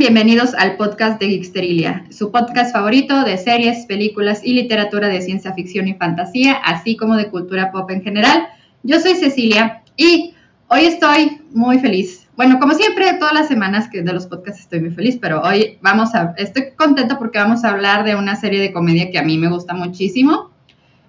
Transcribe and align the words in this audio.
Bienvenidos 0.00 0.54
al 0.54 0.78
podcast 0.78 1.20
de 1.20 1.28
Geeksterilia, 1.28 2.06
su 2.08 2.32
podcast 2.32 2.72
favorito 2.72 3.22
de 3.22 3.36
series, 3.36 3.84
películas 3.84 4.40
y 4.42 4.54
literatura 4.54 5.08
de 5.08 5.20
ciencia 5.20 5.52
ficción 5.52 5.88
y 5.88 5.92
fantasía, 5.92 6.54
así 6.54 6.96
como 6.96 7.18
de 7.18 7.28
cultura 7.28 7.70
pop 7.70 7.90
en 7.90 8.00
general. 8.02 8.48
Yo 8.82 8.98
soy 8.98 9.14
Cecilia 9.16 9.82
y 9.98 10.32
hoy 10.68 10.86
estoy 10.86 11.42
muy 11.52 11.80
feliz. 11.80 12.26
Bueno, 12.34 12.58
como 12.58 12.72
siempre, 12.72 13.12
todas 13.18 13.34
las 13.34 13.48
semanas 13.48 13.90
que 13.92 14.00
de 14.00 14.14
los 14.14 14.26
podcasts 14.26 14.62
estoy 14.62 14.80
muy 14.80 14.90
feliz, 14.92 15.18
pero 15.20 15.42
hoy 15.42 15.76
vamos 15.82 16.14
a, 16.14 16.32
estoy 16.38 16.70
contenta 16.76 17.18
porque 17.18 17.38
vamos 17.38 17.62
a 17.64 17.68
hablar 17.68 18.02
de 18.02 18.14
una 18.14 18.36
serie 18.36 18.58
de 18.58 18.72
comedia 18.72 19.10
que 19.10 19.18
a 19.18 19.22
mí 19.22 19.36
me 19.36 19.50
gusta 19.50 19.74
muchísimo, 19.74 20.50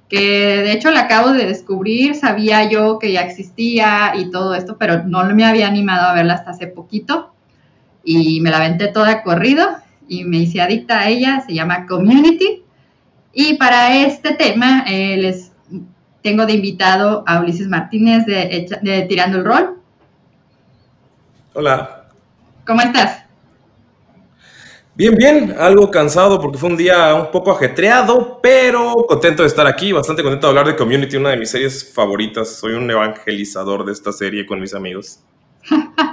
que 0.10 0.20
de 0.20 0.74
hecho 0.74 0.92
la 0.92 1.04
acabo 1.04 1.32
de 1.32 1.46
descubrir, 1.46 2.14
sabía 2.16 2.70
yo 2.70 3.00
que 3.00 3.14
ya 3.14 3.22
existía 3.22 4.12
y 4.18 4.32
todo 4.32 4.54
esto, 4.54 4.76
pero 4.78 5.04
no 5.04 5.24
me 5.34 5.46
había 5.46 5.70
animado 5.70 6.10
a 6.10 6.14
verla 6.14 6.34
hasta 6.34 6.52
hace 6.52 6.68
poquito 6.68 7.32
y 8.04 8.42
me 8.42 8.50
la 8.50 8.58
aventé 8.58 8.88
toda 8.88 9.24
corrido 9.24 9.68
y 10.08 10.26
me 10.26 10.38
hice 10.38 10.62
adicta 10.62 11.00
a 11.00 11.10
ella, 11.10 11.44
se 11.46 11.54
llama 11.54 11.86
Community. 11.86 12.64
Y 13.34 13.56
para 13.56 13.96
este 13.96 14.34
tema 14.34 14.84
eh, 14.88 15.18
les 15.18 15.52
tengo 16.22 16.46
de 16.46 16.54
invitado 16.54 17.24
a 17.26 17.40
Ulises 17.40 17.68
Martínez 17.68 18.26
de, 18.26 19.06
Tirando 19.08 19.38
el 19.38 19.46
Rol. 19.46 19.78
Hola. 21.54 22.10
¿Cómo 22.66 22.82
estás? 22.82 23.24
Bien, 24.94 25.16
bien, 25.16 25.56
algo 25.58 25.90
cansado 25.90 26.40
porque 26.40 26.58
fue 26.58 26.70
un 26.70 26.78
día 26.78 27.16
un 27.16 27.32
poco 27.32 27.52
ajetreado, 27.52 28.40
pero 28.44 28.94
contento 29.08 29.44
de 29.44 29.48
estar 29.48 29.66
aquí, 29.66 29.94
bastante 29.94 30.22
contento 30.22 30.48
de 30.48 30.50
hablar 30.50 30.68
de 30.68 30.76
Community, 30.76 31.16
una 31.16 31.30
de 31.30 31.38
mis 31.38 31.50
series 31.50 31.92
favoritas. 31.94 32.58
Soy 32.58 32.74
un 32.74 32.92
evangelizador 32.92 33.86
de 33.86 33.94
esta 33.94 34.12
serie 34.12 34.46
con 34.46 34.60
mis 34.60 34.74
amigos. 34.74 35.24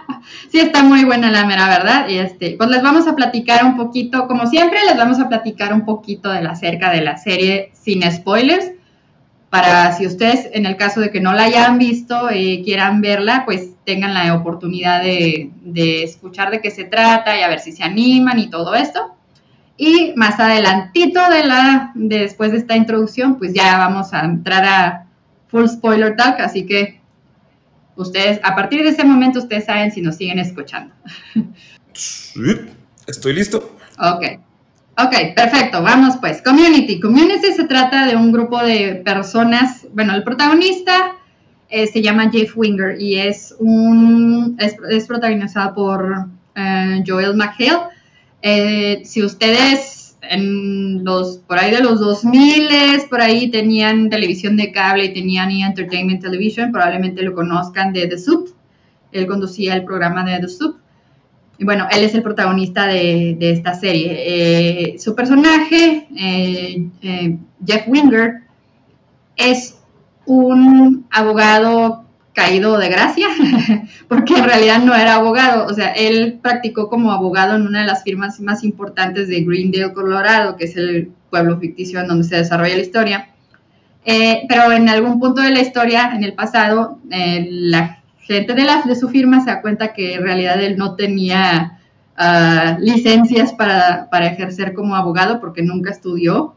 sí, 0.51 0.59
está 0.59 0.83
muy 0.83 1.05
buena 1.05 1.31
la 1.31 1.45
mera 1.47 1.69
verdad. 1.69 2.09
Y 2.09 2.19
este, 2.19 2.57
pues 2.57 2.71
les 2.71 2.83
vamos 2.83 3.07
a 3.07 3.17
platicar 3.17 3.65
un 3.65 3.77
poquito, 3.77 4.27
como 4.27 4.47
siempre, 4.47 4.79
les 4.85 4.97
vamos 4.97 5.19
a 5.21 5.29
platicar 5.29 5.73
un 5.73 5.85
poquito 5.85 6.31
de 6.31 6.43
la 6.43 6.51
acerca 6.51 6.91
de 6.91 7.03
la 7.03 7.17
serie 7.17 7.71
sin 7.75 8.03
spoilers. 8.11 8.73
Para 9.51 9.93
si 9.93 10.07
ustedes, 10.07 10.51
en 10.53 10.67
el 10.67 10.77
caso 10.77 11.01
de 11.01 11.11
que 11.11 11.21
no 11.21 11.33
la 11.33 11.45
hayan 11.45 11.79
visto 11.79 12.31
y 12.31 12.63
quieran 12.65 13.01
verla, 13.01 13.45
pues 13.47 13.71
tengan 13.85 14.13
la 14.13 14.35
oportunidad 14.35 15.03
de, 15.03 15.51
escuchar 16.03 16.51
de 16.51 16.61
qué 16.61 16.71
se 16.71 16.85
trata 16.85 17.39
y 17.39 17.43
a 17.43 17.49
ver 17.49 17.61
si 17.61 17.73
se 17.73 17.83
animan 17.83 18.39
y 18.39 18.51
todo 18.51 18.75
esto. 18.75 19.15
Y 19.79 20.13
más 20.17 20.39
adelantito 20.39 21.21
de 21.31 21.45
la, 21.45 21.93
después 21.95 22.53
de 22.53 22.59
esta 22.59 22.77
introducción, 22.77 23.39
pues 23.39 23.55
ya 23.55 23.79
vamos 23.79 24.13
a 24.13 24.21
entrar 24.27 24.65
a 24.65 25.07
full 25.47 25.67
spoiler 25.67 26.17
talk, 26.17 26.41
así 26.41 26.67
que 26.67 26.98
ustedes, 27.99 28.41
a 28.43 28.55
partir 28.55 28.83
de 28.83 28.91
ese 28.91 29.05
momento, 29.05 29.41
ustedes 29.41 29.67
saben 29.67 29.91
si 29.91 30.01
nos 30.01 30.17
siguen 30.17 30.39
escuchando. 30.39 30.95
Sí, 31.93 32.41
estoy 33.07 33.33
listo. 33.33 33.77
Ok. 33.99 34.25
Ok, 35.01 35.35
perfecto. 35.35 35.83
Vamos 35.83 36.17
pues. 36.21 36.43
Community. 36.43 37.01
Community 37.01 37.53
se 37.53 37.65
trata 37.65 38.07
de 38.07 38.17
un 38.17 38.33
grupo 38.33 38.63
de 38.63 39.03
personas. 39.05 39.87
Bueno, 39.93 40.15
el 40.15 40.25
protagonista 40.25 41.13
eh, 41.69 41.87
se 41.87 42.03
llama 42.03 42.31
Jeff 42.31 42.57
Winger 42.57 43.01
y 43.01 43.19
es 43.19 43.55
un 43.59 44.57
es, 44.59 45.07
protagonizado 45.07 45.75
por 45.75 46.27
eh, 46.55 47.05
Joel 47.07 47.35
McHale. 47.35 47.91
Eh, 48.43 49.03
si 49.05 49.23
ustedes 49.23 49.98
en 50.29 51.05
los, 51.05 51.39
por 51.39 51.59
ahí 51.59 51.71
de 51.71 51.81
los 51.81 52.01
2000, 52.01 52.69
por 53.09 53.21
ahí 53.21 53.51
tenían 53.51 54.11
televisión 54.11 54.57
de 54.57 54.73
cable 54.73 55.07
y 55.07 55.15
tenían 55.15 55.51
Entertainment 55.51 56.23
Television, 56.23 56.73
probablemente 56.73 57.23
lo 57.23 57.35
conozcan 57.35 57.93
de 57.93 58.07
The 58.07 58.19
Soup. 58.19 58.55
Él 59.13 59.27
conducía 59.27 59.75
el 59.75 59.85
programa 59.85 60.25
de 60.25 60.41
The 60.41 60.49
Soup. 60.49 60.77
Y 61.59 61.65
bueno, 61.65 61.89
él 61.91 62.05
es 62.05 62.15
el 62.15 62.23
protagonista 62.23 62.87
de, 62.87 63.37
esta 63.41 63.75
serie. 63.75 64.93
Eh, 64.93 64.99
su 64.99 65.15
personaje, 65.15 66.07
eh, 66.17 66.87
eh, 67.03 67.37
Jeff 67.67 67.89
Winger, 67.89 68.43
es 69.37 69.79
un 70.25 71.07
abogado 71.11 72.05
caído 72.39 72.79
de 72.79 72.89
gracia, 72.89 73.27
porque 74.09 74.35
en 74.35 74.45
realidad 74.45 74.79
no 74.79 74.95
era 74.95 75.17
abogado, 75.17 75.67
o 75.67 75.75
sea, 75.75 75.89
él 75.89 76.39
practicó 76.41 76.89
como 76.89 77.11
abogado 77.11 77.57
en 77.57 77.67
una 77.67 77.81
de 77.81 77.87
las 77.87 78.05
firmas 78.05 78.39
más 78.39 78.63
importantes 78.63 79.27
de 79.27 79.41
Greendale, 79.41 79.93
Colorado, 79.93 80.57
que 80.57 80.67
es 80.67 80.77
el 80.77 81.11
pueblo 81.31 81.59
ficticio 81.59 81.99
en 81.99 82.07
donde 82.07 82.29
se 82.29 82.37
desarrolla 82.37 82.77
la 82.77 82.83
historia. 82.83 83.29
Eh, 84.05 84.43
pero 84.49 84.71
en 84.71 84.89
algún 84.89 85.19
punto 85.19 85.43
de 85.43 85.51
la 85.51 85.61
historia, 85.61 86.13
en 86.15 86.23
el 86.23 86.35
pasado, 86.35 87.01
eh, 87.11 87.49
la 87.51 87.99
gente 88.21 88.55
de, 88.55 88.95
su 88.95 89.09
firma 89.09 89.41
se 89.41 89.51
da 89.51 89.61
cuenta 89.61 89.93
que 89.93 90.15
en 90.15 90.23
realidad 90.23 90.63
él 90.63 90.79
no 90.79 90.95
tenía 90.95 91.81
ah, 92.17 92.77
licencias 92.79 93.53
para, 93.53 94.09
para, 94.11 94.27
ejercer 94.27 94.75
como 94.75 94.95
abogado 94.95 95.41
porque 95.41 95.63
nunca 95.63 95.91
estudió 95.91 96.55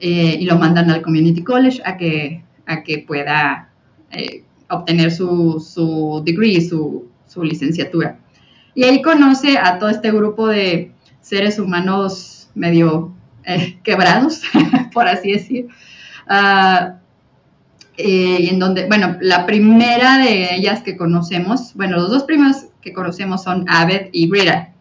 eh, 0.00 0.38
y 0.40 0.46
lo 0.46 0.56
mandan 0.56 0.90
al 0.90 1.02
Community 1.02 1.44
College 1.44 1.82
a 1.84 1.98
que, 1.98 2.42
a 2.66 2.82
que 2.82 3.04
pueda 3.06 3.68
obtener 4.68 5.10
su, 5.10 5.60
su 5.60 6.22
degree, 6.24 6.60
su, 6.60 7.08
su, 7.26 7.42
licenciatura. 7.42 8.18
Y 8.74 8.84
ahí 8.84 9.02
conoce 9.02 9.58
a 9.58 9.78
todo 9.78 9.90
este 9.90 10.10
grupo 10.10 10.48
de 10.48 10.92
seres 11.20 11.58
humanos 11.58 12.48
medio 12.54 13.12
eh, 13.44 13.78
quebrados, 13.82 14.42
por 14.92 15.06
así 15.08 15.32
decir. 15.32 15.68
Uh, 16.28 16.96
en 17.98 18.58
donde, 18.58 18.86
bueno, 18.86 19.16
la 19.20 19.46
primera 19.46 20.18
de 20.18 20.54
ellas 20.54 20.82
que 20.82 20.96
conocemos, 20.96 21.72
bueno, 21.74 21.96
los 21.96 22.10
dos 22.10 22.24
primeros 22.24 22.66
que 22.82 22.92
conocemos 22.92 23.42
son 23.42 23.64
Abed 23.68 24.08
y 24.12 24.28
Brita. 24.28 24.72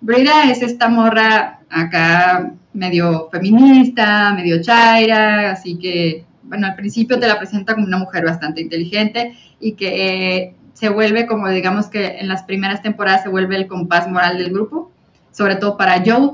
Brita 0.00 0.50
es 0.50 0.62
esta 0.62 0.88
morra 0.88 1.60
acá 1.68 2.52
medio 2.72 3.28
feminista, 3.30 4.32
medio 4.34 4.62
chaira, 4.62 5.52
así 5.52 5.76
que 5.76 6.24
bueno, 6.44 6.66
al 6.66 6.74
principio 6.74 7.18
te 7.18 7.28
la 7.28 7.38
presenta 7.38 7.74
como 7.74 7.86
una 7.86 7.98
mujer 7.98 8.24
bastante 8.24 8.60
inteligente 8.60 9.36
y 9.60 9.72
que 9.72 10.36
eh, 10.36 10.54
se 10.74 10.88
vuelve 10.88 11.26
como 11.26 11.48
digamos 11.48 11.86
que 11.86 12.18
en 12.18 12.28
las 12.28 12.42
primeras 12.42 12.82
temporadas 12.82 13.22
se 13.22 13.28
vuelve 13.28 13.56
el 13.56 13.66
compás 13.66 14.08
moral 14.08 14.38
del 14.38 14.52
grupo, 14.52 14.90
sobre 15.30 15.56
todo 15.56 15.76
para 15.76 16.02
Joe, 16.04 16.32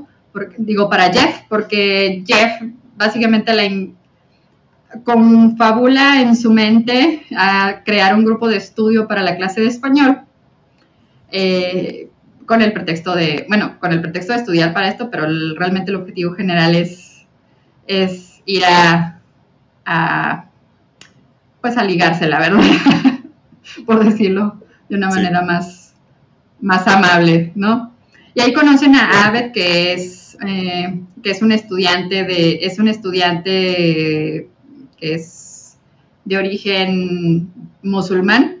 digo 0.57 0.89
para 0.89 1.11
Jeff, 1.11 1.41
porque 1.47 2.23
Jeff 2.25 2.61
básicamente 2.95 3.53
la 3.53 3.69
confabula 5.03 6.21
en 6.21 6.35
su 6.35 6.51
mente 6.51 7.23
a 7.37 7.81
crear 7.85 8.15
un 8.15 8.25
grupo 8.25 8.47
de 8.47 8.57
estudio 8.57 9.07
para 9.07 9.23
la 9.23 9.35
clase 9.35 9.61
de 9.61 9.67
español. 9.67 10.21
Eh, 11.31 12.09
con 12.49 12.63
el 12.63 12.73
pretexto 12.73 13.13
de, 13.13 13.45
bueno, 13.47 13.79
con 13.79 13.91
el 13.91 14.01
pretexto 14.01 14.33
de 14.33 14.39
estudiar 14.39 14.73
para 14.73 14.89
esto, 14.89 15.11
pero 15.11 15.27
realmente 15.55 15.91
el 15.91 15.97
objetivo 15.97 16.33
general 16.33 16.73
es, 16.73 17.27
es 17.85 18.41
ir 18.47 18.65
a 18.65 19.18
a, 19.89 20.45
pues 21.61 21.77
a 21.77 21.83
ligarse, 21.83 22.27
la 22.27 22.39
verdad, 22.39 22.61
por 23.85 24.03
decirlo 24.03 24.61
de 24.87 24.97
una 24.97 25.09
manera 25.09 25.41
más, 25.41 25.95
más 26.61 26.87
amable, 26.87 27.51
¿no? 27.55 27.93
Y 28.35 28.41
ahí 28.41 28.53
conocen 28.53 28.95
a 28.95 29.25
Abed, 29.25 29.51
que 29.51 29.93
es, 29.93 30.37
eh, 30.45 31.01
que 31.23 31.31
es 31.31 31.41
un 31.41 31.51
estudiante 31.51 32.23
de, 32.23 32.59
es 32.61 32.77
un 32.77 32.87
estudiante 32.87 34.49
que 34.97 35.13
es 35.15 35.77
de 36.25 36.37
origen 36.37 37.51
musulmán, 37.81 38.57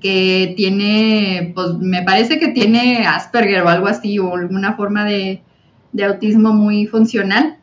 que 0.00 0.54
tiene, 0.56 1.52
pues 1.54 1.74
me 1.78 2.02
parece 2.02 2.38
que 2.38 2.48
tiene 2.48 3.06
Asperger 3.06 3.62
o 3.62 3.68
algo 3.68 3.86
así, 3.86 4.18
o 4.18 4.34
alguna 4.34 4.74
forma 4.74 5.04
de, 5.04 5.42
de 5.92 6.04
autismo 6.04 6.52
muy 6.52 6.86
funcional 6.86 7.58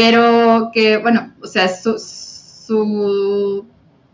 pero 0.00 0.70
que, 0.72 0.96
bueno, 0.96 1.29
o 1.42 1.46
sea, 1.46 1.68
su, 1.68 3.66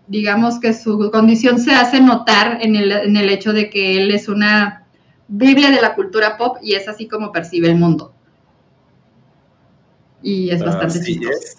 digamos 0.07 0.61
que 0.61 0.73
su 0.73 1.11
condición 1.11 1.59
se 1.59 1.73
hace 1.73 2.01
notar 2.01 2.59
en 2.63 2.77
el, 2.77 2.93
en 2.93 3.17
el 3.17 3.29
hecho 3.29 3.53
de 3.53 3.71
que 3.71 3.99
él 3.99 4.11
es 4.11 4.29
una 4.29 4.87
Biblia 5.29 5.71
de 5.71 5.81
la 5.81 5.95
cultura 5.95 6.37
pop 6.37 6.59
y 6.63 6.75
es 6.75 6.89
así 6.89 7.09
como 7.09 7.33
percibe 7.33 7.69
el 7.69 7.77
mundo. 7.77 8.13
Y 10.23 10.51
es 10.51 10.63
bastante 10.63 11.01
chistoso. 11.03 11.57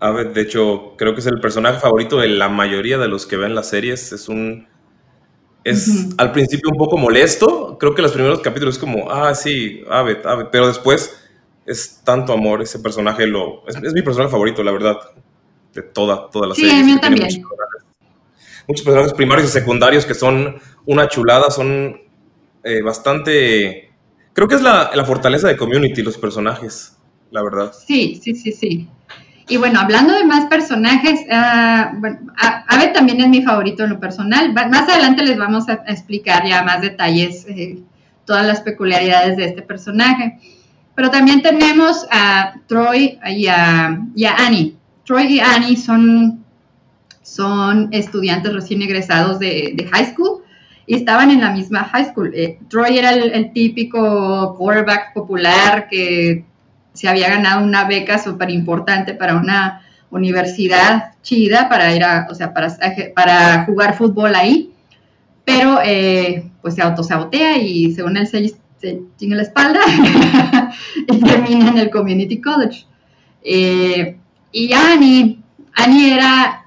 A 0.00 0.10
ver, 0.10 0.32
de 0.32 0.42
hecho, 0.42 0.94
creo 0.96 1.14
que 1.14 1.20
es 1.20 1.26
el 1.26 1.40
personaje 1.40 1.78
favorito 1.78 2.18
de 2.18 2.28
la 2.28 2.48
mayoría 2.48 2.98
de 2.98 3.08
los 3.08 3.24
que 3.24 3.36
ven 3.36 3.54
las 3.54 3.68
series. 3.68 4.12
Es 4.12 4.28
un. 4.28 4.66
Es 5.64 6.08
al 6.18 6.32
principio 6.32 6.70
un 6.70 6.76
poco 6.76 6.96
molesto. 6.96 7.78
Creo 7.78 7.94
que 7.94 8.02
los 8.02 8.12
primeros 8.12 8.40
capítulos 8.40 8.74
es 8.74 8.80
como, 8.80 9.10
ah, 9.10 9.34
sí, 9.34 9.82
Abed, 9.88 10.26
Abed. 10.26 10.46
Pero 10.50 10.66
después 10.66 11.21
es 11.66 12.00
tanto 12.04 12.32
amor, 12.32 12.62
ese 12.62 12.78
personaje 12.78 13.26
lo, 13.26 13.66
es, 13.66 13.92
mi 13.92 14.02
personaje 14.02 14.30
favorito, 14.30 14.62
la 14.62 14.72
verdad, 14.72 14.96
de 15.72 15.82
toda, 15.82 16.28
toda 16.30 16.48
la 16.48 16.54
serie. 16.54 16.70
Sí, 16.70 16.80
a 16.80 16.84
mí 16.84 17.00
también. 17.00 17.28
Muchos 18.68 18.84
personajes, 18.84 19.12
primarios 19.14 19.48
y 19.48 19.52
secundarios 19.52 20.06
que 20.06 20.14
son 20.14 20.56
una 20.86 21.08
chulada, 21.08 21.50
son 21.50 22.00
eh, 22.62 22.82
bastante... 22.82 23.90
Creo 24.32 24.48
que 24.48 24.54
es 24.54 24.62
la, 24.62 24.90
fortaleza 25.04 25.48
de 25.48 25.56
Community, 25.56 26.02
los 26.02 26.16
personajes, 26.16 26.96
la 27.30 27.42
verdad. 27.42 27.72
Sí, 27.86 28.18
sí, 28.22 28.34
sí, 28.34 28.52
sí. 28.52 28.88
Y 29.48 29.56
bueno, 29.56 29.80
hablando 29.80 30.14
de 30.14 30.24
más 30.24 30.46
personajes, 30.46 31.20
uh, 31.26 31.98
bueno, 31.98 32.18
Ave 32.38 32.88
también 32.88 33.20
es 33.20 33.28
mi 33.28 33.42
favorito 33.42 33.84
en 33.84 33.90
lo 33.90 34.00
personal. 34.00 34.54
Más 34.54 34.88
adelante 34.88 35.24
les 35.24 35.36
vamos 35.36 35.68
a 35.68 35.74
explicar 35.86 36.46
ya 36.46 36.62
más 36.62 36.80
detalles 36.80 37.44
eh, 37.48 37.78
todas 38.24 38.46
las 38.46 38.62
peculiaridades 38.62 39.36
de 39.36 39.46
este 39.46 39.62
personaje. 39.62 40.38
Pero 40.94 41.10
también 41.10 41.42
tenemos 41.42 42.06
a 42.10 42.54
Troy 42.66 43.18
y 43.26 43.46
a, 43.46 43.98
Annie. 44.38 44.76
Troy 45.04 45.24
y 45.24 45.40
Annie 45.40 45.76
son, 45.76 46.44
son 47.22 47.88
estudiantes 47.92 48.52
recién 48.52 48.82
egresados 48.82 49.38
de, 49.38 49.88
high 49.90 50.12
school 50.12 50.42
y 50.86 50.96
estaban 50.96 51.30
en 51.30 51.40
la 51.40 51.50
misma 51.50 51.84
high 51.84 52.10
school. 52.10 52.32
Eh, 52.34 52.58
Troy 52.68 52.98
era 52.98 53.12
el, 53.12 53.52
típico 53.52 54.54
quarterback 54.56 55.14
popular 55.14 55.88
que 55.88 56.44
se 56.92 57.08
había 57.08 57.30
ganado 57.30 57.64
una 57.64 57.84
beca 57.84 58.18
súper 58.18 58.50
importante 58.50 59.14
para 59.14 59.36
una 59.36 59.82
universidad 60.10 61.12
chida 61.22 61.70
para 61.70 61.94
ir 61.96 62.04
a, 62.04 62.28
o 62.30 62.34
sea, 62.34 62.52
para, 62.52 62.76
para 63.14 63.64
jugar 63.64 63.96
fútbol 63.96 64.34
ahí, 64.34 64.72
pero 65.44 65.80
eh, 65.82 66.50
pues 66.60 66.74
se 66.74 66.82
autosabotea 66.82 67.56
y 67.56 67.92
según 67.92 68.18
él 68.18 68.26
se, 68.26 68.54
se 68.82 69.00
chinga 69.16 69.36
la 69.36 69.42
espalda 69.42 69.80
y 71.08 71.20
termina 71.20 71.68
en 71.68 71.78
el 71.78 71.90
Community 71.90 72.40
College. 72.40 72.84
Eh, 73.42 74.18
y 74.50 74.72
Annie, 74.72 75.38
Annie 75.74 76.12
era 76.12 76.66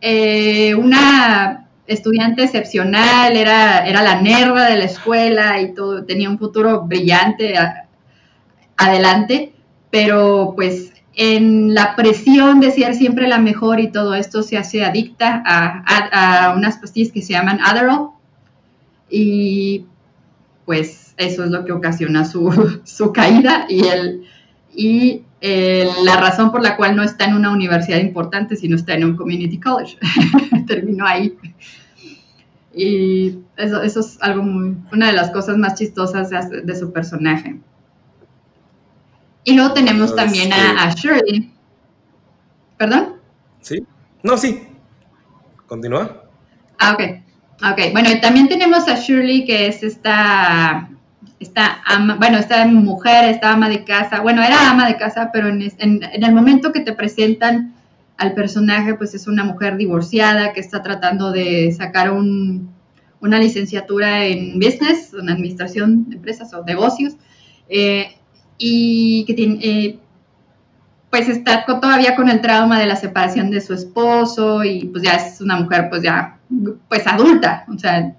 eh, 0.00 0.74
una 0.74 1.68
estudiante 1.86 2.42
excepcional, 2.42 3.36
era, 3.36 3.86
era 3.86 4.02
la 4.02 4.20
nerva 4.20 4.66
de 4.66 4.78
la 4.78 4.84
escuela 4.84 5.60
y 5.60 5.74
todo, 5.74 6.04
tenía 6.04 6.28
un 6.28 6.38
futuro 6.38 6.82
brillante 6.82 7.54
adelante, 8.76 9.52
pero 9.90 10.54
pues 10.56 10.92
en 11.14 11.72
la 11.72 11.94
presión 11.94 12.58
de 12.58 12.72
ser 12.72 12.96
siempre 12.96 13.28
la 13.28 13.38
mejor 13.38 13.78
y 13.78 13.92
todo 13.92 14.14
esto 14.14 14.42
se 14.42 14.58
hace 14.58 14.84
adicta 14.84 15.42
a, 15.46 16.54
unas 16.56 16.78
pastillas 16.78 17.12
que 17.12 17.22
se 17.22 17.34
llaman 17.34 17.60
Adderall 17.62 18.10
y 19.08 19.86
pues 20.64 21.03
eso 21.16 21.44
es 21.44 21.50
lo 21.50 21.64
que 21.64 21.72
ocasiona 21.72 22.24
su, 22.24 23.12
caída 23.14 23.66
y, 23.68 23.86
el, 23.86 24.24
y 24.74 25.22
la 25.40 26.16
razón 26.16 26.50
por 26.50 26.62
la 26.62 26.76
cual 26.76 26.96
no 26.96 27.02
está 27.02 27.26
en 27.26 27.34
una 27.34 27.50
universidad 27.50 27.98
importante, 27.98 28.56
sino 28.56 28.76
está 28.76 28.94
en 28.94 29.04
un 29.04 29.16
community 29.16 29.60
college. 29.60 29.98
Terminó 30.66 31.06
ahí. 31.06 31.36
Y 32.74 33.38
eso, 33.56 33.82
eso 33.82 34.00
es 34.00 34.18
algo 34.20 34.42
muy, 34.42 34.76
una 34.92 35.08
de 35.08 35.12
las 35.12 35.30
cosas 35.30 35.56
más 35.58 35.74
chistosas 35.74 36.30
de 36.30 36.76
su 36.76 36.92
personaje. 36.92 37.60
Y 39.44 39.54
luego 39.54 39.74
tenemos 39.74 40.16
también 40.16 40.52
a, 40.52 40.90
Shirley. 40.94 41.50
¿Perdón? 42.78 43.16
Sí. 43.60 43.84
No, 44.22 44.38
sí. 44.38 44.66
Continúa. 45.66 46.24
Ah, 46.78 46.94
ok. 46.94 47.02
Ok. 47.70 47.92
Bueno, 47.92 48.10
y 48.10 48.20
también 48.20 48.48
tenemos 48.48 48.88
a 48.88 48.96
Shirley, 48.96 49.44
que 49.44 49.66
es 49.66 49.82
esta, 49.82 50.88
esta 51.40 51.82
ama, 51.84 52.16
bueno, 52.16 52.38
esta 52.38 52.66
mujer, 52.66 53.26
esta 53.26 53.52
ama 53.52 53.68
de 53.68 53.84
casa. 53.84 54.20
Bueno, 54.20 54.42
era 54.42 54.70
ama 54.70 54.86
de 54.86 54.96
casa, 54.96 55.30
pero 55.32 55.48
en, 55.48 55.62
el 55.62 56.34
momento 56.34 56.72
que 56.72 56.80
te 56.80 56.92
presentan 56.92 57.74
al 58.16 58.34
personaje, 58.34 58.94
pues 58.94 59.14
es 59.14 59.26
una 59.26 59.44
mujer 59.44 59.76
divorciada 59.76 60.52
que 60.52 60.60
está 60.60 60.82
tratando 60.82 61.32
de 61.32 61.72
sacar 61.72 62.12
un, 62.12 62.70
una 63.20 63.38
licenciatura 63.38 64.24
en 64.24 64.58
business, 64.58 65.12
en 65.18 65.28
administración 65.28 66.08
de 66.08 66.16
empresas 66.16 66.54
o 66.54 66.64
negocios. 66.64 67.14
Eh, 67.68 68.16
y 68.58 69.24
que 69.26 69.34
tiene, 69.34 69.58
eh, 69.62 69.98
pues 71.10 71.28
está 71.28 71.64
todavía 71.64 72.16
con 72.16 72.28
el 72.28 72.40
trauma 72.40 72.78
de 72.78 72.86
la 72.86 72.96
separación 72.96 73.50
de 73.50 73.60
su 73.60 73.72
esposo 73.72 74.64
y 74.64 74.86
pues 74.86 75.02
ya 75.02 75.14
es 75.14 75.40
una 75.40 75.56
mujer 75.56 75.88
pues 75.88 76.02
ya 76.02 76.38
pues 76.88 77.06
adulta, 77.06 77.64
o 77.72 77.78
sea, 77.78 78.14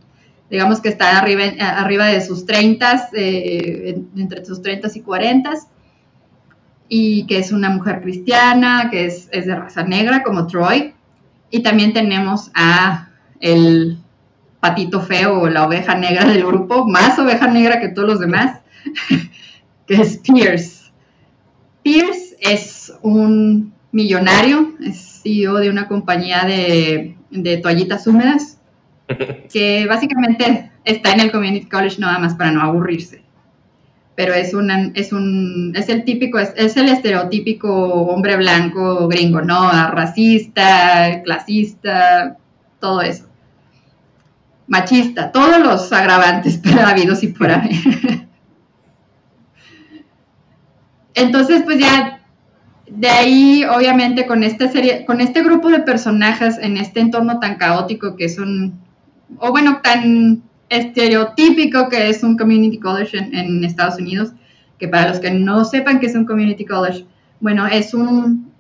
digamos 0.50 0.82
que 0.82 0.90
está 0.90 1.18
arriba, 1.18 1.44
arriba 1.60 2.06
de 2.08 2.22
sus 2.22 2.46
30, 2.46 3.10
eh, 3.14 4.02
entre 4.16 4.46
sus 4.46 4.62
30 4.62 4.90
y 4.94 5.02
40 5.02 5.54
y 6.88 7.26
que 7.26 7.40
es 7.40 7.52
una 7.52 7.70
mujer 7.70 8.02
cristiana, 8.02 8.90
que 8.92 9.06
es, 9.06 9.28
es, 9.32 9.48
de 9.48 9.56
raza 9.56 9.84
negra 9.84 10.24
como 10.24 10.48
Troy. 10.48 10.94
Y 11.50 11.62
también 11.62 11.94
tenemos 11.94 12.52
a 12.54 13.10
el 13.40 13.98
patito 14.60 15.02
feo 15.02 15.48
la 15.48 15.66
oveja 15.66 15.96
negra 15.96 16.26
del 16.26 16.46
grupo, 16.46 16.88
más 16.88 17.18
oveja 17.20 17.48
negra 17.48 17.80
que 17.80 17.90
todos 17.90 18.08
los 18.08 18.20
demás, 18.20 18.62
que 19.88 19.96
es 19.96 20.18
Pierce. 20.18 20.92
Pierce 21.84 22.36
es 22.40 22.94
un 23.02 23.74
millonario, 23.92 24.74
es 24.84 25.22
CEO 25.24 25.56
de 25.56 25.70
una 25.70 25.88
compañía 25.88 26.44
de, 26.46 27.16
toallitas 27.62 28.08
húmedas, 28.08 28.55
que 29.52 29.86
básicamente 29.88 30.72
está 30.84 31.12
en 31.12 31.22
el 31.22 31.32
Community 31.32 31.68
College 31.68 32.00
nada 32.00 32.20
más 32.20 32.36
para 32.36 32.52
no 32.52 32.62
aburrirse. 32.62 33.24
Pero 34.16 34.34
es, 34.34 34.54
es, 34.94 35.12
un, 35.14 35.74
es 35.76 35.90
el 35.90 36.06
típico, 36.06 36.40
es, 36.40 36.78
el 36.78 36.88
estereotípico 36.88 37.70
hombre 37.70 38.38
blanco 38.38 39.10
gringo, 39.10 39.42
¿no? 39.42 39.70
Racista, 39.92 41.22
clasista, 41.24 42.38
todo 42.80 43.02
eso. 43.02 43.26
Machista, 44.68 45.32
todos 45.32 45.60
los 45.60 45.92
agravantes 45.92 46.62
habidos 46.80 47.24
y 47.24 47.28
por 47.28 47.52
ahí. 47.52 47.78
Entonces, 51.14 51.64
pues 51.64 51.80
ya 51.80 52.22
de 52.88 53.10
ahí, 53.10 53.64
obviamente, 53.66 54.26
con 54.26 54.44
esta 54.44 54.70
serie, 54.70 55.06
con 55.06 55.20
este 55.20 55.44
grupo 55.44 55.70
de 55.70 55.80
personajes 55.80 56.58
en 56.58 56.78
este 56.78 57.02
entorno 57.02 57.40
tan 57.40 57.56
caótico 57.56 58.16
que 58.16 58.26
es 58.26 58.38
un, 58.38 58.85
o 59.40 59.52
bueno, 59.52 59.80
tan 59.84 60.44
estereotípico 60.70 61.90
que 61.90 62.10
es 62.10 62.24
un 62.24 62.38
community 62.38 62.80
college 62.80 63.18
en, 63.18 63.64
Estados 63.64 64.00
Unidos, 64.00 64.34
que 64.80 64.88
para 64.88 65.10
los 65.10 65.20
que 65.20 65.32
no 65.32 65.64
sepan 65.66 66.00
que 66.00 66.08
es 66.08 66.16
un 66.16 66.26
community 66.26 66.66
college, 66.66 67.06
bueno, 67.40 67.68
es 67.68 67.94
un 67.94 68.54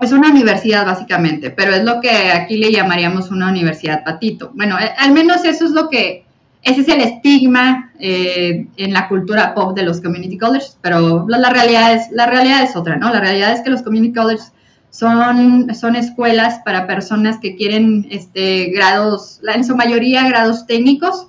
es 0.00 0.12
una 0.12 0.30
universidad 0.30 0.84
básicamente, 0.84 1.50
pero 1.50 1.72
es 1.72 1.84
lo 1.84 2.00
que 2.00 2.10
aquí 2.10 2.58
le 2.58 2.72
llamaríamos 2.72 3.30
una 3.30 3.48
universidad 3.48 4.04
patito. 4.04 4.50
Bueno, 4.54 4.76
al 4.98 5.12
menos 5.12 5.44
eso 5.44 5.64
es 5.64 5.70
lo 5.70 5.88
que 5.88 6.24
ese 6.62 6.80
es 6.80 6.88
el 6.88 7.00
estigma 7.00 7.92
eh, 7.98 8.66
en 8.76 8.92
la 8.92 9.08
cultura 9.08 9.54
pop 9.54 9.76
de 9.76 9.82
los 9.82 10.00
community 10.00 10.36
colleges, 10.36 10.78
pero 10.80 11.26
la, 11.28 11.50
realidad 11.50 11.94
es, 11.94 12.10
la 12.10 12.26
realidad 12.26 12.62
es 12.62 12.74
otra, 12.74 12.96
¿no? 12.96 13.10
La 13.10 13.20
realidad 13.20 13.52
es 13.52 13.60
que 13.60 13.70
los 13.70 13.82
community 13.82 14.14
colleges 14.14 14.52
son, 14.94 15.74
son 15.74 15.96
escuelas 15.96 16.60
para 16.64 16.86
personas 16.86 17.38
que 17.40 17.56
quieren 17.56 18.06
este, 18.10 18.66
grados, 18.66 19.40
en 19.52 19.64
su 19.64 19.74
mayoría 19.74 20.28
grados 20.28 20.68
técnicos 20.68 21.26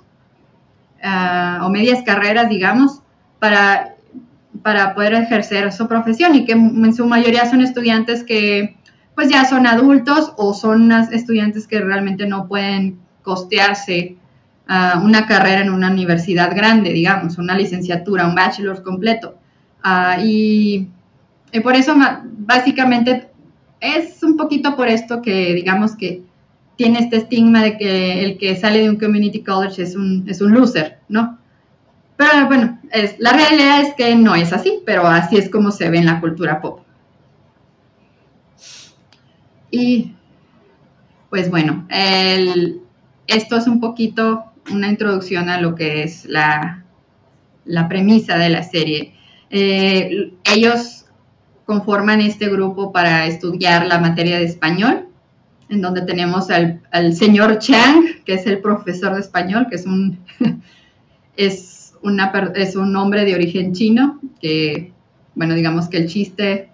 ah, 1.02 1.62
o 1.64 1.68
medias 1.68 2.04
carreras, 2.04 2.48
digamos, 2.48 3.02
para, 3.40 3.96
para 4.62 4.94
poder 4.94 5.14
ejercer 5.14 5.72
su 5.72 5.88
profesión 5.88 6.36
y 6.36 6.44
que 6.44 6.52
en 6.52 6.94
su 6.94 7.08
mayoría 7.08 7.50
son 7.50 7.60
estudiantes 7.60 8.22
que 8.22 8.76
pues 9.16 9.30
ya 9.30 9.44
son 9.44 9.66
adultos 9.66 10.32
o 10.36 10.54
son 10.54 10.92
estudiantes 10.92 11.66
que 11.66 11.80
realmente 11.80 12.24
no 12.28 12.46
pueden 12.46 13.00
costearse 13.22 14.16
una 15.02 15.26
carrera 15.26 15.62
en 15.62 15.70
una 15.70 15.90
universidad 15.90 16.54
grande, 16.54 16.92
digamos, 16.92 17.36
una 17.36 17.56
licenciatura, 17.56 18.28
un 18.28 18.36
bachelor 18.36 18.84
completo. 18.84 19.38
Ah, 19.82 20.18
y, 20.22 20.88
por 21.64 21.74
eso 21.74 21.96
básicamente 22.38 23.30
es 23.80 24.22
un 24.22 24.36
poquito 24.36 24.76
por 24.76 24.88
esto 24.88 25.22
que 25.22 25.54
digamos 25.54 25.96
que 25.96 26.22
tiene 26.76 26.98
este 26.98 27.16
estigma 27.16 27.62
de 27.62 27.78
que 27.78 28.24
el 28.24 28.38
que 28.38 28.54
sale 28.56 28.80
de 28.80 28.90
un 28.90 28.96
community 28.96 29.42
college 29.42 29.82
es 29.82 29.96
un, 29.96 30.24
es 30.28 30.40
un 30.40 30.52
loser, 30.52 30.98
¿no? 31.08 31.38
Pero 32.16 32.46
bueno, 32.46 32.78
es, 32.92 33.16
la 33.18 33.32
realidad 33.32 33.82
es 33.82 33.94
que 33.94 34.14
no 34.14 34.34
es 34.34 34.52
así, 34.52 34.80
pero 34.84 35.06
así 35.06 35.36
es 35.36 35.50
como 35.50 35.70
se 35.70 35.90
ve 35.90 35.98
en 35.98 36.06
la 36.06 36.20
cultura 36.20 36.60
pop. 36.60 36.80
Y 39.70 40.12
pues 41.30 41.50
bueno, 41.50 41.86
el, 41.90 42.80
esto 43.26 43.56
es 43.56 43.66
un 43.66 43.80
poquito 43.80 44.44
una 44.70 44.88
introducción 44.88 45.48
a 45.48 45.60
lo 45.60 45.74
que 45.74 46.02
es 46.02 46.24
la, 46.26 46.84
premisa 47.88 48.38
de 48.38 48.48
la 48.48 48.62
serie. 48.62 49.14
Eh, 49.50 50.32
ellos 50.44 51.05
conforman 51.66 52.20
este 52.20 52.48
grupo 52.48 52.92
para 52.92 53.26
estudiar 53.26 53.86
la 53.86 53.98
materia 53.98 54.38
de 54.38 54.44
español, 54.44 55.08
en 55.68 55.82
donde 55.82 56.02
tenemos 56.02 56.48
al, 56.50 56.80
señor 57.14 57.58
Chang, 57.58 58.22
que 58.24 58.34
es 58.34 58.46
el 58.46 58.60
profesor 58.60 59.14
de 59.14 59.20
español, 59.20 59.66
que 59.68 59.76
es 59.76 59.84
un, 59.84 60.18
es, 61.36 61.94
una, 62.02 62.32
es 62.54 62.76
un 62.76 62.94
hombre 62.96 63.24
de 63.24 63.34
origen 63.34 63.72
chino, 63.74 64.20
que, 64.40 64.92
bueno, 65.34 65.54
digamos 65.54 65.88
que 65.88 65.98
el 65.98 66.06
chiste 66.06 66.70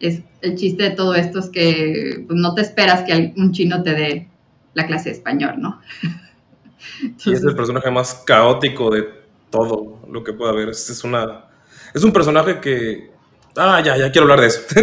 es 0.00 0.22
el 0.42 0.56
chiste 0.56 0.84
de 0.84 0.90
todo 0.90 1.14
esto 1.14 1.38
es 1.38 1.48
que 1.48 2.24
pues, 2.26 2.38
no 2.38 2.54
te 2.54 2.62
esperas 2.62 3.02
que 3.02 3.32
un 3.36 3.52
chino 3.52 3.82
te 3.82 3.94
dé 3.94 4.28
la 4.74 4.86
clase 4.86 5.10
de 5.10 5.16
español, 5.16 5.54
¿no? 5.58 5.80
y 7.24 7.32
es 7.32 7.44
el 7.44 7.54
personaje 7.54 7.90
más 7.90 8.14
caótico 8.26 8.90
de 8.90 9.06
todo 9.50 10.00
lo 10.10 10.24
que 10.24 10.32
pueda 10.32 10.52
haber. 10.52 10.70
Es, 10.70 11.04
una, 11.04 11.44
es 11.92 12.02
un 12.04 12.12
personaje 12.12 12.60
que... 12.60 13.09
Ah, 13.56 13.80
ya, 13.84 13.96
ya 13.96 14.10
quiero 14.12 14.22
hablar 14.22 14.40
de 14.40 14.46
eso. 14.46 14.60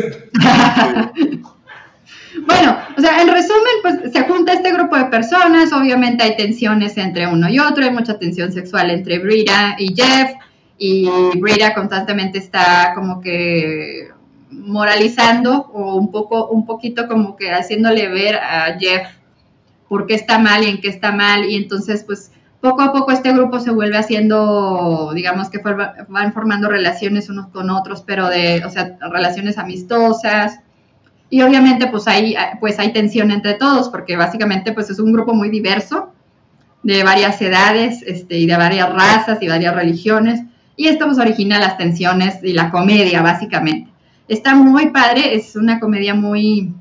bueno, 2.45 2.77
o 2.97 3.01
sea, 3.01 3.21
en 3.21 3.29
resumen, 3.29 3.74
pues 3.81 4.12
se 4.12 4.24
junta 4.24 4.53
este 4.53 4.71
grupo 4.74 4.97
de 4.97 5.05
personas, 5.05 5.71
obviamente 5.74 6.24
hay 6.24 6.36
tensiones 6.36 6.97
entre 6.97 7.27
uno 7.27 7.50
y 7.50 7.59
otro, 7.59 7.83
hay 7.83 7.91
mucha 7.91 8.19
tensión 8.19 8.51
sexual 8.51 8.91
entre 8.91 9.19
Brita 9.19 9.75
y 9.79 9.95
Jeff, 9.95 10.31
y 10.77 11.09
Brita 11.39 11.74
constantemente 11.74 12.38
está 12.38 12.91
como 12.93 13.21
que 13.21 14.09
moralizando 14.50 15.69
o 15.74 15.95
un 15.95 16.12
poco, 16.12 16.47
un 16.50 16.65
poquito 16.65 17.07
como 17.07 17.36
que 17.36 17.51
haciéndole 17.51 18.07
ver 18.09 18.36
a 18.36 18.77
Jeff 18.79 19.07
por 19.89 20.05
qué 20.05 20.15
está 20.15 20.38
mal 20.38 20.63
y 20.63 20.67
en 20.67 20.81
qué 20.81 20.89
está 20.89 21.12
mal, 21.12 21.45
y 21.45 21.55
entonces 21.55 22.03
pues 22.03 22.31
poco 22.61 22.81
a 22.81 22.91
poco 22.91 23.11
este 23.11 23.31
grupo 23.33 23.59
se 23.59 23.71
vuelve 23.71 23.97
haciendo, 23.97 25.11
digamos 25.13 25.49
que 25.49 25.59
van 25.59 26.33
formando 26.33 26.69
relaciones 26.69 27.29
unos 27.29 27.47
con 27.47 27.69
otros, 27.69 28.03
pero 28.05 28.29
de, 28.29 28.63
o 28.65 28.69
sea, 28.69 28.97
relaciones 29.11 29.57
amistosas, 29.57 30.59
y 31.29 31.41
obviamente 31.41 31.87
pues 31.87 32.07
hay, 32.07 32.35
pues 32.59 32.79
hay 32.79 32.93
tensión 32.93 33.31
entre 33.31 33.55
todos, 33.55 33.89
porque 33.89 34.15
básicamente 34.15 34.71
pues 34.71 34.89
es 34.89 34.99
un 34.99 35.11
grupo 35.11 35.33
muy 35.33 35.49
diverso, 35.49 36.13
de 36.83 37.03
varias 37.03 37.41
edades 37.41 38.01
este, 38.05 38.37
y 38.37 38.45
de 38.45 38.55
varias 38.55 38.93
razas 38.93 39.41
y 39.41 39.47
varias 39.47 39.75
religiones. 39.75 40.41
Y 40.77 40.87
esto 40.87 41.05
pues 41.05 41.17
origina 41.17 41.59
las 41.59 41.77
tensiones 41.77 42.37
y 42.43 42.53
la 42.53 42.71
comedia, 42.71 43.21
básicamente. 43.21 43.89
Está 44.27 44.55
muy 44.55 44.91
padre, 44.91 45.35
es 45.35 45.55
una 45.55 45.79
comedia 45.79 46.13
muy 46.13 46.71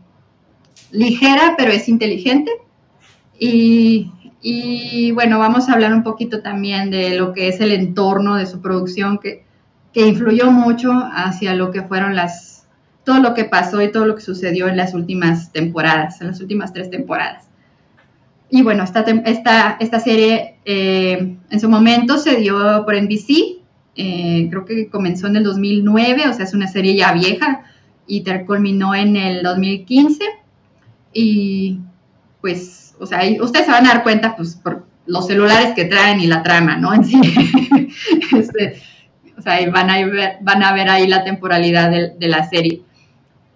ligera, 0.92 1.54
pero 1.56 1.72
es 1.72 1.88
inteligente. 1.88 2.50
Y, 3.38 4.12
y 4.48 5.10
bueno, 5.10 5.40
vamos 5.40 5.68
a 5.68 5.72
hablar 5.72 5.92
un 5.92 6.04
poquito 6.04 6.40
también 6.40 6.88
de 6.88 7.16
lo 7.18 7.32
que 7.32 7.48
es 7.48 7.60
el 7.60 7.72
entorno 7.72 8.36
de 8.36 8.46
su 8.46 8.60
producción, 8.60 9.18
que, 9.18 9.44
que 9.92 10.06
influyó 10.06 10.52
mucho 10.52 10.92
hacia 10.92 11.54
lo 11.54 11.72
que 11.72 11.82
fueron 11.82 12.14
las 12.14 12.56
todo 13.02 13.18
lo 13.20 13.34
que 13.34 13.44
pasó 13.44 13.82
y 13.82 13.90
todo 13.90 14.06
lo 14.06 14.14
que 14.14 14.20
sucedió 14.20 14.68
en 14.68 14.76
las 14.76 14.94
últimas 14.94 15.50
temporadas, 15.50 16.20
en 16.20 16.28
las 16.28 16.40
últimas 16.40 16.72
tres 16.72 16.90
temporadas. 16.90 17.48
Y 18.48 18.62
bueno, 18.62 18.84
esta, 18.84 19.00
esta, 19.00 19.76
esta 19.80 19.98
serie 19.98 20.58
eh, 20.64 21.36
en 21.50 21.60
su 21.60 21.68
momento 21.68 22.16
se 22.16 22.36
dio 22.36 22.84
por 22.84 22.94
NBC, 23.00 23.62
eh, 23.96 24.46
creo 24.48 24.64
que 24.64 24.88
comenzó 24.88 25.26
en 25.26 25.36
el 25.36 25.42
2009, 25.44 26.28
o 26.28 26.32
sea, 26.32 26.44
es 26.44 26.54
una 26.54 26.68
serie 26.68 26.94
ya 26.96 27.12
vieja 27.12 27.64
y 28.06 28.22
culminó 28.44 28.94
en 28.94 29.16
el 29.16 29.42
2015. 29.42 30.24
Y 31.12 31.80
pues, 32.40 32.85
o 32.98 33.06
sea, 33.06 33.20
ustedes 33.40 33.66
se 33.66 33.72
van 33.72 33.86
a 33.86 33.94
dar 33.94 34.02
cuenta 34.02 34.36
pues 34.36 34.54
por 34.54 34.86
los 35.06 35.26
celulares 35.26 35.72
que 35.74 35.84
traen 35.84 36.20
y 36.20 36.26
la 36.26 36.42
trama, 36.42 36.76
¿no? 36.76 36.94
En 36.94 37.04
sí. 37.04 37.20
Este, 38.36 38.82
o 39.38 39.42
sea, 39.42 39.58
van 39.70 39.90
a, 39.90 40.04
ver, 40.04 40.36
van 40.40 40.62
a 40.62 40.72
ver 40.72 40.88
ahí 40.88 41.06
la 41.06 41.24
temporalidad 41.24 41.90
de 41.90 42.28
la 42.28 42.48
serie. 42.48 42.82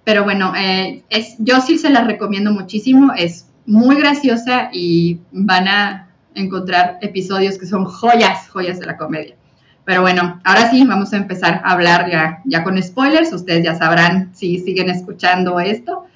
Pero 0.05 0.25
bueno, 0.25 0.55
eh, 0.57 1.05
es, 1.11 1.37
yo 1.39 1.61
sí 1.61 1.79
se 1.79 1.91
la 1.91 2.03
recomiendo 2.03 2.53
muchísimo, 2.53 3.13
es 3.17 3.47
muy 3.67 3.97
graciosa 3.97 4.71
y 4.73 5.21
van 5.31 5.69
a 5.69 6.09
encontrar 6.35 6.99
episodios 7.03 7.59
que 7.59 7.67
son 7.67 7.85
joyas, 7.85 8.49
joyas 8.49 8.81
de 8.81 8.87
la 8.87 8.97
comedia. 8.97 9.37
Pero 9.85 10.03
bueno, 10.03 10.41
ahora 10.45 10.71
sí, 10.71 10.85
vamos 10.85 11.13
a 11.13 11.17
empezar 11.17 11.63
a 11.65 11.73
hablar 11.73 12.11
ya, 12.11 12.41
ya 12.45 12.63
con 12.63 12.81
spoilers, 12.83 13.33
ustedes 13.33 13.65
ya 13.65 13.75
sabrán 13.75 14.35
si 14.35 14.59
siguen 14.59 14.91
escuchando 14.91 15.61
esto. 15.61 16.07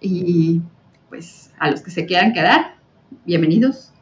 Y 0.00 0.60
pues 1.08 1.47
a 1.60 1.70
los 1.70 1.82
que 1.82 1.90
se 1.90 2.06
quieran 2.06 2.32
quedar, 2.32 2.76
bienvenidos, 3.24 3.92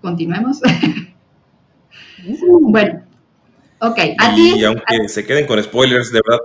continuemos. 0.00 0.60
bueno, 2.60 3.02
ok. 3.80 3.98
y 4.36 4.64
aunque 4.64 5.08
se 5.08 5.24
queden 5.24 5.46
con 5.46 5.62
spoilers, 5.62 6.12
de 6.12 6.20
verdad, 6.26 6.40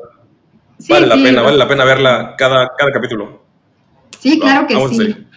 vale 0.89 1.07
la 1.07 1.15
pena, 1.15 1.41
vale 1.41 1.57
la 1.57 1.67
pena 1.67 1.86
verla 1.86 2.36
cada, 2.38 2.72
cada 2.77 2.91
capítulo. 2.91 3.43
Sí, 4.19 4.39
claro 4.39 4.67
que 4.67 4.75
sí. 4.89 5.27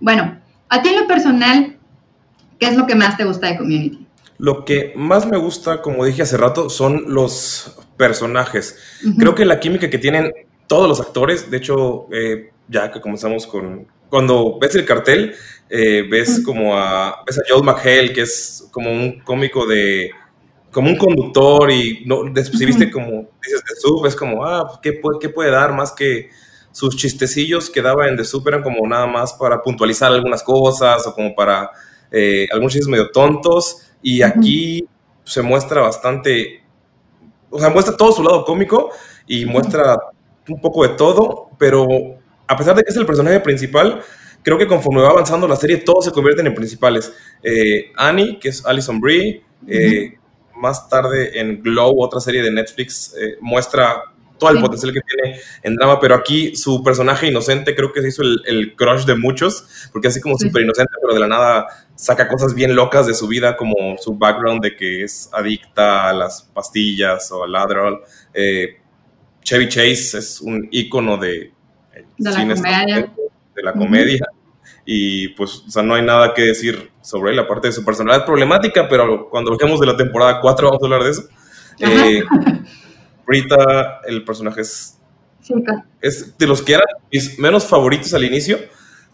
Bueno, 0.00 0.38
a 0.68 0.82
ti 0.82 0.90
en 0.90 1.00
lo 1.00 1.06
personal, 1.06 1.76
¿qué 2.58 2.66
es 2.66 2.76
lo 2.76 2.86
que 2.86 2.94
más 2.94 3.16
te 3.16 3.24
gusta 3.24 3.48
de 3.48 3.58
Community? 3.58 4.06
Lo 4.38 4.64
que 4.64 4.92
más 4.96 5.26
me 5.26 5.36
gusta, 5.36 5.82
como 5.82 6.04
dije 6.04 6.22
hace 6.22 6.36
rato, 6.36 6.70
son 6.70 7.12
los 7.12 7.76
personajes. 7.96 8.78
Creo 9.18 9.34
que 9.34 9.44
la 9.44 9.58
química 9.58 9.90
que 9.90 9.98
tienen 9.98 10.32
todos 10.68 10.88
los 10.88 11.00
actores, 11.00 11.50
de 11.50 11.56
hecho, 11.56 12.06
eh, 12.12 12.52
ya 12.68 12.90
que 12.90 13.00
comenzamos 13.00 13.46
con... 13.46 13.86
Cuando 14.08 14.58
ves 14.58 14.74
el 14.74 14.86
cartel, 14.86 15.34
eh, 15.68 16.06
ves 16.10 16.42
como 16.44 16.76
a, 16.76 17.22
ves 17.26 17.38
a 17.38 17.42
Joel 17.48 17.64
McHale, 17.64 18.12
que 18.12 18.22
es 18.22 18.66
como 18.72 18.90
un 18.90 19.20
cómico 19.20 19.66
de, 19.66 20.10
como 20.72 20.88
un 20.88 20.96
conductor 20.96 21.70
y 21.70 22.04
no, 22.06 22.22
si 22.34 22.64
viste 22.64 22.90
como 22.90 23.28
dices 23.42 23.62
de 23.68 23.76
Sub, 23.80 24.06
es 24.06 24.16
como, 24.16 24.44
ah, 24.44 24.78
¿qué 24.82 24.94
puede, 24.94 25.18
¿qué 25.18 25.28
puede 25.28 25.50
dar 25.50 25.74
más 25.74 25.92
que 25.92 26.30
sus 26.72 26.96
chistecillos 26.96 27.70
que 27.70 27.82
daba 27.82 28.08
en 28.08 28.16
The 28.16 28.24
Sub 28.24 28.46
eran 28.46 28.62
como 28.62 28.86
nada 28.86 29.06
más 29.06 29.32
para 29.32 29.62
puntualizar 29.62 30.12
algunas 30.12 30.42
cosas 30.42 31.06
o 31.06 31.14
como 31.14 31.34
para 31.34 31.70
eh, 32.10 32.46
algunos 32.52 32.72
chistes 32.72 32.88
medio 32.88 33.10
tontos. 33.10 33.90
Y 34.02 34.22
aquí 34.22 34.86
se 35.24 35.42
muestra 35.42 35.80
bastante, 35.82 36.62
o 37.50 37.58
sea, 37.58 37.70
muestra 37.70 37.96
todo 37.96 38.12
su 38.12 38.22
lado 38.22 38.44
cómico 38.44 38.90
y 39.26 39.44
muestra 39.44 39.98
un 40.48 40.60
poco 40.60 40.84
de 40.86 40.90
todo, 40.90 41.50
pero 41.58 41.86
a 42.48 42.56
pesar 42.56 42.74
de 42.74 42.82
que 42.82 42.90
es 42.90 42.96
el 42.96 43.06
personaje 43.06 43.38
principal, 43.40 44.02
creo 44.42 44.58
que 44.58 44.66
conforme 44.66 45.02
va 45.02 45.10
avanzando 45.10 45.46
la 45.46 45.56
serie, 45.56 45.76
todos 45.76 46.06
se 46.06 46.10
convierten 46.10 46.46
en 46.46 46.54
principales. 46.54 47.12
Eh, 47.42 47.92
Annie, 47.96 48.38
que 48.38 48.48
es 48.48 48.64
Alison 48.64 49.00
Brie, 49.00 49.44
eh, 49.66 50.14
más 50.56 50.88
tarde 50.88 51.38
en 51.38 51.62
Glow, 51.62 52.00
otra 52.00 52.20
serie 52.20 52.42
de 52.42 52.50
Netflix, 52.50 53.14
eh, 53.20 53.36
muestra 53.40 54.02
todo 54.38 54.50
el 54.50 54.60
potencial 54.60 54.92
que 54.92 55.00
tiene 55.00 55.40
en 55.62 55.74
drama, 55.74 55.98
pero 56.00 56.14
aquí 56.14 56.54
su 56.54 56.82
personaje 56.82 57.26
inocente 57.26 57.74
creo 57.74 57.92
que 57.92 58.00
se 58.00 58.08
hizo 58.08 58.22
el, 58.22 58.74
crush 58.76 59.04
de 59.04 59.16
muchos, 59.16 59.90
porque 59.92 60.08
así 60.08 60.20
como 60.20 60.38
súper 60.38 60.62
inocente, 60.62 60.92
pero 61.00 61.14
de 61.14 61.20
la 61.20 61.26
nada 61.26 61.66
saca 61.96 62.28
cosas 62.28 62.54
bien 62.54 62.74
locas 62.76 63.06
de 63.06 63.14
su 63.14 63.26
vida, 63.26 63.56
como 63.56 63.96
su 63.98 64.16
background 64.16 64.62
de 64.62 64.76
que 64.76 65.02
es 65.02 65.28
adicta 65.32 66.08
a 66.08 66.12
las 66.12 66.42
pastillas 66.54 67.30
o 67.32 67.42
al. 67.42 68.00
Eh, 68.32 68.80
Chevy 69.42 69.68
Chase 69.68 70.18
es 70.18 70.40
un 70.40 70.68
ícono 70.70 71.16
de, 71.16 71.52
de, 72.16 72.30
la 72.30 72.54
comedia. 72.54 73.12
de 73.54 73.62
la 73.62 73.72
comedia 73.72 74.26
y 74.90 75.28
pues, 75.28 75.64
o 75.66 75.70
sea, 75.70 75.82
no 75.82 75.94
hay 75.94 76.02
nada 76.02 76.32
que 76.32 76.40
decir 76.40 76.90
sobre 77.02 77.32
él, 77.32 77.38
aparte 77.38 77.68
de 77.68 77.72
su 77.72 77.84
personalidad 77.84 78.24
problemática, 78.24 78.88
pero 78.88 79.28
cuando 79.28 79.52
hablemos 79.52 79.80
de 79.80 79.86
la 79.86 79.96
temporada 79.98 80.40
4 80.40 80.66
vamos 80.66 80.82
a 80.82 80.86
hablar 80.86 81.04
de 81.04 81.10
eso. 81.10 81.24
Eh, 81.80 82.22
Rita, 83.26 84.00
el 84.06 84.24
personaje 84.24 84.62
es, 84.62 84.98
es 86.00 86.38
de 86.38 86.46
los 86.46 86.62
que 86.62 86.72
eran 86.72 86.86
mis 87.12 87.38
menos 87.38 87.66
favoritos 87.66 88.14
al 88.14 88.24
inicio, 88.24 88.58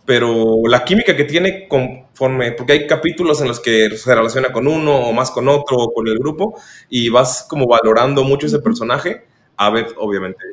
pero 0.05 0.61
la 0.69 0.85
química 0.85 1.17
que 1.17 1.25
tiene 1.25 1.67
conforme, 1.67 2.53
porque 2.53 2.75
hay 2.75 2.87
capítulos 2.87 3.41
en 3.41 3.49
los 3.49 3.59
que 3.59 3.97
se 3.97 4.15
relaciona 4.15 4.53
con 4.53 4.69
uno 4.69 4.95
o 4.97 5.13
más 5.13 5.33
con 5.33 5.49
otro 5.49 5.77
o 5.77 5.93
con 5.93 6.07
el 6.07 6.19
grupo 6.19 6.55
y 6.89 7.09
vas 7.09 7.45
como 7.49 7.67
valorando 7.67 8.23
mucho 8.23 8.47
ese 8.47 8.61
personaje. 8.61 9.27
Abed, 9.57 9.87
obviamente, 9.97 10.45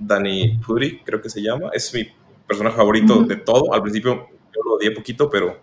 Danny 0.00 0.58
Puri, 0.58 1.00
creo 1.04 1.20
que 1.20 1.30
se 1.30 1.40
llama, 1.42 1.70
es 1.72 1.92
mi 1.94 2.08
personaje 2.46 2.76
favorito 2.76 3.22
de 3.22 3.36
todo. 3.36 3.72
Al 3.72 3.82
principio 3.82 4.28
yo 4.54 4.62
lo 4.64 4.74
odié 4.74 4.90
poquito, 4.90 5.30
pero 5.30 5.60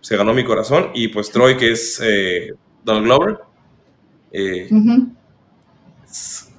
se 0.00 0.16
ganó 0.16 0.34
mi 0.34 0.44
corazón. 0.44 0.90
Y 0.94 1.08
pues 1.08 1.30
Troy, 1.30 1.56
que 1.56 1.72
es 1.72 2.00
eh, 2.02 2.54
Donald 2.82 3.06
Glover. 3.06 3.38
Eh, 4.32 4.68
es, 6.04 6.50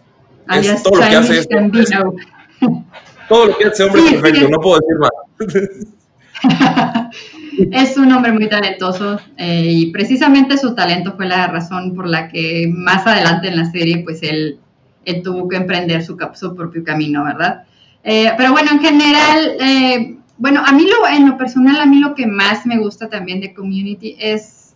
todo 0.84 1.00
lo 1.00 1.08
que 1.08 1.16
hace 1.16 1.46
todo 3.30 3.46
lo 3.46 3.58
que 3.58 3.66
hace 3.66 3.84
hombre 3.84 4.02
es 4.02 4.14
perfecto, 4.14 4.50
no 4.50 4.60
puedo 4.60 4.80
decir 4.80 4.98
más. 4.98 5.12
es 7.72 7.98
un 7.98 8.12
hombre 8.12 8.32
muy 8.32 8.50
talentoso 8.50 9.20
eh, 9.38 9.66
y 9.72 9.92
precisamente 9.92 10.58
su 10.58 10.74
talento 10.76 11.16
fue 11.16 11.28
la 11.28 11.48
razón 11.48 11.94
por 11.96 12.08
la 12.08 12.28
que 12.30 12.72
más 12.74 13.06
adelante 13.06 13.50
en 13.50 13.58
la 13.58 13.70
serie 13.72 14.04
pues 14.04 14.24
él, 14.24 14.60
él 15.06 15.22
tuvo 15.24 15.48
que 15.48 15.58
emprender 15.58 16.04
su, 16.04 16.18
su 16.34 16.56
propio 16.56 16.84
camino, 16.84 17.24
¿verdad? 17.24 17.64
pero 18.04 18.52
bueno, 18.52 18.72
en 18.72 18.80
general 18.80 20.20
bueno, 20.40 20.64
a 20.66 20.72
mí 20.72 20.86
lo, 20.86 21.06
en 21.08 21.28
lo 21.28 21.38
personal, 21.38 21.82
a 21.82 21.86
mí 21.86 22.00
lo 22.00 22.16
que 22.16 22.26
más 22.26 22.66
me 22.66 22.78
gusta 22.78 23.10
también 23.10 23.42
de 23.42 23.54
Community 23.54 24.16
es 24.18 24.74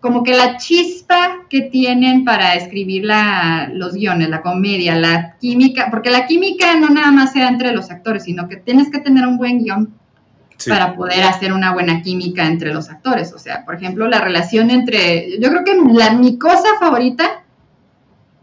como 0.00 0.24
que 0.24 0.34
la 0.34 0.56
chispa 0.56 1.46
que 1.48 1.62
tienen 1.62 2.24
para 2.24 2.54
escribir 2.54 3.04
la, 3.04 3.70
los 3.72 3.94
guiones, 3.94 4.28
la 4.28 4.42
comedia, 4.42 4.96
la 4.96 5.36
química, 5.40 5.86
porque 5.88 6.10
la 6.10 6.26
química 6.26 6.74
no 6.74 6.88
nada 6.88 7.12
más 7.12 7.32
sea 7.32 7.46
entre 7.46 7.72
los 7.72 7.92
actores, 7.92 8.24
sino 8.24 8.48
que 8.48 8.56
tienes 8.56 8.90
que 8.90 8.98
tener 8.98 9.24
un 9.24 9.38
buen 9.38 9.62
guion 9.62 9.94
para 10.66 10.96
poder 10.96 11.22
hacer 11.22 11.52
una 11.52 11.72
buena 11.72 12.02
química 12.02 12.44
entre 12.44 12.74
los 12.74 12.90
actores. 12.90 13.32
O 13.32 13.38
sea, 13.38 13.64
por 13.64 13.76
ejemplo, 13.76 14.08
la 14.08 14.20
relación 14.20 14.70
entre, 14.70 15.38
yo 15.40 15.48
creo 15.50 15.64
que 15.64 15.76
la, 15.92 16.14
mi 16.14 16.38
cosa 16.38 16.68
favorita 16.80 17.41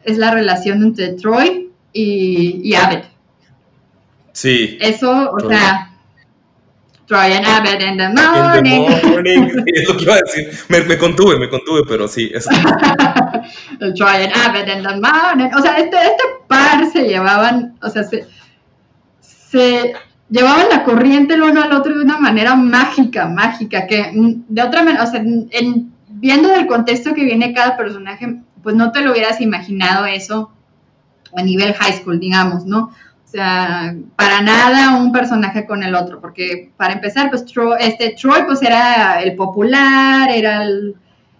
es 0.03 0.17
la 0.17 0.31
relación 0.31 0.83
entre 0.83 1.13
Troy 1.13 1.71
y, 1.93 2.61
y 2.63 2.75
Abed. 2.75 3.03
Sí. 4.33 4.77
Eso, 4.79 5.31
o 5.31 5.49
sea, 5.49 5.89
Try 7.09 7.33
and 7.33 7.45
Abbott 7.45 7.81
in 7.81 7.97
the 7.97 8.09
morning. 8.09 8.85
es 9.65 9.89
lo 9.89 9.97
que 9.97 10.03
iba 10.03 10.13
a 10.13 10.19
decir. 10.19 10.47
Me, 10.69 10.97
contuve, 10.97 11.39
me 11.39 11.49
contuve, 11.49 11.81
pero 11.87 12.07
sí. 12.07 12.31
Eso. 12.31 12.49
Try 13.79 14.25
and 14.25 14.33
Abbott 14.35 14.67
in 14.67 14.83
the 14.83 14.95
morning. 15.01 15.49
O 15.57 15.61
sea, 15.61 15.77
este, 15.79 15.97
este 15.97 16.23
par 16.47 16.85
se 16.91 17.07
llevaban, 17.07 17.75
o 17.81 17.89
sea, 17.89 18.03
se, 18.03 18.27
se 19.21 19.93
llevaban 20.29 20.67
la 20.69 20.83
corriente 20.83 21.33
el 21.33 21.41
uno 21.41 21.63
al 21.63 21.73
otro 21.73 21.97
de 21.97 22.03
una 22.03 22.19
manera 22.19 22.55
mágica, 22.55 23.27
mágica, 23.27 23.87
que 23.87 24.11
de 24.13 24.61
otra 24.61 24.83
manera, 24.83 25.03
o 25.03 25.07
sea, 25.07 25.19
en, 25.21 25.91
viendo 26.09 26.49
del 26.49 26.67
contexto 26.67 27.15
que 27.15 27.23
viene 27.23 27.53
cada 27.53 27.75
personaje, 27.75 28.39
pues 28.63 28.75
no 28.75 28.91
te 28.91 29.01
lo 29.01 29.11
hubieras 29.11 29.41
imaginado 29.41 30.05
eso 30.05 30.51
a 31.35 31.41
nivel 31.43 31.73
high 31.73 31.93
school, 31.93 32.19
digamos, 32.19 32.65
¿no? 32.65 32.91
O 33.25 33.31
sea, 33.31 33.95
para 34.15 34.41
nada 34.41 34.97
un 34.97 35.11
personaje 35.11 35.67
con 35.67 35.83
el 35.83 35.93
otro, 35.93 36.19
porque 36.19 36.71
para 36.77 36.93
empezar, 36.93 37.29
pues 37.29 37.45
Troy, 37.45 37.77
este, 37.79 38.15
Troy 38.19 38.43
pues 38.47 38.61
era 38.63 39.21
el 39.21 39.35
popular, 39.35 40.31
era, 40.31 40.63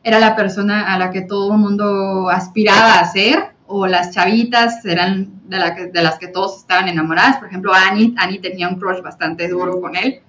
era 0.03 0.19
la 0.19 0.35
persona 0.35 0.93
a 0.93 0.99
la 0.99 1.09
que 1.09 1.21
todo 1.21 1.53
el 1.53 1.59
mundo 1.59 2.29
aspiraba 2.29 2.99
a 2.99 3.05
ser, 3.05 3.53
o 3.65 3.87
las 3.87 4.11
chavitas 4.11 4.83
eran 4.85 5.29
de, 5.45 5.89
de 5.91 6.03
las 6.03 6.19
que 6.19 6.27
todos 6.27 6.57
estaban 6.57 6.87
enamoradas. 6.87 7.37
Por 7.37 7.47
ejemplo, 7.47 7.71
Annie, 7.73 8.13
Annie 8.17 8.39
tenía 8.39 8.67
un 8.67 8.79
crush 8.79 9.01
bastante 9.01 9.47
duro 9.47 9.79
con 9.81 9.95
él. 9.95 10.21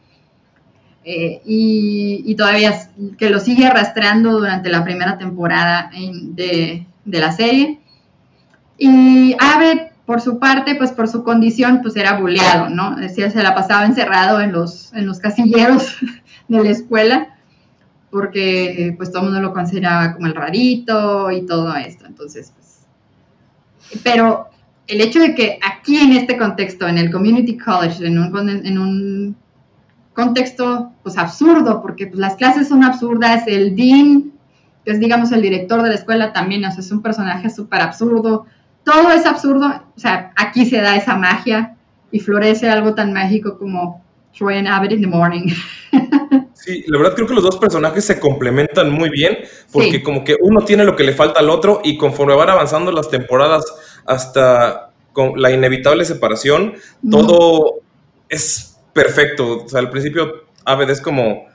Eh, 1.03 1.41
y, 1.45 2.35
todavía 2.35 2.91
que 3.17 3.31
lo 3.31 3.41
sigue 3.41 3.67
arrastrando 3.67 4.33
durante 4.33 4.69
la 4.69 4.85
primera 4.85 5.17
temporada 5.19 5.91
de, 5.93 6.87
de 7.05 7.21
la 7.21 7.33
serie. 7.33 7.81
Y 8.79 9.35
Abed 9.39 9.91
por 10.11 10.21
su 10.21 10.41
parte, 10.41 10.75
pues 10.75 10.91
por 10.91 11.07
su 11.07 11.23
condición, 11.23 11.83
pues 11.83 11.95
era 11.95 12.19
buleado, 12.19 12.69
¿no? 12.69 12.97
Decía, 12.97 13.31
se 13.31 13.43
la 13.45 13.55
pasaba 13.55 13.87
encerrado 13.87 14.41
en 14.41 14.51
los, 14.51 14.93
en 14.93 15.07
los 15.07 15.21
casilleros 15.21 15.99
de 16.49 16.65
la 16.65 16.71
escuela, 16.71 17.37
porque 18.11 18.93
pues 18.97 19.11
todo 19.13 19.23
el 19.23 19.29
mundo 19.31 19.41
lo 19.41 19.53
consideraba 19.55 20.15
como 20.15 20.27
el 20.27 20.35
rarito 20.35 21.31
y 21.31 21.47
todo 21.47 21.77
esto. 21.77 22.07
Entonces, 22.07 22.53
pues, 22.57 24.01
pero 24.03 24.49
el 24.89 25.01
hecho 25.01 25.21
de 25.21 25.35
que 25.37 25.61
aquí 25.63 25.99
en 25.99 26.11
este 26.13 26.37
contexto, 26.37 26.89
en 26.89 26.99
el 26.99 27.13
community 27.13 27.57
college, 27.57 28.05
en 28.05 28.19
un, 28.19 28.49
en 28.67 28.79
un 28.79 29.37
contexto 30.15 30.93
pues 31.03 31.17
absurdo, 31.19 31.83
porque 31.83 32.07
pues, 32.07 32.19
las 32.19 32.37
clases 32.37 32.69
son 32.69 32.85
absurdas, 32.85 33.45
el 33.47 33.77
dean, 33.77 34.33
que 34.85 34.93
es 34.93 35.01
digamos 35.01 35.33
el 35.33 35.43
director 35.43 35.83
de 35.83 35.89
la 35.89 35.95
escuela 35.95 36.33
también, 36.33 36.65
o 36.65 36.71
sea, 36.71 36.81
es 36.81 36.91
un 36.91 37.03
personaje 37.03 37.51
súper 37.51 37.81
absurdo, 37.81 38.47
todo 38.85 39.13
es 39.13 39.27
absurdo, 39.27 39.67
o 39.97 40.01
sea, 40.01 40.33
aquí 40.37 40.67
se 40.67 40.81
da 40.81 40.97
esa 40.97 41.17
magia 41.17 41.77
y 42.11 42.21
florece 42.21 42.69
algo 42.69 42.95
tan 42.95 43.13
mágico 43.13 43.59
como 43.59 44.03
Troy 44.37 44.57
and 44.57 44.69
Abbott 44.69 44.93
in 44.93 45.01
the 45.01 45.07
Morning. 45.07 45.49
Sí, 46.63 46.85
la 46.89 46.99
verdad 46.99 47.15
creo 47.15 47.27
que 47.27 47.33
los 47.33 47.43
dos 47.43 47.57
personajes 47.57 48.05
se 48.05 48.21
complementan 48.21 48.93
muy 48.93 49.09
bien 49.09 49.39
porque 49.73 50.03
como 50.03 50.23
que 50.23 50.37
uno 50.43 50.63
tiene 50.63 50.85
lo 50.85 50.95
que 50.95 51.05
le 51.05 51.15
falta 51.15 51.41
al 51.41 51.49
otro 51.49 51.81
y 51.83 51.97
conforme 51.97 52.35
van 52.35 52.51
avanzando 52.51 52.93
las 52.93 53.09
temporadas 53.09 53.65
hasta 54.05 54.91
con 55.15 55.41
la 55.41 55.51
inevitable 55.51 56.05
separación, 56.05 56.75
todo 57.11 57.81
es 58.29 58.79
perfecto. 59.03 59.65
O 59.65 59.69
sea, 59.69 59.81
al 59.81 59.91
principio 59.91 60.45
Abed 60.65 60.91
es 60.91 61.01
como... 61.01 61.47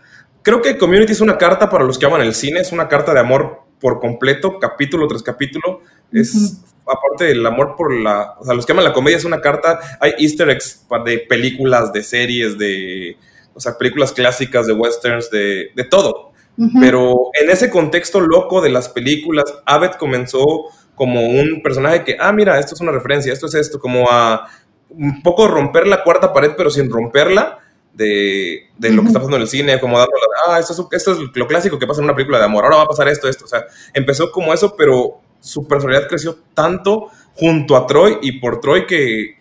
Creo 0.41 0.61
que 0.61 0.77
Community 0.77 1.11
es 1.11 1.21
una 1.21 1.37
carta 1.37 1.69
para 1.69 1.83
los 1.83 1.97
que 1.97 2.05
aman 2.05 2.21
el 2.21 2.35
cine, 2.35 2.59
es 2.59 2.71
una 2.71 2.87
carta 2.87 3.13
de 3.13 3.19
amor 3.19 3.61
por 3.79 3.99
completo, 3.99 4.59
capítulo 4.59 5.07
tras 5.07 5.23
capítulo. 5.23 5.81
Es 6.11 6.61
aparte 6.85 7.25
del 7.25 7.45
amor 7.45 7.75
por 7.75 7.93
la, 7.93 8.35
o 8.39 8.45
sea, 8.45 8.53
los 8.53 8.65
que 8.65 8.71
aman 8.71 8.85
la 8.85 8.93
comedia 8.93 9.17
es 9.17 9.25
una 9.25 9.41
carta, 9.41 9.79
hay 9.99 10.13
easter 10.19 10.47
eggs 10.51 10.85
de 11.03 11.17
películas, 11.17 11.91
de 11.91 12.03
series, 12.03 12.59
de, 12.59 13.17
o 13.55 13.59
sea, 13.59 13.75
películas 13.75 14.11
clásicas, 14.11 14.67
de 14.67 14.73
westerns, 14.73 15.31
de, 15.31 15.71
de 15.75 15.83
todo. 15.83 16.31
Pero 16.79 17.31
en 17.33 17.49
ese 17.49 17.69
contexto 17.69 18.21
loco 18.21 18.61
de 18.61 18.69
las 18.69 18.87
películas, 18.87 19.43
Abed 19.65 19.93
comenzó 19.93 20.45
como 20.93 21.21
un 21.21 21.61
personaje 21.61 22.03
que, 22.03 22.15
ah, 22.19 22.31
mira, 22.31 22.57
esto 22.59 22.75
es 22.75 22.81
una 22.81 22.93
referencia, 22.93 23.33
esto 23.33 23.47
es 23.47 23.55
esto, 23.55 23.79
como 23.79 24.09
a 24.09 24.47
un 24.89 25.21
poco 25.21 25.47
romper 25.47 25.87
la 25.87 26.03
cuarta 26.03 26.33
pared, 26.33 26.51
pero 26.55 26.69
sin 26.69 26.89
romperla. 26.89 27.59
De, 27.93 28.71
de 28.77 28.89
lo 28.89 29.03
que 29.03 29.07
está 29.07 29.19
pasando 29.19 29.37
en 29.37 29.43
el 29.43 29.47
cine, 29.47 29.79
como 29.79 29.97
dando, 29.97 30.11
ah, 30.49 30.59
esto 30.59 30.73
es, 30.73 30.79
esto 30.91 31.13
es 31.13 31.17
lo 31.33 31.47
clásico 31.47 31.79
que 31.79 31.87
pasa 31.87 32.01
en 32.01 32.03
una 32.03 32.13
película 32.13 32.39
de 32.39 32.43
amor, 32.43 32.65
ahora 32.65 32.75
va 32.75 32.83
a 32.83 32.87
pasar 32.87 33.07
esto, 33.07 33.29
esto, 33.29 33.45
o 33.45 33.47
sea, 33.47 33.63
empezó 33.93 34.31
como 34.31 34.53
eso, 34.53 34.75
pero 34.75 35.21
su 35.39 35.65
personalidad 35.65 36.09
creció 36.09 36.37
tanto 36.53 37.07
junto 37.35 37.77
a 37.77 37.87
Troy 37.87 38.17
y 38.21 38.41
por 38.41 38.59
Troy 38.59 38.85
que 38.85 39.37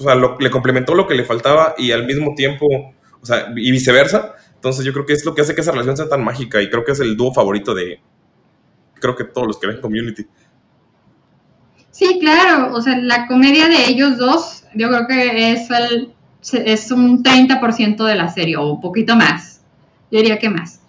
o 0.00 0.04
sea, 0.04 0.14
le 0.14 0.50
complementó 0.50 0.94
lo 0.94 1.06
que 1.06 1.14
le 1.14 1.24
faltaba 1.24 1.74
y 1.76 1.92
al 1.92 2.06
mismo 2.06 2.34
tiempo, 2.34 2.66
o 3.20 3.26
sea, 3.26 3.52
y 3.54 3.70
viceversa. 3.70 4.34
Entonces 4.54 4.84
yo 4.84 4.92
creo 4.92 5.06
que 5.06 5.12
es 5.12 5.24
lo 5.24 5.34
que 5.34 5.42
hace 5.42 5.54
que 5.54 5.60
esa 5.60 5.72
relación 5.72 5.96
sea 5.96 6.08
tan 6.08 6.24
mágica 6.24 6.60
y 6.60 6.70
creo 6.70 6.84
que 6.84 6.92
es 6.92 7.00
el 7.00 7.16
dúo 7.16 7.32
favorito 7.32 7.74
de, 7.74 8.00
creo 8.94 9.14
que 9.14 9.24
todos 9.24 9.46
los 9.46 9.58
que 9.58 9.66
ven 9.66 9.80
Community. 9.80 10.26
Sí, 11.90 12.18
claro, 12.20 12.72
o 12.74 12.80
sea, 12.80 12.96
la 12.98 13.26
comedia 13.26 13.68
de 13.68 13.88
ellos 13.88 14.16
dos, 14.16 14.64
yo 14.74 14.88
creo 14.88 15.06
que 15.06 15.52
es, 15.52 15.68
el, 15.70 16.12
es 16.64 16.90
un 16.90 17.22
30% 17.22 18.04
de 18.04 18.14
la 18.14 18.28
serie 18.28 18.56
o 18.56 18.72
un 18.72 18.80
poquito 18.80 19.16
más, 19.16 19.60
yo 20.10 20.18
diría 20.18 20.38
que 20.38 20.50
más. 20.50 20.80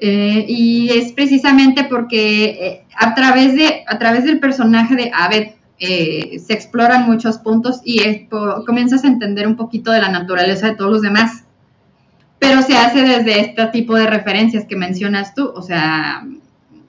Eh, 0.00 0.44
y 0.48 0.90
es 0.90 1.12
precisamente 1.12 1.84
porque 1.84 2.44
eh, 2.44 2.84
a, 2.96 3.14
través 3.14 3.56
de, 3.56 3.82
a 3.86 3.98
través 3.98 4.24
del 4.24 4.38
personaje 4.38 4.94
de 4.94 5.10
Abed 5.12 5.48
eh, 5.80 6.38
se 6.38 6.52
exploran 6.52 7.06
muchos 7.06 7.38
puntos 7.38 7.80
y 7.84 8.26
comienzas 8.64 9.04
a 9.04 9.08
entender 9.08 9.46
un 9.46 9.56
poquito 9.56 9.90
de 9.90 10.00
la 10.00 10.08
naturaleza 10.08 10.68
de 10.68 10.76
todos 10.76 10.90
los 10.90 11.02
demás. 11.02 11.44
Pero 12.38 12.62
se 12.62 12.76
hace 12.76 13.02
desde 13.02 13.40
este 13.40 13.66
tipo 13.66 13.96
de 13.96 14.06
referencias 14.06 14.64
que 14.66 14.76
mencionas 14.76 15.34
tú, 15.34 15.50
o 15.52 15.62
sea, 15.62 16.24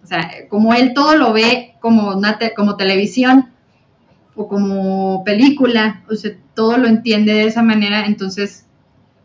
sea 0.10 0.48
como 0.50 0.74
él 0.74 0.94
todo 0.94 1.16
lo 1.16 1.34
ve 1.34 1.76
como, 1.80 2.16
una 2.16 2.38
como 2.56 2.76
televisión 2.76 3.50
o 4.36 4.48
como 4.48 5.24
película, 5.24 6.04
o 6.10 6.16
sea, 6.16 6.32
todo 6.54 6.78
lo 6.78 6.88
entiende 6.88 7.34
de 7.34 7.46
esa 7.46 7.62
manera, 7.62 8.06
entonces 8.06 8.66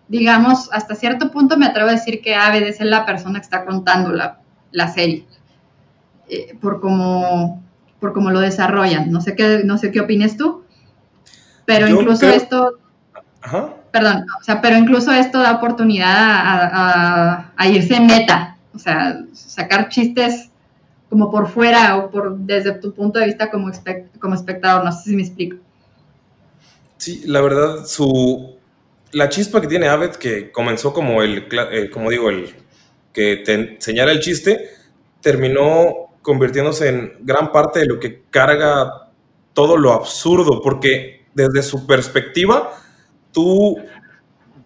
digamos, 0.09 0.69
hasta 0.73 0.95
cierto 0.95 1.31
punto 1.31 1.57
me 1.57 1.67
atrevo 1.67 1.89
a 1.89 1.93
decir 1.93 2.21
que 2.21 2.35
Aved 2.35 2.63
es 2.63 2.81
la 2.81 3.07
persona 3.07 3.41
que 3.41 3.45
está 3.45 3.65
contando 3.65 4.13
la, 4.13 4.41
la 4.71 4.89
serie, 4.89 5.27
eh, 6.29 6.57
por 6.61 6.81
cómo 6.81 7.63
por 8.05 8.13
cómo 8.13 8.31
lo 8.31 8.41
desarrollan. 8.41 9.11
No 9.11 9.23
sé 9.23 9.35
qué, 9.35 9.63
no 9.65 9.79
sé 9.79 9.91
qué 9.91 10.01
opines 10.01 10.37
tú, 10.37 10.63
pero 11.65 11.89
incluso 11.89 12.29
esto, 12.29 12.79
perdón, 13.91 14.27
o 14.39 14.45
sea, 14.45 14.61
pero 14.61 14.77
incluso 14.77 15.11
esto 15.11 15.39
da 15.39 15.53
oportunidad 15.53 16.15
a, 16.15 17.53
a, 17.57 17.67
irse 17.67 17.97
en 17.97 18.07
meta, 18.07 18.59
o 18.75 18.79
sea, 18.79 19.21
sacar 19.33 19.89
chistes 19.89 20.51
como 21.15 21.31
por 21.31 21.49
fuera 21.49 21.97
o 21.97 22.11
por 22.11 22.37
desde 22.39 22.73
tu 22.73 22.93
punto 22.93 23.21
de 23.21 23.27
vista 23.27 23.49
como, 23.49 23.71
como 24.19 24.35
espectador, 24.35 24.85
no 24.85 24.91
sé 24.91 25.11
si 25.11 25.15
me 25.15 25.23
explico. 25.23 25.59
Sí, 26.97 27.23
la 27.27 27.41
verdad, 27.41 27.87
su, 27.87 28.57
la 29.13 29.29
chispa 29.29 29.61
que 29.61 29.69
tiene 29.69 29.87
Abbott, 29.87 30.17
que 30.17 30.51
comenzó 30.51 30.93
como 30.93 31.23
el, 31.23 31.47
eh, 31.71 31.89
como 31.89 32.11
digo, 32.11 32.31
el 32.31 32.53
que 33.13 33.37
te 33.47 33.77
señala 33.79 34.11
el 34.11 34.19
chiste, 34.19 34.71
terminó 35.21 36.17
convirtiéndose 36.21 36.89
en 36.89 37.13
gran 37.21 37.53
parte 37.53 37.79
de 37.79 37.87
lo 37.87 38.01
que 38.01 38.23
carga 38.29 39.13
todo 39.53 39.77
lo 39.77 39.93
absurdo, 39.93 40.61
porque 40.61 41.27
desde 41.33 41.63
su 41.63 41.87
perspectiva, 41.87 42.73
tú 43.31 43.79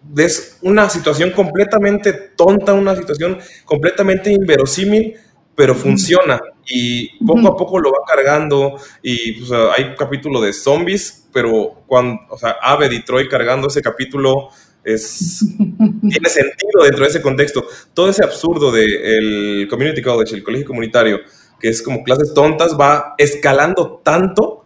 ves 0.01 0.57
una 0.63 0.89
situación 0.89 1.29
completamente 1.29 2.11
tonta, 2.11 2.73
una 2.73 2.95
situación 2.95 3.37
completamente 3.65 4.31
inverosímil, 4.31 5.15
pero 5.59 5.75
funciona 5.75 6.39
y 6.65 7.21
poco 7.25 7.49
a 7.49 7.57
poco 7.57 7.79
lo 7.81 7.91
va 7.91 7.97
cargando 8.07 8.79
y 9.03 9.43
hay 9.75 9.93
capítulo 9.97 10.39
de 10.39 10.53
zombies, 10.53 11.27
pero 11.33 11.83
cuando, 11.85 12.21
o 12.29 12.37
sea, 12.37 12.55
Ave 12.61 12.87
y 12.95 13.03
Troy 13.03 13.27
cargando 13.27 13.67
ese 13.67 13.81
capítulo 13.81 14.51
es, 14.85 15.43
tiene 15.57 16.29
sentido 16.29 16.83
dentro 16.83 17.03
de 17.03 17.09
ese 17.09 17.21
contexto. 17.21 17.65
Todo 17.93 18.07
ese 18.09 18.23
absurdo 18.23 18.71
del 18.71 19.67
community 19.69 20.01
college, 20.01 20.33
el 20.33 20.43
colegio 20.43 20.65
comunitario, 20.65 21.19
que 21.59 21.67
es 21.67 21.81
como 21.81 22.05
clases 22.05 22.33
tontas, 22.33 22.79
va 22.79 23.15
escalando 23.17 23.99
tanto 24.01 24.63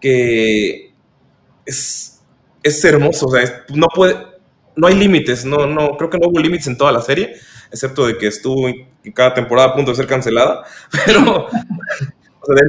que 0.00 0.92
es, 1.64 2.22
es 2.62 2.84
hermoso, 2.84 3.26
o 3.26 3.32
sea, 3.32 3.64
no 3.74 3.88
puede, 3.92 4.14
no 4.76 4.86
hay 4.86 4.94
límites, 4.94 5.44
no, 5.44 5.66
no, 5.66 5.96
creo 5.96 6.10
que 6.10 6.18
no 6.18 6.28
hubo 6.28 6.38
límites 6.38 6.66
en 6.66 6.76
toda 6.76 6.92
la 6.92 7.00
serie 7.00 7.36
excepto 7.70 8.06
de 8.06 8.16
que 8.16 8.26
estuvo 8.26 8.68
en 8.68 8.86
cada 9.14 9.34
temporada 9.34 9.68
a 9.68 9.74
punto 9.74 9.90
de 9.90 9.96
ser 9.96 10.06
cancelada, 10.06 10.64
pero 11.06 11.48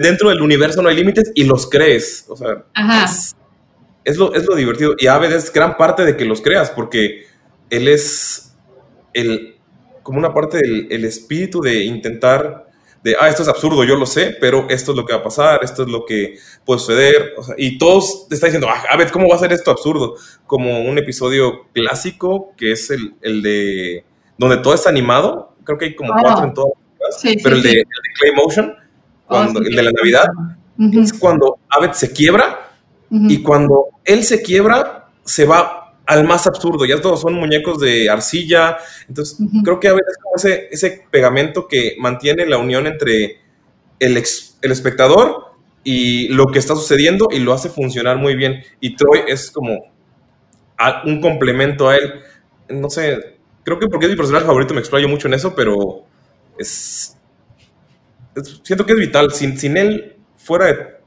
dentro 0.01 0.29
del 0.29 0.41
universo 0.41 0.81
no 0.81 0.89
hay 0.89 0.95
límites 0.95 1.31
y 1.35 1.43
los 1.43 1.69
crees, 1.69 2.25
o 2.27 2.35
sea, 2.35 2.65
Es, 4.03 4.17
lo, 4.17 4.33
es 4.33 4.45
lo 4.45 4.55
divertido. 4.55 4.95
Y 4.97 5.07
Aved 5.07 5.31
es 5.33 5.51
gran 5.51 5.77
parte 5.77 6.05
de 6.05 6.15
que 6.15 6.25
los 6.25 6.41
creas 6.41 6.71
porque 6.71 7.25
él 7.69 7.87
es 7.87 8.55
el, 9.13 9.57
como 10.01 10.17
una 10.17 10.33
parte 10.33 10.57
del 10.57 11.05
espíritu 11.05 11.61
de 11.61 11.83
intentar 11.83 12.66
de, 13.07 13.15
ah, 13.19 13.29
esto 13.29 13.41
es 13.41 13.47
absurdo, 13.47 13.83
yo 13.85 13.95
lo 13.95 14.05
sé, 14.05 14.35
pero 14.39 14.67
esto 14.69 14.91
es 14.91 14.97
lo 14.97 15.05
que 15.05 15.13
va 15.13 15.19
a 15.19 15.23
pasar, 15.23 15.63
esto 15.63 15.83
es 15.83 15.89
lo 15.89 16.05
que 16.05 16.37
puede 16.65 16.79
suceder, 16.79 17.33
y 17.57 17.77
todos 17.77 18.27
te 18.27 18.35
están 18.35 18.49
diciendo, 18.49 18.67
ah, 18.69 18.83
a 18.89 18.97
ver, 18.97 19.11
¿cómo 19.11 19.29
va 19.29 19.35
a 19.35 19.39
ser 19.39 19.53
esto 19.53 19.71
absurdo? 19.71 20.15
Como 20.45 20.81
un 20.81 20.97
episodio 20.97 21.67
clásico 21.73 22.53
que 22.57 22.73
es 22.73 22.89
el, 22.89 23.15
el 23.21 23.41
de 23.41 24.03
donde 24.37 24.57
todo 24.57 24.73
es 24.73 24.85
animado, 24.85 25.55
creo 25.63 25.77
que 25.77 25.85
hay 25.85 25.95
como 25.95 26.13
cuatro 26.21 26.43
en 26.43 26.53
todas, 26.53 26.73
pero 27.41 27.55
el, 27.55 27.63
de, 27.63 27.83
Clay 28.19 28.33
Motion, 28.35 28.75
oh, 29.27 29.43
el 29.43 29.75
de 29.75 29.83
la 29.83 29.91
Navidad, 29.91 30.27
es 30.93 31.13
cuando 31.13 31.57
Abed 31.69 31.93
se 31.93 32.11
quiebra 32.11 32.71
y 33.09 33.41
cuando 33.41 33.87
él 34.03 34.23
se 34.25 34.41
quiebra, 34.41 35.07
se 35.23 35.45
va 35.45 35.76
al 36.07 36.23
más 36.23 36.47
absurdo, 36.47 36.85
ya 36.85 36.99
todos 37.01 37.21
son 37.21 37.33
muñecos 37.33 37.79
de 37.79 38.09
arcilla, 38.09 38.77
entonces 39.07 39.37
creo 39.63 39.79
que 39.79 39.89
a 39.89 39.93
veces 39.93 40.07
es 40.09 40.17
como 40.23 40.35
ese, 40.37 40.67
ese 40.71 41.05
pegamento 41.11 41.67
que 41.67 41.95
mantiene 41.99 42.45
la 42.45 42.57
unión 42.57 42.87
entre 42.87 43.41
el, 43.99 44.23
el 44.61 44.71
espectador 44.71 45.47
y 45.83 46.29
lo 46.29 46.47
que 46.47 46.59
está 46.59 46.75
sucediendo 46.75 47.27
y 47.31 47.39
lo 47.39 47.53
hace 47.53 47.69
funcionar 47.69 48.17
muy 48.17 48.35
bien. 48.35 48.63
Y 48.79 48.95
Troy 48.95 49.21
es 49.27 49.51
como 49.51 49.91
un 51.05 51.21
complemento 51.21 51.89
a 51.89 51.95
él. 51.95 52.21
No 52.69 52.89
sé, 52.89 53.37
creo 53.63 53.79
que 53.79 53.87
porque 53.87 54.05
es 54.05 54.11
mi 54.11 54.17
personaje 54.17 54.45
favorito 54.45 54.73
me 54.73 54.79
explayo 54.79 55.07
mucho 55.07 55.27
en 55.27 55.33
eso, 55.33 55.55
pero 55.55 56.03
es, 56.57 57.17
siento 58.63 58.85
que 58.85 58.93
es 58.93 58.99
vital. 58.99 59.31
Sin, 59.31 59.57
sin 59.57 59.77
él, 59.77 60.17
fuera 60.35 60.65
de... 60.65 60.97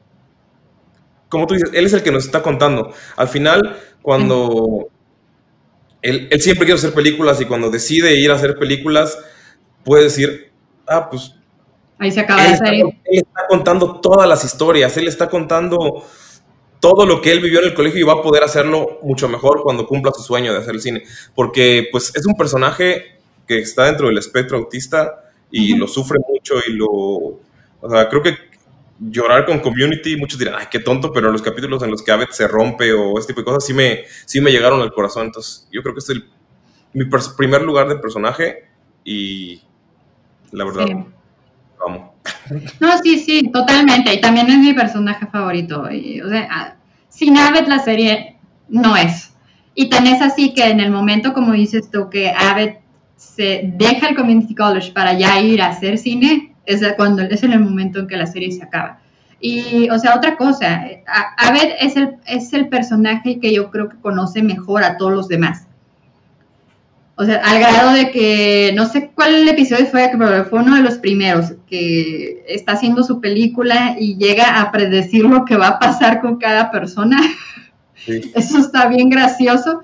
Como 1.28 1.46
tú 1.46 1.54
dices, 1.54 1.70
él 1.74 1.86
es 1.86 1.92
el 1.92 2.02
que 2.02 2.10
nos 2.10 2.24
está 2.24 2.42
contando. 2.42 2.92
Al 3.16 3.28
final, 3.28 3.78
cuando... 4.02 4.88
Él, 6.02 6.28
él 6.30 6.40
siempre 6.40 6.64
quiere 6.64 6.78
hacer 6.78 6.94
películas 6.94 7.40
y 7.40 7.44
cuando 7.44 7.70
decide 7.70 8.18
ir 8.18 8.30
a 8.30 8.34
hacer 8.34 8.58
películas, 8.58 9.18
puede 9.84 10.04
decir, 10.04 10.50
ah, 10.86 11.10
pues 11.10 11.34
Ahí 12.00 12.10
se 12.10 12.20
acaba 12.20 12.46
él 12.46 12.54
Está, 12.54 12.70
él 12.70 12.94
está 13.04 13.46
contando 13.46 14.00
todas 14.00 14.26
las 14.26 14.42
historias, 14.42 14.96
él 14.96 15.06
está 15.06 15.28
contando 15.28 16.02
todo 16.80 17.04
lo 17.04 17.20
que 17.20 17.30
él 17.30 17.40
vivió 17.40 17.60
en 17.60 17.66
el 17.66 17.74
colegio 17.74 18.00
y 18.00 18.04
va 18.04 18.14
a 18.14 18.22
poder 18.22 18.42
hacerlo 18.42 19.00
mucho 19.02 19.28
mejor 19.28 19.62
cuando 19.62 19.86
cumpla 19.86 20.10
su 20.12 20.22
sueño 20.22 20.54
de 20.54 20.60
hacer 20.60 20.74
el 20.74 20.80
cine. 20.80 21.02
Porque 21.34 21.88
pues 21.92 22.10
es 22.16 22.24
un 22.24 22.34
personaje 22.34 23.18
que 23.46 23.58
está 23.58 23.84
dentro 23.84 24.06
del 24.06 24.16
espectro 24.16 24.56
autista 24.56 25.30
y 25.50 25.76
lo 25.76 25.86
sufre 25.86 26.18
mucho 26.26 26.54
y 26.66 26.72
lo... 26.72 26.88
O 26.88 27.90
sea, 27.90 28.08
creo 28.08 28.22
que 28.22 28.34
llorar 29.00 29.46
con 29.46 29.60
Community, 29.60 30.16
muchos 30.16 30.38
dirán, 30.38 30.56
ay, 30.58 30.66
qué 30.70 30.78
tonto, 30.78 31.12
pero 31.12 31.32
los 31.32 31.42
capítulos 31.42 31.82
en 31.82 31.90
los 31.90 32.02
que 32.02 32.12
Abed 32.12 32.28
se 32.30 32.46
rompe 32.46 32.92
o 32.92 33.18
este 33.18 33.32
tipo 33.32 33.40
de 33.40 33.46
cosas 33.46 33.64
sí 33.64 33.72
me, 33.72 34.00
sí 34.26 34.40
me 34.40 34.50
llegaron 34.50 34.80
al 34.82 34.92
corazón. 34.92 35.26
Entonces, 35.26 35.66
yo 35.72 35.82
creo 35.82 35.94
que 35.94 36.00
es 36.00 36.10
el, 36.10 36.28
mi 36.92 37.04
primer 37.36 37.62
lugar 37.62 37.88
de 37.88 37.96
personaje 37.96 38.68
y 39.04 39.62
la 40.52 40.64
verdad, 40.64 40.86
vamos. 41.78 42.10
No, 42.80 42.98
sí, 42.98 43.18
sí, 43.18 43.50
totalmente. 43.52 44.12
Y 44.12 44.20
también 44.20 44.50
es 44.50 44.58
mi 44.58 44.74
personaje 44.74 45.26
favorito. 45.26 45.82
o 45.82 46.28
sea, 46.28 46.76
sin 47.08 47.38
Abed 47.38 47.68
la 47.68 47.78
serie 47.78 48.36
no 48.68 48.96
es. 48.96 49.32
Y 49.74 49.88
tan 49.88 50.06
es 50.06 50.20
así 50.20 50.52
que 50.52 50.64
en 50.64 50.80
el 50.80 50.90
momento, 50.90 51.32
como 51.32 51.52
dices 51.52 51.90
tú, 51.90 52.10
que 52.10 52.30
Abed 52.30 52.76
se 53.16 53.62
deja 53.74 54.08
el 54.08 54.16
Community 54.16 54.54
College 54.54 54.92
para 54.92 55.12
ya 55.14 55.40
ir 55.40 55.62
a 55.62 55.68
hacer 55.68 55.98
cine, 55.98 56.49
es 56.70 56.82
cuando 56.94 57.22
es 57.22 57.42
en 57.42 57.52
el 57.52 57.60
momento 57.60 58.00
en 58.00 58.06
que 58.06 58.16
la 58.16 58.26
serie 58.26 58.52
se 58.52 58.62
acaba. 58.62 59.00
Y, 59.40 59.88
o 59.88 59.98
sea, 59.98 60.16
otra 60.16 60.36
cosa, 60.36 60.84
Abed 61.38 61.72
es 61.80 61.96
el, 61.96 62.16
es 62.26 62.52
el 62.52 62.68
personaje 62.68 63.40
que 63.40 63.54
yo 63.54 63.70
creo 63.70 63.88
que 63.88 63.96
conoce 63.96 64.42
mejor 64.42 64.84
a 64.84 64.98
todos 64.98 65.12
los 65.12 65.28
demás. 65.28 65.66
O 67.16 67.24
sea, 67.24 67.36
al 67.36 67.58
grado 67.58 67.92
de 67.92 68.10
que 68.10 68.72
no 68.74 68.86
sé 68.86 69.10
cuál 69.14 69.46
episodio 69.46 69.84
fue, 69.86 70.10
pero 70.18 70.44
fue 70.46 70.60
uno 70.60 70.76
de 70.76 70.82
los 70.82 70.96
primeros 70.96 71.52
que 71.68 72.42
está 72.48 72.72
haciendo 72.72 73.02
su 73.02 73.20
película 73.20 73.96
y 73.98 74.16
llega 74.16 74.60
a 74.60 74.72
predecir 74.72 75.24
lo 75.24 75.44
que 75.44 75.56
va 75.56 75.68
a 75.68 75.78
pasar 75.78 76.22
con 76.22 76.38
cada 76.38 76.70
persona. 76.70 77.20
Eso 78.06 78.58
está 78.58 78.88
bien 78.88 79.10
gracioso, 79.10 79.82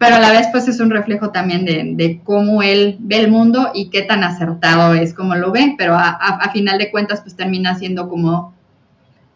pero 0.00 0.16
a 0.16 0.18
la 0.18 0.32
vez 0.32 0.46
pues 0.50 0.66
es 0.66 0.80
un 0.80 0.88
reflejo 0.88 1.28
también 1.28 1.66
de, 1.66 2.20
cómo 2.24 2.62
él 2.62 2.96
ve 3.00 3.18
el 3.18 3.30
mundo 3.30 3.70
y 3.74 3.90
qué 3.90 4.00
tan 4.00 4.24
acertado 4.24 4.94
es 4.94 5.12
como 5.12 5.36
lo 5.36 5.52
ve, 5.52 5.74
pero 5.76 5.94
a, 5.94 6.50
final 6.54 6.78
de 6.78 6.90
cuentas 6.90 7.20
pues 7.20 7.36
termina 7.36 7.78
siendo 7.78 8.08
como, 8.08 8.54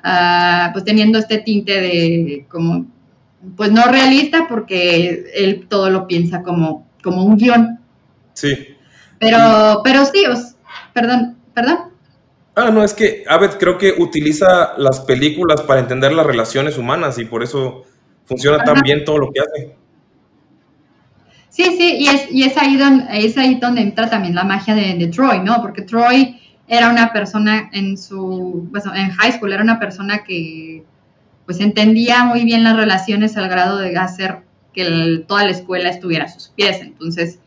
uh, 0.02 0.72
pues 0.72 0.86
teniendo 0.86 1.18
este 1.18 1.36
tinte 1.36 1.82
de 1.82 2.46
como, 2.48 2.86
pues 3.58 3.72
no 3.72 3.84
realista 3.88 4.46
porque 4.48 5.26
él 5.34 5.66
todo 5.68 5.90
lo 5.90 6.06
piensa 6.06 6.42
como 6.42 6.86
como 7.02 7.26
un 7.26 7.36
guion. 7.36 7.78
Sí. 8.32 8.56
Pero, 9.18 9.82
pero 9.84 10.06
sí, 10.06 10.24
perdón, 10.94 11.36
perdón. 11.52 11.78
Ah, 12.54 12.70
no, 12.70 12.82
es 12.82 12.94
que 12.94 13.24
Abed 13.28 13.58
creo 13.58 13.76
que 13.76 13.96
utiliza 13.98 14.78
las 14.78 15.00
películas 15.00 15.60
para 15.60 15.80
entender 15.80 16.12
las 16.12 16.24
relaciones 16.24 16.78
humanas 16.78 17.18
y 17.18 17.26
por 17.26 17.42
eso 17.42 17.84
funciona 18.24 18.64
tan 18.64 18.80
bien 18.80 19.04
todo 19.04 19.18
lo 19.18 19.30
que 19.30 19.40
hace. 19.40 19.83
Sí, 21.54 21.62
sí, 21.78 21.98
y 22.00 22.08
es, 22.08 22.32
y 22.32 22.42
es, 22.42 22.56
ahí, 22.56 22.76
donde, 22.76 23.06
es 23.12 23.38
ahí 23.38 23.54
donde 23.54 23.80
entra 23.80 24.10
también 24.10 24.34
la 24.34 24.42
magia 24.42 24.74
de, 24.74 25.06
Troy, 25.06 25.38
¿no? 25.38 25.62
Porque 25.62 25.82
Troy 25.82 26.40
era 26.66 26.90
una 26.90 27.12
persona 27.12 27.70
en 27.72 27.96
su, 27.96 28.68
pues, 28.72 28.84
en 28.86 29.10
high 29.12 29.30
school, 29.30 29.52
era 29.52 29.62
una 29.62 29.78
persona 29.78 30.24
que 30.24 30.82
pues 31.46 31.60
entendía 31.60 32.24
muy 32.24 32.44
bien 32.44 32.64
las 32.64 32.76
relaciones 32.76 33.36
al 33.36 33.48
grado 33.48 33.78
de 33.78 33.96
hacer 33.96 34.38
que 34.72 35.24
toda 35.28 35.44
la 35.44 35.52
escuela 35.52 35.90
estuviera 35.90 36.24
a 36.24 36.28
sus 36.28 36.48
pies. 36.48 36.80
Entonces, 36.80 37.38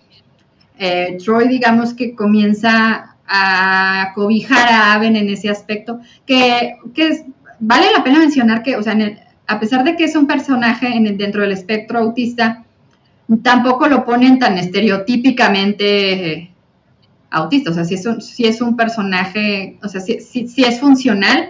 eh, 0.79 1.17
Troy, 1.21 1.49
digamos 1.49 1.93
que 1.93 2.15
comienza 2.15 3.17
a 3.27 4.13
cobijar 4.15 4.69
a 4.69 4.93
Aven 4.93 5.17
en 5.17 5.27
ese 5.27 5.49
aspecto, 5.49 5.99
que, 6.25 6.77
vale 7.59 7.87
la 7.91 8.05
pena 8.05 8.19
mencionar 8.19 8.63
que, 8.63 8.77
o 8.77 8.83
sea, 8.83 8.97
a 9.47 9.59
pesar 9.59 9.83
de 9.83 9.97
que 9.97 10.05
es 10.05 10.15
un 10.15 10.27
personaje 10.27 10.87
en 10.87 11.07
el, 11.07 11.17
dentro 11.17 11.41
del 11.41 11.51
espectro 11.51 11.99
autista, 11.99 12.63
tampoco 13.43 13.87
lo 13.87 14.05
ponen 14.05 14.39
tan 14.39 14.57
estereotípicamente 14.57 16.51
autista, 17.29 17.71
o 17.71 17.73
sea, 17.73 17.83
si 17.83 17.95
es 17.95 18.05
un, 18.05 18.19
es 18.37 18.61
un 18.61 18.77
personaje, 18.77 19.77
o 19.83 19.87
sea, 19.89 19.99
si, 19.99 20.63
es 20.63 20.79
funcional, 20.79 21.49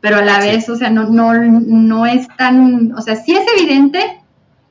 pero 0.00 0.16
a 0.16 0.22
la 0.22 0.38
vez, 0.38 0.68
o 0.68 0.76
sea, 0.76 0.90
no, 0.90 1.08
no, 1.08 1.32
no 1.34 2.06
es 2.06 2.28
tan, 2.36 2.92
o 2.92 3.00
sea, 3.00 3.16
sí 3.16 3.34
es 3.34 3.44
evidente 3.56 4.20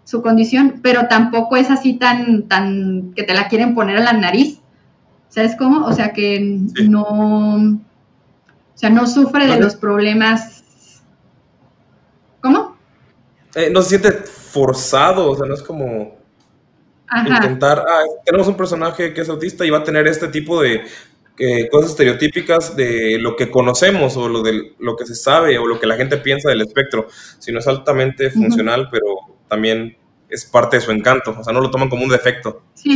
su 0.04 0.22
condición, 0.22 0.80
pero 0.84 1.08
tampoco 1.08 1.56
es 1.56 1.72
así 1.72 1.94
tan, 1.94 2.44
tan 2.44 3.13
que 3.16 3.24
te 3.24 3.34
la 3.34 3.48
quieren 3.48 3.74
poner 3.74 3.98
a 3.98 4.04
la 4.04 4.13
nariz. 4.13 4.60
¿Sabes 5.30 5.56
cómo? 5.58 5.88
O 5.88 5.94
sea 5.94 6.13
que 6.13 6.39
no, 6.84 7.02
o 7.02 7.80
sea, 8.76 8.92
no 8.92 9.08
sufre 9.08 9.48
de 9.48 9.60
los 9.60 9.76
problemas. 9.76 11.02
¿Cómo? 12.42 12.76
Eh, 13.56 13.72
no 13.72 13.82
se 13.82 13.89
siente 13.89 14.12
forzado, 14.12 15.32
o 15.32 15.36
sea, 15.36 15.48
no 15.48 15.56
es 15.56 15.63
como 15.63 16.23
intentar, 17.26 17.80
ah, 17.80 18.02
tenemos 18.26 18.47
un 18.47 18.56
personaje 18.56 19.13
que 19.13 19.21
es 19.21 19.30
autista 19.30 19.65
y 19.65 19.69
va 19.69 19.80
a 19.80 19.84
tener 19.84 20.08
este 20.08 20.28
tipo 20.28 20.62
de 20.62 20.84
cosas 21.71 21.91
estereotípicas 21.91 22.76
de 22.76 23.17
lo 23.19 23.36
que 23.36 23.49
conocemos 23.49 24.15
o 24.17 24.30
lo 24.30 24.43
de 24.43 24.73
lo 24.80 24.95
que 24.95 25.06
se 25.06 25.15
sabe 25.15 25.58
o 25.58 25.65
lo 25.65 25.80
que 25.80 25.88
la 25.88 25.95
gente 25.95 26.17
piensa 26.17 26.49
del 26.49 26.62
espectro, 26.62 27.08
sino 27.39 27.60
es 27.60 27.67
altamente 27.67 28.30
funcional, 28.30 28.88
pero 28.91 29.06
también 29.47 29.97
es 30.30 30.45
parte 30.45 30.78
de 30.78 30.82
su 30.82 30.91
encanto, 30.91 31.36
o 31.38 31.43
sea, 31.43 31.54
no 31.54 31.62
lo 31.62 31.71
toman 31.71 31.89
como 31.89 32.04
un 32.04 32.10
defecto. 32.10 32.63
Sí, 32.73 32.95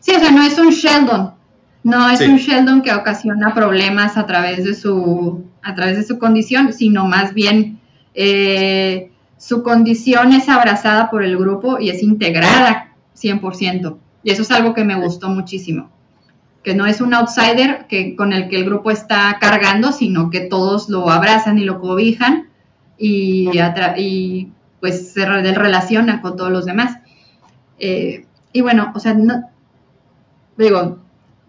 sí, 0.00 0.12
o 0.14 0.18
sea, 0.18 0.30
no 0.30 0.42
es 0.42 0.58
un 0.58 0.70
Sheldon, 0.70 1.34
no 1.82 2.10
es 2.10 2.20
un 2.20 2.36
Sheldon 2.36 2.82
que 2.82 2.92
ocasiona 2.92 3.54
problemas 3.54 4.16
a 4.16 4.26
través 4.26 4.64
de 4.64 4.74
su, 4.74 5.44
a 5.62 5.74
través 5.74 5.96
de 5.96 6.04
su 6.04 6.18
condición, 6.18 6.72
sino 6.72 7.06
más 7.06 7.34
bien 7.34 7.80
eh, 8.14 9.10
su 9.38 9.62
condición 9.62 10.32
es 10.32 10.48
abrazada 10.48 11.10
por 11.10 11.24
el 11.24 11.38
grupo 11.38 11.78
y 11.78 11.90
es 11.90 12.02
integrada 12.02 12.89
100%. 13.20 13.96
Y 14.22 14.30
eso 14.30 14.42
es 14.42 14.50
algo 14.50 14.74
que 14.74 14.84
me 14.84 14.96
gustó 14.96 15.28
muchísimo. 15.28 15.90
Que 16.62 16.74
no 16.74 16.86
es 16.86 17.00
un 17.00 17.14
outsider 17.14 17.86
que, 17.88 18.16
con 18.16 18.32
el 18.32 18.48
que 18.48 18.56
el 18.56 18.64
grupo 18.64 18.90
está 18.90 19.38
cargando, 19.40 19.92
sino 19.92 20.30
que 20.30 20.40
todos 20.40 20.88
lo 20.88 21.10
abrazan 21.10 21.58
y 21.58 21.64
lo 21.64 21.80
cobijan 21.80 22.50
y, 22.98 23.50
y 23.96 24.52
pues 24.78 25.12
se 25.12 25.24
relaciona 25.24 26.20
con 26.20 26.36
todos 26.36 26.50
los 26.50 26.66
demás. 26.66 26.98
Eh, 27.78 28.26
y 28.52 28.60
bueno, 28.60 28.92
o 28.94 29.00
sea, 29.00 29.14
no, 29.14 29.48
digo, 30.58 30.98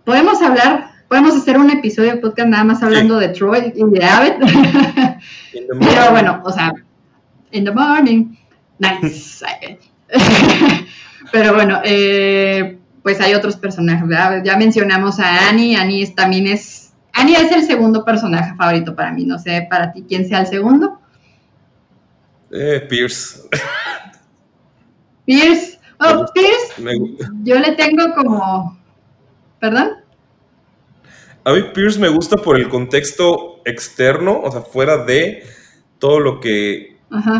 podemos 0.05 0.41
hablar, 0.41 0.91
podemos 1.09 1.35
hacer 1.35 1.57
un 1.57 1.69
episodio 1.69 2.11
de 2.11 2.17
podcast 2.17 2.47
nada 2.47 2.63
más 2.63 2.81
hablando 2.81 3.17
de 3.17 3.29
Troy 3.29 3.73
y 3.75 3.83
de 3.83 4.05
Abbott. 4.05 4.37
Pero 5.51 6.11
bueno, 6.11 6.41
o 6.45 6.51
sea, 6.51 6.73
in 7.51 7.65
the 7.65 7.71
morning, 7.71 8.35
nice. 8.79 9.43
Pero 11.31 11.53
bueno, 11.53 11.81
eh, 11.83 12.77
pues 13.03 13.19
hay 13.21 13.33
otros 13.33 13.55
personajes, 13.55 14.07
¿verdad? 14.07 14.41
Ya 14.43 14.57
mencionamos 14.57 15.19
a 15.19 15.49
Annie, 15.49 15.75
Annie 15.75 16.07
también 16.15 16.47
es, 16.47 16.93
Annie 17.13 17.35
es 17.35 17.51
el 17.51 17.63
segundo 17.63 18.03
personaje 18.03 18.53
favorito 18.55 18.95
para 18.95 19.11
mí, 19.11 19.25
no 19.25 19.39
sé 19.39 19.67
para 19.69 19.91
ti 19.91 20.05
quién 20.07 20.27
sea 20.27 20.41
el 20.41 20.47
segundo. 20.47 20.99
Eh, 22.51 22.85
Pierce. 22.89 23.41
Pierce. 25.25 25.79
Oh, 25.99 26.25
Pierce. 26.33 26.73
Yo 27.43 27.59
le 27.59 27.71
tengo 27.73 28.13
como. 28.15 28.77
¿Perdón? 29.59 29.91
A 31.43 31.53
mí 31.53 31.63
Pierce 31.73 31.99
me 31.99 32.09
gusta 32.09 32.37
por 32.37 32.57
el 32.57 32.69
contexto 32.69 33.61
externo, 33.65 34.41
o 34.41 34.51
sea, 34.51 34.61
fuera 34.61 34.97
de 35.05 35.43
todo 35.99 36.19
lo 36.19 36.39
que. 36.39 36.90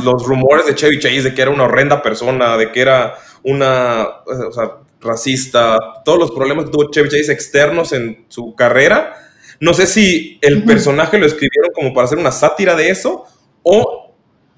Los 0.04 0.26
rumores 0.26 0.66
de 0.66 0.76
Chevy 0.76 1.00
Chase 1.00 1.22
de 1.22 1.34
que 1.34 1.42
era 1.42 1.52
una 1.52 1.64
horrenda 1.64 2.02
persona, 2.02 2.58
de 2.58 2.72
que 2.72 2.82
era 2.82 3.16
una. 3.44 4.06
O 4.26 4.52
sea, 4.52 4.72
racista, 5.00 5.78
todos 6.06 6.20
los 6.20 6.32
problemas 6.32 6.66
que 6.66 6.72
tuvo 6.72 6.92
Chevy 6.92 7.10
Chase 7.10 7.32
externos 7.32 7.94
en 7.94 8.26
su 8.28 8.56
carrera. 8.56 9.14
No 9.60 9.74
sé 9.74 9.88
si 9.88 10.40
el 10.42 10.64
personaje 10.64 11.18
lo 11.18 11.26
escribieron 11.26 11.72
como 11.74 11.94
para 11.94 12.06
hacer 12.06 12.18
una 12.18 12.32
sátira 12.32 12.76
de 12.76 12.90
eso 12.90 13.26
o 13.64 14.16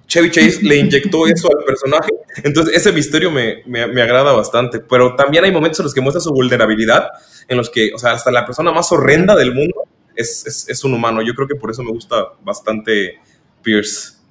Chevy 0.08 0.32
Chase 0.32 0.60
le 0.64 0.78
inyectó 0.78 1.28
eso 1.28 1.50
al 1.58 1.64
personaje. 1.64 2.12
Entonces, 2.44 2.76
ese 2.76 2.92
misterio 2.92 3.32
me, 3.32 3.64
me, 3.66 4.02
agrada 4.02 4.32
bastante. 4.32 4.80
Pero 4.80 5.16
también 5.16 5.44
hay 5.44 5.52
momentos 5.52 5.80
en 5.80 5.86
los 5.86 5.94
que 5.94 6.02
muestra 6.02 6.22
su 6.22 6.32
vulnerabilidad, 6.32 7.10
en 7.48 7.58
los 7.58 7.70
que, 7.70 7.92
o 7.94 7.98
sea, 7.98 8.12
hasta 8.12 8.32
la 8.32 8.46
persona 8.46 8.72
más 8.72 8.92
horrenda 8.92 9.36
del 9.36 9.54
mundo 9.54 9.84
es, 10.16 10.46
es, 10.46 10.70
es 10.70 10.84
un 10.84 10.94
humano. 10.94 11.22
Yo 11.22 11.34
creo 11.34 11.48
que 11.48 11.56
por 11.56 11.72
eso 11.72 11.84
me 11.84 11.92
gusta 11.92 12.34
bastante 12.44 13.20
Pierce. 13.62 14.23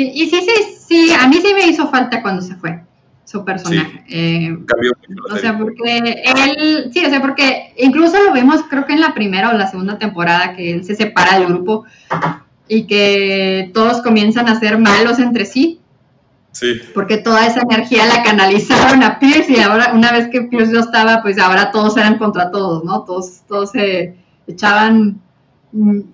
Sí, 0.00 0.12
y 0.14 0.30
sí, 0.30 0.40
sí, 0.40 0.76
sí, 0.88 1.12
a 1.12 1.28
mí 1.28 1.36
sí 1.42 1.52
me 1.52 1.66
hizo 1.66 1.86
falta 1.88 2.22
cuando 2.22 2.40
se 2.40 2.54
fue 2.54 2.80
su 3.26 3.44
personaje. 3.44 4.02
Eh, 4.08 4.56
cambió 4.66 4.92
O 5.30 5.36
sea, 5.36 5.58
porque 5.58 5.98
él, 5.98 6.90
sí, 6.90 7.04
o 7.04 7.10
sea, 7.10 7.20
porque 7.20 7.74
incluso 7.76 8.16
lo 8.22 8.32
vemos 8.32 8.62
creo 8.70 8.86
que 8.86 8.94
en 8.94 9.02
la 9.02 9.12
primera 9.12 9.50
o 9.50 9.52
la 9.52 9.66
segunda 9.66 9.98
temporada 9.98 10.56
que 10.56 10.72
él 10.72 10.84
se 10.84 10.94
separa 10.96 11.38
del 11.38 11.48
grupo 11.48 11.84
y 12.66 12.86
que 12.86 13.70
todos 13.74 14.00
comienzan 14.00 14.48
a 14.48 14.58
ser 14.58 14.78
malos 14.78 15.18
entre 15.18 15.44
sí. 15.44 15.80
Sí. 16.52 16.80
Porque 16.94 17.18
toda 17.18 17.46
esa 17.46 17.60
energía 17.60 18.06
la 18.06 18.22
canalizaron 18.22 19.02
a 19.02 19.18
Pierce 19.18 19.52
y 19.52 19.60
ahora, 19.60 19.92
una 19.92 20.12
vez 20.12 20.28
que 20.28 20.40
Pierce 20.40 20.72
no 20.72 20.80
estaba, 20.80 21.20
pues 21.20 21.38
ahora 21.38 21.72
todos 21.72 21.94
eran 21.98 22.16
contra 22.16 22.50
todos, 22.50 22.84
¿no? 22.84 23.02
Todos, 23.02 23.42
todos 23.46 23.72
se 23.72 24.16
echaban 24.46 25.20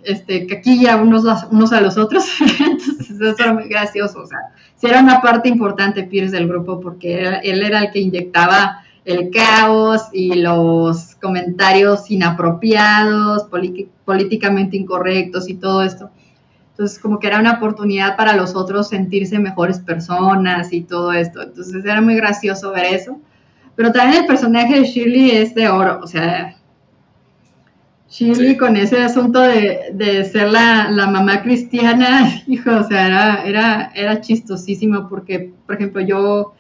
este, 0.05 0.47
caquilla 0.47 0.97
unos, 0.97 1.25
unos 1.51 1.73
a 1.73 1.81
los 1.81 1.97
otros. 1.97 2.27
Entonces, 2.41 3.21
eso 3.21 3.37
era 3.39 3.53
muy 3.53 3.69
gracioso. 3.69 4.21
O 4.21 4.27
sea, 4.27 4.39
sí 4.77 4.87
era 4.87 5.01
una 5.01 5.21
parte 5.21 5.49
importante 5.49 6.05
Pierce 6.05 6.37
del 6.37 6.49
grupo 6.49 6.81
porque 6.81 7.41
él 7.43 7.63
era 7.63 7.81
el 7.81 7.91
que 7.91 8.01
inyectaba 8.01 8.83
el 9.05 9.31
caos 9.31 10.09
y 10.13 10.35
los 10.35 11.15
comentarios 11.17 12.11
inapropiados, 12.11 13.47
políticamente 14.05 14.77
incorrectos 14.77 15.49
y 15.49 15.55
todo 15.55 15.83
esto. 15.83 16.11
Entonces, 16.71 16.99
como 16.99 17.19
que 17.19 17.29
era 17.29 17.41
una 17.41 17.53
oportunidad 17.53 18.17
para 18.17 18.37
los 18.37 18.55
otros 18.55 18.89
sentirse 18.89 19.39
mejores 19.39 19.79
personas 19.79 20.73
y 20.73 20.83
todo 20.83 21.13
esto. 21.13 21.41
Entonces, 21.41 21.85
era 21.85 22.03
muy 22.03 22.17
gracioso 22.17 22.73
ver 22.73 22.95
eso. 22.95 23.19
Pero 23.77 23.93
también 23.93 24.23
el 24.23 24.27
personaje 24.27 24.81
de 24.81 24.85
Shirley 24.85 25.31
es 25.31 25.55
de 25.55 25.69
oro. 25.69 26.01
O 26.03 26.07
sea, 26.07 26.57
Shirley 28.09 28.57
con 28.57 28.77
ese 28.77 29.03
asunto 29.03 29.41
de, 29.41 30.29
ser 30.31 30.51
la, 30.51 31.09
mamá 31.11 31.43
cristiana, 31.43 32.43
hijo, 32.47 32.71
o 32.77 32.85
sea, 32.85 33.07
era, 33.07 33.45
era, 33.45 33.93
era 33.95 34.21
chistosísimo 34.21 35.09
porque, 35.09 35.53
por 35.67 35.75
ejemplo, 35.75 36.01
yo, 36.01 36.55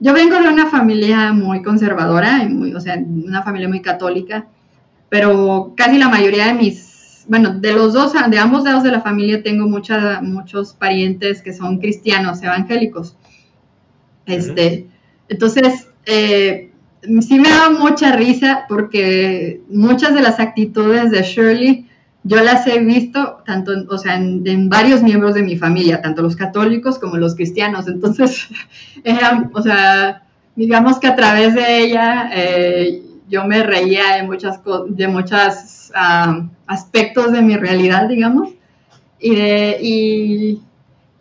yo 0.00 0.12
vengo 0.12 0.40
de 0.40 0.48
una 0.48 0.66
familia 0.66 1.32
muy 1.32 1.62
conservadora, 1.62 2.46
muy, 2.48 2.74
o 2.74 2.80
sea, 2.80 2.96
una 2.96 3.42
familia 3.42 3.68
muy 3.68 3.80
católica, 3.80 4.46
pero 5.08 5.74
casi 5.76 5.98
la 5.98 6.08
mayoría 6.08 6.46
de 6.46 6.54
mis 6.54 6.90
bueno, 7.30 7.54
de 7.60 7.72
los 7.74 7.92
dos, 7.92 8.12
de 8.12 8.38
ambos 8.38 8.64
lados 8.64 8.82
de 8.82 8.90
la 8.90 9.02
familia 9.02 9.40
tengo 9.40 9.68
muchos 9.68 10.74
parientes 10.74 11.42
que 11.42 11.52
son 11.52 11.78
cristianos, 11.78 12.42
evangélicos. 12.42 13.16
Este, 14.26 14.88
entonces, 15.28 15.88
eh, 16.06 16.69
sí 17.02 17.38
me 17.38 17.48
da 17.48 17.70
mucha 17.70 18.12
risa 18.12 18.66
porque 18.68 19.62
muchas 19.70 20.14
de 20.14 20.22
las 20.22 20.40
actitudes 20.40 21.10
de 21.10 21.22
Shirley 21.22 21.86
yo 22.22 22.42
las 22.42 22.66
he 22.66 22.80
visto 22.80 23.42
tanto, 23.46 23.72
o 23.88 23.98
sea, 23.98 24.16
en, 24.16 24.68
varios 24.68 25.02
miembros 25.02 25.34
de 25.34 25.42
mi 25.42 25.56
familia, 25.56 26.02
tanto 26.02 26.22
los 26.22 26.36
católicos 26.36 26.98
como 26.98 27.16
los 27.16 27.34
cristianos. 27.34 27.88
Entonces, 27.88 28.48
o 29.52 29.62
sea, 29.62 30.22
digamos 30.54 30.98
que 30.98 31.06
a 31.06 31.16
través 31.16 31.54
de 31.54 31.78
ella 31.78 32.30
eh, 32.34 33.02
yo 33.28 33.44
me 33.44 33.62
reía 33.62 34.16
de 34.16 34.24
muchas, 34.24 34.60
de 34.88 35.08
muchas 35.08 35.92
aspectos 36.66 37.32
de 37.32 37.42
mi 37.42 37.56
realidad, 37.56 38.08
digamos. 38.08 38.50
Y, 39.18 39.34
de, 39.34 39.78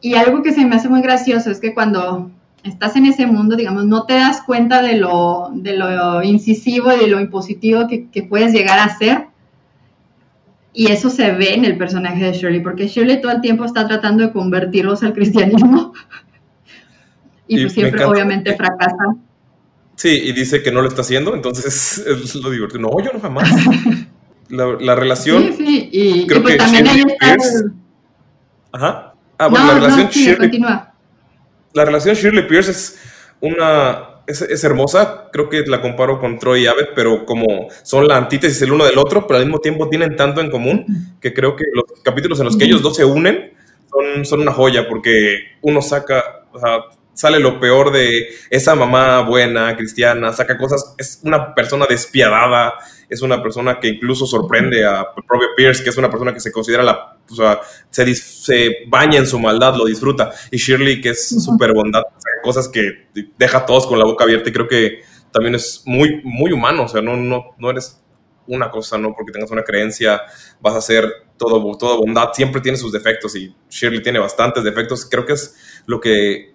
y, 0.02 0.14
algo 0.16 0.42
que 0.42 0.54
se 0.54 0.66
me 0.66 0.76
hace 0.76 0.90
muy 0.90 1.02
gracioso 1.02 1.52
es 1.52 1.60
que 1.60 1.74
cuando 1.74 2.32
estás 2.64 2.96
en 2.96 3.06
ese 3.06 3.26
mundo, 3.26 3.56
digamos, 3.56 3.86
no 3.86 4.06
te 4.06 4.14
das 4.14 4.42
cuenta 4.42 4.82
de 4.82 4.98
lo, 4.98 5.52
de 5.54 5.78
lo 5.78 6.24
incisivo 6.24 6.94
y 6.94 7.00
de 7.00 7.08
lo 7.08 7.20
impositivo 7.20 7.88
que, 7.88 8.10
que 8.10 8.24
puedes 8.24 8.54
llegar 8.54 8.80
a 8.80 8.98
ser. 8.98 9.28
Y 10.74 10.92
eso 10.92 11.10
se 11.10 11.32
ve 11.32 11.56
en 11.56 11.66
el 11.66 11.78
personaje 11.78 12.24
de 12.24 12.34
Shirley, 12.34 12.62
porque 12.62 12.88
Shirley 12.88 13.22
todo 13.22 13.32
el 13.32 13.42
tiempo 13.42 13.66
está 13.66 13.88
tratando 13.88 14.24
de 14.24 14.32
convertirlos 14.32 15.04
al 15.04 15.14
cristianismo. 15.14 15.94
y, 17.48 17.62
pues 17.62 17.74
siempre, 17.74 18.04
obviamente, 18.06 18.56
fracasa. 18.56 19.16
Sí, 19.96 20.10
y 20.10 20.32
dice 20.32 20.62
que 20.64 20.72
no 20.72 20.82
lo 20.82 20.88
está 20.88 21.02
haciendo, 21.02 21.36
entonces 21.36 21.98
es 22.08 22.36
lo 22.36 22.50
divertido. 22.50 22.82
No, 22.82 23.04
yo 23.04 23.12
no 23.12 23.20
jamás. 23.20 23.50
La, 24.50 24.96
relación. 24.96 25.54
Sí, 25.58 25.66
sí, 25.66 25.90
y, 25.92 26.28
creo 26.28 26.42
pues 26.42 26.54
que 26.54 26.60
también 26.60 26.86
Shirley 26.86 27.16
Pierce. 27.20 27.66
Ajá. 28.72 29.14
Ah, 29.38 29.48
bueno, 29.48 29.68
la 29.68 29.74
relación 29.76 30.08
Shirley. 30.10 30.62
La 31.74 31.86
relación 31.86 32.16
Shirley 32.16 32.48
Pierce 32.48 32.72
es 32.72 33.00
una. 33.42 34.06
Es, 34.28 34.64
hermosa, 34.64 35.30
creo 35.34 35.50
que 35.50 35.66
la 35.66 35.82
comparo 35.82 36.20
con 36.20 36.38
Troy 36.38 36.62
y 36.62 36.68
Abbott, 36.68 36.90
pero 36.94 37.26
como 37.26 37.68
son 37.82 38.08
la 38.08 38.16
antítesis 38.16 38.62
el 38.62 38.72
uno 38.72 38.86
del 38.86 39.00
otro, 39.00 39.26
pero 39.26 39.40
al 39.40 39.46
mismo 39.46 39.58
tiempo 39.58 39.90
tienen 39.90 40.16
tanto 40.16 40.40
en 40.40 40.52
común 40.52 40.86
que 41.20 41.34
creo 41.34 41.56
que 41.56 41.64
los 41.74 41.86
capítulos 42.04 42.38
en 42.40 42.46
los 42.46 42.56
que 42.56 42.66
ellos 42.66 42.84
dos 42.84 42.96
se 42.96 43.06
unen 43.06 43.54
son, 43.90 44.26
son 44.26 44.42
una 44.42 44.52
joya, 44.52 44.88
porque 44.88 45.56
uno 45.62 45.82
saca, 45.82 46.46
o 46.54 46.60
sea, 46.60 46.82
sale 47.20 47.40
lo 47.40 47.60
peor 47.60 47.92
de 47.92 48.30
esa 48.52 48.76
mamá 48.76 49.22
buena, 49.22 49.76
cristiana, 49.76 50.32
saca 50.32 50.60
cosas, 50.60 50.94
es 51.00 51.22
una 51.24 51.56
persona 51.56 51.88
despiadada, 51.90 52.76
es 53.10 53.24
una 53.24 53.42
persona 53.42 53.80
que 53.80 53.88
incluso 53.88 54.28
sorprende 54.28 54.86
a 54.86 55.12
propio 55.28 55.50
Pierce, 55.58 55.84
que 55.84 55.90
es 55.90 55.98
una 55.98 56.12
persona 56.12 56.34
que 56.34 56.40
se 56.40 56.52
considera 56.52 56.84
la, 56.84 57.19
o 57.32 57.36
sea, 57.36 57.60
se, 57.90 58.16
se 58.16 58.78
baña 58.88 59.20
en 59.20 59.28
su 59.28 59.40
maldad, 59.40 59.76
lo 59.76 59.86
disfruta, 59.86 60.32
y 60.52 60.58
Shirley, 60.58 61.02
que 61.02 61.10
es 61.10 61.30
súper 61.44 61.74
bondad, 61.74 62.04
cosas 62.44 62.68
que 62.68 63.08
deja 63.38 63.60
a 63.60 63.66
todos 63.66 63.88
con 63.88 64.00
la 64.00 64.06
boca 64.06 64.24
abierta 64.24 64.50
y 64.50 64.54
creo 64.54 64.68
que 64.68 65.02
también 65.32 65.56
es 65.56 65.84
muy, 65.86 66.22
muy 66.24 66.52
humano, 66.52 66.84
o 66.84 66.88
sea, 66.88 67.02
no, 67.02 67.16
no, 67.16 67.56
no 67.58 67.70
eres 67.70 68.02
una 68.48 68.70
cosa, 68.72 68.98
no 68.98 69.14
porque 69.16 69.32
tengas 69.32 69.52
una 69.52 69.64
creencia 69.64 70.22
vas 70.60 70.76
a 70.76 70.82
ser 70.82 71.08
todo, 71.38 71.78
todo 71.78 72.00
bondad, 72.00 72.30
siempre 72.34 72.62
tiene 72.62 72.78
sus 72.78 72.92
defectos 72.92 73.36
y 73.36 73.56
Shirley 73.70 74.02
tiene 74.02 74.20
bastantes 74.20 74.64
defectos, 74.64 75.06
creo 75.06 75.26
que 75.26 75.34
es 75.34 75.56
lo 75.86 76.00
que 76.00 76.54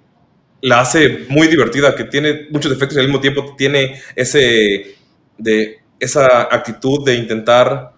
la 0.61 0.81
hace 0.81 1.27
muy 1.29 1.47
divertida, 1.47 1.95
que 1.95 2.05
tiene 2.05 2.49
muchos 2.51 2.71
defectos 2.73 2.97
y 2.97 3.01
al 3.01 3.07
mismo 3.07 3.21
tiempo 3.21 3.55
tiene 3.57 4.01
ese, 4.17 4.97
de, 5.39 5.79
esa 6.01 6.43
actitud 6.43 7.05
de 7.05 7.15
intentar 7.15 7.94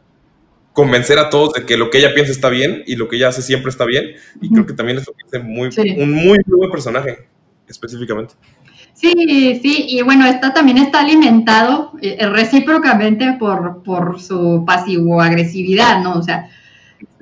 convencer 0.76 1.18
a 1.18 1.30
todos 1.30 1.54
de 1.54 1.64
que 1.64 1.78
lo 1.78 1.88
que 1.88 1.96
ella 1.96 2.12
piensa 2.14 2.30
está 2.30 2.50
bien 2.50 2.82
y 2.86 2.96
lo 2.96 3.08
que 3.08 3.16
ella 3.16 3.28
hace 3.28 3.40
siempre 3.40 3.70
está 3.70 3.86
bien. 3.86 4.10
Y 4.42 4.50
creo 4.50 4.66
que 4.66 4.74
también 4.74 4.98
es 4.98 5.06
lo 5.06 5.14
que 5.14 5.24
hace 5.26 5.38
muy, 5.38 5.70
un 5.96 6.12
muy, 6.12 6.38
buen 6.46 6.70
personaje, 6.70 7.26
específicamente. 7.66 8.34
Sí, 8.92 9.58
sí, 9.62 9.86
y 9.88 10.02
bueno, 10.02 10.26
está, 10.26 10.52
también 10.52 10.76
está 10.76 11.00
alimentado 11.00 11.92
eh, 12.02 12.26
recíprocamente 12.26 13.36
por, 13.38 13.82
por 13.82 14.20
su 14.20 14.64
pasivo-agresividad, 14.66 16.02
¿no? 16.02 16.18
O 16.18 16.22
sea, 16.22 16.50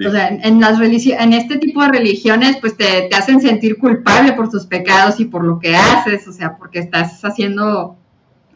o 0.04 0.10
sea, 0.10 0.28
en, 0.28 0.60
las 0.60 0.80
en 0.80 1.32
este 1.32 1.58
tipo 1.58 1.80
de 1.82 1.90
religiones, 1.90 2.56
pues 2.60 2.76
te, 2.76 3.08
hacen 3.14 3.40
sentir 3.40 3.78
culpable 3.78 4.32
por 4.32 4.50
tus 4.50 4.66
pecados 4.66 5.20
y 5.20 5.26
por 5.26 5.44
lo 5.44 5.60
que 5.60 5.76
haces, 5.76 6.26
o 6.26 6.32
sea, 6.32 6.56
porque 6.56 6.80
estás 6.80 7.24
haciendo, 7.24 7.96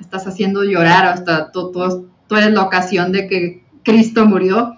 estás 0.01 0.27
haciendo 0.27 0.65
llorar, 0.65 1.07
o 1.07 1.11
hasta 1.11 1.53
tú, 1.53 1.73
eres 2.31 2.51
la 2.51 2.63
ocasión 2.63 3.13
de 3.13 3.29
que 3.29 3.63
Cristo 3.85 4.27
murió. 4.27 4.75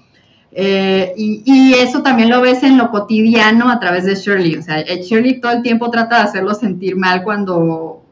Eh, 0.53 1.15
y, 1.17 1.75
eso 1.75 2.03
también 2.03 2.29
lo 2.29 2.41
ves 2.41 2.63
en 2.63 2.77
lo 2.77 2.91
cotidiano 2.91 3.71
a 3.71 3.79
través 3.79 4.05
de 4.05 4.15
Shirley. 4.15 4.57
O 4.57 4.63
sea, 4.63 4.81
eh, 4.81 5.03
Shirley 5.03 5.41
todo 5.41 5.53
el 5.53 5.63
tiempo 5.63 5.91
trata 5.91 6.17
de 6.17 6.23
hacerlo 6.23 6.55
sentir 6.55 6.97
mal 6.97 7.23
cuando, 7.23 8.03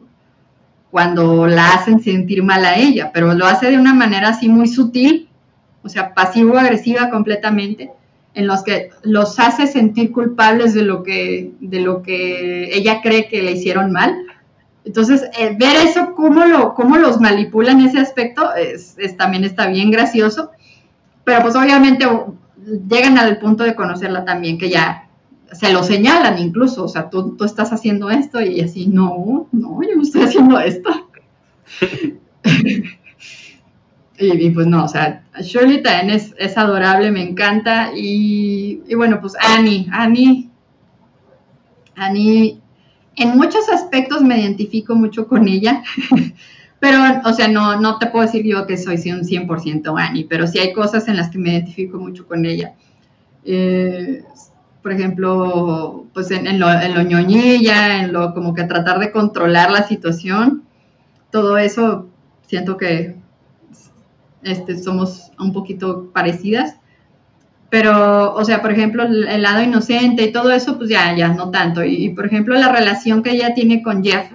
cuando 0.90 1.46
la 1.46 1.74
hacen 1.74 2.00
sentir 2.00 2.42
mal 2.42 2.64
a 2.64 2.76
ella, 2.76 3.10
pero 3.12 3.34
lo 3.34 3.46
hace 3.46 3.70
de 3.70 3.78
una 3.78 3.94
manera 3.94 4.28
así 4.28 4.48
muy 4.48 4.68
sutil, 4.68 5.28
o 5.82 5.88
sea, 5.88 6.14
pasivo-agresiva 6.14 7.10
completamente 7.10 7.90
en 8.34 8.46
los 8.46 8.62
que 8.62 8.90
los 9.02 9.38
hace 9.40 9.66
sentir 9.66 10.12
culpables 10.12 10.72
de 10.74 10.82
lo 10.82 11.02
que, 11.02 11.52
de 11.60 11.80
lo 11.80 12.02
que 12.02 12.72
ella 12.72 13.00
cree 13.02 13.26
que 13.26 13.42
le 13.42 13.52
hicieron 13.52 13.90
mal. 13.90 14.16
Entonces, 14.84 15.24
eh, 15.38 15.56
ver 15.58 15.76
eso, 15.84 16.14
cómo, 16.14 16.44
lo, 16.44 16.74
cómo 16.74 16.96
los 16.98 17.20
manipulan 17.20 17.80
ese 17.80 17.98
aspecto, 17.98 18.54
es, 18.54 18.96
también 19.16 19.44
está 19.44 19.66
bien 19.66 19.90
gracioso. 19.90 20.52
Pero 21.28 21.42
pues 21.42 21.54
obviamente 21.56 22.06
llegan 22.88 23.18
al 23.18 23.36
punto 23.38 23.62
de 23.62 23.74
conocerla 23.74 24.24
también, 24.24 24.56
que 24.56 24.70
ya 24.70 25.10
se 25.52 25.70
lo 25.74 25.82
señalan 25.82 26.38
incluso, 26.38 26.84
o 26.84 26.88
sea, 26.88 27.10
tú, 27.10 27.36
tú 27.36 27.44
estás 27.44 27.70
haciendo 27.70 28.08
esto 28.08 28.40
y 28.40 28.62
así, 28.62 28.86
no, 28.86 29.46
no, 29.52 29.78
yo 29.82 29.94
no 29.94 30.02
estoy 30.02 30.22
haciendo 30.22 30.58
esto. 30.58 30.88
Y, 34.20 34.50
pues 34.50 34.66
no, 34.66 34.84
o 34.84 34.88
sea, 34.88 35.22
Shirley 35.40 35.80
también 35.80 36.10
es, 36.10 36.58
adorable, 36.58 37.12
me 37.12 37.22
encanta. 37.22 37.92
Y, 37.94 38.82
bueno, 38.96 39.20
pues 39.20 39.34
Annie, 39.38 39.86
Annie, 39.92 40.48
Annie, 41.94 42.60
en 43.14 43.36
muchos 43.36 43.68
aspectos 43.68 44.22
me 44.22 44.40
identifico 44.40 44.96
mucho 44.96 45.28
con 45.28 45.46
ella. 45.46 45.84
pero, 46.80 46.98
o 47.24 47.32
sea, 47.32 47.48
no, 47.48 47.80
no 47.80 47.98
te 47.98 48.06
puedo 48.06 48.24
decir 48.24 48.44
yo 48.44 48.66
que 48.66 48.76
soy 48.76 48.96
un 49.10 49.22
100% 49.22 49.94
Annie, 49.98 50.26
pero 50.28 50.46
sí 50.46 50.58
hay 50.58 50.72
cosas 50.72 51.08
en 51.08 51.16
las 51.16 51.30
que 51.30 51.38
me 51.38 51.50
identifico 51.50 51.98
mucho 51.98 52.26
con 52.26 52.44
ella. 52.44 52.74
Eh, 53.44 54.22
por 54.82 54.92
ejemplo, 54.92 56.06
pues 56.14 56.30
en, 56.30 56.58
lo, 56.58 56.70
en 56.70 56.94
lo 56.94 57.02
ñoñilla, 57.02 58.02
en 58.02 58.12
lo 58.12 58.32
como 58.32 58.54
que 58.54 58.64
tratar 58.64 58.98
de 59.00 59.10
controlar 59.10 59.70
la 59.70 59.82
situación, 59.86 60.62
todo 61.30 61.58
eso 61.58 62.08
siento 62.46 62.76
que 62.76 63.16
este, 64.42 64.78
somos 64.78 65.32
un 65.38 65.52
poquito 65.52 66.10
parecidas. 66.12 66.76
Pero, 67.70 68.34
o 68.34 68.44
sea, 68.44 68.62
por 68.62 68.72
ejemplo, 68.72 69.02
el, 69.02 69.42
lado 69.42 69.62
inocente 69.62 70.22
y 70.22 70.32
todo 70.32 70.52
eso, 70.52 70.78
pues 70.78 70.88
ya, 70.88 71.14
ya, 71.14 71.28
no 71.28 71.50
tanto. 71.50 71.84
Y, 71.84 72.10
por 72.10 72.24
ejemplo, 72.24 72.54
la 72.54 72.72
relación 72.72 73.22
que 73.22 73.32
ella 73.32 73.52
tiene 73.52 73.82
con 73.82 74.02
Jeff 74.02 74.30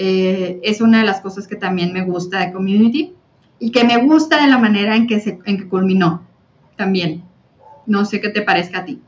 eh, 0.00 0.60
es 0.62 0.80
una 0.80 1.00
de 1.00 1.06
las 1.06 1.20
cosas 1.20 1.48
que 1.48 1.56
también 1.56 1.92
me 1.92 2.04
gusta 2.04 2.38
de 2.38 2.52
Community 2.52 3.16
y 3.58 3.72
que 3.72 3.82
me 3.82 3.96
gusta 4.04 4.40
de 4.40 4.48
la 4.48 4.56
manera 4.56 4.94
en 4.94 5.08
que, 5.08 5.18
se, 5.18 5.40
en 5.44 5.58
que 5.58 5.68
culminó 5.68 6.24
también. 6.76 7.24
No 7.84 8.04
sé 8.04 8.20
qué 8.20 8.28
te 8.28 8.42
parezca 8.42 8.78
a 8.78 8.84
ti. 8.84 9.02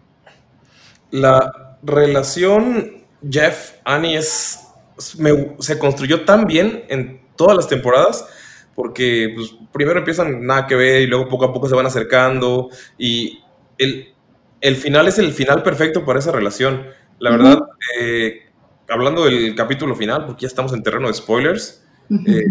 La 1.12 1.76
relación 1.84 3.04
Jeff-Annie 3.30 4.16
es, 4.16 4.66
se 4.96 5.78
construyó 5.78 6.24
tan 6.24 6.46
bien 6.46 6.82
en 6.88 7.20
todas 7.36 7.54
las 7.56 7.68
temporadas 7.68 8.26
porque 8.74 9.32
pues, 9.36 9.54
primero 9.72 10.00
empiezan 10.00 10.44
nada 10.44 10.66
que 10.66 10.74
ver 10.74 11.02
y 11.02 11.06
luego 11.06 11.28
poco 11.28 11.44
a 11.44 11.52
poco 11.52 11.68
se 11.68 11.76
van 11.76 11.86
acercando 11.86 12.68
y 12.98 13.38
el, 13.78 14.12
el 14.60 14.74
final 14.74 15.06
es 15.06 15.18
el 15.20 15.32
final 15.32 15.62
perfecto 15.62 16.04
para 16.04 16.18
esa 16.18 16.32
relación. 16.32 16.86
La 17.20 17.30
verdad, 17.30 17.60
eh, 18.00 18.49
hablando 18.90 19.24
del 19.24 19.54
capítulo 19.54 19.94
final, 19.94 20.26
porque 20.26 20.42
ya 20.42 20.48
estamos 20.48 20.72
en 20.72 20.82
terreno 20.82 21.08
de 21.08 21.14
spoilers, 21.14 21.82
eh, 22.26 22.44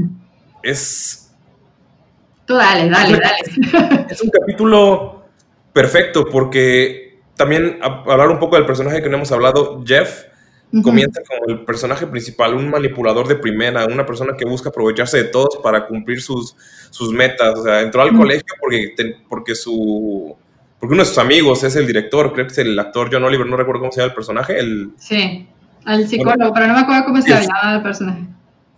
es... 0.63 1.32
Tú 2.45 2.56
dale, 2.56 2.89
dale, 2.89 3.19
dale. 3.19 4.08
Es 4.10 4.21
un 4.21 4.30
capítulo 4.30 5.25
perfecto 5.71 6.25
porque 6.25 7.19
también 7.36 7.80
hablar 7.82 8.30
un 8.30 8.39
poco 8.39 8.56
del 8.56 8.65
personaje 8.65 9.02
que 9.02 9.10
no 9.10 9.17
hemos 9.17 9.32
hablado, 9.32 9.84
Jeff, 9.86 10.25
Comienza 10.84 11.21
como 11.28 11.47
el 11.47 11.65
personaje 11.65 12.06
principal, 12.06 12.54
un 12.54 12.69
manipulador 12.69 13.28
de 13.28 13.36
primera, 13.36 13.88
una 13.88 14.06
persona 14.06 14.38
que 14.38 14.45
busca 14.45 14.69
aprovecharse 14.69 15.17
de 15.17 15.23
todos 15.23 15.58
para 15.63 15.88
cumplir 15.88 16.21
sus, 16.21 16.56
sus 16.91 17.12
metas. 17.12 17.58
O 17.58 17.63
sea, 17.63 17.82
entró 17.82 18.04
al 18.04 18.15
colegio 18.15 18.54
porque, 18.60 18.93
porque 19.28 19.56
su 19.56 20.36
porque 20.80 20.93
uno 20.93 21.02
de 21.02 21.10
sus 21.10 21.17
amigos 21.17 21.63
es 21.63 21.75
el 21.75 21.88
director, 21.88 22.32
creo 22.34 22.45
que 22.45 22.52
es 22.52 22.58
el 22.60 22.78
actor 22.78 23.10
John 23.12 23.23
Oliver, 23.23 23.47
no 23.47 23.58
recuerdo 23.58 23.82
cómo 23.82 23.91
se 23.91 23.99
llama 23.99 24.10
el 24.10 24.15
personaje. 24.15 24.60
El, 24.60 24.91
sí, 24.97 25.47
al 25.85 26.07
psicólogo, 26.07 26.53
pero 26.53 26.67
no 26.67 26.73
me 26.73 26.79
acuerdo 26.81 27.05
cómo 27.05 27.21
se 27.21 27.29
llama 27.29 27.75
el 27.75 27.83
personaje. 27.83 28.21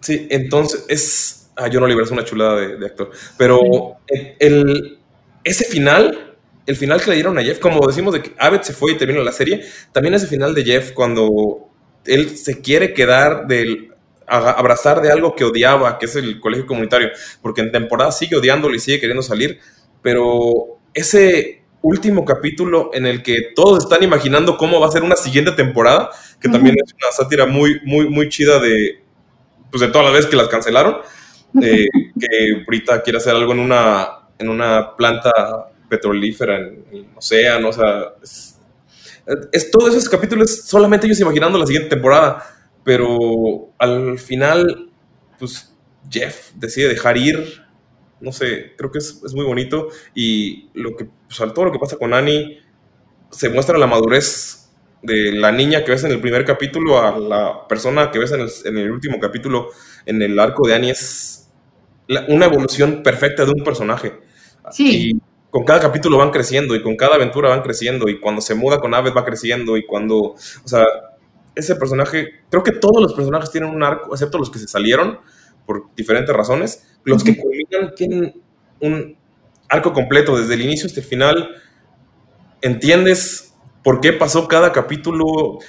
Sí, 0.01 0.27
entonces 0.29 0.85
es. 0.87 1.51
Ah, 1.55 1.69
John 1.71 1.83
Oliver 1.83 2.03
es 2.03 2.11
una 2.11 2.23
chulada 2.23 2.55
de, 2.55 2.85
actor. 2.85 3.11
Pero 3.37 3.97
el, 4.39 4.99
ese 5.43 5.65
final, 5.65 6.35
el 6.65 6.75
final 6.75 7.01
que 7.01 7.09
le 7.09 7.15
dieron 7.15 7.37
a 7.37 7.43
Jeff, 7.43 7.59
como 7.59 7.85
decimos 7.85 8.13
de 8.13 8.23
que 8.23 8.33
Abed 8.39 8.61
se 8.61 8.73
fue 8.73 8.93
y 8.93 8.97
terminó 8.97 9.21
la 9.21 9.31
serie, 9.31 9.61
también 9.91 10.13
ese 10.13 10.27
final 10.27 10.55
de 10.55 10.63
Jeff 10.63 10.91
cuando 10.93 11.69
él 12.05 12.37
se 12.37 12.61
quiere 12.61 12.93
quedar 12.93 13.47
del 13.47 13.91
abrazar 14.27 15.01
de 15.01 15.11
algo 15.11 15.35
que 15.35 15.43
odiaba, 15.43 15.99
que 15.99 16.05
es 16.05 16.15
el 16.15 16.39
colegio 16.39 16.65
comunitario, 16.65 17.09
porque 17.41 17.61
en 17.61 17.71
temporada 17.71 18.11
sigue 18.11 18.37
odiándolo 18.37 18.73
y 18.73 18.79
sigue 18.79 18.99
queriendo 18.99 19.21
salir, 19.21 19.59
pero 20.01 20.79
ese 20.93 21.60
último 21.81 22.25
capítulo 22.25 22.91
en 22.93 23.05
el 23.05 23.23
que 23.23 23.51
todos 23.55 23.83
están 23.83 24.03
imaginando 24.03 24.57
cómo 24.57 24.79
va 24.79 24.87
a 24.87 24.91
ser 24.91 25.03
una 25.03 25.15
siguiente 25.15 25.51
temporada, 25.51 26.09
que 26.39 26.49
también 26.49 26.75
es 26.83 26.93
una 26.93 27.11
sátira 27.11 27.45
muy, 27.45 27.79
muy, 27.83 28.09
muy 28.09 28.29
chida 28.29 28.59
de, 28.59 29.03
pues 29.71 29.81
de 29.81 29.87
todas 29.87 30.05
las 30.05 30.13
veces 30.13 30.29
que 30.29 30.37
las 30.37 30.47
cancelaron, 30.47 30.97
eh, 31.61 31.87
que 32.19 32.63
ahorita 32.65 33.01
quiere 33.01 33.17
hacer 33.17 33.35
algo 33.35 33.53
en 33.53 33.59
una, 33.59 34.27
en 34.37 34.49
una 34.49 34.95
planta 34.95 35.31
petrolífera 35.89 36.57
en 36.57 36.85
el 36.91 37.07
océano, 37.15 37.69
o 37.69 37.73
sea, 37.73 38.13
es, 39.51 39.71
todos 39.71 39.93
esos 39.95 40.09
capítulos 40.09 40.63
solamente 40.65 41.05
ellos 41.05 41.19
imaginando 41.19 41.57
la 41.57 41.65
siguiente 41.65 41.89
temporada, 41.89 42.43
pero 42.83 43.73
al 43.77 44.17
final, 44.19 44.89
pues 45.37 45.75
Jeff 46.09 46.51
decide 46.55 46.89
dejar 46.89 47.17
ir, 47.17 47.63
no 48.19 48.31
sé, 48.31 48.73
creo 48.77 48.91
que 48.91 48.99
es, 48.99 49.33
muy 49.33 49.45
bonito 49.45 49.89
y 50.15 50.69
lo 50.73 50.95
que, 50.95 51.07
pues, 51.37 51.53
todo 51.53 51.65
lo 51.65 51.71
que 51.71 51.79
pasa 51.79 51.97
con 51.97 52.13
Annie, 52.13 52.59
se 53.29 53.49
muestra 53.49 53.77
la 53.77 53.87
madurez 53.87 54.69
de 55.01 55.31
la 55.31 55.51
niña 55.51 55.83
que 55.83 55.91
ves 55.91 56.03
en 56.03 56.11
el 56.11 56.21
primer 56.21 56.45
capítulo 56.45 56.99
a 56.99 57.17
la 57.17 57.67
persona 57.67 58.11
que 58.11 58.19
ves 58.19 58.31
en 58.65 58.77
el, 58.77 58.91
último 58.91 59.19
capítulo 59.19 59.69
en 60.05 60.21
el 60.21 60.37
arco 60.37 60.67
de 60.67 60.75
Annie 60.75 60.91
es 60.91 61.49
una 62.27 62.45
evolución 62.45 63.01
perfecta 63.01 63.45
de 63.45 63.51
un 63.51 63.63
personaje. 63.63 64.19
Sí 64.71 65.19
con 65.51 65.65
cada 65.65 65.81
capítulo 65.81 66.17
van 66.17 66.31
creciendo 66.31 66.75
y 66.75 66.81
con 66.81 66.95
cada 66.95 67.15
aventura 67.15 67.49
van 67.49 67.61
creciendo 67.61 68.07
y 68.07 68.19
cuando 68.19 68.41
se 68.41 68.55
muda 68.55 68.79
con 68.79 68.93
Aves 68.93 69.13
va 69.15 69.25
creciendo 69.25 69.77
y 69.77 69.85
cuando, 69.85 70.17
o 70.17 70.37
sea, 70.65 70.85
ese 71.53 71.75
personaje, 71.75 72.45
creo 72.49 72.63
que 72.63 72.71
todos 72.71 73.01
los 73.01 73.13
personajes 73.13 73.51
tienen 73.51 73.69
un 73.69 73.83
arco, 73.83 74.13
excepto 74.13 74.37
los 74.37 74.49
que 74.49 74.59
se 74.59 74.67
salieron 74.67 75.19
por 75.65 75.93
diferentes 75.93 76.33
razones, 76.33 76.97
los 77.03 77.23
que 77.23 77.35
culminan 77.37 77.93
tienen 77.95 78.41
un 78.79 79.17
arco 79.71 79.93
completo 79.93 80.37
desde 80.37 80.53
el 80.53 80.61
inicio 80.61 80.85
hasta 80.85 80.99
el 80.99 81.05
final, 81.05 81.49
entiendes 82.61 83.55
por 83.83 84.01
qué 84.01 84.13
pasó 84.13 84.47
cada 84.47 84.71
capítulo, 84.71 85.59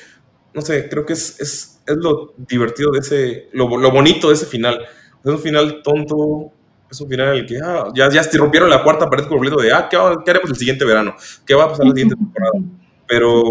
no 0.53 0.61
sé, 0.61 0.89
creo 0.89 1.07
que 1.07 1.15
es, 1.15 1.41
es, 1.41 1.81
es 1.87 1.97
lo 1.97 2.35
divertido 2.37 2.91
de 2.91 2.99
ese, 2.99 3.49
lo, 3.53 3.79
lo 3.79 3.91
bonito 3.91 4.29
de 4.29 4.35
ese 4.35 4.47
final, 4.47 4.85
es 5.25 5.31
un 5.31 5.39
final 5.39 5.83
tonto, 5.83 6.53
es 6.91 7.01
un 7.01 7.09
final 7.09 7.29
en 7.29 7.35
el 7.37 7.47
que 7.47 7.59
ah, 7.65 7.87
ya, 7.95 8.11
ya 8.11 8.25
se 8.25 8.37
rompieron 8.37 8.69
la 8.69 8.83
cuarta 8.83 9.09
pared 9.09 9.27
completo 9.27 9.57
de, 9.57 9.73
ah, 9.73 9.89
¿qué, 9.89 9.97
haremos 9.97 10.51
el 10.51 10.57
siguiente 10.57 10.85
verano? 10.85 11.15
¿Qué 11.47 11.55
va 11.55 11.65
a 11.65 11.69
pasar 11.69 11.87
la 11.87 11.93
siguiente 11.93 12.17
temporada? 12.17 12.59
Pero 13.07 13.43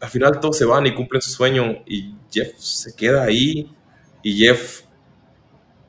al 0.00 0.08
final 0.08 0.40
todos 0.40 0.56
se 0.56 0.64
van 0.64 0.86
y 0.86 0.94
cumplen 0.94 1.20
su 1.20 1.30
sueño 1.30 1.82
y 1.86 2.14
Jeff 2.32 2.56
se 2.56 2.96
queda 2.96 3.24
ahí 3.24 3.70
y 4.22 4.38
Jeff, 4.38 4.80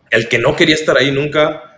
el 0.09 0.27
que 0.27 0.37
no 0.37 0.55
quería 0.55 0.75
estar 0.75 0.97
ahí 0.97 1.11
nunca, 1.11 1.70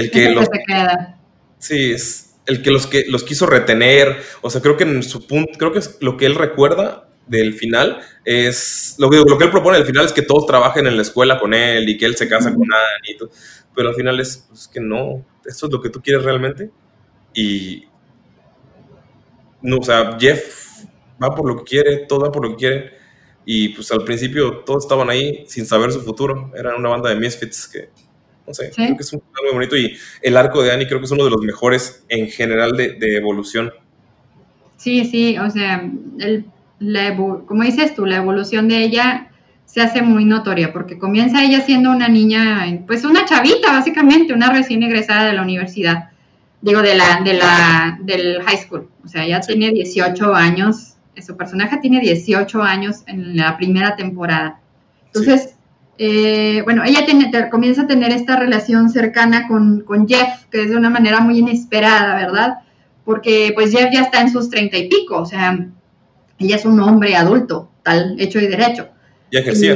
el 0.00 0.10
que 0.10 0.30
los... 0.30 0.44
Se 0.44 0.62
queda. 0.66 1.18
Sí, 1.58 1.92
es 1.92 2.36
el 2.46 2.62
que 2.62 2.70
los, 2.70 2.86
que 2.86 3.04
los 3.08 3.24
quiso 3.24 3.46
retener, 3.46 4.16
o 4.40 4.48
sea, 4.48 4.62
creo 4.62 4.76
que 4.76 4.84
en 4.84 5.02
su 5.02 5.26
punto, 5.26 5.52
creo 5.58 5.72
que 5.72 5.80
es 5.80 5.98
lo 6.00 6.16
que 6.16 6.26
él 6.26 6.34
recuerda 6.34 7.04
del 7.26 7.52
final 7.52 8.00
es 8.24 8.94
lo 8.96 9.10
que, 9.10 9.18
lo 9.18 9.36
que 9.36 9.44
él 9.44 9.50
propone 9.50 9.76
al 9.76 9.84
final 9.84 10.06
es 10.06 10.14
que 10.14 10.22
todos 10.22 10.46
trabajen 10.46 10.86
en 10.86 10.96
la 10.96 11.02
escuela 11.02 11.38
con 11.38 11.52
él 11.52 11.86
y 11.86 11.98
que 11.98 12.06
él 12.06 12.16
se 12.16 12.26
casa 12.26 12.48
con 12.54 12.62
Annie 12.62 13.12
y 13.12 13.18
todo 13.18 13.30
pero 13.78 13.90
al 13.90 13.94
final 13.94 14.18
es 14.18 14.44
pues, 14.48 14.66
que 14.66 14.80
no, 14.80 15.24
esto 15.46 15.66
es 15.66 15.72
lo 15.72 15.80
que 15.80 15.88
tú 15.88 16.02
quieres 16.02 16.24
realmente. 16.24 16.68
Y, 17.32 17.84
no, 19.62 19.76
o 19.76 19.82
sea, 19.84 20.16
Jeff 20.18 20.84
va 21.22 21.32
por 21.32 21.46
lo 21.46 21.58
que 21.58 21.62
quiere, 21.62 21.98
todo 21.98 22.22
va 22.22 22.32
por 22.32 22.44
lo 22.44 22.50
que 22.50 22.56
quiere. 22.56 22.90
Y 23.44 23.68
pues 23.68 23.92
al 23.92 24.02
principio 24.02 24.64
todos 24.64 24.82
estaban 24.82 25.08
ahí 25.08 25.44
sin 25.46 25.64
saber 25.64 25.92
su 25.92 26.00
futuro. 26.00 26.50
Eran 26.56 26.74
una 26.74 26.88
banda 26.88 27.10
de 27.10 27.20
misfits 27.20 27.68
que, 27.68 27.90
no 28.48 28.54
sé, 28.54 28.70
creo 28.74 28.96
que 28.96 29.02
es 29.02 29.12
un 29.12 29.22
muy 29.42 29.52
bonito. 29.52 29.76
Y 29.76 29.96
el 30.22 30.36
arco 30.36 30.62
de 30.62 30.72
Annie 30.72 30.86
creo 30.86 30.98
que 30.98 31.04
es 31.04 31.10
uno 31.10 31.24
de 31.24 31.30
los 31.30 31.42
mejores 31.42 32.04
en 32.08 32.28
general 32.28 32.76
de, 32.76 32.94
de 32.94 33.16
evolución. 33.16 33.72
Sí, 34.76 35.04
sí, 35.04 35.36
o 35.38 35.50
sea, 35.50 35.88
el, 36.18 36.46
la, 36.78 37.16
como 37.16 37.62
dices 37.62 37.94
tú, 37.94 38.06
la 38.06 38.16
evolución 38.16 38.68
de 38.68 38.78
ella 38.78 39.30
se 39.64 39.80
hace 39.82 40.00
muy 40.02 40.24
notoria, 40.24 40.72
porque 40.72 40.98
comienza 40.98 41.44
ella 41.44 41.60
siendo 41.60 41.90
una 41.90 42.08
niña, 42.08 42.64
pues 42.86 43.04
una 43.04 43.24
chavita 43.26 43.72
básicamente, 43.72 44.32
una 44.32 44.50
recién 44.50 44.82
egresada 44.82 45.26
de 45.26 45.34
la 45.34 45.42
universidad, 45.42 46.10
digo, 46.62 46.80
de 46.80 46.94
la, 46.94 47.20
de 47.22 47.34
la, 47.34 47.98
del 48.00 48.42
high 48.42 48.56
school, 48.56 48.88
o 49.04 49.08
sea, 49.08 49.26
ya 49.26 49.40
tiene 49.40 49.70
18 49.72 50.34
años, 50.34 50.94
su 51.20 51.36
personaje 51.36 51.78
tiene 51.78 52.00
18 52.00 52.62
años 52.62 53.02
en 53.06 53.36
la 53.36 53.56
primera 53.56 53.96
temporada. 53.96 54.60
Entonces, 55.06 55.56
eh, 55.98 56.62
bueno, 56.62 56.84
ella 56.84 57.04
tiene, 57.04 57.30
comienza 57.50 57.82
a 57.82 57.86
tener 57.88 58.12
esta 58.12 58.36
relación 58.36 58.88
cercana 58.88 59.48
con, 59.48 59.80
con 59.80 60.06
Jeff, 60.06 60.44
que 60.50 60.62
es 60.62 60.70
de 60.70 60.76
una 60.76 60.90
manera 60.90 61.20
muy 61.20 61.38
inesperada, 61.38 62.14
¿verdad? 62.14 62.58
Porque 63.04 63.50
pues 63.54 63.72
Jeff 63.72 63.90
ya 63.92 64.02
está 64.02 64.20
en 64.20 64.30
sus 64.30 64.48
treinta 64.48 64.78
y 64.78 64.88
pico, 64.88 65.18
o 65.18 65.26
sea, 65.26 65.66
ella 66.38 66.56
es 66.56 66.64
un 66.64 66.78
hombre 66.78 67.16
adulto, 67.16 67.70
tal 67.82 68.14
hecho 68.20 68.38
y 68.38 68.46
derecho. 68.46 68.88
Y 69.30 69.38
ejercía. 69.38 69.74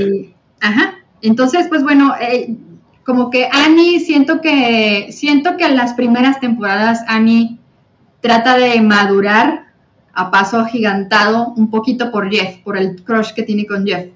ajá. 0.60 0.94
Entonces, 1.22 1.66
pues 1.68 1.82
bueno, 1.82 2.14
eh, 2.20 2.56
como 3.04 3.30
que 3.30 3.48
Annie, 3.50 4.00
siento 4.00 4.40
que, 4.40 5.08
siento 5.10 5.56
que 5.56 5.64
en 5.64 5.76
las 5.76 5.94
primeras 5.94 6.38
temporadas 6.38 7.02
Annie 7.08 7.58
trata 8.20 8.56
de 8.56 8.80
madurar 8.80 9.72
a 10.14 10.30
paso 10.30 10.58
agigantado 10.58 11.52
un 11.56 11.70
poquito 11.70 12.12
por 12.12 12.30
Jeff, 12.30 12.58
por 12.58 12.76
el 12.76 13.02
crush 13.02 13.32
que 13.32 13.42
tiene 13.42 13.66
con 13.66 13.84
Jeff. 13.84 14.06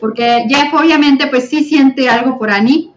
Porque 0.00 0.46
Jeff 0.48 0.72
obviamente 0.72 1.26
pues 1.26 1.48
sí 1.48 1.64
siente 1.64 2.08
algo 2.08 2.38
por 2.38 2.50
Annie, 2.50 2.92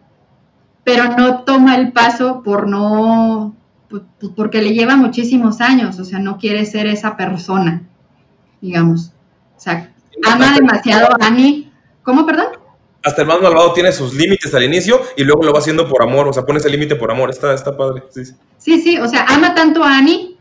pero 0.84 1.16
no 1.18 1.44
toma 1.44 1.76
el 1.76 1.92
paso 1.92 2.42
por 2.44 2.68
no, 2.68 3.56
porque 4.36 4.62
le 4.62 4.74
lleva 4.74 4.96
muchísimos 4.96 5.60
años, 5.60 6.00
o 6.00 6.06
sea, 6.06 6.20
no 6.20 6.38
quiere 6.38 6.66
ser 6.66 6.88
esa 6.88 7.18
persona, 7.18 7.84
digamos. 8.62 9.12
O 9.58 9.60
sea, 9.60 9.92
ama 10.24 10.54
demasiado 10.54 11.08
a 11.20 11.26
Annie 11.26 11.68
¿Cómo, 12.08 12.26
perdón? 12.26 12.46
Hasta 13.04 13.22
el 13.24 13.28
más 13.28 13.42
malvado 13.42 13.74
tiene 13.74 13.92
sus 13.92 14.14
límites 14.14 14.56
al 14.56 14.64
inicio 14.64 15.02
y 15.18 15.26
luego 15.26 15.44
lo 15.44 15.52
va 15.52 15.60
haciendo 15.60 15.90
por 15.90 16.02
amor, 16.02 16.26
o 16.30 16.32
sea, 16.32 16.44
pone 16.44 16.60
ese 16.60 16.70
límite 16.70 16.96
por 16.96 17.12
amor, 17.12 17.30
está, 17.30 17.54
está 17.54 17.76
padre. 17.76 18.04
Sí, 18.12 18.24
sí, 18.58 18.80
sí, 18.80 18.98
o 18.98 19.10
sea, 19.10 19.26
ama 19.28 19.54
tanto 19.54 19.84
a 19.84 19.98
Annie 19.98 20.38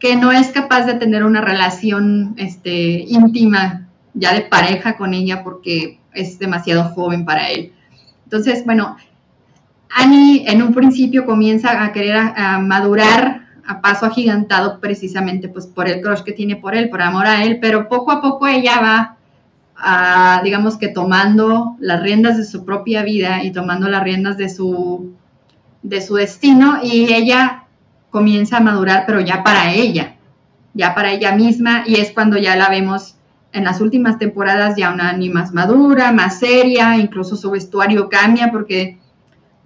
que 0.00 0.16
no 0.16 0.32
es 0.32 0.48
capaz 0.48 0.84
de 0.84 0.94
tener 0.94 1.22
una 1.22 1.40
relación 1.40 2.34
este, 2.38 2.72
íntima 3.06 3.85
ya 4.16 4.34
de 4.34 4.40
pareja 4.40 4.96
con 4.96 5.14
ella 5.14 5.44
porque 5.44 6.00
es 6.12 6.38
demasiado 6.38 6.84
joven 6.84 7.24
para 7.24 7.50
él. 7.50 7.72
Entonces, 8.24 8.64
bueno, 8.64 8.96
Annie 9.90 10.44
en 10.48 10.62
un 10.62 10.74
principio 10.74 11.24
comienza 11.24 11.84
a 11.84 11.92
querer 11.92 12.16
madurar 12.60 13.46
a 13.66 13.80
paso 13.80 14.06
agigantado 14.06 14.80
precisamente 14.80 15.48
pues 15.48 15.66
por 15.66 15.88
el 15.88 16.00
crush 16.00 16.22
que 16.22 16.32
tiene 16.32 16.56
por 16.56 16.74
él, 16.74 16.88
por 16.88 17.02
amor 17.02 17.26
a 17.26 17.44
él, 17.44 17.58
pero 17.60 17.88
poco 17.88 18.12
a 18.12 18.20
poco 18.20 18.46
ella 18.46 18.80
va, 18.80 19.16
a, 19.76 20.40
digamos 20.42 20.78
que 20.78 20.88
tomando 20.88 21.76
las 21.80 22.00
riendas 22.00 22.36
de 22.36 22.44
su 22.44 22.64
propia 22.64 23.02
vida 23.02 23.42
y 23.42 23.52
tomando 23.52 23.88
las 23.88 24.02
riendas 24.02 24.36
de 24.36 24.48
su, 24.48 25.14
de 25.82 26.00
su 26.00 26.14
destino 26.14 26.78
y 26.82 27.12
ella 27.12 27.64
comienza 28.10 28.58
a 28.58 28.60
madurar, 28.60 29.04
pero 29.06 29.20
ya 29.20 29.42
para 29.42 29.72
ella, 29.72 30.16
ya 30.72 30.94
para 30.94 31.12
ella 31.12 31.32
misma 31.32 31.82
y 31.86 31.96
es 31.96 32.12
cuando 32.12 32.38
ya 32.38 32.56
la 32.56 32.68
vemos 32.68 33.15
en 33.52 33.64
las 33.64 33.80
últimas 33.80 34.18
temporadas 34.18 34.76
ya 34.76 34.92
una 34.92 35.10
Annie 35.10 35.30
más 35.30 35.52
madura, 35.52 36.12
más 36.12 36.38
seria, 36.38 36.96
incluso 36.96 37.36
su 37.36 37.50
vestuario 37.50 38.08
cambia 38.08 38.50
porque 38.52 38.98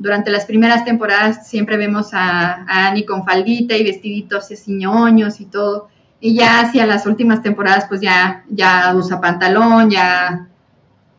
durante 0.00 0.30
las 0.30 0.46
primeras 0.46 0.84
temporadas 0.86 1.46
siempre 1.46 1.76
vemos 1.76 2.14
a, 2.14 2.64
Annie 2.66 3.04
con 3.04 3.24
faldita 3.24 3.76
y 3.76 3.84
vestiditos 3.84 4.50
así 4.50 4.72
ñoños 4.72 5.40
y 5.40 5.44
todo. 5.44 5.88
Y 6.20 6.34
ya 6.34 6.60
hacia 6.60 6.86
las 6.86 7.06
últimas 7.06 7.42
temporadas, 7.42 7.84
pues 7.86 8.00
ya, 8.00 8.44
ya 8.48 8.94
usa 8.94 9.20
pantalón, 9.20 9.90
ya 9.90 10.48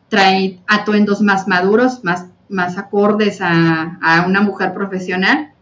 trae 0.08 0.58
atuendos 0.66 1.20
más 1.22 1.46
maduros, 1.46 2.02
más, 2.02 2.26
más 2.48 2.76
acordes 2.76 3.38
a, 3.40 4.24
una 4.26 4.40
mujer 4.40 4.74
profesional. 4.74 5.52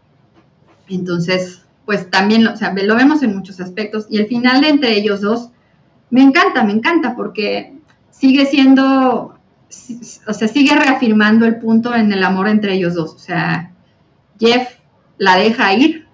Entonces, 0.89 1.61
pues 1.85 2.09
también 2.09 2.47
o 2.47 2.57
sea, 2.57 2.73
lo 2.73 2.95
vemos 2.95 3.21
en 3.21 3.35
muchos 3.35 3.59
aspectos. 3.59 4.07
Y 4.09 4.17
el 4.17 4.27
final 4.27 4.61
de 4.61 4.69
entre 4.69 4.97
ellos 4.97 5.21
dos, 5.21 5.51
me 6.11 6.21
encanta, 6.21 6.63
me 6.63 6.73
encanta, 6.73 7.15
porque 7.15 7.73
sigue 8.11 8.45
siendo 8.45 9.35
o 10.27 10.33
sea, 10.33 10.47
sigue 10.47 10.75
reafirmando 10.75 11.45
el 11.45 11.57
punto 11.57 11.95
en 11.95 12.11
el 12.11 12.23
amor 12.23 12.47
entre 12.47 12.73
ellos 12.73 12.93
dos. 12.93 13.13
O 13.13 13.19
sea, 13.19 13.71
Jeff 14.39 14.67
la 15.17 15.37
deja 15.37 15.73
ir 15.73 16.07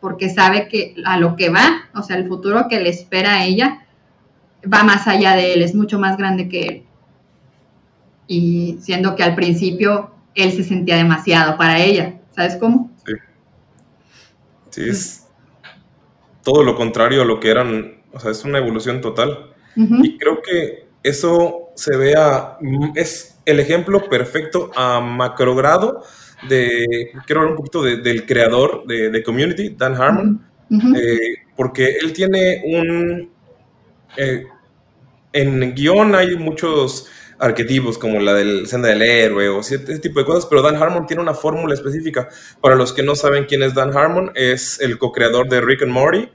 porque 0.00 0.28
sabe 0.28 0.68
que 0.68 0.96
a 1.04 1.18
lo 1.18 1.36
que 1.36 1.48
va, 1.48 1.88
o 1.94 2.02
sea, 2.02 2.16
el 2.16 2.28
futuro 2.28 2.66
que 2.68 2.80
le 2.80 2.90
espera 2.90 3.36
a 3.36 3.44
ella 3.44 3.86
va 4.70 4.82
más 4.82 5.06
allá 5.06 5.36
de 5.36 5.54
él, 5.54 5.62
es 5.62 5.74
mucho 5.74 5.98
más 5.98 6.16
grande 6.16 6.48
que 6.48 6.60
él. 6.60 6.82
Y 8.26 8.78
siendo 8.80 9.14
que 9.16 9.22
al 9.22 9.34
principio 9.34 10.10
él 10.34 10.52
se 10.52 10.64
sentía 10.64 10.96
demasiado 10.96 11.56
para 11.56 11.78
ella, 11.78 12.14
¿sabes 12.34 12.56
cómo? 12.56 12.90
Sí. 13.06 13.12
Sí, 14.70 14.88
es 14.88 15.26
todo 16.42 16.62
lo 16.64 16.74
contrario 16.74 17.22
a 17.22 17.24
lo 17.24 17.40
que 17.40 17.50
eran, 17.50 17.93
o 18.14 18.20
sea, 18.20 18.30
es 18.30 18.44
una 18.44 18.58
evolución 18.58 19.00
total. 19.00 19.50
Y 19.76 20.18
creo 20.18 20.40
que 20.40 20.86
eso 21.02 21.70
se 21.74 21.96
vea, 21.96 22.56
mm, 22.60 22.92
es 22.94 23.40
el 23.44 23.58
ejemplo 23.58 24.08
perfecto 24.08 24.70
a 24.76 25.00
macrogrado 25.00 26.02
de, 26.48 27.10
quiero 27.26 27.40
hablar 27.40 27.52
un 27.52 27.56
poquito 27.56 27.82
del 27.82 28.24
creador 28.24 28.84
de, 28.86 29.22
Community, 29.22 29.70
Dan 29.70 29.94
Harmon, 29.94 30.46
eh, 30.96 31.18
porque 31.56 31.96
él 32.00 32.12
tiene 32.12 32.62
un, 32.64 33.30
eh, 34.16 34.44
en 35.32 35.74
guion 35.74 36.14
hay 36.14 36.36
muchos 36.36 37.08
arquetipos 37.38 37.98
como 37.98 38.20
la 38.20 38.34
del 38.34 38.66
senda 38.66 38.88
del 38.88 39.02
héroe 39.02 39.48
o 39.48 39.60
ese 39.60 39.78
tipo 39.98 40.20
de 40.20 40.26
cosas, 40.26 40.46
pero 40.46 40.62
Dan 40.62 40.76
Harmon 40.76 41.06
tiene 41.06 41.22
una 41.22 41.34
fórmula 41.34 41.74
específica. 41.74 42.28
Para 42.60 42.76
los 42.76 42.92
que 42.92 43.02
no 43.02 43.14
saben 43.14 43.44
quién 43.44 43.62
es 43.62 43.74
Dan 43.74 43.96
Harmon, 43.96 44.30
es 44.34 44.80
el 44.80 44.98
co-creador 44.98 45.48
de 45.48 45.60
Rick 45.60 45.82
and 45.82 45.92
Morty. 45.92 46.28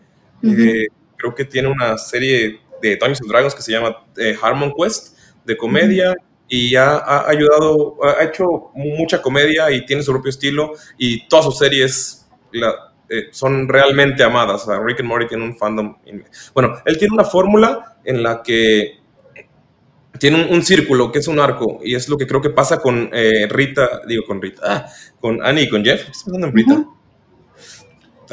Eh, 0.44 0.88
creo 1.20 1.36
que 1.36 1.46
tiene 1.46 1.68
una 1.68 1.98
serie 1.98 2.62
de 2.82 2.96
Dungeons 2.96 3.22
and 3.22 3.30
Dragons 3.30 3.54
que 3.54 3.62
se 3.62 3.72
llama 3.72 4.06
eh, 4.18 4.36
Harmon 4.42 4.74
Quest, 4.76 5.18
de 5.46 5.58
comedia, 5.58 6.16
y 6.48 6.76
ha, 6.76 7.28
ayudado, 7.28 7.98
ha 8.04 8.24
hecho 8.24 8.72
mucha 8.74 9.22
comedia 9.22 9.70
y 9.70 9.86
tiene 9.86 10.02
su 10.02 10.12
propio 10.12 10.30
estilo, 10.30 10.74
y 10.98 11.28
todas 11.28 11.46
sus 11.46 11.58
series 11.58 12.28
eh, 13.10 13.28
son 13.32 13.68
realmente 13.68 14.24
amadas. 14.24 14.66
Rick 14.84 15.02
and 15.02 15.10
Morty 15.10 15.28
tiene 15.28 15.44
un 15.44 15.56
fandom. 15.56 15.98
Bueno, 16.54 16.78
él 16.86 16.98
tiene 16.98 17.14
una 17.14 17.26
fórmula 17.26 17.98
en 18.04 18.24
la 18.24 18.42
que 18.42 18.98
tiene 20.18 20.48
un, 20.50 20.64
círculo 20.64 21.12
que 21.12 21.20
es 21.20 21.28
un 21.28 21.40
arco, 21.40 21.80
y 21.84 21.96
es 21.96 22.10
lo 22.10 22.18
que 22.18 22.26
creo 22.26 22.42
que 22.42 22.50
pasa 22.50 22.80
con 22.80 23.10
eh, 23.14 23.48
Rita, 23.50 24.02
digo 24.08 24.24
con 24.26 24.42
Rita, 24.42 24.62
ah, 24.64 24.86
con 25.20 25.46
Annie 25.46 25.64
y 25.64 25.70
con 25.70 25.84
Jeff. 25.84 26.00
¿Qué 26.00 26.06
pensando 26.06 26.48
en 26.48 26.54
Rita? 26.54 26.86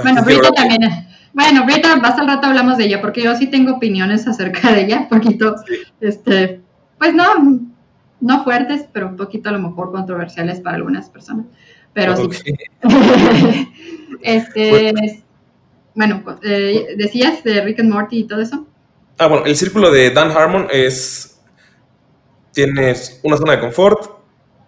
Bueno, 0.02 0.24
Rita 0.24 0.50
también 0.52 0.82
es. 0.84 1.15
Bueno, 1.36 1.66
Rita, 1.66 1.94
más 1.96 2.18
al 2.18 2.28
rato 2.28 2.46
hablamos 2.46 2.78
de 2.78 2.86
ella, 2.86 3.02
porque 3.02 3.22
yo 3.22 3.36
sí 3.36 3.48
tengo 3.48 3.74
opiniones 3.74 4.26
acerca 4.26 4.72
de 4.72 4.84
ella, 4.84 5.00
un 5.00 5.08
poquito, 5.10 5.54
este, 6.00 6.62
pues 6.98 7.12
no, 7.12 7.60
no 8.22 8.42
fuertes, 8.42 8.86
pero 8.90 9.08
un 9.08 9.16
poquito 9.16 9.50
a 9.50 9.52
lo 9.52 9.58
mejor 9.58 9.92
controversiales 9.92 10.60
para 10.60 10.76
algunas 10.76 11.10
personas. 11.10 11.44
Pero 11.92 12.16
sí. 12.16 12.54
este, 14.22 14.94
bueno, 15.94 16.24
eh, 16.42 16.94
decías 16.96 17.44
de 17.44 17.60
Rick 17.60 17.80
and 17.80 17.92
Morty 17.92 18.20
y 18.20 18.24
todo 18.24 18.40
eso. 18.40 18.66
Ah, 19.18 19.26
bueno, 19.26 19.44
el 19.44 19.56
círculo 19.56 19.90
de 19.90 20.12
Dan 20.12 20.30
Harmon 20.30 20.68
es, 20.72 21.38
tienes 22.52 23.20
una 23.22 23.36
zona 23.36 23.52
de 23.52 23.60
confort, 23.60 24.10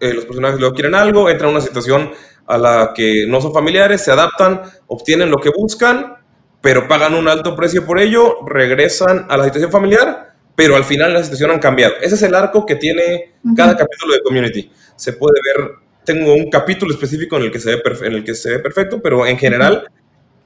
eh, 0.00 0.12
los 0.12 0.26
personajes 0.26 0.60
luego 0.60 0.74
quieren 0.74 0.94
algo, 0.94 1.30
entran 1.30 1.48
a 1.48 1.52
una 1.52 1.62
situación 1.62 2.10
a 2.46 2.58
la 2.58 2.92
que 2.94 3.24
no 3.26 3.40
son 3.40 3.54
familiares, 3.54 4.04
se 4.04 4.12
adaptan, 4.12 4.60
obtienen 4.86 5.30
lo 5.30 5.38
que 5.38 5.48
buscan 5.48 6.17
pero 6.60 6.88
pagan 6.88 7.14
un 7.14 7.28
alto 7.28 7.54
precio 7.54 7.84
por 7.86 8.00
ello, 8.00 8.44
regresan 8.46 9.26
a 9.28 9.36
la 9.36 9.44
situación 9.44 9.70
familiar, 9.70 10.34
pero 10.56 10.74
al 10.74 10.84
final 10.84 11.12
la 11.12 11.22
situación 11.22 11.50
han 11.52 11.60
cambiado. 11.60 11.94
Ese 12.02 12.16
es 12.16 12.22
el 12.22 12.34
arco 12.34 12.66
que 12.66 12.76
tiene 12.76 13.34
cada 13.56 13.76
capítulo 13.76 14.14
de 14.14 14.22
Community. 14.22 14.72
Se 14.96 15.12
puede 15.12 15.40
ver, 15.54 15.70
tengo 16.04 16.34
un 16.34 16.50
capítulo 16.50 16.92
específico 16.92 17.36
en 17.36 17.44
el 17.44 17.52
que 17.52 17.60
se 17.60 17.76
ve, 17.76 17.82
en 18.02 18.12
el 18.12 18.24
que 18.24 18.34
se 18.34 18.50
ve 18.50 18.58
perfecto, 18.58 19.00
pero 19.00 19.24
en 19.24 19.38
general, 19.38 19.86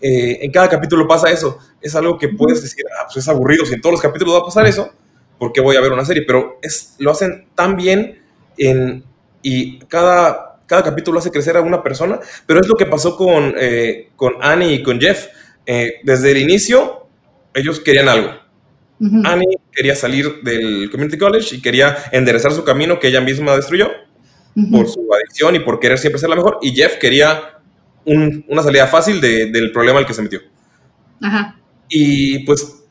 eh, 0.00 0.38
en 0.42 0.50
cada 0.52 0.68
capítulo 0.68 1.08
pasa 1.08 1.30
eso. 1.30 1.58
Es 1.80 1.94
algo 1.94 2.18
que 2.18 2.28
puedes 2.28 2.62
decir, 2.62 2.84
ah, 3.00 3.04
pues 3.06 3.16
es 3.16 3.28
aburrido, 3.28 3.64
si 3.64 3.72
en 3.74 3.80
todos 3.80 3.94
los 3.94 4.02
capítulos 4.02 4.34
va 4.34 4.40
a 4.40 4.44
pasar 4.44 4.66
eso, 4.66 4.92
¿por 5.38 5.50
qué 5.50 5.62
voy 5.62 5.76
a 5.76 5.80
ver 5.80 5.92
una 5.92 6.04
serie? 6.04 6.24
Pero 6.26 6.58
es, 6.60 6.94
lo 6.98 7.10
hacen 7.10 7.48
tan 7.54 7.76
bien 7.76 8.22
en, 8.58 9.04
y 9.40 9.78
cada, 9.86 10.58
cada 10.66 10.82
capítulo 10.82 11.20
hace 11.20 11.30
crecer 11.30 11.56
a 11.56 11.62
una 11.62 11.82
persona, 11.82 12.20
pero 12.46 12.60
es 12.60 12.68
lo 12.68 12.74
que 12.74 12.84
pasó 12.84 13.16
con, 13.16 13.54
eh, 13.58 14.10
con 14.14 14.34
Annie 14.42 14.74
y 14.74 14.82
con 14.82 15.00
Jeff 15.00 15.28
eh, 15.66 16.00
desde 16.02 16.32
el 16.32 16.38
inicio, 16.38 17.06
ellos 17.54 17.80
querían 17.80 18.08
algo. 18.08 18.42
Annie 19.24 19.58
quería 19.72 19.96
salir 19.96 20.42
del 20.42 20.88
Community 20.88 21.18
College 21.18 21.56
y 21.56 21.60
quería 21.60 21.96
enderezar 22.12 22.52
su 22.52 22.62
camino 22.62 23.00
que 23.00 23.08
ella 23.08 23.20
misma 23.20 23.56
destruyó 23.56 23.90
por 24.70 24.88
su 24.88 25.08
adicción 25.12 25.56
y 25.56 25.58
por 25.58 25.80
querer 25.80 25.98
siempre 25.98 26.20
ser 26.20 26.30
la 26.30 26.36
mejor. 26.36 26.58
Y 26.62 26.70
Jeff 26.70 26.98
quería 26.98 27.58
una 28.04 28.62
salida 28.62 28.86
fácil 28.86 29.20
del 29.20 29.72
problema 29.72 29.98
al 29.98 30.06
que 30.06 30.14
se 30.14 30.22
metió. 30.22 30.40
Y 31.88 32.40
pues 32.40 32.84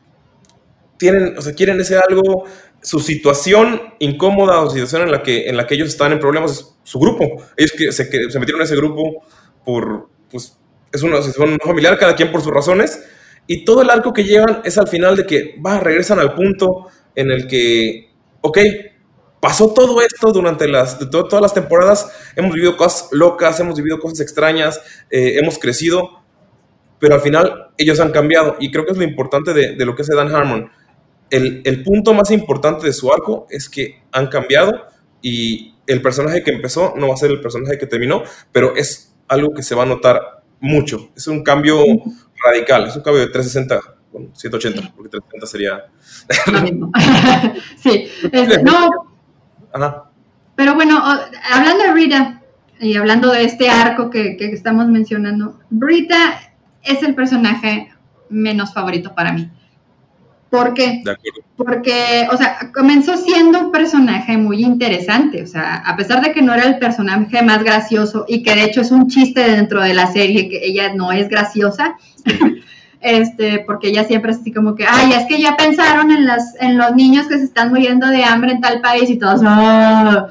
tienen, 0.98 1.38
o 1.38 1.42
sea, 1.42 1.54
quieren 1.54 1.80
ese 1.80 1.98
algo, 1.98 2.46
su 2.82 3.00
situación 3.00 3.82
incómoda 4.00 4.62
o 4.62 4.70
situación 4.70 5.04
en 5.04 5.12
la 5.12 5.24
que, 5.24 5.50
en 5.50 5.58
la 5.58 5.66
que 5.66 5.76
ellos 5.76 5.90
están 5.90 6.12
en 6.12 6.20
problemas 6.20 6.52
es 6.52 6.76
su 6.84 7.00
grupo. 7.00 7.26
Ellos 7.58 7.72
que 7.72 7.92
se, 7.92 8.06
se 8.06 8.40
metieron 8.40 8.62
en 8.62 8.66
ese 8.66 8.76
grupo 8.76 9.24
por, 9.66 10.10
pues, 10.30 10.58
es 10.92 11.04
una 11.04 11.18
asociación 11.20 11.58
familiar, 11.64 11.98
cada 11.98 12.16
quien 12.16 12.32
por 12.32 12.42
sus 12.42 12.52
razones, 12.52 13.04
y 13.48 13.66
todo 13.66 13.82
el 13.82 13.90
arco 13.90 14.14
que 14.14 14.24
llevan 14.24 14.62
es 14.64 14.78
al 14.78 14.88
final 14.88 15.16
de 15.16 15.26
que, 15.26 15.56
va, 15.66 15.80
regresan 15.80 16.20
al 16.20 16.36
punto 16.36 16.88
en 17.16 17.32
el 17.32 17.48
que, 17.48 18.12
ok, 18.42 18.58
pasó 19.40 19.74
todo 19.74 20.02
esto 20.02 20.32
durante 20.32 20.68
las, 20.68 21.00
todas 21.10 21.42
las 21.42 21.54
temporadas, 21.54 22.12
hemos 22.36 22.54
vivido 22.54 22.78
cosas 22.78 23.10
locas, 23.12 23.60
hemos 23.60 23.76
vivido 23.76 24.00
cosas 24.00 24.22
extrañas, 24.22 24.80
eh, 25.10 25.38
hemos 25.42 25.58
crecido, 25.58 26.22
pero 27.00 27.16
al 27.16 27.22
final 27.22 27.72
ellos 27.78 28.00
han 28.00 28.12
cambiado, 28.12 28.58
y 28.60 28.72
creo 28.72 28.86
que 28.86 28.92
es 28.92 28.98
lo 28.98 29.04
importante 29.04 29.54
de, 29.54 29.76
de 29.76 29.86
lo 29.86 29.96
que 29.96 30.04
hace 30.04 30.16
Dan 30.16 30.34
Harmon. 30.34 30.70
El, 31.32 31.62
el 31.66 31.82
punto 31.84 32.14
más 32.14 32.30
importante 32.30 32.86
de 32.86 32.94
su 32.94 33.12
arco 33.12 33.48
es 33.50 33.70
que 33.70 34.04
han 34.12 34.28
cambiado 34.28 34.88
y 35.22 35.76
el 35.88 36.02
personaje 36.02 36.44
que 36.44 36.52
empezó 36.52 36.94
no 36.98 37.08
va 37.08 37.14
a 37.14 37.18
ser 37.18 37.32
el 37.32 37.42
personaje 37.42 37.78
que 37.78 37.88
terminó, 37.88 38.24
pero 38.52 38.76
es 38.76 39.16
algo 39.28 39.54
que 39.56 39.64
se 39.64 39.74
va 39.74 39.84
a 39.84 39.86
notar 39.86 40.41
mucho. 40.62 41.10
Es 41.16 41.28
un 41.28 41.44
cambio 41.44 41.84
radical, 42.44 42.88
es 42.88 42.96
un 42.96 43.02
cambio 43.02 43.22
de 43.22 43.28
360, 43.28 43.82
bueno, 44.12 44.30
180, 44.34 44.94
porque 44.96 45.10
360 45.10 45.48
sería... 45.48 45.86
sí, 47.78 48.08
no. 48.64 50.12
Pero 50.56 50.76
bueno, 50.76 51.04
hablando 51.52 51.84
de 51.84 51.94
Rita 51.94 52.42
y 52.80 52.96
hablando 52.96 53.32
de 53.32 53.44
este 53.44 53.70
arco 53.70 54.10
que, 54.10 54.38
que 54.38 54.46
estamos 54.46 54.88
mencionando, 54.88 55.60
Rita 55.72 56.40
es 56.84 57.04
el 57.04 57.16
personaje 57.16 57.92
menos 58.30 58.74
favorito 58.74 59.14
para 59.14 59.34
mí. 59.34 59.50
¿Por 60.52 60.74
qué? 60.74 61.02
Porque, 61.56 62.28
o 62.30 62.36
sea, 62.36 62.72
comenzó 62.74 63.16
siendo 63.16 63.58
un 63.62 63.72
personaje 63.72 64.38
muy 64.38 64.66
interesante, 64.66 65.42
o 65.42 65.48
sea, 65.48 65.76
a 65.78 65.96
pesar 65.96 66.22
de 66.22 66.34
que 66.34 66.42
no 66.42 66.54
era 66.54 66.66
el 66.66 66.78
personaje 66.78 67.42
más 67.42 67.64
gracioso 67.64 68.26
y 68.28 68.44
que 68.44 68.54
de 68.54 68.66
hecho 68.66 68.82
es 68.82 68.92
un 68.92 69.08
chiste 69.08 69.50
dentro 69.50 69.82
de 69.82 69.94
la 69.94 70.12
serie 70.12 70.50
que 70.50 70.60
ella 70.62 70.94
no 70.94 71.14
es 71.14 71.30
graciosa, 71.30 71.96
este, 73.00 73.60
porque 73.60 73.88
ella 73.88 74.04
siempre 74.04 74.32
es 74.32 74.40
así 74.40 74.52
como 74.52 74.76
que, 74.76 74.86
ay, 74.86 75.14
es 75.14 75.26
que 75.26 75.42
ya 75.42 75.56
pensaron 75.56 76.12
en, 76.12 76.26
las, 76.26 76.56
en 76.60 76.78
los 76.78 76.96
niños 76.96 77.28
que 77.28 77.38
se 77.38 77.46
están 77.46 77.70
muriendo 77.70 78.08
de 78.08 78.26
hambre 78.26 78.52
en 78.52 78.60
tal 78.60 78.82
país 78.82 79.10
y 79.10 79.18
todos, 79.18 79.40
¡ah! 79.46 80.28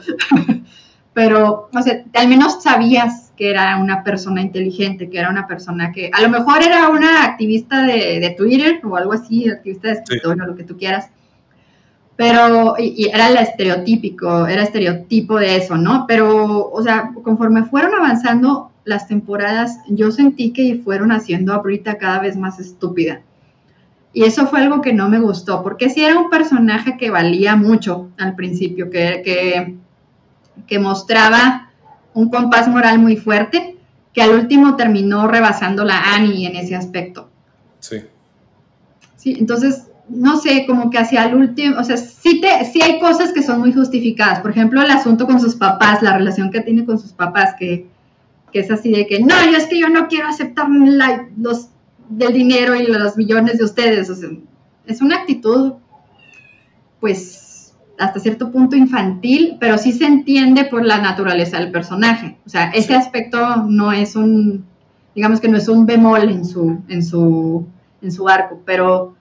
pero, 1.14 1.70
o 1.72 1.82
sea, 1.82 2.04
al 2.12 2.28
menos 2.28 2.62
sabías 2.62 3.30
que 3.41 3.49
era 3.49 3.78
una 3.78 4.05
persona 4.05 4.43
inteligente, 4.43 5.09
que 5.09 5.18
era 5.18 5.30
una 5.30 5.47
persona 5.47 5.93
que 5.93 6.11
a 6.12 6.20
lo 6.20 6.28
mejor 6.28 6.62
era 6.62 6.91
una 6.91 7.24
activista 7.24 7.84
de, 7.84 8.34
Twitter 8.36 8.82
o 8.84 8.95
algo 8.97 9.14
así, 9.14 9.49
activista 9.49 9.88
de 9.88 9.95
escritorio, 9.95 10.45
lo 10.45 10.55
que 10.55 10.64
tú 10.64 10.76
quieras, 10.76 11.09
pero 12.16 12.74
y, 12.78 13.09
era 13.09 13.28
el 13.28 13.38
estereotípico, 13.38 14.47
era 14.47 14.62
estereotipo 14.62 15.38
de 15.38 15.57
eso, 15.57 15.78
¿no? 15.78 16.05
Pero, 16.07 16.70
o 16.70 16.82
sea, 16.82 17.12
conforme 17.24 17.64
fueron 17.64 17.95
avanzando 17.95 18.72
las 18.84 19.09
temporadas, 19.09 19.78
yo 19.88 20.11
sentí 20.11 20.53
que 20.53 20.82
fueron 20.84 21.11
haciendo 21.11 21.55
a 21.55 21.62
Brita 21.62 21.97
cada 21.97 22.18
vez 22.18 22.36
más 22.36 22.61
estúpida. 22.61 23.22
Y 24.12 24.24
eso 24.24 24.49
fue 24.49 24.61
algo 24.61 24.82
que 24.82 24.93
no 24.93 25.09
me 25.09 25.18
gustó, 25.18 25.62
porque 25.62 25.88
sí 25.88 26.05
era 26.05 26.18
un 26.18 26.28
personaje 26.28 26.99
que 26.99 27.09
valía 27.09 27.57
mucho 27.57 28.11
al 28.18 28.34
principio, 28.34 28.91
que, 28.91 29.22
que 29.24 29.80
que 30.66 30.78
mostraba 30.78 31.69
un 32.20 32.30
compás 32.30 32.68
moral 32.68 32.98
muy 32.98 33.16
fuerte, 33.16 33.76
que 34.12 34.22
al 34.22 34.30
último 34.30 34.76
terminó 34.76 35.26
rebasando 35.26 35.84
la 35.84 36.14
Annie 36.14 36.46
en 36.46 36.56
ese 36.56 36.76
aspecto. 36.76 37.28
Sí. 37.78 37.96
Sí, 39.16 39.36
entonces, 39.38 39.86
no 40.08 40.38
sé, 40.38 40.64
como 40.66 40.90
que 40.90 40.98
hacia 40.98 41.24
el 41.24 41.34
último, 41.34 41.78
o 41.78 41.84
sea, 41.84 41.96
sí, 41.96 42.40
te, 42.40 42.64
sí 42.64 42.82
hay 42.82 42.98
cosas 42.98 43.32
que 43.32 43.42
son 43.42 43.60
muy 43.60 43.72
justificadas. 43.72 44.40
Por 44.40 44.50
ejemplo, 44.50 44.82
el 44.82 44.90
asunto 44.90 45.26
con 45.26 45.40
sus 45.40 45.54
papás, 45.54 46.02
la 46.02 46.16
relación 46.16 46.50
que 46.50 46.60
tiene 46.60 46.84
con 46.84 46.98
sus 46.98 47.12
papás, 47.12 47.54
que, 47.58 47.86
que 48.52 48.60
es 48.60 48.70
así 48.70 48.90
de 48.90 49.06
que, 49.06 49.20
no, 49.20 49.34
yo 49.50 49.56
es 49.56 49.66
que 49.66 49.78
yo 49.78 49.88
no 49.88 50.08
quiero 50.08 50.28
aceptar 50.28 50.68
los 51.36 51.68
del 52.08 52.32
dinero 52.32 52.74
y 52.74 52.86
los 52.86 53.16
millones 53.16 53.58
de 53.58 53.64
ustedes. 53.64 54.10
O 54.10 54.14
sea, 54.14 54.30
es 54.86 55.00
una 55.00 55.16
actitud, 55.16 55.74
pues, 56.98 57.49
hasta 58.01 58.18
cierto 58.18 58.51
punto 58.51 58.76
infantil, 58.76 59.59
pero 59.61 59.76
sí 59.76 59.92
se 59.92 60.07
entiende 60.07 60.64
por 60.64 60.84
la 60.84 60.98
naturaleza 60.98 61.59
del 61.59 61.70
personaje. 61.70 62.38
O 62.46 62.48
sea, 62.48 62.70
ese 62.70 62.94
aspecto 62.94 63.57
no 63.68 63.92
es 63.92 64.16
un, 64.16 64.64
digamos 65.14 65.38
que 65.38 65.48
no 65.48 65.59
es 65.59 65.68
un 65.68 65.84
bemol 65.84 66.30
en 66.30 66.46
su, 66.46 66.80
en 66.88 67.05
su, 67.05 67.66
en 68.01 68.11
su 68.11 68.26
arco, 68.26 68.62
pero 68.64 69.14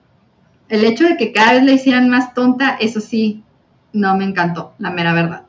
el 0.70 0.84
hecho 0.84 1.04
de 1.04 1.18
que 1.18 1.30
cada 1.30 1.52
vez 1.52 1.62
le 1.64 1.74
hicieran 1.74 2.08
más 2.08 2.32
tonta, 2.32 2.76
eso 2.80 3.00
sí, 3.00 3.44
no 3.92 4.16
me 4.16 4.24
encantó, 4.24 4.72
la 4.78 4.90
mera 4.90 5.12
verdad. 5.12 5.42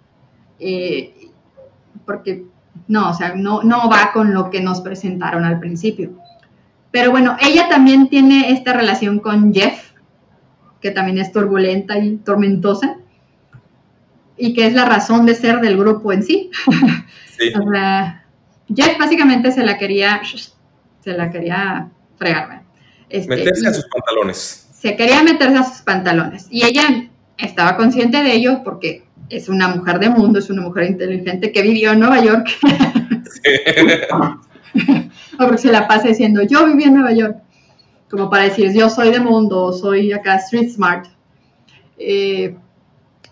Eh, 0.60 1.30
porque 2.06 2.46
no, 2.90 3.12
o 3.12 3.14
sea, 3.14 3.34
no, 3.34 3.64
no 3.64 3.90
va 3.90 4.12
con 4.12 4.34
lo 4.34 4.50
que 4.50 4.60
nos 4.60 4.82
presentaron 4.82 5.46
al 5.46 5.60
principio. 5.60 6.12
Pero 6.92 7.12
bueno, 7.12 7.38
ella 7.42 7.70
también 7.70 8.10
tiene 8.10 8.52
esta 8.52 8.74
relación 8.74 9.20
con 9.20 9.54
Jeff, 9.54 9.92
que 10.82 10.92
también 10.92 11.20
es 11.20 11.32
turbulenta 11.32 11.98
y 11.98 12.18
tormentosa 12.18 12.98
y 14.42 14.54
que 14.54 14.66
es 14.66 14.74
la 14.74 14.86
razón 14.86 15.28
de 15.28 15.36
ser 15.36 15.62
del 15.62 15.78
grupo 15.78 16.12
en 16.12 16.24
sí. 16.24 16.50
o 16.68 17.72
sea, 17.72 18.26
Jeff 18.76 18.98
básicamente 18.98 19.52
se 19.52 19.64
la 19.64 19.78
quería, 19.78 20.20
se 21.04 21.14
la 21.14 21.30
quería 21.30 21.90
fregar. 22.18 22.64
Este, 23.08 23.36
meterse 23.36 23.68
a 23.68 23.74
sus 23.74 23.86
pantalones. 23.86 24.68
Se 24.74 24.96
quería 24.96 25.22
meterse 25.22 25.58
a 25.58 25.64
sus 25.64 25.82
pantalones. 25.82 26.48
Y 26.50 26.66
ella 26.66 27.08
estaba 27.38 27.78
consciente 27.78 28.24
de 28.24 28.34
ello 28.34 28.62
porque 28.64 29.04
es 29.30 29.48
una 29.48 29.68
mujer 29.68 30.00
de 30.00 30.10
mundo, 30.10 30.40
es 30.40 30.50
una 30.50 30.64
mujer 30.64 30.86
inteligente 30.86 31.52
que 31.52 31.62
vivió 31.62 31.92
en 31.92 32.00
Nueva 32.00 32.24
York. 32.24 32.48
o 35.34 35.38
porque 35.38 35.58
se 35.58 35.72
la 35.72 35.88
pasa 35.88 36.08
diciendo, 36.08 36.42
yo 36.42 36.66
viví 36.66 36.86
en 36.86 36.96
Nueva 36.96 37.14
York. 37.14 37.38
Como 38.10 38.30
para 38.30 38.46
decir, 38.46 38.74
yo 38.74 38.90
soy 38.90 39.12
de 39.12 39.20
mundo, 39.20 39.72
soy 39.72 40.12
acá 40.12 40.36
street 40.38 40.70
smart. 40.70 41.06
Eh, 41.98 42.56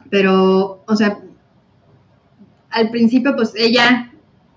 pero, 0.10 0.84
o 0.86 0.96
sea, 0.96 1.20
al 2.70 2.90
principio 2.90 3.36
pues 3.36 3.54
ella 3.56 4.12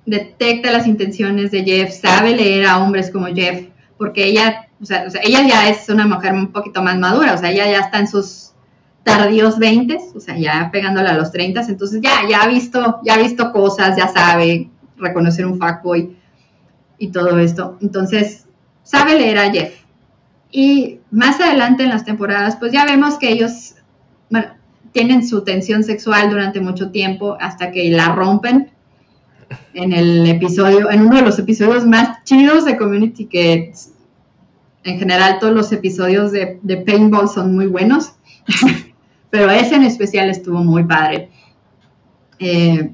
detecta 0.07 0.72
las 0.72 0.86
intenciones 0.86 1.50
de 1.50 1.64
Jeff, 1.64 1.92
sabe 1.92 2.34
leer 2.34 2.66
a 2.66 2.78
hombres 2.78 3.11
como 3.11 3.26
Jeff, 3.26 3.68
porque 3.96 4.26
ella, 4.26 4.68
o 4.80 4.84
sea, 4.84 5.07
ella 5.22 5.46
ya 5.46 5.68
es 5.68 5.88
una 5.88 6.07
mujer 6.07 6.34
un 6.34 6.53
poquito 6.53 6.82
más 6.82 6.98
madura, 6.98 7.34
o 7.34 7.38
sea, 7.38 7.50
ella 7.50 7.70
ya 7.70 7.80
está 7.80 7.98
en 7.98 8.09
sus 8.09 8.53
tardíos 9.05 9.59
20, 9.59 9.98
o 10.14 10.20
sea, 10.20 10.36
ya 10.36 10.70
pegándole 10.72 11.09
a 11.09 11.16
los 11.16 11.30
30, 11.32 11.61
entonces 11.62 12.00
ya, 12.00 12.28
ya 12.28 12.42
ha 12.42 12.48
visto, 12.48 13.00
ya 13.05 13.14
ha 13.14 13.18
visto 13.18 13.53
cosas, 13.53 13.96
ya 13.96 14.09
sabe 14.09 14.70
reconocer 14.96 15.46
un 15.46 15.59
fuckboy 15.59 16.16
y 16.98 17.09
todo 17.09 17.38
esto. 17.38 17.78
Entonces, 17.80 18.46
sabe 18.84 19.18
leer 19.18 19.38
a 19.38 19.50
Jeff. 19.50 19.74
Y 20.50 21.00
más 21.11 21.40
adelante 21.40 21.82
en 21.82 21.88
las 21.88 22.05
temporadas, 22.05 22.57
pues 22.57 22.72
ya 22.72 22.84
vemos 22.84 23.18
que 23.18 23.30
ellos, 23.30 23.74
bueno, 24.30 24.48
tienen 24.93 25.26
su 25.26 25.43
tensión 25.43 25.82
sexual 25.82 26.30
durante 26.30 26.61
mucho 26.61 26.90
tiempo 26.90 27.36
hasta 27.40 27.72
que 27.72 27.90
la 27.90 28.14
rompen 28.14 28.70
en 29.74 29.93
el 29.93 30.26
episodio, 30.26 30.90
en 30.90 31.03
uno 31.03 31.16
de 31.16 31.22
los 31.22 31.38
episodios 31.38 31.86
más 31.86 32.22
chidos 32.24 32.64
de 32.64 32.76
Community, 32.76 33.26
que 33.26 33.72
en 34.84 34.99
general 34.99 35.38
todos 35.38 35.55
los 35.55 35.72
episodios 35.72 36.32
de, 36.32 36.82
Paintball 36.86 37.28
son 37.28 37.55
muy 37.55 37.66
buenos, 37.66 38.12
pero 39.30 39.51
ese 39.51 39.76
en 39.76 39.84
especial 39.84 40.30
estuvo 40.30 40.59
muy 40.59 40.84
padre. 40.84 41.30
Eh, 42.38 42.90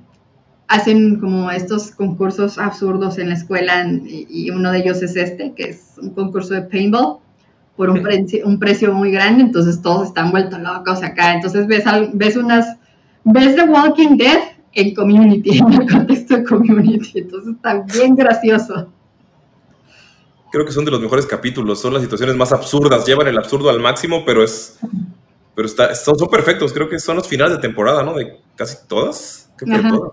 hacen 0.69 1.19
como 1.19 1.51
estos 1.51 1.91
concursos 1.93 2.59
absurdos 2.59 3.19
en 3.19 3.31
la 3.31 3.35
escuela 3.35 3.87
y 3.89 4.51
uno 4.51 4.71
de 4.71 4.79
ellos 4.81 5.03
es 5.03 5.17
este, 5.17 5.55
que 5.55 5.71
es 5.71 5.95
un 6.01 6.11
concurso 6.11 6.55
de 6.55 6.63
paintball 6.63 7.19
por 7.79 7.91
un, 7.91 8.03
precio, 8.03 8.45
un 8.45 8.59
precio 8.59 8.93
muy 8.93 9.13
grande, 9.13 9.45
entonces 9.45 9.81
todos 9.81 10.09
están 10.09 10.33
vueltos 10.33 10.59
locos 10.59 11.01
acá. 11.05 11.33
Entonces 11.33 11.69
ves, 11.69 11.85
ves 12.13 12.37
unas, 12.37 12.77
ves 13.23 13.55
The 13.55 13.63
Walking 13.63 14.17
Dead 14.17 14.41
en 14.73 14.95
Community, 14.97 15.59
en 15.59 15.73
el 15.73 15.89
contexto 15.89 16.39
de 16.39 16.45
Community, 16.45 17.21
entonces 17.21 17.55
está 17.55 17.85
bien 17.95 18.17
gracioso. 18.17 18.93
Creo 20.51 20.67
que 20.67 20.73
son 20.73 20.85
de 20.85 20.91
los 20.91 21.01
mejores 21.01 21.25
capítulos, 21.25 21.81
son 21.81 21.95
las 21.95 22.03
situaciones 22.03 22.35
más 22.35 22.51
absurdas, 22.51 23.07
llevan 23.07 23.29
el 23.29 23.39
absurdo 23.39 23.71
al 23.71 23.79
máximo, 23.79 24.25
pero 24.27 24.43
es... 24.43 24.81
Pero 25.55 25.67
está, 25.67 25.95
son, 25.95 26.19
son 26.19 26.29
perfectos, 26.29 26.73
creo 26.73 26.89
que 26.89 26.99
son 26.99 27.17
los 27.17 27.29
finales 27.29 27.57
de 27.57 27.61
temporada, 27.61 28.03
¿no? 28.03 28.15
De 28.15 28.41
casi 28.57 28.77
todas. 28.89 29.53
Creo 29.57 29.83
que 29.83 29.89
todas. 29.89 30.13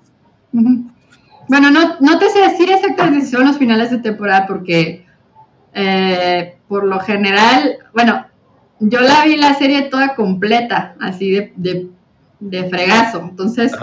Bueno, 1.47 1.71
no, 1.71 1.97
no 1.99 2.19
te 2.19 2.29
sé 2.29 2.39
decir 2.39 2.71
exactamente 2.71 3.25
si 3.25 3.31
son 3.31 3.45
los 3.45 3.57
finales 3.57 3.91
de 3.91 3.99
temporada 3.99 4.45
porque 4.47 5.05
eh, 5.77 6.55
por 6.69 6.85
lo 6.85 7.01
general, 7.01 7.77
bueno, 7.93 8.25
yo 8.79 9.01
la 9.01 9.25
vi 9.25 9.35
la 9.35 9.53
serie 9.55 9.83
toda 9.83 10.15
completa, 10.15 10.95
así 11.01 11.31
de, 11.31 11.89
de, 12.39 12.69
fregazo. 12.69 13.19
Entonces, 13.19 13.73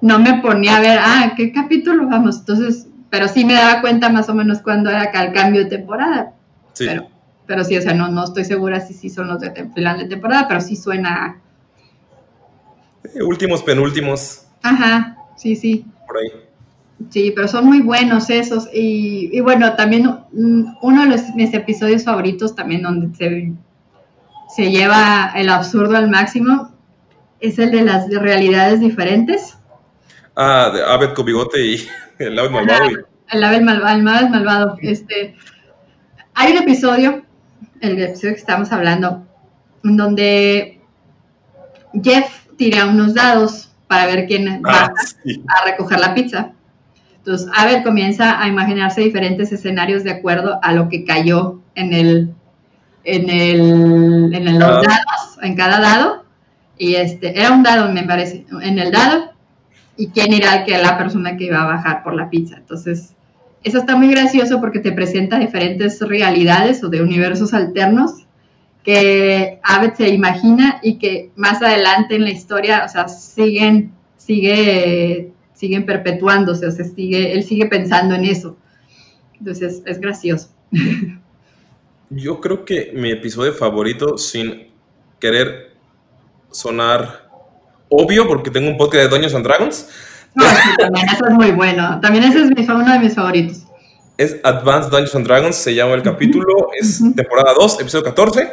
no 0.00 0.18
me 0.18 0.40
ponía 0.40 0.76
a 0.76 0.80
ver, 0.80 0.98
ah, 1.00 1.34
¿qué 1.36 1.52
capítulo 1.52 2.08
vamos? 2.08 2.38
Entonces, 2.38 2.88
pero 3.10 3.28
sí 3.28 3.44
me 3.44 3.52
daba 3.52 3.82
cuenta 3.82 4.08
más 4.08 4.28
o 4.30 4.34
menos 4.34 4.60
cuando 4.62 4.88
era 4.88 5.02
acá 5.02 5.22
el 5.22 5.34
cambio 5.34 5.64
de 5.64 5.70
temporada. 5.70 6.32
Sí. 6.72 6.86
Pero, 7.46 7.62
sí, 7.62 7.76
o 7.76 7.82
sea, 7.82 7.92
no, 7.92 8.08
no 8.08 8.24
estoy 8.24 8.44
segura 8.46 8.80
si 8.80 8.94
sí 8.94 9.10
son 9.10 9.28
los 9.28 9.40
de 9.40 9.52
final 9.74 9.98
de 9.98 10.06
temporada, 10.06 10.48
pero 10.48 10.62
sí 10.62 10.76
suena. 10.76 11.40
Eh, 13.14 13.22
últimos, 13.22 13.62
penúltimos. 13.62 14.46
Ajá, 14.62 15.18
sí, 15.36 15.54
sí. 15.56 15.84
Por 16.06 16.16
ahí. 16.16 16.43
Sí, 17.10 17.32
pero 17.34 17.48
son 17.48 17.66
muy 17.66 17.80
buenos 17.80 18.30
esos. 18.30 18.68
Y, 18.72 19.40
bueno, 19.40 19.74
también 19.74 20.08
uno 20.32 21.02
de 21.02 21.08
los, 21.08 21.34
mis 21.34 21.52
episodios 21.54 22.04
favoritos, 22.04 22.54
también 22.54 22.82
donde 22.82 23.14
se, 23.16 23.52
se 24.54 24.70
lleva 24.70 25.32
el 25.34 25.48
absurdo 25.48 25.96
al 25.96 26.10
máximo, 26.10 26.72
es 27.40 27.58
el 27.58 27.70
de 27.70 27.82
las 27.82 28.08
realidades 28.10 28.80
diferentes. 28.80 29.56
Ah, 30.36 30.70
de 30.72 30.82
Abed 30.82 31.14
con 31.14 31.26
bigote 31.26 31.64
y 31.64 31.86
el 32.18 32.38
ave 32.38 32.50
malvado. 32.50 32.90
El 33.30 33.44
ave 33.44 33.60
malvado, 33.60 33.96
el 33.96 34.30
malvado. 34.30 34.76
Este, 34.80 35.36
hay 36.34 36.52
un 36.52 36.58
episodio, 36.58 37.24
el 37.80 38.02
episodio 38.02 38.34
que 38.34 38.40
estamos 38.40 38.72
hablando, 38.72 39.26
en 39.82 39.96
donde 39.96 40.80
Jeff 42.02 42.46
tira 42.56 42.86
unos 42.86 43.14
dados 43.14 43.70
para 43.86 44.06
ver 44.06 44.26
quién 44.26 44.62
va 44.64 44.86
ah, 44.86 44.92
a 45.60 45.64
recoger 45.64 46.00
la 46.00 46.14
pizza. 46.14 46.52
Entonces, 47.24 47.48
Abel 47.56 47.82
comienza 47.82 48.38
a 48.38 48.48
imaginarse 48.48 49.00
diferentes 49.00 49.50
escenarios 49.50 50.04
de 50.04 50.10
acuerdo 50.10 50.60
a 50.62 50.74
lo 50.74 50.90
que 50.90 51.06
cayó 51.06 51.62
en 51.74 51.94
el, 51.94 52.34
en 53.02 53.30
el, 53.30 54.34
en 54.34 54.58
los 54.58 54.82
dados, 54.82 55.38
en 55.40 55.56
cada 55.56 55.80
dado. 55.80 56.24
Y 56.76 56.96
este, 56.96 57.40
era 57.40 57.52
un 57.52 57.62
dado, 57.62 57.90
me 57.90 58.02
parece, 58.02 58.44
en 58.60 58.78
el 58.78 58.92
dado. 58.92 59.32
Y 59.96 60.08
quién 60.08 60.34
era 60.34 60.64
que 60.64 60.76
la 60.76 60.98
persona 60.98 61.38
que 61.38 61.44
iba 61.44 61.62
a 61.62 61.66
bajar 61.66 62.02
por 62.02 62.14
la 62.14 62.28
pizza. 62.28 62.56
Entonces, 62.58 63.14
eso 63.62 63.78
está 63.78 63.96
muy 63.96 64.08
gracioso 64.08 64.60
porque 64.60 64.80
te 64.80 64.92
presenta 64.92 65.38
diferentes 65.38 66.02
realidades 66.02 66.84
o 66.84 66.90
de 66.90 67.00
universos 67.00 67.54
alternos 67.54 68.26
que 68.82 69.60
Abed 69.62 69.94
se 69.94 70.10
imagina 70.10 70.78
y 70.82 70.98
que 70.98 71.30
más 71.36 71.62
adelante 71.62 72.16
en 72.16 72.24
la 72.24 72.32
historia, 72.32 72.82
o 72.84 72.88
sea, 72.90 73.08
siguen, 73.08 73.92
sigue 74.18 75.32
siguen 75.64 75.86
perpetuándose, 75.86 76.66
o 76.66 76.70
sea, 76.70 76.84
sigue, 76.84 77.32
él 77.32 77.42
sigue 77.42 77.64
pensando 77.64 78.14
en 78.14 78.26
eso. 78.26 78.58
Entonces 79.38 79.82
es 79.86 79.98
gracioso. 79.98 80.50
Yo 82.10 82.38
creo 82.42 82.66
que 82.66 82.92
mi 82.94 83.10
episodio 83.10 83.54
favorito, 83.54 84.18
sin 84.18 84.68
querer 85.18 85.72
sonar 86.50 87.30
obvio, 87.88 88.28
porque 88.28 88.50
tengo 88.50 88.68
un 88.68 88.76
podcast 88.76 89.04
de 89.04 89.08
Dungeons 89.08 89.34
and 89.34 89.46
Dragons. 89.46 89.88
No, 90.34 90.44
también 90.76 91.06
eso 91.08 91.24
es 91.26 91.32
muy 91.32 91.52
bueno. 91.52 91.98
También 92.02 92.24
ese 92.24 92.42
es 92.42 92.68
uno 92.68 92.92
de 92.92 92.98
mis 92.98 93.14
favoritos. 93.14 93.62
Es 94.18 94.36
Advanced 94.44 94.90
Dungeons 94.90 95.14
and 95.14 95.26
Dragons, 95.26 95.56
se 95.56 95.74
llama 95.74 95.94
el 95.94 96.02
capítulo, 96.02 96.68
es 96.78 97.02
temporada 97.16 97.54
2, 97.58 97.80
episodio 97.80 98.04
14. 98.04 98.52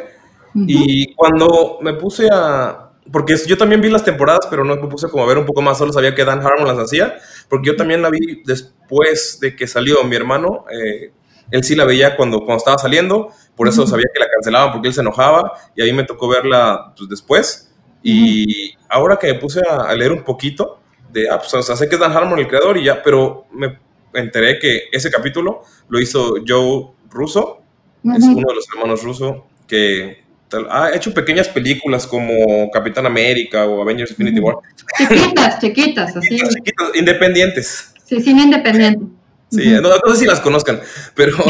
Y 0.54 1.12
cuando 1.14 1.78
me 1.82 1.92
puse 1.92 2.26
a, 2.32 2.81
porque 3.10 3.36
yo 3.46 3.56
también 3.56 3.80
vi 3.80 3.90
las 3.90 4.04
temporadas, 4.04 4.46
pero 4.48 4.64
no 4.64 4.76
me 4.76 4.86
puse 4.86 5.08
como 5.08 5.24
a 5.24 5.26
ver 5.26 5.38
un 5.38 5.46
poco 5.46 5.60
más, 5.62 5.78
solo 5.78 5.92
sabía 5.92 6.14
que 6.14 6.24
Dan 6.24 6.40
Harmon 6.40 6.68
las 6.68 6.78
hacía, 6.78 7.16
porque 7.48 7.68
yo 7.68 7.76
también 7.76 8.02
la 8.02 8.10
vi 8.10 8.42
después 8.44 9.38
de 9.40 9.56
que 9.56 9.66
salió 9.66 10.04
mi 10.04 10.14
hermano, 10.14 10.64
eh, 10.70 11.12
él 11.50 11.64
sí 11.64 11.74
la 11.74 11.84
veía 11.84 12.16
cuando, 12.16 12.38
cuando 12.38 12.58
estaba 12.58 12.78
saliendo, 12.78 13.30
por 13.56 13.68
eso 13.68 13.86
sabía 13.86 14.06
que 14.12 14.20
la 14.20 14.28
cancelaban 14.30 14.72
porque 14.72 14.88
él 14.88 14.94
se 14.94 15.00
enojaba, 15.00 15.52
y 15.74 15.82
ahí 15.82 15.92
me 15.92 16.04
tocó 16.04 16.28
verla 16.28 16.94
pues, 16.96 17.08
después, 17.08 17.74
y 18.02 18.74
ahora 18.88 19.16
que 19.16 19.32
me 19.32 19.38
puse 19.38 19.60
a, 19.68 19.92
leer 19.94 20.12
un 20.12 20.22
poquito, 20.22 20.80
de, 21.10 21.28
ah, 21.28 21.38
pues, 21.38 21.52
o 21.54 21.62
sea, 21.62 21.76
sé 21.76 21.88
que 21.88 21.96
es 21.96 22.00
Dan 22.00 22.12
Harmon 22.12 22.38
el 22.38 22.48
creador 22.48 22.78
y 22.78 22.84
ya, 22.84 23.02
pero 23.02 23.46
me 23.52 23.78
enteré 24.14 24.58
que 24.58 24.84
ese 24.92 25.10
capítulo 25.10 25.62
lo 25.88 26.00
hizo 26.00 26.36
Joe 26.46 26.92
Russo, 27.10 27.62
es 28.04 28.24
uno 28.24 28.48
de 28.48 28.54
los 28.54 28.66
hermanos 28.74 29.02
Russo, 29.02 29.46
que 29.66 30.21
ha 30.70 30.94
hecho 30.94 31.12
pequeñas 31.12 31.48
películas 31.48 32.06
como 32.06 32.70
Capitán 32.70 33.06
América 33.06 33.66
o 33.66 33.82
Avengers 33.82 34.10
Infinity 34.10 34.40
War. 34.40 34.56
Chiquitas, 34.96 35.58
chiquitas, 35.60 36.16
así. 36.16 36.36
Chiquitas, 36.36 36.90
independientes. 36.94 37.94
Sí, 38.04 38.20
cine 38.20 38.42
independiente. 38.42 39.06
Sí, 39.50 39.68
no, 39.82 40.14
sé 40.14 40.20
si 40.20 40.26
las 40.26 40.40
conozcan, 40.40 40.80
pero 41.14 41.36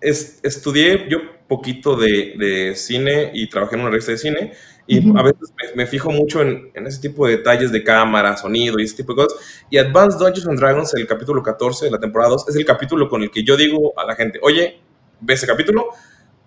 estudié 0.00 1.06
yo 1.10 1.18
poquito 1.46 1.94
de, 1.94 2.72
cine 2.74 3.30
y 3.34 3.48
trabajé 3.50 3.74
en 3.74 3.82
una 3.82 3.90
revista 3.90 4.12
de 4.12 4.18
cine 4.18 4.52
y 4.86 4.98
a 5.14 5.22
veces 5.22 5.52
me, 5.74 5.86
fijo 5.86 6.10
mucho 6.10 6.40
en, 6.40 6.70
en, 6.72 6.86
ese 6.86 7.02
tipo 7.02 7.26
de 7.26 7.36
detalles 7.36 7.70
de 7.70 7.84
cámara, 7.84 8.38
sonido 8.38 8.78
y 8.78 8.84
ese 8.84 8.96
tipo 8.96 9.12
de 9.12 9.24
cosas. 9.24 9.38
Y 9.68 9.76
Advanced 9.76 10.18
Dungeons 10.18 10.48
and 10.48 10.58
Dragons, 10.58 10.94
el 10.94 11.06
capítulo 11.06 11.42
14 11.42 11.84
de 11.84 11.90
la 11.90 12.00
temporada 12.00 12.30
2, 12.30 12.48
es 12.48 12.56
el 12.56 12.64
capítulo 12.64 13.10
con 13.10 13.22
el 13.22 13.30
que 13.30 13.44
yo 13.44 13.58
digo 13.58 13.92
a 13.98 14.06
la 14.06 14.16
gente, 14.16 14.38
oye, 14.40 14.80
ve 15.20 15.34
ese 15.34 15.46
capítulo. 15.46 15.88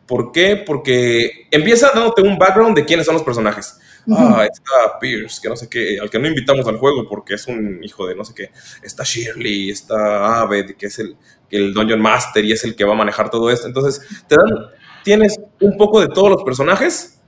¿Por 0.06 0.32
qué? 0.32 0.62
Porque 0.66 1.48
empieza 1.52 1.92
dándote 1.94 2.22
un 2.22 2.38
background 2.38 2.76
de 2.76 2.86
quiénes 2.86 3.06
son 3.06 3.14
los 3.14 3.24
personajes. 3.24 3.80
Ah, 4.10 4.46
está 4.52 5.00
Pierce, 5.00 5.40
que 5.42 5.48
no 5.48 5.56
sé 5.56 5.70
qué, 5.70 6.00
al 6.02 6.10
que 6.10 6.20
no 6.20 6.28
invitamos 6.28 6.68
al 6.68 6.78
juego 6.78 7.08
porque 7.08 7.36
es 7.36 7.48
un 7.48 7.84
hijo 7.84 8.08
de 8.08 8.16
no 8.16 8.26
sé 8.26 8.34
qué. 8.34 8.52
Está 8.82 9.04
Shirley, 9.04 9.70
está 9.70 10.42
Aved, 10.42 10.76
que 10.76 10.88
es 10.88 11.00
el, 11.00 11.16
el 11.50 11.74
Dungeon 11.74 12.02
Master 12.02 12.44
y 12.44 12.52
es 12.52 12.64
el 12.64 12.76
que 12.76 12.84
va 12.84 12.94
a 12.94 12.98
manejar 12.98 13.30
todo 13.30 13.50
esto. 13.52 13.68
Entonces, 13.68 14.02
te 14.28 14.36
dan, 14.36 14.72
tienes 15.04 15.40
un 15.60 15.78
poco 15.78 16.02
de 16.02 16.08
todos 16.08 16.30
los 16.30 16.44
personajes 16.44 17.22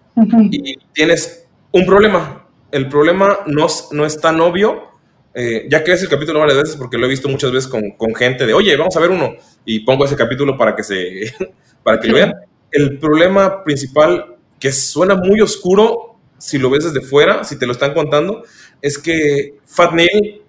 y 0.51 0.77
tienes 0.93 1.47
un 1.71 1.85
problema. 1.85 2.47
El 2.71 2.89
problema 2.89 3.39
no, 3.45 3.67
no 3.91 4.05
es 4.05 4.19
tan 4.19 4.41
obvio, 4.41 4.92
eh, 5.36 5.65
ya 5.69 5.84
que 5.84 5.93
es 5.93 6.01
el 6.03 6.09
capítulo 6.09 6.39
varias 6.39 6.57
veces 6.57 6.75
porque 6.75 6.97
lo 6.97 7.05
he 7.05 7.09
visto 7.09 7.27
muchas 7.27 7.51
veces 7.51 7.69
con, 7.69 7.91
con, 7.91 8.13
gente 8.13 8.45
de, 8.45 8.53
oye, 8.53 8.75
vamos 8.77 8.95
a 8.95 8.99
ver 8.99 9.09
uno 9.09 9.34
y 9.65 9.79
pongo 9.79 10.05
ese 10.05 10.15
capítulo 10.15 10.57
para 10.57 10.75
que 10.75 10.84
se, 10.84 11.34
para 11.84 11.99
que 11.99 12.07
lo 12.07 12.15
vean. 12.15 12.34
El 12.71 12.99
problema 12.99 13.63
principal 13.63 14.36
que 14.59 14.71
suena 14.71 15.15
muy 15.15 15.41
oscuro 15.41 16.13
si 16.43 16.57
lo 16.57 16.69
ves 16.69 16.84
desde 16.84 17.07
fuera, 17.07 17.43
si 17.45 17.57
te 17.57 17.65
lo 17.65 17.71
están 17.71 17.93
contando, 17.93 18.43
es 18.81 18.97
que 18.97 19.55
Fat 19.65 19.93
Neil 19.93 20.41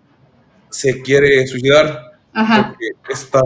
se 0.68 1.03
quiere 1.03 1.47
suicidar. 1.47 2.11
Porque 2.32 2.89
está, 3.11 3.41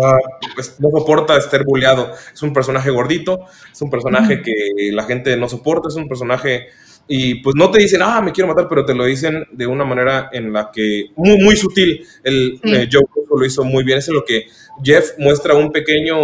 pues, 0.55 0.81
no 0.81 0.89
soporta 0.89 1.37
estar 1.37 1.63
bulleado. 1.63 2.11
Es 2.33 2.43
un 2.43 2.55
personaje 2.55 2.89
gordito, 2.89 3.41
es 3.71 3.83
un 3.83 3.91
personaje 3.91 4.41
que 4.41 4.55
la 4.93 5.03
gente 5.03 5.37
no 5.37 5.47
soporta, 5.47 5.89
es 5.89 5.97
un 5.97 6.09
personaje 6.09 6.69
y 7.09 7.37
pues 7.37 7.57
no 7.57 7.71
te 7.71 7.81
dicen, 7.81 8.03
ah, 8.03 8.21
me 8.21 8.33
quiero 8.33 8.49
matar, 8.49 8.69
pero 8.69 8.85
te 8.85 8.95
lo 8.95 9.07
dicen 9.07 9.47
de 9.51 9.67
una 9.67 9.85
manera 9.85 10.29
en 10.31 10.53
la 10.53 10.71
que, 10.71 11.07
muy, 11.17 11.39
muy 11.39 11.57
sutil, 11.57 12.07
el 12.23 12.61
eh, 12.63 12.89
Joe 12.93 13.03
lo 13.35 13.47
hizo 13.47 13.65
muy 13.65 13.83
bien, 13.83 13.99
es 13.99 14.09
en 14.09 14.15
lo 14.15 14.25
que 14.25 14.47
Jeff 14.85 15.13
muestra 15.19 15.55
un 15.55 15.73
pequeño 15.73 16.19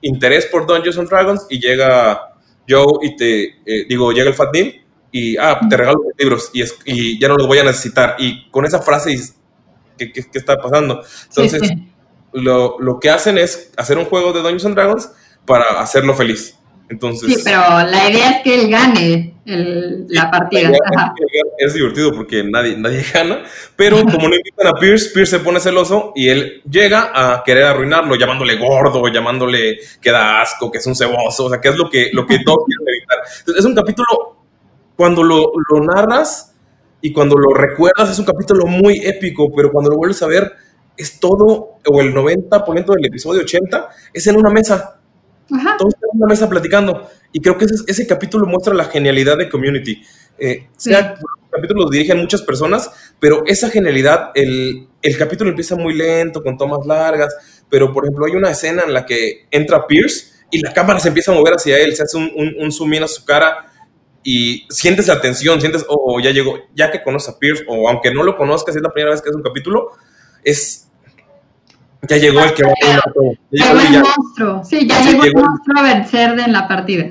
interés 0.00 0.46
por 0.46 0.66
Dungeons 0.66 0.98
and 0.98 1.08
Dragons 1.08 1.46
y 1.50 1.60
llega 1.60 2.34
Joe 2.66 2.98
y 3.02 3.16
te, 3.16 3.44
eh, 3.66 3.86
digo, 3.88 4.10
llega 4.12 4.28
el 4.28 4.34
Fat 4.34 4.54
Neil 4.54 4.82
y, 5.12 5.36
ah, 5.36 5.60
te 5.68 5.76
regalo 5.76 5.98
los 6.02 6.18
libros 6.18 6.50
y, 6.54 6.62
y, 6.86 7.20
ya 7.20 7.28
no 7.28 7.36
los 7.36 7.46
voy 7.46 7.58
a 7.58 7.64
necesitar. 7.64 8.16
Y 8.18 8.50
con 8.50 8.64
esa 8.64 8.80
frase, 8.80 9.18
¿qué, 9.98 10.12
qué, 10.12 10.24
está 10.32 10.56
pasando? 10.56 11.02
Entonces, 11.28 11.70
Lo, 12.32 12.78
lo 12.80 13.00
que 13.00 13.08
hacen 13.08 13.38
es 13.38 13.72
hacer 13.76 13.96
un 13.96 14.04
juego 14.06 14.32
de 14.32 14.40
Dungeons 14.40 14.66
and 14.66 14.74
Dragons 14.74 15.10
para 15.46 15.80
hacerlo 15.80 16.14
feliz. 16.14 16.55
Entonces, 16.88 17.34
sí, 17.34 17.42
pero 17.44 17.60
la 17.60 18.10
idea 18.10 18.30
es 18.30 18.42
que 18.42 18.60
él 18.60 18.70
gane 18.70 19.34
la 19.44 20.30
partida. 20.30 20.70
Es, 21.58 21.74
divertido 21.74 22.12
porque 22.12 22.44
nadie, 22.44 22.76
nadie 22.76 23.04
gana, 23.14 23.42
pero 23.74 24.02
como 24.02 24.28
no 24.28 24.34
invitan 24.34 24.68
a 24.68 24.74
Pierce, 24.74 25.10
Pierce 25.12 25.38
se 25.38 25.44
pone 25.44 25.58
celoso 25.58 26.12
y 26.14 26.28
él 26.28 26.62
llega 26.68 27.10
a 27.12 27.42
querer 27.44 27.64
arruinarlo, 27.64 28.14
llamándole 28.16 28.56
gordo, 28.56 29.06
llamándole 29.08 29.78
que 30.00 30.10
da 30.10 30.40
asco, 30.40 30.70
que 30.70 30.78
es 30.78 30.86
un 30.86 30.94
ceboso, 30.94 31.46
o 31.46 31.50
sea, 31.50 31.60
que 31.60 31.68
es 31.68 31.76
lo 31.76 31.90
que, 31.90 32.10
lo 32.12 32.26
que 32.26 32.40
todos 32.44 32.64
quieren 32.66 32.86
evitar. 32.88 33.18
Entonces, 33.40 33.64
es 33.64 33.66
un 33.66 33.74
capítulo, 33.74 34.36
cuando 34.96 35.22
lo, 35.24 35.52
lo 35.70 35.80
narras 35.84 36.54
y 37.00 37.12
cuando 37.12 37.36
lo 37.36 37.52
recuerdas, 37.52 38.10
es 38.10 38.18
un 38.18 38.24
capítulo 38.24 38.66
muy 38.66 39.00
épico, 39.04 39.52
pero 39.54 39.72
cuando 39.72 39.90
lo 39.90 39.96
vuelves 39.96 40.22
a 40.22 40.26
ver, 40.26 40.52
es 40.96 41.20
todo, 41.20 41.78
o 41.86 42.00
el 42.00 42.14
90% 42.14 42.94
del 42.94 43.06
episodio 43.06 43.42
80, 43.42 43.88
es 44.12 44.26
en 44.26 44.36
una 44.36 44.50
mesa 44.50 45.00
todos 45.78 45.94
están 45.94 46.10
en 46.12 46.18
una 46.18 46.26
mesa 46.26 46.48
platicando. 46.48 47.08
Y 47.32 47.40
creo 47.40 47.56
que 47.58 47.66
ese, 47.66 47.76
ese 47.86 48.06
capítulo 48.06 48.46
muestra 48.46 48.74
la 48.74 48.84
genialidad 48.84 49.36
de 49.36 49.48
Community. 49.48 50.02
Eh, 50.38 50.68
sea, 50.76 51.14
el 51.18 51.50
capítulo 51.50 51.84
lo 51.84 51.90
dirigen 51.90 52.18
muchas 52.18 52.42
personas, 52.42 52.90
pero 53.18 53.44
esa 53.46 53.70
genialidad, 53.70 54.30
el, 54.34 54.88
el, 55.00 55.16
capítulo 55.16 55.50
empieza 55.50 55.76
muy 55.76 55.94
lento, 55.94 56.42
con 56.42 56.58
tomas 56.58 56.86
largas, 56.86 57.34
pero 57.70 57.92
por 57.92 58.04
ejemplo 58.04 58.26
hay 58.26 58.32
una 58.32 58.50
escena 58.50 58.82
en 58.86 58.92
la 58.92 59.06
que 59.06 59.46
entra 59.50 59.86
Pierce 59.86 60.36
y 60.50 60.60
la 60.60 60.72
cámara 60.72 61.00
se 61.00 61.08
empieza 61.08 61.32
a 61.32 61.34
mover 61.34 61.54
hacia 61.54 61.78
él, 61.78 61.96
se 61.96 62.02
hace 62.02 62.18
un, 62.18 62.30
un, 62.58 62.70
zoom 62.72 62.94
in 62.94 63.02
a 63.04 63.08
su 63.08 63.24
cara 63.24 63.72
y 64.22 64.66
sientes 64.68 65.08
la 65.08 65.20
tensión, 65.20 65.60
sientes, 65.60 65.84
oh, 65.88 66.14
oh, 66.14 66.20
ya 66.20 66.30
llegó, 66.30 66.58
ya 66.74 66.90
que 66.90 67.02
conoces 67.02 67.34
a 67.34 67.38
Pierce, 67.38 67.64
o 67.68 67.88
aunque 67.88 68.12
no 68.12 68.22
lo 68.22 68.36
conozcas, 68.36 68.76
es 68.76 68.82
la 68.82 68.92
primera 68.92 69.12
vez 69.12 69.22
que 69.22 69.30
es 69.30 69.34
un 69.34 69.42
capítulo, 69.42 69.92
es, 70.44 70.85
ya 72.08 72.16
llegó 72.16 72.42
el 72.42 72.52
que 72.52 72.62
va 72.62 72.70
a 72.70 73.02
llegó 73.50 73.80
el 73.80 74.02
monstruo. 74.02 74.64
Sí, 74.64 74.86
ya 74.86 75.00
llegó, 75.00 75.24
el 75.24 75.34
monstruo 75.34 75.78
a 75.78 75.82
vencer 75.82 76.38
en 76.38 76.52
la 76.52 76.68
partida. 76.68 77.10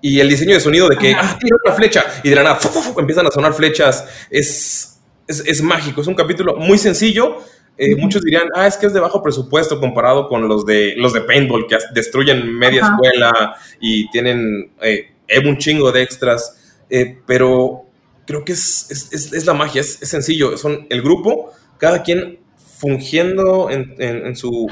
Y 0.00 0.20
el 0.20 0.28
diseño 0.28 0.54
de 0.54 0.60
sonido 0.60 0.88
de 0.88 0.96
que, 0.96 1.14
ah, 1.14 1.36
tira 1.40 1.56
una 1.64 1.74
flecha, 1.74 2.04
y 2.22 2.28
de 2.28 2.36
la 2.36 2.42
nada 2.42 2.58
empiezan 2.98 3.26
a 3.26 3.30
sonar 3.30 3.52
flechas, 3.54 4.06
es, 4.30 5.00
es, 5.26 5.42
es, 5.44 5.62
mágico. 5.62 6.00
Es 6.00 6.06
un 6.06 6.14
capítulo 6.14 6.56
muy 6.56 6.78
sencillo. 6.78 7.38
Eh, 7.76 7.96
muchos 7.96 8.22
dirían, 8.22 8.48
ah, 8.54 8.66
es 8.66 8.76
que 8.76 8.86
es 8.86 8.92
de 8.92 9.00
bajo 9.00 9.22
presupuesto 9.22 9.80
comparado 9.80 10.28
con 10.28 10.48
los 10.48 10.64
de, 10.64 10.94
los 10.96 11.12
de 11.12 11.22
Paintball, 11.22 11.66
que 11.66 11.78
destruyen 11.94 12.52
media 12.56 12.82
escuela 12.82 13.56
y 13.80 14.08
tienen 14.10 14.72
eh, 14.82 15.10
un 15.44 15.58
chingo 15.58 15.90
de 15.90 16.02
extras. 16.02 16.56
Eh, 16.90 17.18
pero 17.26 17.84
creo 18.26 18.44
que 18.44 18.52
es, 18.52 18.88
es, 19.12 19.32
es 19.32 19.46
la 19.46 19.54
magia, 19.54 19.80
es, 19.80 19.98
sencillo. 19.98 20.56
Son 20.56 20.86
el 20.90 21.02
grupo, 21.02 21.52
cada 21.78 22.02
quien 22.02 22.38
fungiendo 22.78 23.70
en, 23.70 23.94
en, 23.98 24.36
su, 24.36 24.66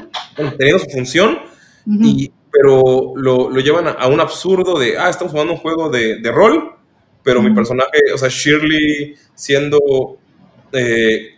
teniendo 0.57 0.79
su 0.79 0.89
función, 0.89 1.39
y, 1.85 2.31
pero 2.51 3.13
lo, 3.15 3.49
lo, 3.49 3.59
llevan 3.59 3.87
a, 3.87 4.07
un 4.07 4.19
absurdo 4.19 4.79
de, 4.79 4.97
ah, 4.97 5.09
estamos 5.09 5.31
jugando 5.31 5.53
un 5.53 5.59
juego 5.59 5.89
de, 5.89 6.21
de 6.21 6.31
rol, 6.31 6.71
pero 7.21 7.41
mi 7.41 7.53
personaje, 7.53 7.99
o 8.13 8.17
sea, 8.17 8.29
Shirley 8.29 9.15
siendo, 9.35 10.17
eh, 10.71 11.35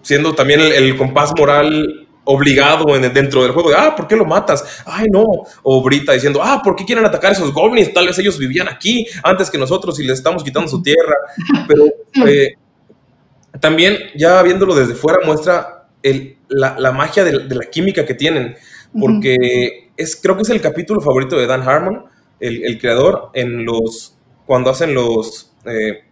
siendo 0.00 0.34
también 0.34 0.60
el, 0.60 0.96
compás 0.96 1.32
moral 1.36 2.08
obligado 2.24 2.96
en, 2.96 3.12
dentro 3.12 3.42
del 3.42 3.52
juego, 3.52 3.68
de, 3.68 3.76
ah, 3.76 3.94
¿por 3.94 4.08
qué 4.08 4.16
lo 4.16 4.24
matas? 4.24 4.82
Ay, 4.86 5.06
no. 5.12 5.24
O 5.62 5.82
Brita 5.82 6.12
diciendo, 6.12 6.40
ah, 6.42 6.62
¿por 6.64 6.74
qué 6.74 6.86
quieren 6.86 7.04
atacar 7.04 7.30
a 7.30 7.34
esos 7.34 7.52
goblins? 7.52 7.92
Tal 7.92 8.06
vez 8.06 8.18
ellos 8.18 8.38
vivían 8.38 8.68
aquí 8.68 9.06
antes 9.22 9.50
que 9.50 9.58
nosotros 9.58 10.00
y 10.00 10.04
les 10.04 10.18
estamos 10.18 10.42
quitando 10.42 10.68
su 10.68 10.82
tierra. 10.82 11.14
Pero 11.66 11.84
eh, 12.26 12.54
también, 13.60 13.98
ya 14.14 14.42
viéndolo 14.42 14.74
desde 14.74 14.94
fuera, 14.94 15.18
muestra 15.26 15.77
la, 16.48 16.92
magia 16.92 17.24
de, 17.24 17.32
la 17.32 17.64
química 17.70 18.06
que 18.06 18.14
tienen, 18.14 18.56
porque 18.98 19.90
es, 19.96 20.16
creo 20.16 20.36
que 20.36 20.42
es 20.42 20.50
el 20.50 20.60
capítulo 20.60 21.00
favorito 21.00 21.36
de 21.36 21.46
Dan 21.46 21.62
Harmon, 21.62 22.04
el, 22.40 22.78
creador, 22.78 23.30
en 23.34 23.64
los, 23.64 24.16
cuando 24.46 24.70
hacen 24.70 24.94
los 24.94 25.52
eh, 25.64 26.04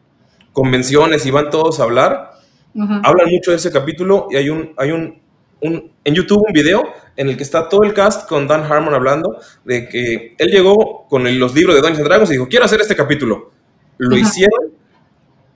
convenciones 0.53 1.25
y 1.27 1.31
van 1.31 1.51
todos 1.51 1.81
a 1.81 1.85
hablar, 1.85 2.33
hablan 2.75 3.31
mucho 3.31 3.53
de 3.53 3.57
ese 3.57 3.71
capítulo 3.71 4.29
y 4.31 4.37
hay 4.37 4.51
un, 4.51 4.75
hay 4.77 4.91
un, 4.91 5.21
en 5.61 6.15
YouTube 6.15 6.45
un 6.47 6.53
video 6.53 6.85
en 7.17 7.29
el 7.29 7.37
que 7.37 7.43
está 7.43 7.69
todo 7.69 7.83
el 7.83 7.95
cast 7.95 8.29
con 8.29 8.47
Dan 8.47 8.71
Harmon 8.71 8.93
hablando 8.95 9.41
de 9.65 9.89
que 9.89 10.35
él 10.37 10.51
llegó 10.51 11.07
con 11.09 11.25
los 11.39 11.55
libros 11.55 11.75
de 11.75 11.81
Dungeons 11.81 12.09
Dragons 12.09 12.31
y 12.31 12.35
dijo, 12.35 12.49
quiero 12.49 12.67
hacer 12.67 12.81
este 12.81 12.95
capítulo. 12.95 13.51
Lo 13.99 14.17
hicieron 14.17 14.73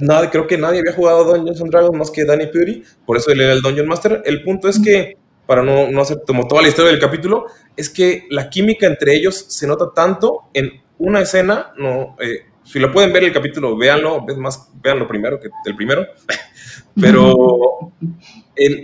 nada, 0.01 0.31
creo 0.31 0.47
que 0.47 0.59
nadie 0.59 0.81
había 0.81 0.93
jugado 0.93 1.25
Dungeons 1.25 1.61
and 1.61 1.71
Dragons 1.71 1.97
más 1.97 2.11
que 2.11 2.25
Danny 2.25 2.47
Puri, 2.47 2.83
por 3.07 3.17
eso 3.17 3.31
él 3.31 3.41
era 3.41 3.53
el 3.53 3.63
Dungeon 3.63 3.87
Master. 3.87 4.23
El 4.25 4.43
punto 4.43 4.69
es 4.69 4.81
que 4.81 5.17
para 5.47 5.63
no, 5.63 5.91
no 5.91 6.01
hacer 6.01 6.23
como 6.27 6.47
toda 6.47 6.63
la 6.63 6.69
historia 6.69 6.93
del 6.93 7.01
capítulo, 7.01 7.47
es 7.77 7.91
que 7.91 8.27
la 8.31 8.49
química 8.49 8.87
entre 8.87 9.15
ellos 9.15 9.47
se 9.49 9.67
nota 9.67 9.91
tanto 9.95 10.45
en 10.55 10.81
una 10.99 11.21
escena, 11.21 11.73
no, 11.77 12.17
eh, 12.21 12.45
si 12.63 12.79
lo 12.79 12.93
pueden 12.93 13.13
ver 13.13 13.25
el 13.25 13.33
capítulo, 13.33 13.77
véanlo, 13.77 14.25
es 14.29 14.37
más, 14.37 14.69
véanlo 14.81 15.09
primero 15.09 15.41
que 15.41 15.49
el 15.67 15.75
primero, 15.75 16.07
pero 17.01 17.93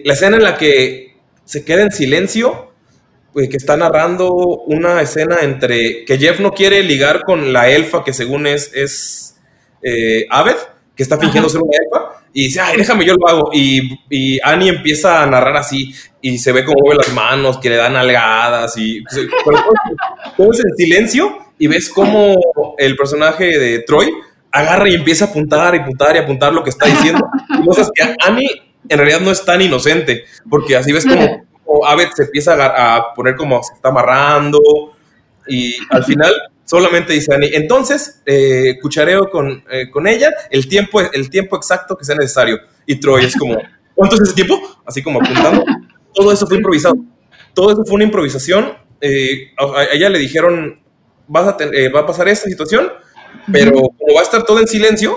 la 0.04 0.12
escena 0.12 0.38
en 0.38 0.42
la 0.42 0.56
que 0.56 1.16
se 1.44 1.64
queda 1.64 1.82
en 1.82 1.92
silencio, 1.92 2.72
pues, 3.32 3.48
que 3.48 3.58
está 3.58 3.76
narrando 3.76 4.34
una 4.34 5.00
escena 5.02 5.36
entre 5.42 6.04
que 6.04 6.18
Jeff 6.18 6.40
no 6.40 6.52
quiere 6.52 6.82
ligar 6.82 7.22
con 7.22 7.52
la 7.52 7.68
elfa 7.68 8.02
que 8.02 8.12
según 8.12 8.46
es, 8.46 8.72
es 8.74 9.36
eh, 9.82 10.26
Aved, 10.30 10.56
que 10.96 11.02
está 11.02 11.18
fingiendo 11.18 11.48
ser 11.48 11.60
una 11.60 11.76
elfa, 11.76 12.24
y 12.32 12.44
dice, 12.44 12.60
ay, 12.60 12.78
déjame, 12.78 13.04
yo 13.04 13.14
lo 13.14 13.28
hago. 13.28 13.50
Y, 13.52 13.98
y, 14.10 14.38
Annie 14.42 14.70
empieza 14.70 15.22
a 15.22 15.26
narrar 15.26 15.56
así, 15.56 15.94
y 16.20 16.38
se 16.38 16.52
ve 16.52 16.64
como 16.64 16.80
mueve 16.82 17.02
las 17.04 17.12
manos, 17.12 17.58
que 17.58 17.68
le 17.68 17.76
dan 17.76 17.94
algadas, 17.96 18.76
y 18.76 19.02
pero 19.44 19.58
todo 20.36 20.52
es 20.52 20.60
en 20.60 20.76
silencio, 20.76 21.38
y 21.58 21.66
ves 21.66 21.90
cómo 21.90 22.34
el 22.78 22.96
personaje 22.96 23.58
de 23.58 23.80
Troy 23.80 24.10
agarra 24.50 24.88
y 24.88 24.94
empieza 24.94 25.26
a 25.26 25.28
apuntar 25.28 25.74
y 25.74 25.78
apuntar 25.78 26.16
y 26.16 26.18
apuntar 26.18 26.52
lo 26.52 26.62
que 26.62 26.70
está 26.70 26.86
diciendo. 26.86 27.28
Cosas 27.64 27.90
que 27.94 28.14
Annie 28.24 28.48
en 28.88 28.98
realidad 28.98 29.20
no 29.20 29.30
es 29.30 29.44
tan 29.44 29.60
inocente, 29.60 30.24
porque 30.48 30.76
así 30.76 30.92
ves 30.92 31.04
como, 31.04 31.44
como 31.64 31.86
Abed 31.86 32.08
se 32.14 32.24
empieza 32.24 32.54
a, 32.54 33.14
poner 33.14 33.36
como 33.36 33.62
se 33.62 33.74
está 33.74 33.88
amarrando 33.88 34.60
y 35.48 35.76
al 35.90 36.04
final 36.04 36.32
solamente 36.66 37.12
dice 37.12 37.32
Annie, 37.32 37.50
entonces 37.54 38.20
eh, 38.26 38.76
cuchareo 38.82 39.30
con, 39.30 39.64
eh, 39.70 39.88
con, 39.90 40.06
ella 40.06 40.30
el 40.50 40.68
tiempo, 40.68 41.00
el 41.00 41.30
tiempo 41.30 41.56
exacto 41.56 41.96
que 41.96 42.04
sea 42.04 42.16
necesario. 42.16 42.58
Y 42.84 42.96
Troy 42.96 43.24
es 43.24 43.36
como, 43.36 43.56
¿cuánto 43.94 44.16
es 44.16 44.22
ese 44.22 44.34
tiempo? 44.34 44.60
Así 44.84 45.02
como 45.02 45.20
apuntando. 45.20 45.64
Todo 46.12 46.32
eso 46.32 46.46
fue 46.46 46.56
improvisado. 46.56 46.96
Todo 47.54 47.72
eso 47.72 47.84
fue 47.84 47.94
una 47.94 48.04
improvisación. 48.04 48.74
Eh, 49.00 49.52
a, 49.56 49.84
ella 49.92 50.10
le 50.10 50.18
dijeron, 50.18 50.80
vas 51.28 51.48
a 51.48 51.56
va 51.94 52.00
a 52.00 52.06
pasar 52.06 52.28
esta 52.28 52.48
situación, 52.48 52.90
pero 53.50 53.72
como 53.72 54.14
va 54.14 54.20
a 54.20 54.24
estar 54.24 54.44
todo 54.44 54.60
en 54.60 54.66
silencio, 54.66 55.16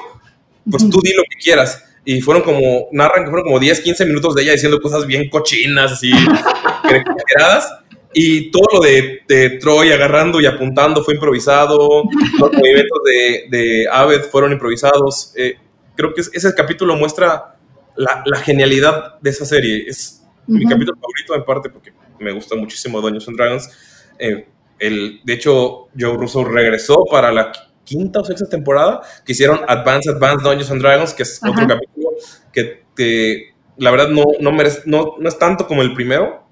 pues 0.70 0.88
tú 0.90 1.02
di 1.02 1.14
lo 1.14 1.24
que 1.24 1.38
quieras. 1.44 1.84
Y 2.06 2.22
fueron 2.22 2.44
como, 2.44 2.88
narran 2.92 3.24
que 3.24 3.30
fueron 3.30 3.46
como 3.46 3.60
10, 3.60 3.82
15 3.82 4.06
minutos 4.06 4.36
de 4.36 4.44
ella 4.44 4.54
diciendo 4.54 4.80
cosas 4.80 5.06
bien 5.06 5.30
cochinas, 5.30 5.92
así, 5.92 6.12
exageradas. 6.84 7.70
Y 8.14 8.50
todo 8.52 8.66
lo 8.74 8.80
de, 8.80 9.22
de, 9.28 9.52
Troy 9.60 9.92
agarrando 9.92 10.42
y 10.42 10.46
apuntando 10.46 11.04
fue 11.04 11.14
improvisado. 11.14 12.04
Los 12.40 12.54
movimientos 12.54 13.00
de, 13.06 13.46
de 13.50 13.88
Aved 13.92 14.24
fueron 14.24 14.52
improvisados. 14.52 15.34
Eh, 15.36 15.56
creo 15.96 16.14
que 16.14 16.22
ese 16.22 16.54
capítulo 16.56 16.96
muestra 16.96 17.58
la, 17.96 18.24
la, 18.26 18.38
genialidad 18.40 19.20
de 19.20 19.30
esa 19.30 19.46
serie. 19.46 19.86
Es 19.88 20.24
mi 20.48 20.66
capítulo 20.66 20.98
favorito, 21.00 21.36
en 21.36 21.44
parte 21.44 21.70
porque 21.70 21.94
me 22.20 22.32
gusta 22.32 22.56
muchísimo 22.56 23.00
Dungeons 23.02 23.28
and 23.28 23.38
Dragons. 23.38 23.70
Eh, 24.18 24.48
el, 24.80 25.22
de 25.24 25.34
hecho, 25.34 25.90
Joe 25.98 26.18
Russo 26.18 26.44
regresó 26.44 27.06
para 27.06 27.32
la 27.32 27.52
quinta 27.84 28.20
o 28.20 28.24
sexta 28.24 28.48
temporada, 28.48 29.02
que 29.26 29.32
hicieron 29.32 29.62
Advance 29.68 30.10
Advance 30.10 30.44
Dungeons 30.44 30.72
and 30.72 30.82
Dragons, 30.82 31.14
que 31.14 31.24
es 31.24 31.40
otro 31.44 31.68
capítulo 31.68 32.10
que 32.54 32.84
te, 32.96 33.56
la 33.78 33.92
verdad 33.92 34.10
no, 34.10 34.26
no, 34.40 34.52
merece, 34.52 34.82
no, 34.86 35.16
no, 35.20 35.28
es 35.28 35.40
tanto 35.40 35.68
como 35.68 35.82
el 35.82 35.94
primero, 35.94 36.48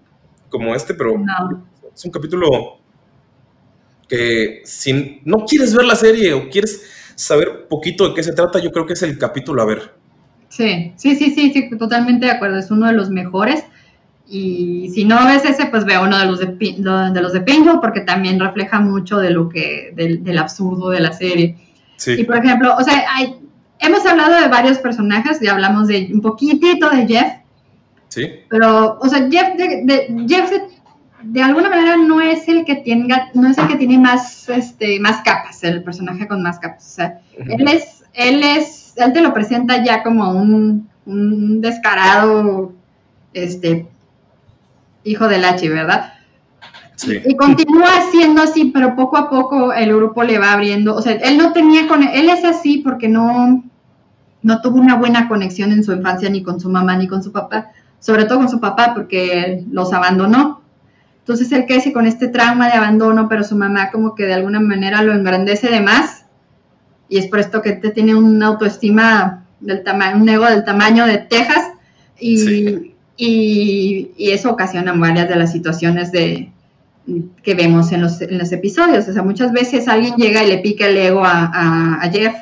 como 0.49 0.75
este, 0.75 0.93
pero 0.93 1.15
es 1.93 2.05
un 2.05 2.11
capítulo 2.11 2.79
que 4.07 4.61
si 4.63 5.21
no 5.25 5.45
quieres 5.45 5.75
ver 5.75 5.85
la 5.85 5.95
serie 5.95 6.33
o 6.33 6.49
quieres 6.49 6.81
saber 7.15 7.67
poquito 7.67 8.07
de 8.07 8.13
qué 8.13 8.23
se 8.23 8.33
trata, 8.33 8.59
yo 8.59 8.71
creo 8.71 8.85
que 8.85 8.93
es 8.93 9.01
el 9.03 9.17
capítulo 9.17 9.61
a 9.61 9.65
ver. 9.65 9.93
Sí, 10.49 10.93
sí, 10.95 11.15
sí, 11.15 11.31
sí, 11.31 11.51
sí, 11.51 11.77
totalmente 11.77 12.25
de 12.25 12.31
acuerdo, 12.31 12.57
es 12.57 12.71
uno 12.71 12.87
de 12.87 12.93
los 12.93 13.09
mejores. 13.09 13.65
Y 14.29 14.89
si 14.93 15.05
no 15.05 15.25
ves 15.25 15.45
ese, 15.45 15.67
pues 15.67 15.85
veo 15.85 16.03
uno 16.03 16.17
de 16.17 16.25
los 16.25 16.39
de, 16.39 16.47
de 16.47 17.21
los 17.21 17.33
de 17.33 17.41
Pingo, 17.41 17.79
porque 17.79 18.01
también 18.01 18.39
refleja 18.39 18.79
mucho 18.79 19.19
de 19.19 19.31
lo 19.31 19.49
que, 19.49 19.93
del, 19.95 20.23
del 20.23 20.37
absurdo 20.37 20.89
de 20.89 20.99
la 20.99 21.13
serie. 21.13 21.57
Sí. 21.97 22.11
Y 22.11 22.23
por 22.23 22.37
ejemplo, 22.37 22.75
o 22.77 22.83
sea, 22.83 23.05
hay, 23.15 23.35
hemos 23.79 24.05
hablado 24.05 24.41
de 24.41 24.47
varios 24.47 24.77
personajes, 24.79 25.39
ya 25.41 25.53
hablamos 25.53 25.87
de 25.87 26.09
un 26.13 26.21
poquitito 26.21 26.89
de 26.89 27.07
Jeff. 27.07 27.33
Sí. 28.09 28.29
Pero, 28.49 28.97
o 28.99 29.09
sea, 29.09 29.27
Jeff, 29.29 29.55
de, 29.57 29.83
de, 29.85 30.25
Jeff 30.27 30.51
de, 31.23 31.41
alguna 31.41 31.69
manera 31.69 31.97
no 31.97 32.21
es 32.21 32.47
el 32.47 32.65
que 32.65 32.77
tenga, 32.77 33.29
no 33.33 33.49
es 33.49 33.57
el 33.57 33.67
que 33.67 33.75
tiene 33.75 33.97
más, 33.97 34.47
este, 34.49 34.99
más 34.99 35.21
capas, 35.23 35.63
el 35.63 35.83
personaje 35.83 36.27
con 36.27 36.41
más 36.41 36.59
capas. 36.59 36.85
O 36.85 36.95
sea, 36.95 37.21
él 37.37 37.67
es, 37.67 38.03
él 38.13 38.43
es, 38.43 38.93
él 38.97 39.13
te 39.13 39.21
lo 39.21 39.33
presenta 39.33 39.83
ya 39.83 40.03
como 40.03 40.31
un, 40.31 40.89
un 41.05 41.61
descarado, 41.61 42.73
este, 43.33 43.87
hijo 45.03 45.27
del 45.27 45.45
H, 45.45 45.69
¿verdad? 45.69 46.13
Sí. 46.95 47.21
Y 47.25 47.35
continúa 47.35 47.89
siendo 48.11 48.41
así, 48.41 48.71
pero 48.73 48.95
poco 48.95 49.17
a 49.17 49.29
poco 49.29 49.71
el 49.71 49.95
grupo 49.95 50.23
le 50.23 50.39
va 50.39 50.53
abriendo. 50.53 50.95
O 50.95 51.01
sea, 51.01 51.13
él 51.13 51.37
no 51.37 51.53
tenía 51.53 51.87
con 51.87 52.01
él 52.03 52.29
es 52.29 52.43
así 52.43 52.79
porque 52.79 53.07
no, 53.07 53.63
no 54.41 54.61
tuvo 54.61 54.79
una 54.79 54.95
buena 54.95 55.27
conexión 55.27 55.71
en 55.71 55.83
su 55.83 55.93
infancia 55.93 56.29
ni 56.29 56.41
con 56.41 56.59
su 56.59 56.69
mamá 56.69 56.95
ni 56.95 57.07
con 57.07 57.23
su 57.23 57.31
papá, 57.31 57.71
sobre 57.99 58.25
todo 58.25 58.39
con 58.39 58.49
su 58.49 58.59
papá 58.59 58.93
porque 58.93 59.63
los 59.71 59.93
abandonó. 59.93 60.61
Entonces 61.19 61.51
él 61.51 61.65
crece 61.67 61.91
con 61.91 62.05
este 62.05 62.27
trauma 62.27 62.67
de 62.67 62.73
abandono, 62.73 63.27
pero 63.27 63.43
su 63.43 63.55
mamá 63.55 63.91
como 63.91 64.15
que 64.15 64.25
de 64.25 64.33
alguna 64.33 64.59
manera 64.59 65.01
lo 65.03 65.13
engrandece 65.13 65.69
de 65.69 65.81
más. 65.81 66.25
Y 67.09 67.17
es 67.17 67.27
por 67.27 67.39
esto 67.39 67.61
que 67.61 67.73
te 67.73 67.91
tiene 67.91 68.15
una 68.15 68.47
autoestima 68.47 69.45
del 69.59 69.83
tamaño, 69.83 70.21
un 70.21 70.29
ego 70.29 70.45
del 70.45 70.63
tamaño 70.63 71.05
de 71.05 71.17
Texas. 71.17 71.71
Y, 72.19 72.37
sí. 72.37 72.95
Y, 73.17 74.11
eso 74.31 74.51
ocasiona 74.51 74.93
varias 74.93 75.27
de 75.27 75.35
las 75.35 75.51
situaciones 75.51 76.11
de, 76.11 76.51
que 77.43 77.55
vemos 77.55 77.91
en 77.91 78.01
los, 78.01 78.21
en 78.21 78.37
los, 78.37 78.51
episodios. 78.51 79.07
O 79.07 79.13
sea, 79.13 79.23
muchas 79.23 79.51
veces 79.51 79.87
alguien 79.87 80.15
llega 80.15 80.43
y 80.43 80.47
le 80.47 80.59
pica 80.59 80.87
el 80.87 80.97
ego 80.97 81.25
a, 81.25 81.99
a, 82.01 82.09
Jeff 82.11 82.35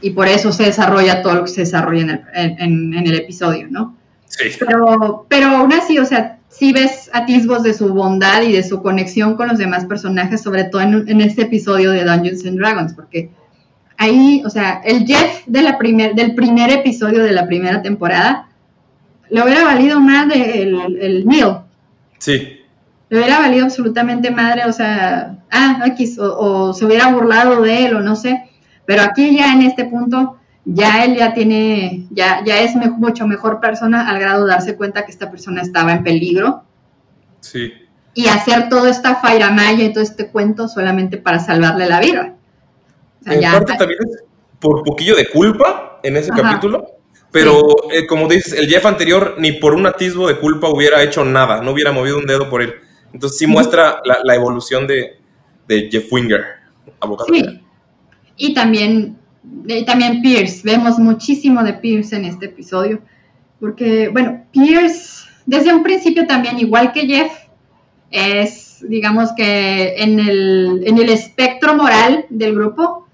y 0.00 0.10
por 0.10 0.28
eso 0.28 0.50
se 0.52 0.64
desarrolla 0.64 1.22
todo 1.22 1.34
lo 1.34 1.44
que 1.44 1.50
se 1.50 1.60
desarrolla 1.62 2.02
en 2.02 2.10
el, 2.10 2.20
en, 2.34 2.94
en 2.94 3.06
el 3.06 3.14
episodio, 3.14 3.68
¿no? 3.70 3.95
Sí. 4.26 4.50
Pero, 4.58 5.26
pero 5.28 5.48
aún 5.48 5.72
así, 5.72 5.98
o 5.98 6.04
sea, 6.04 6.38
sí 6.48 6.72
ves 6.72 7.10
atisbos 7.12 7.62
de 7.62 7.74
su 7.74 7.92
bondad 7.92 8.42
y 8.42 8.52
de 8.52 8.62
su 8.62 8.82
conexión 8.82 9.36
con 9.36 9.48
los 9.48 9.58
demás 9.58 9.84
personajes, 9.86 10.42
sobre 10.42 10.64
todo 10.64 10.82
en, 10.82 11.08
en 11.08 11.20
este 11.20 11.42
episodio 11.42 11.90
de 11.90 12.04
Dungeons 12.04 12.44
and 12.44 12.58
Dragons, 12.58 12.94
porque 12.94 13.30
ahí, 13.98 14.42
o 14.44 14.50
sea, 14.50 14.80
el 14.84 15.06
Jeff 15.06 15.44
de 15.46 15.62
la 15.62 15.78
primer, 15.78 16.14
del 16.14 16.34
primer 16.34 16.70
episodio 16.70 17.22
de 17.22 17.32
la 17.32 17.46
primera 17.46 17.82
temporada 17.82 18.48
le 19.30 19.42
hubiera 19.42 19.64
valido 19.64 20.00
más 20.00 20.32
el, 20.34 20.98
el 21.00 21.26
Neil. 21.26 21.56
Sí. 22.18 22.60
Le 23.08 23.18
hubiera 23.18 23.38
valido 23.38 23.64
absolutamente 23.64 24.30
madre, 24.30 24.64
o 24.66 24.72
sea, 24.72 25.38
ah, 25.50 25.82
X, 25.86 26.18
o, 26.18 26.38
o, 26.38 26.74
se 26.74 26.84
hubiera 26.84 27.12
burlado 27.12 27.62
de 27.62 27.86
él, 27.86 27.96
o 27.96 28.00
no 28.00 28.16
sé. 28.16 28.44
Pero 28.84 29.02
aquí 29.02 29.36
ya 29.36 29.52
en 29.52 29.62
este 29.62 29.84
punto, 29.84 30.35
ya 30.66 31.04
él 31.04 31.16
ya 31.16 31.32
tiene, 31.32 32.06
ya, 32.10 32.44
ya 32.44 32.60
es 32.60 32.74
mucho 32.76 33.26
mejor 33.26 33.60
persona 33.60 34.10
al 34.10 34.18
grado 34.18 34.44
de 34.44 34.50
darse 34.50 34.76
cuenta 34.76 35.06
que 35.06 35.12
esta 35.12 35.30
persona 35.30 35.62
estaba 35.62 35.92
en 35.92 36.04
peligro. 36.04 36.64
Sí. 37.40 37.72
Y 38.12 38.26
hacer 38.26 38.68
toda 38.68 38.90
esta 38.90 39.16
fairamaya 39.16 39.84
y 39.84 39.92
todo 39.92 40.02
este 40.02 40.28
cuento 40.28 40.68
solamente 40.68 41.16
para 41.16 41.38
salvarle 41.38 41.86
la 41.86 42.00
vida. 42.00 42.34
O 43.20 43.24
sea, 43.24 43.34
en 43.34 43.40
ya, 43.40 43.52
parte 43.52 43.74
también 43.78 44.00
es 44.04 44.24
por 44.60 44.82
poquillo 44.84 45.16
de 45.16 45.30
culpa 45.30 46.00
en 46.02 46.16
ese 46.16 46.32
Ajá. 46.32 46.42
capítulo 46.42 46.96
pero 47.36 47.76
sí. 47.90 47.96
eh, 47.98 48.06
como 48.06 48.28
dices, 48.28 48.54
el 48.54 48.66
Jeff 48.66 48.86
anterior 48.86 49.34
ni 49.36 49.52
por 49.52 49.74
un 49.74 49.86
atisbo 49.86 50.26
de 50.26 50.38
culpa 50.38 50.70
hubiera 50.70 51.02
hecho 51.02 51.22
nada, 51.22 51.60
no 51.60 51.72
hubiera 51.72 51.92
movido 51.92 52.16
un 52.16 52.24
dedo 52.24 52.48
por 52.48 52.62
él. 52.62 52.74
Entonces 53.12 53.38
sí 53.38 53.46
muestra 53.46 54.00
la, 54.06 54.20
la 54.24 54.34
evolución 54.34 54.86
de, 54.86 55.18
de, 55.68 55.90
Jeff 55.90 56.10
Winger, 56.10 56.44
abogado. 56.98 57.28
Sí. 57.32 57.60
Y 58.38 58.54
también, 58.54 59.18
y 59.66 59.84
también 59.84 60.22
Pierce, 60.22 60.62
vemos 60.64 60.98
muchísimo 60.98 61.62
de 61.62 61.74
Pierce 61.74 62.16
en 62.16 62.24
este 62.24 62.46
episodio, 62.46 63.00
porque, 63.60 64.08
bueno, 64.08 64.44
Pierce 64.52 65.26
desde 65.46 65.72
un 65.72 65.82
principio 65.82 66.26
también, 66.26 66.58
igual 66.58 66.92
que 66.92 67.06
Jeff, 67.06 67.32
es, 68.10 68.84
digamos 68.88 69.32
que 69.32 69.94
en 69.96 70.20
el, 70.20 70.82
en 70.86 70.98
el 70.98 71.08
espectro 71.08 71.74
moral 71.74 72.26
del 72.28 72.54
grupo, 72.54 73.06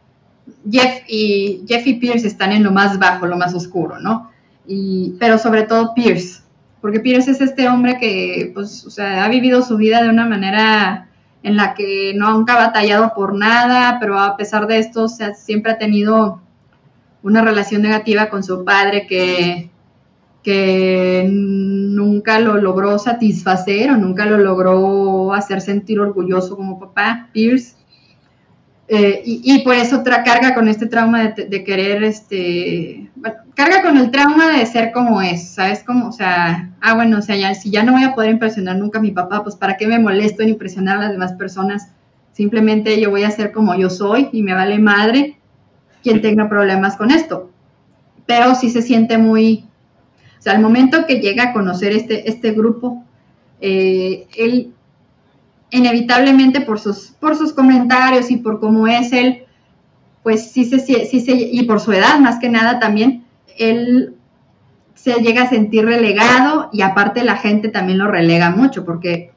Jeff 0.71 1.03
y, 1.07 1.65
Jeff 1.69 1.87
y 1.87 1.95
Pierce 1.95 2.27
están 2.27 2.53
en 2.53 2.63
lo 2.63 2.73
más 2.73 2.99
bajo, 2.99 3.27
lo 3.27 3.37
más 3.37 3.55
oscuro, 3.55 4.01
¿no? 4.01 4.31
Y, 4.67 5.15
pero 5.19 5.39
sobre 5.39 5.63
todo 5.63 5.95
Pierce, 5.95 6.41
porque 6.81 7.01
Pierce 7.01 7.31
es 7.31 7.41
este 7.41 7.69
hombre 7.69 7.99
que, 7.99 8.51
pues, 8.55 8.85
o 8.87 8.91
sea, 8.91 9.25
ha 9.25 9.29
vivido 9.29 9.63
su 9.63 9.77
vida 9.77 10.03
de 10.03 10.09
una 10.09 10.27
manera 10.27 11.09
en 11.43 11.57
la 11.57 11.75
que 11.75 12.13
nunca 12.15 12.55
ha 12.55 12.67
batallado 12.67 13.13
por 13.15 13.35
nada, 13.35 13.99
pero 14.01 14.19
a 14.19 14.37
pesar 14.37 14.67
de 14.67 14.79
esto, 14.79 15.05
o 15.05 15.09
sea, 15.09 15.35
siempre 15.35 15.73
ha 15.73 15.79
tenido 15.79 16.41
una 17.23 17.43
relación 17.43 17.83
negativa 17.83 18.29
con 18.29 18.43
su 18.43 18.65
padre 18.65 19.07
que, 19.07 19.71
que 20.43 21.29
nunca 21.31 22.39
lo 22.39 22.57
logró 22.57 22.99
satisfacer 22.99 23.91
o 23.91 23.97
nunca 23.97 24.27
lo 24.27 24.39
logró 24.39 25.33
hacer 25.33 25.61
sentir 25.61 26.01
orgulloso 26.01 26.57
como 26.57 26.79
papá, 26.79 27.29
Pierce. 27.33 27.77
Eh, 28.89 29.23
y, 29.25 29.41
y, 29.45 29.65
por 29.65 29.75
eso 29.75 30.03
tra 30.03 30.23
carga 30.23 30.55
con 30.55 30.69
este 30.69 30.87
trauma 30.87 31.29
de, 31.29 31.65
querer, 31.65 32.05
este, 32.05 33.09
carga 33.55 33.83
con 33.83 33.97
el 33.97 34.11
trauma 34.11 34.57
de 34.57 34.65
ser 34.67 34.93
como 34.93 35.21
es, 35.21 35.51
¿sabes? 35.51 35.83
Como, 35.85 36.09
o 36.09 36.13
sea, 36.13 36.71
ah, 36.81 36.95
bueno, 36.95 37.19
o 37.19 37.23
sea, 37.23 37.37
ya, 37.37 37.55
si 37.55 37.71
ya 37.71 37.83
no 37.83 37.93
voy 37.93 38.05
a 38.05 38.15
poder 38.15 38.31
impresionar 38.31 38.77
nunca 38.77 38.99
a 38.99 39.03
mi 39.03 39.11
papá, 39.11 39.43
pues 39.43 39.57
¿para 39.57 39.77
qué 39.77 39.87
me 39.87 39.99
molesto 39.99 40.43
en 40.43 40.51
impresionar 40.51 40.99
a 40.99 41.03
las 41.03 41.13
demás 41.13 41.33
personas? 41.35 41.89
Simplemente 42.33 43.01
yo 43.01 43.11
voy 43.11 43.25
a 43.25 43.31
ser 43.31 43.53
como 43.53 43.75
yo 43.75 43.91
soy 43.91 44.29
y 44.33 44.43
me 44.43 44.55
vale 44.55 44.79
madre 44.79 45.39
quien 46.03 46.23
tenga 46.23 46.49
problemas 46.49 46.97
con 46.97 47.11
esto. 47.11 47.51
Pero 48.27 48.55
sí 48.55 48.71
se 48.71 48.83
siente 48.83 49.19
muy, 49.19 49.65
o 50.39 50.43
sea, 50.43 50.55
al 50.55 50.63
momento 50.63 51.07
que 51.07 51.21
llega 51.21 51.45
a 51.45 51.53
conocer 51.53 51.93
este, 51.93 52.29
este 52.29 52.53
grupo, 52.53 53.05
eh, 53.61 54.27
él 54.37 54.73
inevitablemente 55.71 56.61
por 56.61 56.79
sus, 56.79 57.09
por 57.19 57.37
sus 57.37 57.53
comentarios 57.53 58.31
y 58.31 58.37
por 58.37 58.61
cómo 58.61 58.87
es 58.87 59.13
él, 59.13 59.45
pues 60.23 60.53
sí 60.53 60.65
se, 60.65 60.79
sí 60.79 61.21
se, 61.21 61.33
y 61.33 61.63
por 61.65 61.81
su 61.81 61.93
edad 61.93 62.19
más 62.21 62.39
que 62.39 62.49
nada 62.49 62.79
también, 62.79 63.22
él 63.59 64.17
se 64.95 65.15
llega 65.15 65.43
a 65.43 65.49
sentir 65.49 65.85
relegado 65.85 66.71
y 66.73 66.83
aparte 66.83 67.25
la 67.25 67.37
gente 67.37 67.69
también 67.69 67.99
lo 67.99 68.09
relega 68.09 68.51
mucho 68.51 68.85
porque, 68.85 69.33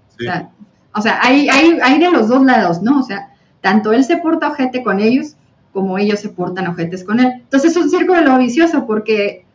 o 0.94 1.02
sea, 1.02 1.20
hay, 1.22 1.50
hay, 1.50 1.80
hay, 1.82 2.00
de 2.00 2.12
los 2.12 2.28
dos 2.28 2.44
lados, 2.46 2.82
¿no? 2.82 3.00
O 3.00 3.04
sea, 3.04 3.30
tanto 3.62 3.92
él 3.92 4.04
se 4.04 4.18
porta 4.18 4.50
ojete 4.50 4.84
con 4.84 5.00
ellos 5.00 5.36
como 5.74 5.98
ellos 5.98 6.22
se 6.22 6.30
portan 6.30 6.68
ojetes 6.68 7.04
con 7.04 7.20
él. 7.20 7.34
Entonces 7.36 7.72
es 7.72 7.78
un 7.78 7.90
círculo 7.90 8.38
vicioso 8.38 8.86
porque 8.88 9.46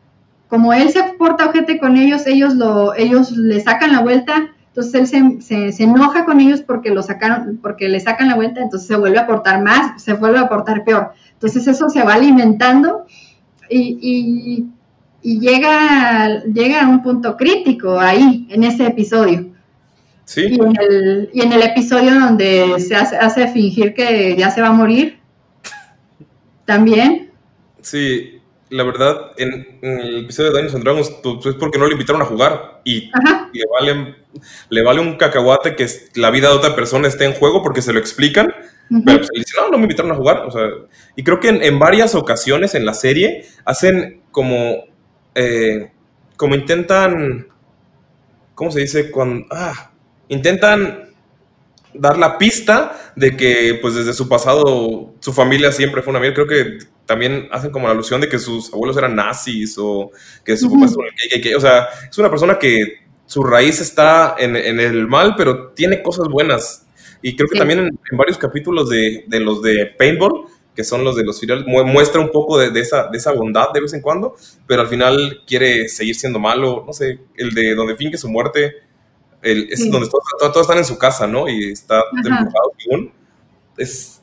como 0.49 0.75
él 0.75 0.91
se 0.91 1.03
porta 1.17 1.47
ojete 1.47 1.79
con 1.79 1.97
ellos, 1.97 2.27
ellos, 2.27 2.55
lo, 2.55 2.95
ellos 2.95 3.31
le 3.31 3.61
sacan 3.61 3.93
la 3.93 4.01
vuelta, 4.01 4.51
entonces 4.67 4.95
él 4.95 5.41
se, 5.41 5.73
se, 5.73 5.83
enoja 5.83 6.25
con 6.25 6.41
ellos 6.41 6.61
porque 6.61 6.91
lo 6.91 7.03
sacaron, 7.03 7.59
porque 7.63 7.89
le 7.89 8.01
sacan 8.01 8.29
la 8.29 8.35
vuelta, 8.35 8.61
entonces 8.61 8.87
se 8.87 8.97
vuelve 8.97 9.19
a 9.19 9.27
portar 9.27 9.63
más, 9.63 10.03
se 10.03 10.13
vuelve 10.13 10.39
a 10.39 10.49
portar 10.49 10.85
peor. 10.85 11.13
Entonces 11.33 11.67
eso 11.67 11.89
se 11.89 12.03
va 12.03 12.15
alimentando 12.15 13.07
y, 13.71 14.67
llega, 15.23 16.43
llega 16.45 16.83
a 16.83 16.89
un 16.89 17.03
punto 17.03 17.37
crítico 17.37 17.99
ahí, 17.99 18.47
en 18.51 18.65
ese 18.65 18.87
episodio. 18.87 19.47
Sí. 20.25 20.47
Y 20.49 20.61
en 20.61 20.75
el, 20.81 21.31
y 21.33 21.43
en 21.43 21.53
el 21.53 21.63
episodio 21.63 22.19
donde 22.19 22.79
se 22.79 22.95
hace, 22.95 23.49
fingir 23.49 23.95
que 23.95 24.37
ya 24.37 24.51
se 24.51 24.63
va 24.63 24.69
a 24.69 24.73
morir, 24.73 25.19
también. 26.65 27.31
Sí, 27.83 28.41
la 28.69 28.85
verdad, 28.85 29.33
en, 29.39 29.79
el 29.83 30.25
episodio 30.25 30.51
de 30.51 30.63
Dungeons 30.63 30.75
and 30.77 30.85
Dragons, 30.85 31.11
pues, 31.23 31.47
es 31.47 31.55
porque 31.55 31.79
no 31.79 31.87
le 31.87 31.93
invitaron 31.93 32.23
a 32.23 32.27
jugar 32.27 32.81
y 32.85 33.11
le 33.53 33.65
vale, 33.73 34.15
le 34.69 34.83
vale 34.83 35.01
un 35.01 35.17
cacahuate 35.17 35.75
que 35.75 35.87
la 36.15 36.31
vida 36.31 36.49
de 36.49 36.55
otra 36.55 36.77
persona 36.77 37.09
esté 37.09 37.25
en 37.25 37.33
juego 37.33 37.63
porque 37.63 37.83
se 37.83 37.93
lo 37.93 37.99
explican 37.99 38.55
pero 39.05 39.19
pues, 39.19 39.31
él 39.33 39.43
dice, 39.45 39.55
no, 39.57 39.69
no 39.71 39.79
me 39.79 39.85
invitaron 39.85 40.11
a 40.13 40.17
jugar. 40.17 40.39
O 40.47 40.51
sea, 40.51 40.69
y 41.15 41.23
creo 41.23 41.39
que 41.39 41.49
en, 41.49 41.79
varias 41.79 42.15
ocasiones 42.15 42.75
en 42.75 42.85
la 42.85 42.95
serie 42.95 43.47
hacen 43.65 44.23
como, 44.33 44.85
eh, 45.35 45.93
como 46.37 46.57
intentan, 46.57 47.47
¿cómo 48.55 48.71
se 48.73 48.81
dice? 48.81 49.11
Cuando, 49.11 49.47
ah, 49.51 49.93
intentan 50.29 51.11
dar 51.95 52.19
la 52.19 52.39
pista 52.39 53.13
de 53.17 53.37
que 53.37 53.79
pues 53.81 53.95
desde 53.95 54.13
su 54.13 54.29
pasado 54.29 55.15
su 55.19 55.33
familia 55.33 55.73
siempre 55.73 56.03
fue 56.03 56.11
una 56.11 56.21
mierda. 56.21 56.35
Creo 56.35 56.47
que 56.47 56.79
también 57.07 57.49
hacen 57.51 57.71
como 57.71 57.87
la 57.87 57.93
alusión 57.93 58.21
de 58.21 58.29
que 58.29 58.39
sus 58.39 58.73
abuelos 58.73 58.97
eran 58.97 59.15
nazis 59.17 59.77
o 59.79 60.11
que 60.45 60.57
su 60.57 60.71
papá 60.71 60.87
estuvo 60.87 61.05
en 61.05 61.13
el 61.13 61.41
KKK. 61.41 61.57
O 61.57 61.61
sea, 61.61 61.89
es 62.09 62.19
una 62.19 62.31
persona 62.31 62.59
que 62.59 63.01
su 63.27 63.45
raíz 63.45 63.81
está 63.81 64.35
en, 64.39 64.57
en, 64.57 64.81
el 64.81 65.07
mal, 65.07 65.35
pero 65.37 65.69
tiene 65.69 66.03
cosas 66.03 66.27
buenas. 66.29 66.87
Y 67.23 67.37
creo 67.37 67.49
que 67.49 67.59
también 67.59 67.81
en, 67.81 67.99
varios 68.17 68.39
capítulos 68.39 68.89
de, 68.89 69.25
de, 69.27 69.41
los 69.41 69.63
de 69.63 69.87
Paintball, 69.99 70.47
que 70.75 70.85
son 70.85 71.05
los 71.05 71.17
de 71.17 71.25
los 71.25 71.39
finales, 71.39 71.65
muestra 71.67 72.21
un 72.21 72.31
poco 72.31 72.59
de, 72.59 72.71
de, 72.71 72.81
esa, 72.81 73.09
de 73.09 73.19
esa 73.19 73.33
bondad 73.33 73.71
de 73.73 73.81
vez 73.81 73.93
en 73.93 74.01
cuando, 74.01 74.37
pero 74.67 74.83
al 74.83 74.89
final 74.89 75.43
quiere 75.47 75.89
seguir 75.89 76.15
siendo 76.15 76.39
malo. 76.39 76.85
No 76.87 76.93
sé, 76.93 77.21
el 77.37 77.51
de 77.51 77.75
donde 77.75 77.97
finge 77.97 78.17
su 78.17 78.29
muerte, 78.29 78.77
el, 79.43 79.69
es 79.71 79.91
donde 79.91 80.09
todos, 80.09 80.57
están 80.61 80.79
en 80.79 80.85
su 80.85 80.99
casa, 80.99 81.27
¿no? 81.27 81.49
Y 81.49 81.73
está 81.73 82.03
empujado 82.13 82.73
Es, 83.77 84.23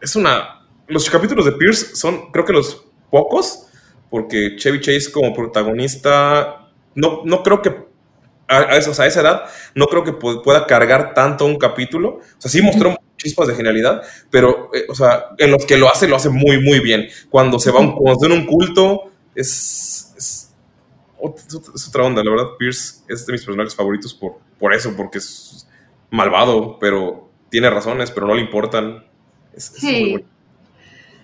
es 0.00 0.16
una. 0.16 0.66
Los 0.86 1.08
capítulos 1.10 1.44
de 1.44 1.52
Pierce 1.52 1.94
son, 1.96 2.32
creo 2.32 2.44
que 2.44 2.52
los 2.52 2.86
pocos, 3.10 3.66
porque 4.10 4.56
Chevy 4.56 4.80
Chase 4.80 5.12
como 5.12 5.34
protagonista, 5.34 6.70
no, 6.94 7.22
no 7.24 7.42
creo 7.42 7.60
que 7.60 7.87
a, 8.48 8.58
a, 8.58 8.76
esa 8.76 9.20
edad, 9.20 9.44
no 9.74 9.86
creo 9.86 10.04
que 10.04 10.12
pueda 10.12 10.66
cargar 10.66 11.14
tanto 11.14 11.44
un 11.44 11.56
capítulo. 11.56 12.20
O 12.20 12.40
sea, 12.40 12.50
sí 12.50 12.62
mostró 12.62 12.96
chispas 13.16 13.48
de 13.48 13.54
genialidad, 13.54 14.02
pero, 14.30 14.70
eh, 14.72 14.86
o 14.88 14.94
sea, 14.94 15.26
en 15.38 15.50
los 15.50 15.66
que 15.66 15.76
lo 15.76 15.90
hace, 15.90 16.08
lo 16.08 16.16
hace 16.16 16.30
muy, 16.30 16.62
muy 16.62 16.80
bien. 16.80 17.08
Cuando 17.28 17.58
se 17.58 17.70
va 17.70 17.80
un, 17.80 17.94
cuando 17.96 18.26
en 18.26 18.32
un 18.32 18.46
culto, 18.46 19.10
es, 19.34 20.14
es, 20.16 20.54
otra 21.18 22.04
onda. 22.04 22.22
La 22.24 22.30
verdad, 22.30 22.46
Pierce 22.58 23.02
es 23.08 23.26
de 23.26 23.32
mis 23.32 23.44
personajes 23.44 23.74
favoritos 23.74 24.14
por, 24.14 24.38
por 24.58 24.72
eso, 24.72 24.94
porque 24.96 25.18
es 25.18 25.68
malvado, 26.10 26.78
pero 26.78 27.28
tiene 27.50 27.68
razones, 27.70 28.10
pero 28.10 28.26
no 28.26 28.34
le 28.34 28.42
importan. 28.42 29.04
sí. 29.56 30.16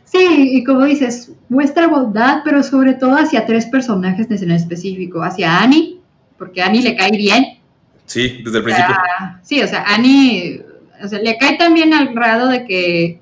Sí, 0.04 0.58
y 0.58 0.62
como 0.62 0.84
dices, 0.84 1.32
muestra 1.48 1.88
bondad, 1.88 2.42
pero 2.44 2.62
sobre 2.62 2.94
todo 2.94 3.16
hacia 3.16 3.46
tres 3.46 3.66
personajes 3.66 4.30
en 4.30 4.52
específico, 4.52 5.24
hacia 5.24 5.58
Annie, 5.58 5.93
porque 6.38 6.62
a 6.62 6.66
Annie 6.66 6.82
le 6.82 6.96
cae 6.96 7.10
bien. 7.10 7.58
Sí, 8.06 8.42
desde 8.44 8.58
el 8.58 8.64
principio. 8.64 8.94
sí, 9.42 9.62
o 9.62 9.66
sea, 9.66 9.84
Annie 9.86 10.62
o 11.02 11.08
sea, 11.08 11.18
le 11.18 11.36
cae 11.38 11.56
también 11.56 11.92
al 11.92 12.14
grado 12.14 12.48
de 12.48 12.64
que 12.64 13.20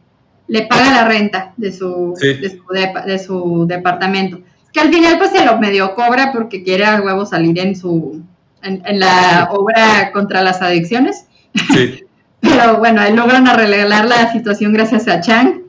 le 0.48 0.62
paga 0.62 0.90
la 0.90 1.04
renta 1.08 1.54
de 1.56 1.72
su, 1.72 2.14
de, 2.20 3.18
su 3.18 3.66
departamento. 3.66 4.40
Que 4.72 4.80
al 4.80 4.92
final 4.92 5.18
pues 5.18 5.30
se 5.30 5.44
lo 5.44 5.58
medio 5.58 5.94
cobra 5.94 6.32
porque 6.32 6.62
quiere 6.62 6.84
a 6.84 7.00
huevo 7.00 7.26
salir 7.26 7.58
en 7.58 7.76
su 7.76 8.22
en, 8.62 9.00
la 9.00 9.48
obra 9.50 10.12
contra 10.12 10.42
las 10.42 10.62
adicciones. 10.62 11.26
Sí. 11.72 12.04
pero 12.40 12.78
bueno, 12.78 13.02
logran 13.10 13.48
arreglar 13.48 14.06
la 14.06 14.32
situación 14.32 14.72
gracias 14.72 15.08
a 15.08 15.20
Chang. 15.20 15.62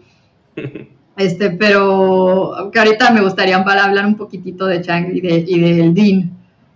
Este, 1.15 1.51
pero 1.51 2.71
que 2.73 2.79
ahorita 2.79 3.11
me 3.11 3.21
gustaría 3.21 3.57
hablar 3.57 4.03
un 4.03 4.17
poquitito 4.17 4.65
de 4.65 4.81
Chang 4.81 5.15
y, 5.15 5.21
de, 5.21 5.45
y 5.47 5.59
del 5.59 5.93
Dean. 5.93 6.31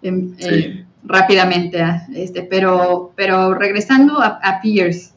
Em, 0.07 0.35
eh, 0.39 0.85
rápidamente. 1.03 1.81
Ah, 1.81 2.07
este, 2.13 2.43
pero, 2.43 3.13
pero 3.15 3.53
regresando 3.53 4.21
a, 4.21 4.59
Pierce, 4.61 5.11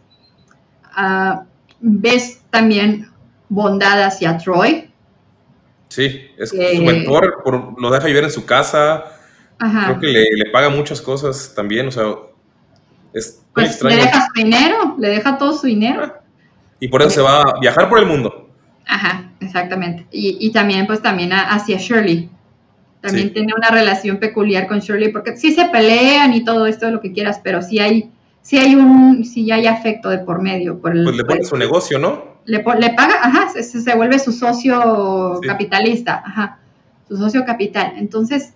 ah, 0.84 1.44
¿ves 1.80 2.42
también 2.50 3.08
bondad 3.48 4.02
hacia 4.02 4.36
Troy? 4.38 4.90
Sí, 5.88 6.20
es 6.38 6.50
su 6.50 6.82
mentor, 6.82 7.42
lo 7.78 7.90
deja 7.90 8.06
vivir 8.06 8.24
en 8.24 8.30
su 8.30 8.46
casa. 8.46 9.04
Creo 9.58 10.00
que 10.00 10.06
le, 10.06 10.50
paga 10.52 10.70
muchas 10.70 11.00
cosas 11.00 11.52
también, 11.54 11.88
o 11.88 11.90
sea, 11.90 12.04
es 13.12 13.42
pues 13.52 13.70
extraño. 13.70 13.96
Le 13.96 14.02
deja 14.02 14.26
su 14.26 14.32
dinero, 14.42 14.96
le 14.98 15.08
deja 15.08 15.36
todo 15.36 15.52
su 15.52 15.66
dinero. 15.66 16.14
Y 16.78 16.88
por 16.88 17.02
eso 17.02 17.10
se 17.10 17.20
va 17.20 17.42
a 17.42 17.60
viajar 17.60 17.88
por 17.88 17.98
el 17.98 18.06
mundo. 18.06 18.48
Ajá, 18.86 19.32
exactamente. 19.40 20.06
Y, 20.10 20.38
y 20.40 20.52
también, 20.52 20.86
pues 20.86 21.02
también 21.02 21.32
hacia 21.32 21.76
Shirley. 21.76 22.30
También 23.00 23.32
tiene 23.32 23.54
una 23.56 23.70
relación 23.70 24.18
peculiar 24.18 24.66
con 24.66 24.80
Shirley, 24.80 25.10
porque 25.10 25.36
sí 25.36 25.52
se 25.52 25.66
pelean 25.66 26.34
y 26.34 26.44
todo 26.44 26.66
esto, 26.66 26.90
lo 26.90 27.00
que 27.00 27.12
quieras, 27.12 27.40
pero 27.42 27.62
sí 27.62 27.78
hay, 27.78 28.10
sí 28.42 28.58
hay 28.58 28.74
un, 28.74 29.24
sí 29.24 29.50
hay 29.50 29.66
afecto 29.66 30.10
de 30.10 30.18
por 30.18 30.42
medio. 30.42 30.78
Por 30.78 30.92
pues 30.92 31.16
le 31.16 31.24
pone 31.24 31.44
su 31.44 31.56
negocio, 31.56 31.98
¿no? 31.98 32.40
Le, 32.44 32.58
le 32.58 32.90
paga, 32.90 33.14
ajá, 33.22 33.48
se, 33.48 33.62
se, 33.62 33.94
vuelve 33.94 34.18
su 34.18 34.32
socio 34.32 35.40
capitalista, 35.46 36.22
ajá, 36.24 36.58
su 37.08 37.16
socio 37.16 37.44
capital. 37.44 37.94
Entonces, 37.96 38.52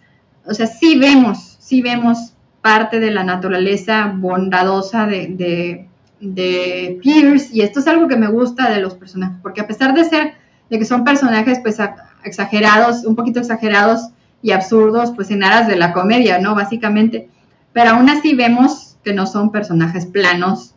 o 0.46 0.52
sea, 0.52 0.66
sí 0.66 0.98
vemos, 0.98 1.56
sí 1.60 1.80
vemos 1.80 2.34
parte 2.60 3.00
de 3.00 3.10
la 3.10 3.24
naturaleza 3.24 4.12
bondadosa 4.14 5.06
de, 5.06 5.28
de, 5.28 5.88
de 6.20 6.98
Pierce, 7.02 7.50
y 7.52 7.60
esto 7.60 7.80
es 7.80 7.86
algo 7.86 8.08
que 8.08 8.16
me 8.16 8.28
gusta 8.28 8.70
de 8.70 8.80
los 8.80 8.94
personajes, 8.94 9.38
porque 9.42 9.60
a 9.60 9.66
pesar 9.66 9.94
de 9.94 10.04
ser, 10.04 10.34
de 10.70 10.78
que 10.78 10.84
son 10.84 11.04
personajes 11.04 11.60
pues 11.62 11.78
exagerados, 12.24 13.04
un 13.04 13.16
poquito 13.16 13.40
exagerados, 13.40 14.08
y 14.44 14.52
absurdos, 14.52 15.12
pues 15.16 15.30
en 15.30 15.42
aras 15.42 15.66
de 15.66 15.74
la 15.74 15.94
comedia, 15.94 16.38
¿no? 16.38 16.54
Básicamente. 16.54 17.30
Pero 17.72 17.92
aún 17.92 18.10
así 18.10 18.34
vemos 18.34 18.96
que 19.02 19.14
no 19.14 19.26
son 19.26 19.50
personajes 19.50 20.04
planos 20.04 20.74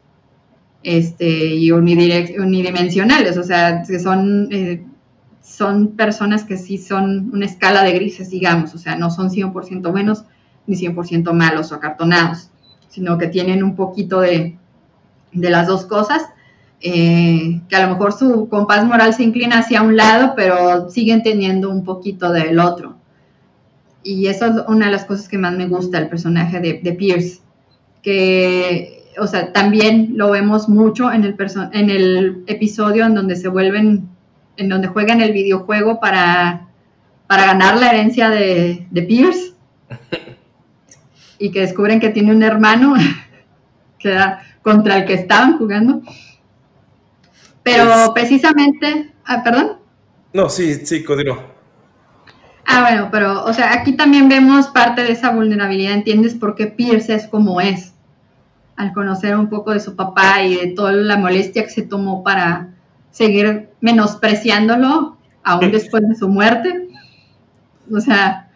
este, 0.83 1.53
y 1.53 1.69
unidimensionales, 1.71 3.35
o 3.35 3.43
sea, 3.43 3.83
que 3.83 3.99
son, 3.99 4.47
eh, 4.51 4.85
son 5.43 5.97
personas 5.97 6.45
que 6.45 6.55
sí 6.55 6.77
son 6.77 7.29
una 7.33 7.45
escala 7.45 7.83
de 7.83 7.91
grises, 7.91 8.29
digamos, 8.29 8.73
o 8.73 8.77
sea, 8.77 8.95
no 8.95 9.11
son 9.11 9.29
100% 9.29 9.91
buenos 9.91 10.23
ni 10.65 10.77
100% 10.77 11.33
malos 11.33 11.73
o 11.73 11.75
acartonados, 11.75 12.49
sino 12.87 13.17
que 13.17 13.27
tienen 13.27 13.65
un 13.65 13.75
poquito 13.75 14.21
de, 14.21 14.57
de 15.33 15.49
las 15.49 15.67
dos 15.67 15.85
cosas. 15.85 16.23
Eh, 16.79 17.59
que 17.67 17.75
a 17.75 17.85
lo 17.85 17.93
mejor 17.93 18.13
su 18.13 18.47
compás 18.49 18.85
moral 18.85 19.13
se 19.13 19.23
inclina 19.23 19.59
hacia 19.59 19.81
un 19.81 19.97
lado, 19.97 20.33
pero 20.37 20.89
siguen 20.89 21.21
teniendo 21.21 21.69
un 21.69 21.83
poquito 21.83 22.31
del 22.31 22.59
otro 22.59 22.96
y 24.07 24.27
eso 24.27 24.45
es 24.45 24.53
una 24.69 24.85
de 24.85 24.93
las 24.93 25.03
cosas 25.03 25.27
que 25.27 25.37
más 25.37 25.53
me 25.53 25.67
gusta 25.67 25.97
el 25.97 26.07
personaje 26.07 26.61
de, 26.61 26.79
de 26.81 26.93
Pierce, 26.93 27.41
que, 28.01 29.03
o 29.19 29.27
sea, 29.27 29.51
también 29.51 30.13
lo 30.15 30.31
vemos 30.31 30.69
mucho 30.69 31.11
en 31.11 31.25
el, 31.25 31.35
en 31.73 31.89
el 31.89 32.43
episodio 32.47 33.05
en 33.05 33.15
donde 33.15 33.35
se 33.35 33.49
vuelven, 33.49 34.07
en 34.55 34.69
donde 34.69 34.87
juegan 34.87 35.19
el 35.19 35.33
videojuego 35.33 35.99
para, 35.99 36.69
para 37.27 37.47
ganar 37.47 37.77
la 37.77 37.89
herencia 37.89 38.29
de, 38.29 38.87
de 38.89 39.01
Pierce 39.01 39.55
y 41.37 41.51
que 41.51 41.59
descubren 41.59 41.99
que 41.99 42.09
tiene 42.09 42.31
un 42.31 42.43
hermano 42.43 42.95
que 43.99 44.07
era 44.09 44.41
contra 44.61 44.99
el 44.99 45.05
que 45.05 45.15
estaban 45.15 45.57
jugando. 45.57 46.01
Pero 47.61 48.13
precisamente, 48.13 49.11
ah, 49.25 49.43
perdón. 49.43 49.79
No, 50.31 50.47
sí, 50.47 50.75
sí, 50.85 51.03
continúa. 51.03 51.56
Ah, 52.69 52.81
bueno, 52.81 53.07
pero, 53.09 53.45
o 53.45 53.53
sea, 53.53 53.71
aquí 53.71 53.93
también 53.93 54.27
vemos 54.27 54.67
parte 54.67 55.01
de 55.01 55.13
esa 55.13 55.31
vulnerabilidad, 55.31 55.93
¿entiendes? 55.93 56.35
Porque 56.35 56.67
Pierce 56.67 57.15
es 57.15 57.25
como 57.25 57.61
es, 57.61 57.93
al 58.75 58.91
conocer 58.91 59.37
un 59.37 59.47
poco 59.47 59.71
de 59.71 59.79
su 59.79 59.95
papá 59.95 60.43
y 60.43 60.55
de 60.55 60.67
toda 60.67 60.91
la 60.91 61.15
molestia 61.15 61.63
que 61.63 61.69
se 61.69 61.83
tomó 61.83 62.23
para 62.23 62.67
seguir 63.09 63.69
menospreciándolo, 63.79 65.17
aún 65.43 65.71
después 65.71 66.07
de 66.09 66.15
su 66.15 66.27
muerte. 66.27 66.89
O 67.89 68.01
sea, 68.01 68.49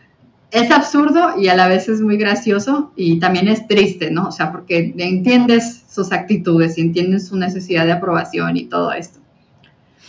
es 0.52 0.70
absurdo 0.72 1.40
y 1.40 1.48
a 1.48 1.56
la 1.56 1.70
vez 1.70 1.88
es 1.88 2.02
muy 2.02 2.18
gracioso 2.18 2.92
y 2.98 3.18
también 3.18 3.48
es 3.48 3.66
triste, 3.66 4.12
¿no? 4.12 4.28
O 4.28 4.32
sea, 4.34 4.52
porque 4.52 4.94
entiendes 4.98 5.86
sus 5.90 6.12
actitudes 6.12 6.78
y 6.78 6.82
entiendes 6.82 7.30
su 7.30 7.38
necesidad 7.38 7.86
de 7.86 7.94
aprobación 7.94 8.58
y 8.58 8.66
todo 8.66 8.92
esto. 8.92 9.21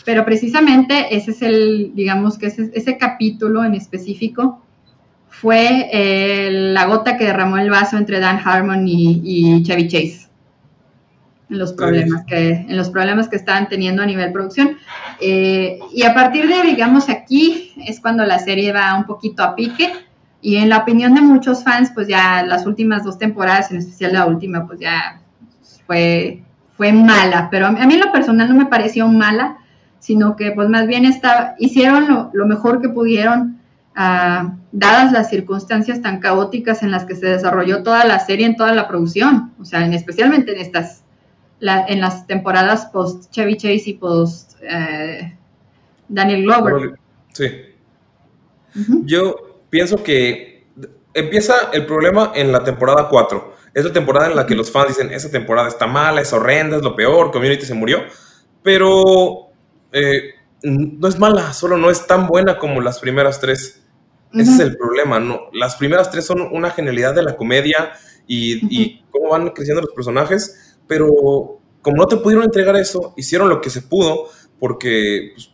Pero 0.05 0.25
precisamente 0.25 1.15
ese 1.15 1.31
es 1.31 1.43
el, 1.43 1.93
digamos 1.95 2.39
que 2.39 2.47
ese, 2.47 2.71
ese 2.75 2.99
capítulo 2.99 3.65
en 3.65 3.75
específico 3.75 4.63
fue 5.33 5.89
eh, 5.93 6.51
la 6.53 6.85
gota 6.87 7.17
que 7.17 7.25
derramó 7.25 7.59
el 7.59 7.71
vaso 7.71 7.97
entre 7.97 8.21
Dan 8.21 8.41
Harmon 8.45 8.87
y, 8.87 9.63
Chevy 9.65 9.89
Chase. 9.89 10.29
En 11.51 11.59
los 11.59 11.73
problemas 11.73 12.25
que, 12.27 12.51
en 12.51 12.77
los 12.77 12.91
problemas 12.91 13.29
que 13.29 13.37
estaban 13.37 13.69
teniendo 13.69 14.03
a 14.03 14.07
nivel 14.07 14.33
producción. 14.33 14.77
Eh, 15.21 15.79
y 15.93 16.05
a 16.05 16.15
partir 16.15 16.47
de, 16.49 16.63
digamos, 16.63 17.09
aquí 17.09 17.73
es 17.87 18.01
cuando 18.01 18.25
la 18.25 18.39
serie 18.39 18.73
va 18.73 18.95
un 18.95 19.05
poquito 19.05 19.43
a 19.43 19.55
pique 19.55 19.93
y 20.41 20.57
en 20.57 20.69
la 20.69 20.79
opinión 20.79 21.15
de 21.15 21.21
muchos 21.23 21.65
fans, 21.65 21.91
pues 21.95 22.09
ya 22.09 22.43
las 22.43 22.67
últimas 22.67 23.05
dos 23.05 23.19
temporadas, 23.19 23.71
en 23.71 23.79
especial 23.79 24.13
la 24.13 24.27
última, 24.27 24.67
pues 24.67 24.81
ya 24.81 25.21
fue, 25.87 26.43
fue 26.77 26.93
mala. 26.93 27.49
Pero 27.51 27.67
a 27.67 27.71
mí 27.73 27.95
en 27.95 28.01
lo 28.01 28.13
personal 28.13 28.49
no 28.49 28.55
me 28.55 28.67
pareció 28.67 29.09
mala, 29.09 29.59
sino 30.03 30.35
que 30.35 30.51
pues 30.51 30.69
más 30.69 30.89
bien 30.89 31.05
está, 31.05 31.55
hicieron 31.61 32.31
lo, 32.33 32.47
mejor 32.47 32.83
que 32.83 32.89
pudieron, 32.89 33.61
ah, 33.95 34.57
dadas 34.73 35.13
las 35.13 35.31
circunstancias 35.31 36.03
tan 36.03 36.19
caóticas 36.19 36.83
en 36.83 36.91
las 36.91 37.05
que 37.05 37.15
se 37.15 37.27
desarrolló 37.27 37.85
toda 37.85 38.05
la 38.05 38.19
serie, 38.19 38.47
en 38.47 38.57
toda 38.57 38.75
la 38.75 38.89
producción. 38.89 39.53
O 39.61 39.65
sea, 39.65 39.87
en, 39.87 39.95
especialmente 39.95 40.51
en 40.51 40.61
estas, 40.61 41.05
en 41.61 42.01
las 42.01 42.27
temporadas 42.27 42.87
post 42.87 43.31
Chevy 43.31 43.57
Chase 43.57 43.91
y 43.91 43.95
post 43.95 44.55
eh, 44.63 45.37
Daniel 46.09 46.43
Glover. 46.43 46.99
Sí. 47.33 47.47
Yo 49.05 49.61
pienso 49.71 50.03
que 50.03 50.67
empieza 51.15 51.71
el 51.73 51.87
problema 51.87 52.33
en 52.35 52.51
la 52.51 52.65
temporada 52.65 53.09
4. 53.09 53.55
Es 53.73 53.85
la 53.85 53.93
temporada 53.93 54.27
en 54.27 54.35
la 54.35 54.47
que 54.47 54.57
los 54.57 54.73
fans 54.73 54.89
dicen, 54.89 55.13
esa 55.13 55.31
temporada 55.31 55.69
está 55.69 55.87
mala, 55.87 56.21
es 56.21 56.33
horrenda, 56.33 56.79
es 56.79 56.83
lo 56.83 56.97
peor, 56.97 57.31
Community 57.31 57.65
se 57.65 57.75
murió. 57.75 58.01
Pero 58.65 59.52
eh, 59.93 60.35
no 60.63 61.09
es 61.09 61.19
mala, 61.19 61.53
solo 61.53 61.77
no 61.77 61.91
es 61.91 62.07
tan 62.07 62.27
buena 62.27 62.59
como 62.59 62.81
las 62.81 62.99
primeras 62.99 63.41
tres. 63.41 63.83
Ese 64.33 64.53
es 64.53 64.61
el 64.61 64.77
problema, 64.77 65.21
¿no? 65.21 65.51
Las 65.53 65.77
primeras 65.77 66.11
tres 66.11 66.25
son 66.25 66.41
una 66.41 66.71
genialidad 66.71 67.15
de 67.15 67.23
la 67.23 67.37
comedia 67.37 67.93
y, 68.27 69.03
cómo 69.11 69.29
van 69.29 69.51
creciendo 69.51 69.83
los 69.83 69.93
personajes, 69.93 70.79
pero 70.87 71.61
como 71.83 71.97
no 71.99 72.07
te 72.07 72.17
pudieron 72.17 72.45
entregar 72.45 72.77
eso, 72.77 73.13
hicieron 73.17 73.49
lo 73.49 73.61
que 73.61 73.69
se 73.69 73.83
pudo 73.83 74.29
porque 74.59 75.33
pues, 75.35 75.51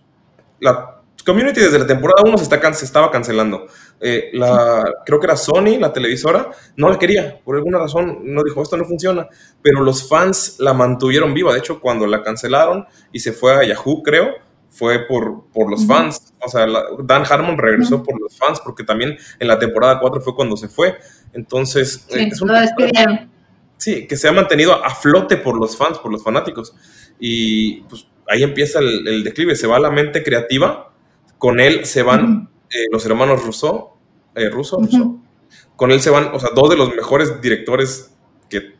la 0.60 0.97
Community 1.28 1.60
desde 1.60 1.78
la 1.78 1.86
temporada 1.86 2.22
1 2.24 2.38
se, 2.38 2.44
está, 2.44 2.72
se 2.72 2.86
estaba 2.86 3.10
cancelando. 3.10 3.66
Eh, 4.00 4.30
la, 4.32 4.82
creo 5.04 5.20
que 5.20 5.26
era 5.26 5.36
Sony, 5.36 5.76
la 5.78 5.92
televisora, 5.92 6.50
no 6.76 6.88
la 6.88 6.98
quería. 6.98 7.38
Por 7.44 7.56
alguna 7.56 7.78
razón 7.78 8.20
no 8.24 8.42
dijo, 8.42 8.62
esto 8.62 8.78
no 8.78 8.86
funciona. 8.86 9.28
Pero 9.60 9.82
los 9.82 10.08
fans 10.08 10.56
la 10.58 10.72
mantuvieron 10.72 11.34
viva. 11.34 11.52
De 11.52 11.58
hecho, 11.58 11.80
cuando 11.80 12.06
la 12.06 12.22
cancelaron 12.22 12.86
y 13.12 13.20
se 13.20 13.32
fue 13.32 13.54
a 13.54 13.62
Yahoo, 13.62 14.02
creo, 14.02 14.36
fue 14.70 15.06
por, 15.06 15.50
por 15.52 15.70
los 15.70 15.86
fans. 15.86 16.32
O 16.42 16.48
sea, 16.48 16.66
Dan 17.04 17.24
Harmon 17.28 17.58
regresó 17.58 18.02
por 18.02 18.18
los 18.18 18.34
fans, 18.38 18.60
porque 18.64 18.82
también 18.82 19.18
en 19.38 19.48
la 19.48 19.58
temporada 19.58 20.00
4 20.00 20.22
fue 20.22 20.34
cuando 20.34 20.56
se 20.56 20.68
fue. 20.68 20.96
Entonces, 21.34 22.06
sí, 22.08 22.20
eh, 22.20 22.28
es 22.32 22.40
Sí, 23.76 24.06
que 24.06 24.16
se 24.16 24.28
ha 24.28 24.32
mantenido 24.32 24.82
a 24.82 24.94
flote 24.94 25.36
por 25.36 25.58
los 25.58 25.76
fans, 25.76 25.98
por 25.98 26.10
los 26.10 26.24
fanáticos. 26.24 26.74
Y 27.20 27.82
pues 27.82 28.06
ahí 28.26 28.42
empieza 28.42 28.78
el, 28.78 29.06
el 29.06 29.24
declive. 29.24 29.54
Se 29.56 29.66
va 29.66 29.78
la 29.78 29.90
mente 29.90 30.22
creativa 30.22 30.87
con 31.38 31.60
él 31.60 31.86
se 31.86 32.02
van 32.02 32.48
eh, 32.70 32.86
los 32.90 33.04
hermanos 33.06 33.44
Russo, 33.44 33.96
eh, 34.34 34.50
Russo, 34.50 34.78
Con 35.76 35.90
él 35.90 36.00
se 36.00 36.10
van, 36.10 36.30
o 36.34 36.40
sea, 36.40 36.50
dos 36.54 36.68
de 36.68 36.76
los 36.76 36.94
mejores 36.94 37.40
directores 37.40 38.14
que, 38.50 38.74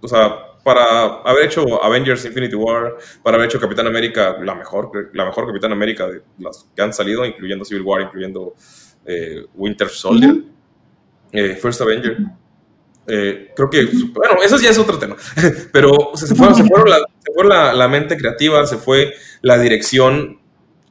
o 0.00 0.08
sea, 0.08 0.38
para 0.62 1.20
haber 1.22 1.46
hecho 1.46 1.82
Avengers 1.84 2.24
Infinity 2.24 2.54
War, 2.54 2.96
para 3.22 3.36
haber 3.36 3.48
hecho 3.48 3.60
Capitán 3.60 3.86
América, 3.86 4.36
la 4.40 4.54
mejor, 4.54 5.10
la 5.12 5.26
mejor 5.26 5.46
Capitán 5.46 5.72
América 5.72 6.06
de 6.06 6.22
las 6.38 6.66
que 6.74 6.80
han 6.80 6.94
salido, 6.94 7.24
incluyendo 7.26 7.64
Civil 7.64 7.82
War, 7.82 8.00
incluyendo 8.00 8.54
eh, 9.04 9.44
Winter 9.54 9.88
Soldier, 9.88 10.42
First 11.60 11.80
Avenger. 11.82 12.16
creo 13.04 13.70
que, 13.70 13.84
bueno, 14.14 14.36
eso 14.42 14.56
ya 14.58 14.70
es 14.70 14.78
otro 14.78 14.98
tema, 14.98 15.16
pero 15.72 16.12
se, 16.14 16.34
fue, 16.34 16.54
se, 16.54 16.64
fueron 16.64 16.88
la, 16.88 16.98
se 16.98 17.32
fue 17.34 17.44
la, 17.44 17.88
mente 17.88 18.16
creativa, 18.16 18.64
se 18.66 18.78
fue 18.78 19.12
la 19.42 19.58
dirección 19.58 20.40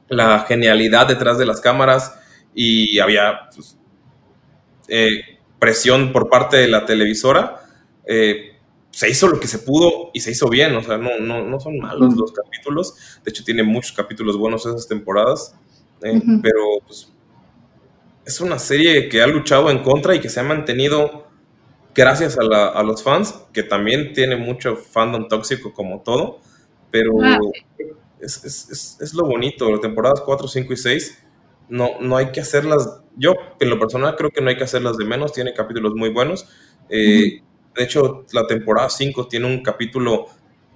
la 0.08 0.40
genialidad 0.40 1.06
detrás 1.06 1.38
de 1.38 1.46
las 1.46 1.60
cámaras 1.60 2.18
y 2.54 2.98
había 2.98 3.48
pues, 3.54 3.76
eh, 4.88 5.38
presión 5.58 6.12
por 6.12 6.28
parte 6.28 6.58
de 6.58 6.68
la 6.68 6.84
televisora. 6.84 7.62
Eh, 8.06 8.54
se 8.90 9.10
hizo 9.10 9.26
lo 9.26 9.40
que 9.40 9.48
se 9.48 9.58
pudo 9.58 10.10
y 10.12 10.20
se 10.20 10.30
hizo 10.30 10.48
bien, 10.48 10.76
o 10.76 10.82
sea, 10.82 10.98
no, 10.98 11.18
no, 11.18 11.58
son 11.58 11.78
malos 11.78 12.14
los 12.14 12.30
capítulos, 12.30 12.94
de 13.24 13.30
hecho 13.30 13.42
tiene 13.42 13.64
muchos 13.64 13.90
capítulos 13.90 14.36
buenos 14.38 14.64
esas 14.66 14.86
temporadas, 14.86 15.56
eh, 16.00 16.22
pero 16.40 16.60
pues, 16.86 17.12
es 18.24 18.40
una 18.40 18.58
serie 18.60 19.08
que 19.08 19.20
ha 19.20 19.26
luchado 19.26 19.68
en 19.68 19.80
contra 19.82 20.14
y 20.14 20.20
que 20.20 20.28
se 20.28 20.38
ha 20.38 20.44
mantenido 20.44 21.26
gracias 21.92 22.38
a, 22.38 22.82
los 22.84 23.02
fans, 23.02 23.34
que 23.52 23.64
también 23.64 24.12
tiene 24.12 24.36
mucho 24.36 24.76
fandom 24.76 25.26
tóxico 25.26 25.72
como 25.72 26.00
todo, 26.02 26.38
pero 26.92 27.10
ah, 27.20 27.38
es, 28.24 29.14
lo 29.14 29.26
bonito, 29.26 29.70
las 29.70 29.80
temporadas 29.80 30.22
4, 30.24 30.48
5 30.48 30.72
y 30.72 30.76
6, 30.76 31.18
no, 31.68 32.00
no 32.00 32.16
hay 32.16 32.32
que 32.32 32.40
hacerlas, 32.40 33.00
yo 33.16 33.34
en 33.60 33.70
lo 33.70 33.78
personal 33.78 34.16
creo 34.16 34.30
que 34.30 34.40
no 34.40 34.50
hay 34.50 34.56
que 34.56 34.64
hacerlas 34.64 34.96
de 34.96 35.04
menos, 35.04 35.32
tiene 35.32 35.54
capítulos 35.54 35.94
muy 35.94 36.10
buenos. 36.10 36.46
Eh, 36.88 37.40
de 37.74 37.82
hecho, 37.82 38.24
la 38.32 38.46
temporada 38.46 38.90
5 38.90 39.28
tiene 39.28 39.46
un 39.46 39.62
capítulo 39.62 40.26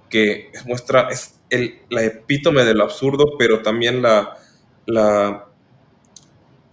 que 0.09 0.51
muestra, 0.65 1.09
es 1.09 1.39
el, 1.49 1.79
la 1.89 2.03
epítome 2.03 2.63
del 2.65 2.81
absurdo, 2.81 3.37
pero 3.37 3.61
también 3.61 4.01
la, 4.01 4.37
la 4.85 5.45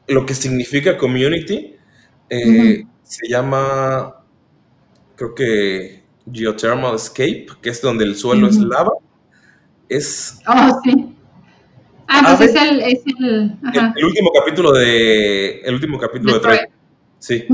lo 0.09 0.24
que 0.24 0.35
significa 0.35 0.97
community. 0.97 1.77
Eh, 2.31 2.85
se 3.03 3.29
llama, 3.29 4.24
creo 5.14 5.35
que 5.35 6.03
Geothermal 6.31 6.97
Escape, 6.97 7.47
que 7.61 7.70
es 7.70 7.81
donde 7.81 8.05
el 8.05 8.16
suelo 8.16 8.49
es 8.49 8.57
lava 8.57 8.93
es... 9.89 10.41
Oh, 10.47 10.80
sí. 10.84 11.16
Ah, 12.09 12.37
pues 12.37 12.51
es 12.51 12.62
el... 12.62 12.80
Es 12.80 13.01
el, 13.07 13.59
el, 13.97 14.05
último 14.05 14.30
capítulo 14.32 14.72
de... 14.72 15.61
El 15.61 15.74
último 15.74 15.99
capítulo 15.99 16.34
de 16.34 16.41
Troy. 16.41 16.59
Sí. 17.18 17.45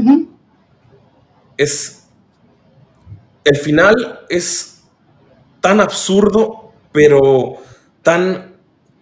Es... 1.56 2.08
El 3.44 3.56
final 3.56 4.20
es 4.28 4.82
tan 5.60 5.80
absurdo, 5.80 6.72
pero 6.92 7.56
tan... 8.02 8.52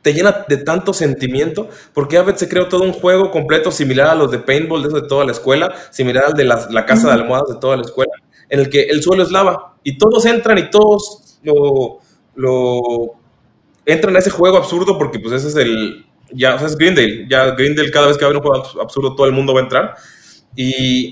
Te 0.02 0.14
llena 0.14 0.46
de 0.48 0.56
tanto 0.56 0.94
sentimiento, 0.94 1.68
porque 1.92 2.16
a 2.16 2.22
veces 2.22 2.40
se 2.40 2.48
creó 2.48 2.68
todo 2.68 2.84
un 2.84 2.94
juego 2.94 3.30
completo 3.30 3.70
similar 3.70 4.06
a 4.06 4.14
los 4.14 4.30
de 4.30 4.38
Paintball 4.38 4.80
de, 4.80 4.88
eso 4.88 5.00
de 5.02 5.06
toda 5.06 5.26
la 5.26 5.32
escuela, 5.32 5.74
similar 5.90 6.24
al 6.24 6.32
de 6.32 6.44
la, 6.44 6.86
casa 6.86 7.08
de 7.08 7.12
almohadas 7.20 7.48
de 7.48 7.60
toda 7.60 7.76
la 7.76 7.82
escuela, 7.82 8.12
en 8.48 8.60
el 8.60 8.70
que 8.70 8.84
el 8.84 9.02
suelo 9.02 9.22
es 9.22 9.30
lava 9.30 9.76
y 9.84 9.98
todos 9.98 10.24
entran 10.24 10.56
y 10.56 10.70
todos 10.70 11.38
lo, 11.42 11.98
lo 12.34 13.19
entran 13.86 14.16
a 14.16 14.18
ese 14.18 14.30
juego 14.30 14.56
absurdo 14.56 14.98
porque 14.98 15.18
pues 15.18 15.34
ese 15.34 15.48
es 15.48 15.56
el, 15.56 16.06
ya, 16.32 16.54
o 16.54 16.58
sea, 16.58 16.68
es 16.68 16.76
Grindel, 16.76 17.28
ya 17.28 17.50
Grindel 17.52 17.90
cada 17.90 18.06
vez 18.06 18.16
que 18.16 18.24
abre 18.24 18.38
un 18.38 18.42
juego 18.42 18.80
absurdo 18.80 19.14
todo 19.14 19.26
el 19.26 19.32
mundo 19.32 19.54
va 19.54 19.60
a 19.60 19.64
entrar, 19.64 19.94
y, 20.54 21.10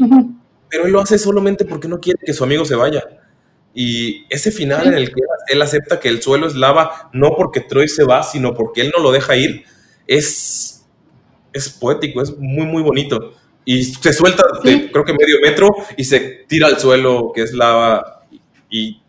pero 0.68 0.86
él 0.86 0.92
lo 0.92 1.00
hace 1.00 1.18
solamente 1.18 1.64
porque 1.64 1.88
no 1.88 2.00
quiere 2.00 2.18
que 2.24 2.32
su 2.32 2.44
amigo 2.44 2.64
se 2.64 2.74
vaya. 2.74 3.02
Y 3.74 4.24
ese 4.28 4.50
final 4.50 4.88
en 4.88 4.94
el 4.94 5.08
que 5.08 5.20
él 5.48 5.62
acepta 5.62 6.00
que 6.00 6.08
el 6.08 6.20
suelo 6.20 6.48
es 6.48 6.56
lava, 6.56 7.10
no 7.12 7.36
porque 7.36 7.60
Troy 7.60 7.86
se 7.86 8.04
va, 8.04 8.22
sino 8.22 8.54
porque 8.54 8.80
él 8.80 8.92
no 8.96 9.02
lo 9.02 9.12
deja 9.12 9.36
ir, 9.36 9.64
es, 10.06 10.84
es 11.52 11.68
poético, 11.68 12.20
es 12.20 12.36
muy, 12.38 12.66
muy 12.66 12.82
bonito. 12.82 13.34
Y 13.64 13.84
se 13.84 14.12
suelta 14.12 14.42
de, 14.64 14.90
creo 14.90 15.04
que 15.04 15.12
medio 15.12 15.40
metro 15.42 15.68
y 15.96 16.04
se 16.04 16.44
tira 16.48 16.66
al 16.66 16.80
suelo, 16.80 17.30
que 17.34 17.42
es 17.42 17.52
lava, 17.52 18.24
y 18.70 19.00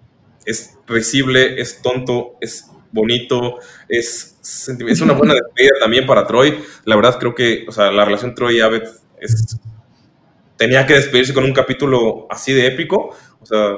es 0.46 0.78
risible, 0.88 1.60
es 1.60 1.82
tonto, 1.82 2.36
es 2.42 2.68
bonito, 2.92 3.60
es, 3.88 4.38
es 4.42 5.02
una 5.02 5.14
buena 5.14 5.34
despedida 5.34 5.74
también 5.80 6.06
para 6.06 6.26
Troy. 6.26 6.60
La 6.86 6.96
verdad 6.96 7.18
creo 7.20 7.36
que, 7.36 7.66
o 7.68 7.72
sea, 7.72 7.92
la 7.92 8.06
relación 8.06 8.36
Troy 8.36 8.58
y 8.58 8.62
Abed 8.62 8.84
es, 9.20 9.60
tenía 10.58 10.86
que 10.86 10.96
despedirse 10.96 11.34
con 11.34 11.46
un 11.46 11.54
capítulo 11.54 12.28
así 12.30 12.54
de 12.54 12.68
épico, 12.68 13.16
o 13.42 13.46
sea, 13.46 13.78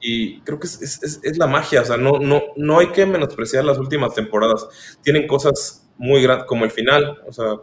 Y, 0.00 0.40
creo 0.40 0.60
que 0.60 0.66
es, 0.68 1.20
es, 1.22 1.36
la 1.36 1.48
magia, 1.48 1.82
o 1.82 1.84
sea, 1.84 1.96
no, 1.96 2.18
no, 2.20 2.42
no 2.56 2.78
hay 2.78 2.88
que 2.88 3.04
menospreciar 3.06 3.64
las 3.64 3.76
últimas 3.78 4.14
temporadas. 4.14 4.98
Tienen 5.02 5.26
cosas 5.26 5.86
muy 5.98 6.22
grandes, 6.22 6.46
como 6.46 6.64
el 6.64 6.70
final, 6.70 7.18
o 7.26 7.32
sea, 7.32 7.56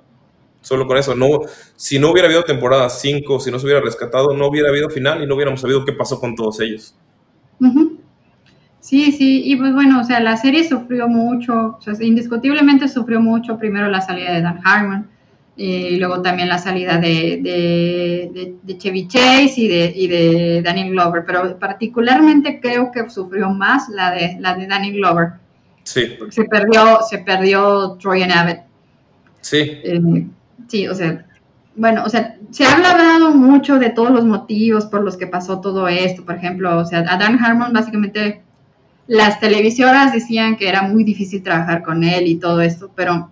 solo 0.61 0.85
con 0.87 0.97
eso. 0.97 1.15
No, 1.15 1.41
si 1.75 1.99
no 1.99 2.11
hubiera 2.11 2.27
habido 2.27 2.43
temporada 2.43 2.89
5, 2.89 3.39
si 3.39 3.49
no 3.49 3.59
se 3.59 3.65
hubiera 3.65 3.81
rescatado, 3.81 4.33
no 4.33 4.47
hubiera 4.47 4.69
habido 4.69 4.89
final 4.89 5.23
y 5.23 5.27
no 5.27 5.35
hubiéramos 5.35 5.61
sabido 5.61 5.85
qué 5.85 5.93
pasó 5.93 6.19
con 6.19 6.35
todos 6.35 6.59
ellos. 6.59 6.95
Sí, 8.83 9.13
sí, 9.13 9.43
y 9.45 9.55
pues 9.55 9.71
bueno, 9.73 10.01
o 10.01 10.03
sea, 10.03 10.19
la 10.19 10.35
serie 10.35 10.67
sufrió 10.67 11.07
mucho, 11.07 11.77
o 11.77 11.81
sea, 11.81 11.93
indiscutiblemente 12.05 12.89
sufrió 12.89 13.21
mucho 13.21 13.57
primero 13.57 13.89
la 13.89 14.01
salida 14.01 14.33
de 14.33 14.41
Dan 14.41 14.59
Harmon 14.61 15.07
y 15.55 15.95
luego 15.95 16.21
también 16.21 16.49
la 16.49 16.57
salida 16.57 16.97
de, 16.97 18.57
de, 18.61 18.77
Chevy 18.77 19.07
Chase 19.07 19.53
y 19.55 19.67
de, 19.69 19.93
y 19.95 20.07
de 20.07 20.61
Danny 20.61 20.89
Glover, 20.89 21.23
pero 21.25 21.57
particularmente 21.57 22.59
creo 22.59 22.91
que 22.91 23.09
sufrió 23.09 23.51
más 23.51 23.87
la 23.87 24.11
de, 24.11 24.35
la 24.41 24.53
de 24.53 24.67
Danny 24.67 24.91
Glover. 24.91 25.29
Sí. 25.83 26.17
se 26.29 26.43
perdió, 26.43 26.99
se 27.09 27.19
perdió 27.19 27.93
Troy 28.01 28.23
and 28.23 28.33
Abbott. 28.33 28.63
Sí. 29.39 29.59
Eh, 29.61 30.27
sí, 30.67 30.89
o 30.89 30.95
sea, 30.95 31.25
bueno, 31.77 32.03
o 32.03 32.09
sea, 32.09 32.35
se 32.51 32.65
ha 32.65 32.73
hablado 32.73 33.31
mucho 33.31 33.79
de 33.79 33.91
todos 33.91 34.11
los 34.11 34.25
motivos 34.25 34.87
por 34.87 35.03
los 35.03 35.15
que 35.15 35.27
pasó 35.27 35.61
todo 35.61 35.87
esto. 35.87 36.25
Por 36.25 36.35
ejemplo, 36.35 36.79
o 36.79 36.85
sea, 36.85 36.99
a 36.99 37.17
Dan 37.17 37.41
Harmon 37.41 37.71
básicamente 37.71 38.43
las 39.07 39.39
televisoras 39.39 40.13
decían 40.13 40.55
que 40.55 40.69
era 40.69 40.83
muy 40.83 41.03
difícil 41.03 41.43
trabajar 41.43 41.83
con 41.83 42.03
él 42.03 42.27
y 42.27 42.35
todo 42.35 42.61
esto, 42.61 42.91
pero 42.95 43.29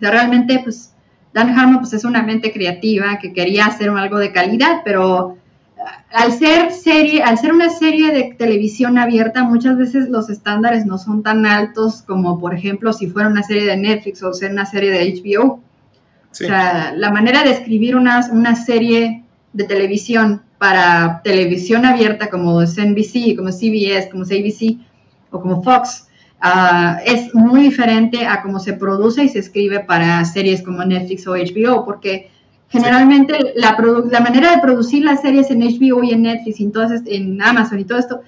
realmente, 0.00 0.60
pues, 0.62 0.92
Dan 1.32 1.50
Harmon 1.50 1.80
pues, 1.80 1.92
es 1.92 2.04
una 2.04 2.22
mente 2.22 2.52
creativa 2.52 3.18
que 3.18 3.32
quería 3.32 3.66
hacer 3.66 3.90
algo 3.90 4.18
de 4.18 4.32
calidad, 4.32 4.80
pero 4.84 5.36
al 6.10 6.32
ser 6.32 6.72
serie, 6.72 7.22
al 7.22 7.38
ser 7.38 7.52
una 7.52 7.70
serie 7.70 8.12
de 8.12 8.34
televisión 8.36 8.98
abierta, 8.98 9.44
muchas 9.44 9.76
veces 9.76 10.08
los 10.08 10.30
estándares 10.30 10.86
no 10.86 10.98
son 10.98 11.22
tan 11.22 11.46
altos 11.46 12.02
como, 12.02 12.40
por 12.40 12.54
ejemplo, 12.54 12.92
si 12.92 13.08
fuera 13.08 13.28
una 13.28 13.42
serie 13.42 13.66
de 13.66 13.76
Netflix 13.76 14.22
o 14.22 14.32
ser 14.32 14.52
una 14.52 14.66
serie 14.66 14.90
de 14.90 15.22
HBO. 15.22 15.62
O 16.30 16.34
sea, 16.34 16.92
la 16.94 17.10
manera 17.10 17.42
de 17.42 17.50
escribir 17.50 17.96
una, 17.96 18.26
una 18.32 18.54
serie 18.54 19.24
de 19.52 19.64
televisión 19.64 20.42
para 20.58 21.20
televisión 21.22 21.84
abierta 21.84 22.28
como 22.28 22.62
es 22.62 22.76
NBC, 22.76 23.36
como 23.36 23.50
CBS, 23.50 24.10
como 24.10 24.24
ABC 24.24 24.78
o 25.30 25.40
como 25.40 25.62
Fox, 25.62 26.08
uh, 26.42 26.98
es 27.04 27.34
muy 27.34 27.62
diferente 27.62 28.26
a 28.26 28.42
cómo 28.42 28.60
se 28.60 28.72
produce 28.74 29.24
y 29.24 29.28
se 29.28 29.40
escribe 29.40 29.80
para 29.80 30.24
series 30.24 30.62
como 30.62 30.84
Netflix 30.84 31.26
o 31.26 31.32
HBO, 31.32 31.84
porque 31.84 32.30
generalmente 32.68 33.52
la, 33.56 33.76
la, 34.10 34.20
manera 34.20 34.54
de 34.54 34.60
producir 34.60 35.04
las 35.04 35.22
series 35.22 35.50
en 35.50 35.60
HBO 35.60 36.02
y 36.02 36.12
en 36.12 36.22
Netflix 36.22 36.60
y 36.60 36.64
entonces 36.64 37.02
en 37.06 37.40
Amazon 37.40 37.78
y 37.80 37.84
todo 37.84 37.98
esto 37.98 38.20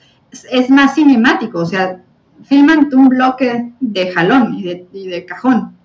es, 0.51 0.71
más 0.71 0.95
cinemático, 0.95 1.59
o 1.59 1.67
sea, 1.67 2.03
filman 2.45 2.89
un 2.95 3.09
bloque 3.09 3.73
de 3.81 4.13
jalón 4.13 4.55
y 4.55 4.63
de, 4.63 4.87
y 4.93 5.09
de 5.09 5.25
cajón. 5.27 5.77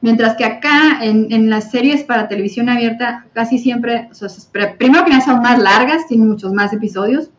Mientras 0.00 0.36
que 0.36 0.44
acá 0.44 1.04
en, 1.04 1.30
en, 1.30 1.48
las 1.48 1.70
series 1.70 2.02
para 2.02 2.26
televisión 2.26 2.68
abierta 2.68 3.26
casi 3.34 3.58
siempre, 3.58 4.08
o 4.10 4.14
sea, 4.14 4.28
primero 4.76 5.04
que 5.04 5.10
nada 5.10 5.24
son 5.24 5.40
más 5.42 5.60
largas, 5.60 6.08
tienen 6.08 6.28
muchos 6.28 6.52
más 6.52 6.72
episodios. 6.72 7.30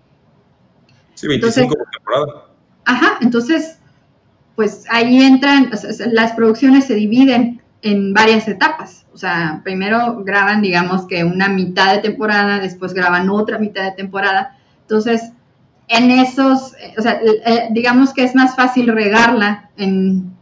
Sí, 1.16 1.28
25 1.28 1.76
temporadas. 1.92 2.53
Ajá, 2.86 3.18
entonces, 3.22 3.80
pues 4.56 4.86
ahí 4.90 5.22
entran, 5.22 5.70
las 6.12 6.34
producciones 6.34 6.86
se 6.86 6.96
dividen 6.96 7.62
en 7.82 8.14
varias 8.14 8.48
etapas. 8.48 9.06
O 9.14 9.18
sea, 9.18 9.62
primero 9.64 10.24
graban, 10.24 10.62
digamos 10.62 11.06
que 11.08 11.24
una 11.24 11.50
mitad 11.50 11.94
de 11.94 12.02
temporada, 12.02 12.60
después 12.60 12.94
graban 12.94 13.30
otra 13.30 13.60
mitad 13.60 13.84
de 13.84 13.92
temporada. 13.92 14.58
Entonces, 14.82 15.32
en 15.88 16.12
esos, 16.12 16.74
o 16.98 17.02
sea, 17.02 17.20
eh, 17.22 17.68
digamos 17.72 18.14
que 18.14 18.24
es 18.24 18.36
más 18.36 18.56
fácil 18.56 18.88
regarla 18.88 19.70
en, 19.78 20.34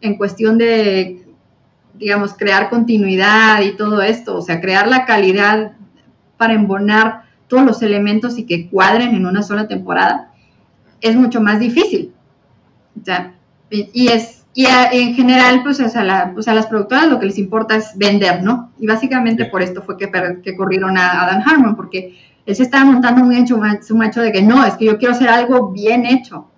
en 0.00 0.16
cuestión 0.16 0.56
de 0.56 1.24
digamos, 1.98 2.34
crear 2.34 2.70
continuidad 2.70 3.62
y 3.62 3.76
todo 3.76 4.02
esto, 4.02 4.36
o 4.36 4.42
sea, 4.42 4.60
crear 4.60 4.88
la 4.88 5.04
calidad 5.04 5.72
para 6.36 6.54
embonar 6.54 7.22
todos 7.48 7.64
los 7.64 7.82
elementos 7.82 8.38
y 8.38 8.46
que 8.46 8.68
cuadren 8.68 9.14
en 9.14 9.26
una 9.26 9.42
sola 9.42 9.68
temporada, 9.68 10.32
es 11.08 11.16
mucho 11.16 11.40
más 11.40 11.60
difícil. 11.60 12.12
O 13.00 13.04
sea, 13.04 13.34
y 13.70 14.08
es 14.08 14.44
y 14.56 14.66
en 14.66 15.14
general, 15.14 15.64
pues, 15.64 15.80
a 15.80 16.04
las 16.54 16.66
productoras 16.66 17.08
lo 17.08 17.18
que 17.18 17.26
les 17.26 17.38
importa 17.38 17.74
es 17.74 17.90
vender, 17.96 18.44
¿no? 18.44 18.70
Y 18.78 18.86
básicamente 18.86 19.46
por 19.46 19.62
esto 19.62 19.82
fue 19.82 19.96
que, 19.96 20.08
que 20.44 20.56
corrieron 20.56 20.96
a, 20.96 21.26
Dan 21.26 21.42
Harmon, 21.42 21.74
porque 21.74 22.16
él 22.46 22.54
se 22.54 22.62
estaba 22.62 22.84
montando 22.84 23.24
muy 23.24 23.36
hecho 23.36 23.60
su 23.82 23.96
macho 23.96 24.22
de 24.22 24.30
que 24.30 24.42
no, 24.42 24.64
es 24.64 24.74
que 24.74 24.84
yo 24.84 24.96
quiero 24.96 25.12
hacer 25.12 25.28
algo 25.28 25.72
bien 25.72 26.06
hecho 26.06 26.48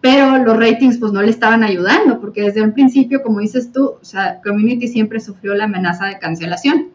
pero 0.00 0.38
los 0.38 0.56
ratings 0.56 0.98
pues 0.98 1.10
no 1.10 1.20
le 1.20 1.30
estaban 1.30 1.64
ayudando, 1.64 2.20
porque 2.20 2.42
desde 2.42 2.62
un 2.62 2.72
principio, 2.72 3.22
como 3.24 3.40
dices 3.40 3.72
tú, 3.72 3.96
o 4.00 4.04
sea, 4.04 4.40
Community 4.40 4.86
siempre 4.86 5.18
sufrió 5.18 5.52
la 5.54 5.64
amenaza 5.64 6.06
de 6.06 6.20
cancelación 6.20 6.90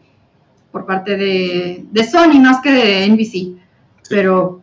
por 0.70 0.86
parte 0.86 1.18
de, 1.18 1.84
de 1.90 2.04
Sony 2.04 2.40
más 2.40 2.62
que 2.62 2.72
de 2.72 3.08
NBC, 3.08 3.60
pero 4.08 4.62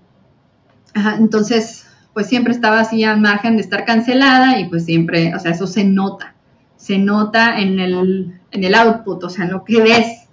entonces 1.19 1.85
pues 2.19 2.27
siempre 2.27 2.51
estaba 2.51 2.81
así 2.81 3.05
al 3.05 3.21
margen 3.21 3.55
de 3.55 3.61
estar 3.61 3.85
cancelada 3.85 4.59
y 4.59 4.67
pues 4.67 4.83
siempre, 4.83 5.33
o 5.33 5.39
sea, 5.39 5.51
eso 5.51 5.65
se 5.67 5.85
nota, 5.85 6.35
se 6.75 6.97
nota 6.97 7.61
en 7.61 7.79
el, 7.79 8.41
en 8.51 8.63
el 8.65 8.75
output, 8.75 9.23
o 9.23 9.29
sea, 9.29 9.45
en 9.45 9.51
lo 9.51 9.63
que 9.63 9.81
ves, 9.81 10.27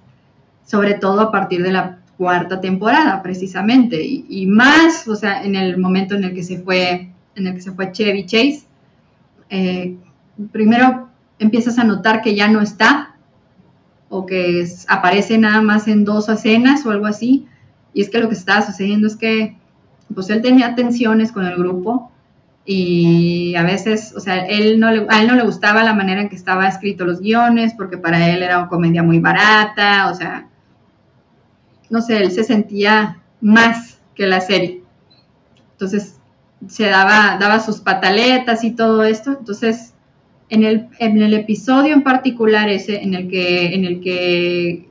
sobre 0.64 0.94
todo 0.94 1.20
a 1.20 1.30
partir 1.30 1.62
de 1.62 1.70
la 1.70 2.00
cuarta 2.16 2.60
temporada 2.60 3.22
precisamente, 3.22 4.02
y, 4.02 4.26
y 4.28 4.48
más, 4.48 5.06
o 5.06 5.14
sea, 5.14 5.44
en 5.44 5.54
el 5.54 5.78
momento 5.78 6.16
en 6.16 6.24
el 6.24 6.34
que 6.34 6.42
se 6.42 6.58
fue 6.58 7.12
en 7.36 7.46
el 7.46 7.54
que 7.54 7.60
se 7.60 7.70
fue 7.70 7.92
Chevy 7.92 8.26
Chase, 8.26 8.64
eh, 9.48 9.94
primero 10.50 11.08
empiezas 11.38 11.78
a 11.78 11.84
notar 11.84 12.20
que 12.20 12.34
ya 12.34 12.48
no 12.48 12.62
está 12.62 13.14
o 14.08 14.26
que 14.26 14.66
aparece 14.88 15.38
nada 15.38 15.62
más 15.62 15.86
en 15.86 16.04
dos 16.04 16.28
escenas 16.28 16.84
o 16.84 16.90
algo 16.90 17.06
así. 17.06 17.46
Y 17.94 18.02
es 18.02 18.10
que 18.10 18.18
lo 18.18 18.28
que 18.28 18.34
estaba 18.34 18.66
sucediendo 18.66 19.06
es 19.06 19.14
que 19.14 19.56
pues 20.14 20.30
él 20.30 20.42
tenía 20.42 20.74
tensiones 20.74 21.32
con 21.32 21.46
el 21.46 21.56
grupo 21.56 22.10
y 22.64 23.54
a 23.54 23.62
veces, 23.62 24.12
o 24.16 24.20
sea, 24.20 24.44
él 24.46 24.80
no 24.80 24.88
a 24.88 25.20
él 25.20 25.26
no 25.28 25.34
le 25.34 25.44
gustaba 25.44 25.84
la 25.84 25.94
manera 25.94 26.20
en 26.20 26.28
que 26.28 26.36
estaba 26.36 26.66
escrito 26.68 27.04
los 27.04 27.20
guiones 27.20 27.74
porque 27.74 27.98
para 27.98 28.28
él 28.28 28.42
era 28.42 28.58
una 28.58 28.68
comedia 28.68 29.02
muy 29.02 29.20
barata, 29.20 30.10
o 30.10 30.14
sea, 30.14 30.48
no 31.90 32.00
sé, 32.00 32.18
él 32.18 32.32
se 32.32 32.44
sentía 32.44 33.22
más 33.40 34.00
que 34.14 34.26
la 34.26 34.40
serie. 34.40 34.82
Entonces, 35.72 36.16
se 36.68 36.86
daba, 36.86 37.36
daba 37.38 37.60
sus 37.60 37.80
pataletas 37.80 38.64
y 38.64 38.72
todo 38.72 39.04
esto. 39.04 39.36
Entonces, 39.38 39.94
en 40.48 40.64
el, 40.64 40.88
en 40.98 41.20
el 41.22 41.34
episodio 41.34 41.94
en 41.94 42.02
particular 42.02 42.68
ese, 42.68 43.02
en 43.02 43.14
el 43.14 43.28
que, 43.28 43.74
en 43.74 43.84
el 43.84 44.00
que 44.00 44.85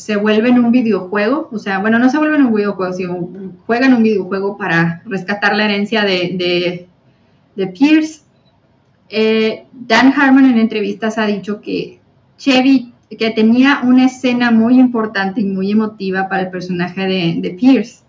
se 0.00 0.16
vuelve 0.16 0.48
en 0.48 0.64
un 0.64 0.72
videojuego, 0.72 1.48
o 1.52 1.58
sea, 1.58 1.78
bueno, 1.78 1.98
no 1.98 2.10
se 2.10 2.18
vuelve 2.18 2.36
en 2.36 2.46
un 2.46 2.54
videojuego, 2.54 2.92
sino 2.92 3.28
juegan 3.66 3.94
un 3.94 4.02
videojuego 4.02 4.56
para 4.56 5.02
rescatar 5.06 5.56
la 5.56 5.64
herencia 5.64 6.04
de, 6.04 6.86
de, 7.56 7.66
Pierce. 7.68 8.22
Eh, 9.10 9.64
Dan 9.72 10.12
Harmon 10.12 10.44
en 10.44 10.58
entrevistas 10.58 11.18
ha 11.18 11.26
dicho 11.26 11.60
que 11.60 11.98
Chevy, 12.36 12.92
que 13.18 13.30
tenía 13.30 13.80
una 13.82 14.06
escena 14.06 14.50
muy 14.50 14.78
importante 14.78 15.40
y 15.40 15.44
muy 15.44 15.70
emotiva 15.70 16.28
para 16.28 16.42
el 16.42 16.50
personaje 16.50 17.06
de, 17.06 17.34
de 17.38 17.50
Pierce 17.50 18.02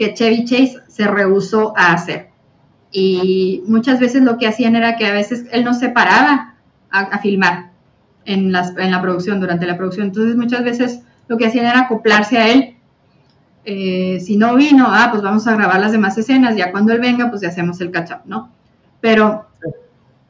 que 0.00 0.14
Chevy 0.14 0.46
Chase 0.46 0.78
se 0.88 1.06
rehusó 1.06 1.74
a 1.76 1.92
hacer. 1.92 2.30
Y 2.90 3.62
muchas 3.66 4.00
veces 4.00 4.22
lo 4.22 4.38
que 4.38 4.46
hacían 4.46 4.74
era 4.74 4.96
que 4.96 5.04
a 5.04 5.12
veces 5.12 5.44
él 5.52 5.62
no 5.62 5.74
se 5.74 5.90
paraba 5.90 6.54
a, 6.90 7.18
filmar 7.18 7.69
en, 8.24 8.54
en 8.54 8.90
la 8.90 9.02
producción, 9.02 9.40
durante 9.40 9.66
la 9.66 9.76
producción. 9.76 10.08
Entonces 10.08 10.36
muchas 10.36 10.64
veces 10.64 11.02
lo 11.28 11.36
que 11.36 11.46
hacían 11.46 11.66
era 11.66 11.80
acoplarse 11.80 12.38
a 12.38 12.48
él. 12.48 12.76
Eh, 13.64 14.20
si 14.20 14.36
no 14.36 14.56
vino, 14.56 14.86
ah, 14.88 15.08
pues 15.10 15.22
vamos 15.22 15.46
a 15.46 15.54
grabar 15.54 15.80
las 15.80 15.92
demás 15.92 16.16
escenas, 16.16 16.56
ya 16.56 16.72
cuando 16.72 16.92
él 16.92 17.00
venga, 17.00 17.28
pues 17.28 17.42
ya 17.42 17.48
hacemos 17.48 17.80
el 17.80 17.90
catch-up, 17.90 18.22
¿no? 18.24 18.50
Pero 19.00 19.46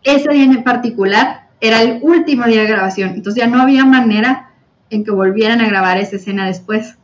ese 0.02 0.30
día 0.30 0.44
en 0.44 0.64
particular 0.64 1.48
era 1.60 1.80
el 1.82 2.00
último 2.02 2.44
día 2.46 2.62
de 2.62 2.68
grabación, 2.68 3.10
entonces 3.10 3.42
ya 3.42 3.48
no 3.48 3.62
había 3.62 3.84
manera 3.84 4.50
en 4.90 5.04
que 5.04 5.12
volvieran 5.12 5.60
a 5.60 5.68
grabar 5.68 5.98
esa 5.98 6.16
escena 6.16 6.46
después. 6.46 6.96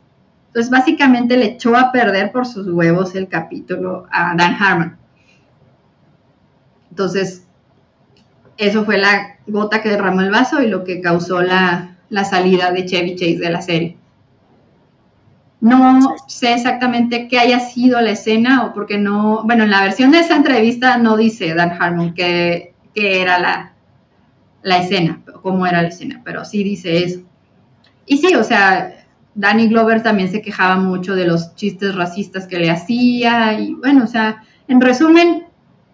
Entonces, 0.47 0.69
básicamente 0.69 1.37
le 1.37 1.45
echó 1.45 1.75
a 1.77 1.91
perder 1.91 2.31
por 2.31 2.45
sus 2.45 2.67
huevos 2.67 3.15
el 3.15 3.27
capítulo 3.27 4.07
a 4.11 4.35
Dan 4.35 4.55
Harmon. 4.59 4.97
Entonces, 6.89 7.46
eso 8.57 8.85
fue 8.85 8.97
la 8.97 9.37
gota 9.47 9.81
que 9.81 9.89
derramó 9.89 10.21
el 10.21 10.31
vaso 10.31 10.61
y 10.61 10.67
lo 10.67 10.83
que 10.83 11.01
causó 11.01 11.41
la, 11.41 11.95
salida 12.29 12.71
de 12.71 12.85
Chevy 12.85 13.15
Chase 13.15 13.37
de 13.37 13.49
la 13.49 13.61
serie. 13.61 13.97
No 15.59 16.15
sé 16.27 16.53
exactamente 16.53 17.27
qué 17.27 17.39
haya 17.39 17.59
sido 17.59 17.99
la 18.01 18.11
escena 18.11 18.65
o 18.65 18.73
porque 18.73 18.97
no, 18.97 19.43
bueno, 19.43 19.63
en 19.63 19.71
la 19.71 19.81
versión 19.81 20.11
de 20.11 20.19
esa 20.19 20.35
entrevista 20.35 20.97
no 20.97 21.17
dice 21.17 21.53
Dan 21.55 21.75
Harmon 21.79 22.13
que, 22.13 22.73
era 22.93 23.37
la, 23.37 23.73
la 24.63 24.77
escena, 24.79 25.21
cómo 25.43 25.67
era 25.67 25.83
la 25.83 25.89
escena, 25.89 26.21
pero 26.23 26.45
sí 26.45 26.63
dice 26.63 27.03
eso. 27.03 27.19
Y 28.07 28.17
sí, 28.17 28.33
o 28.33 28.43
sea, 28.43 29.05
Danny 29.35 29.67
Glover 29.67 30.01
también 30.01 30.31
se 30.31 30.41
quejaba 30.41 30.77
mucho 30.77 31.15
de 31.15 31.27
los 31.27 31.53
chistes 31.55 31.93
racistas 31.93 32.47
que 32.47 32.57
le 32.57 32.71
hacía 32.71 33.59
y 33.59 33.75
bueno, 33.75 34.03
o 34.03 34.07
sea, 34.07 34.43
en 34.67 34.81
resumen, 34.81 35.45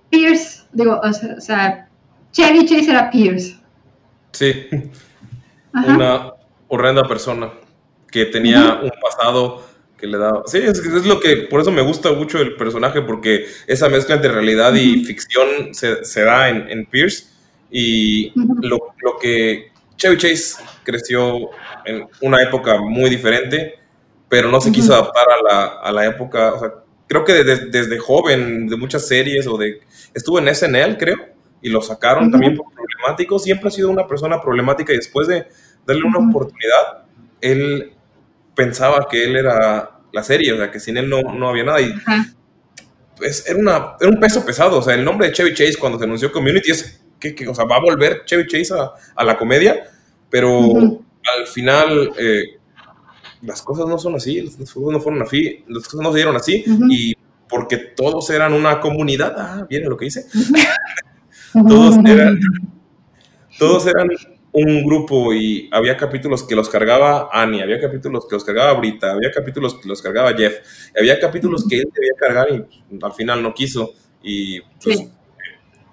Pierce, 0.10 0.64
digo, 0.72 1.02
o 1.04 1.14
sea, 1.42 1.90
Chevy 2.34 2.66
Chase 2.66 2.92
era 2.92 3.10
Pierce. 3.10 3.56
Sí, 4.32 4.68
una 5.74 6.34
horrenda 6.68 7.04
persona 7.04 7.52
que 8.12 8.26
tenía 8.26 8.80
un 8.82 8.92
pasado 9.02 9.64
que 9.98 10.08
le 10.08 10.18
daba... 10.18 10.44
Sí, 10.48 10.58
es, 10.58 11.06
lo 11.06 11.20
que, 11.20 11.48
por 11.50 11.62
eso 11.62 11.72
me 11.72 11.82
gusta 11.82 12.12
mucho 12.12 12.40
el 12.42 12.56
personaje, 12.56 13.02
porque 13.02 13.46
esa 13.68 13.88
mezcla 13.88 14.16
entre 14.16 14.32
realidad 14.32 14.74
y 14.74 15.06
ficción 15.06 15.74
se, 15.74 16.22
da 16.22 16.50
en, 16.50 16.86
Pierce 16.88 17.28
y 17.72 18.32
lo, 18.36 18.94
lo 19.02 19.18
que 19.22 19.72
Chevy 19.96 20.18
Chase 20.18 20.64
creció 20.84 21.52
en 21.86 22.08
una 22.22 22.42
época 22.42 22.80
muy 22.82 23.10
diferente, 23.10 23.76
pero 24.28 24.50
no 24.50 24.60
se 24.60 24.72
quiso 24.72 24.94
adaptar 24.94 25.26
a 25.30 25.54
la, 25.54 25.66
a 25.84 25.92
la 25.92 26.06
época, 26.08 26.54
o 26.54 26.60
sea, 26.60 26.74
creo 27.08 27.24
que 27.24 27.34
desde, 27.34 27.68
desde, 27.68 28.00
joven, 28.00 28.68
de 28.68 28.76
muchas 28.76 29.08
series 29.08 29.46
o 29.46 29.58
de... 29.58 29.80
Estuvo 30.14 30.40
en 30.40 30.54
SNL, 30.54 30.98
creo, 30.98 31.33
y 31.64 31.70
lo 31.70 31.82
sacaron 31.82 32.30
también 32.30 32.56
por 32.56 32.68
problemático. 32.72 33.40
Siempre 33.40 33.70
ha 33.70 33.72
sido 33.72 33.90
una 33.90 34.06
persona 34.06 34.40
problemática 34.40 34.94
y 34.94 34.98
después 34.98 35.28
de 35.28 35.48
darle 35.88 36.04
una 36.04 36.20
oportunidad, 36.20 37.06
él 37.42 37.94
pensaba 38.54 39.08
que 39.10 39.24
él 39.24 39.36
era 39.36 39.98
la 40.12 40.24
serie, 40.24 40.54
o 40.54 40.58
sea, 40.58 40.70
que 40.70 40.80
sin 40.80 40.98
él 40.98 41.10
no, 41.10 41.22
no 41.22 41.50
había 41.50 41.64
nada. 41.64 41.82
Y 41.82 41.94
pues 43.18 43.48
era, 43.48 43.58
una, 43.58 43.96
era 44.00 44.10
un 44.10 44.20
peso 44.20 44.46
pesado, 44.46 44.78
o 44.78 44.82
sea, 44.82 44.94
el 44.94 45.04
nombre 45.04 45.28
de 45.28 45.34
Chevy 45.34 45.54
Chase 45.54 45.78
cuando 45.80 45.98
se 45.98 46.04
anunció 46.04 46.32
Community 46.32 46.72
es 46.72 47.02
que, 47.20 47.34
que 47.34 47.48
o 47.48 47.56
sea, 47.56 47.66
va 47.66 47.78
a 47.78 47.82
volver 47.82 48.24
Chevy 48.26 48.46
Chase 48.48 48.74
a, 48.74 48.92
a 49.16 49.24
la 49.24 49.38
comedia, 49.38 49.84
pero 50.30 50.74
al 50.76 51.48
final 51.48 52.12
eh, 52.18 52.58
las 53.42 53.62
cosas 53.62 53.88
no 53.88 53.98
son 53.98 54.16
así, 54.16 54.42
las 54.42 54.56
cosas 54.56 54.92
no 54.92 55.00
fueron 55.00 55.22
así, 55.22 55.64
las 55.68 55.86
cosas 55.86 56.02
no 56.02 56.12
se 56.12 56.18
dieron 56.18 56.36
así 56.36 56.64
y 56.90 57.14
porque 57.48 57.78
todos 57.78 58.30
eran 58.30 58.54
una 58.54 58.80
comunidad, 58.80 59.36
ah, 59.38 59.68
viene 59.70 59.88
lo 59.88 59.98
que 59.98 60.06
dice, 60.06 60.26
todos 61.54 61.98
eran, 62.06 62.40
todos 63.58 63.88
eran 63.88 64.10
un 64.54 64.86
grupo 64.86 65.34
y 65.34 65.68
había 65.72 65.98
capítulos 65.98 66.44
que 66.44 66.56
los 66.56 66.70
cargaba 66.70 67.30
Annie, 67.32 67.62
había 67.62 67.80
capítulos 67.80 68.28
que 68.28 68.36
los 68.36 68.44
cargaba 68.44 68.74
Brita, 68.74 69.12
había 69.12 69.32
capítulos 69.32 69.76
que 69.76 69.88
los 69.88 70.02
cargaba 70.02 70.34
Jeff, 70.34 70.60
había 70.98 71.20
capítulos 71.20 71.68
que 71.68 71.78
él 71.78 71.90
debía 71.94 72.14
cargar 72.20 72.48
y 72.52 73.04
al 73.04 73.14
final 73.14 73.42
no 73.42 73.54
quiso. 73.54 73.94
Y 74.22 74.62
pues, 74.84 75.10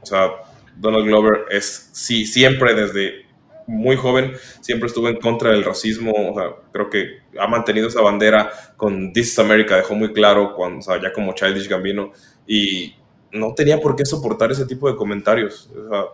o 0.03 0.07
sea, 0.07 0.31
Donald 0.77 1.07
Glover 1.07 1.47
es 1.51 1.91
sí 1.93 2.27
siempre 2.27 2.74
desde 2.74 3.31
muy 3.66 3.97
joven, 3.97 4.32
siempre 4.61 4.89
estuvo 4.89 5.09
en 5.09 5.16
contra 5.16 5.53
del 5.53 5.65
racismo, 5.65 6.12
o 6.12 6.35
sea, 6.35 6.51
creo 6.73 6.91
que 6.91 7.20
ha 7.39 7.47
mantenido 7.47 7.89
esa 7.89 8.03
bandera 8.03 8.51
con 8.77 9.12
This 9.12 9.32
is 9.32 9.39
America, 9.39 9.77
dejó 9.77 9.95
muy 9.95 10.12
claro 10.12 10.55
cuando, 10.55 10.81
o 10.81 10.82
sea, 10.82 11.01
ya 11.01 11.12
como 11.12 11.35
Childish 11.35 11.69
Gambino, 11.69 12.12
y 12.47 12.95
no 13.32 13.55
tenía 13.55 13.81
por 13.81 13.97
qué 13.97 14.05
soportar 14.05 14.51
ese 14.52 14.66
tipo 14.66 14.89
de 14.90 14.97
comentarios. 14.97 15.70
O 15.70 15.89
sea, 15.89 16.05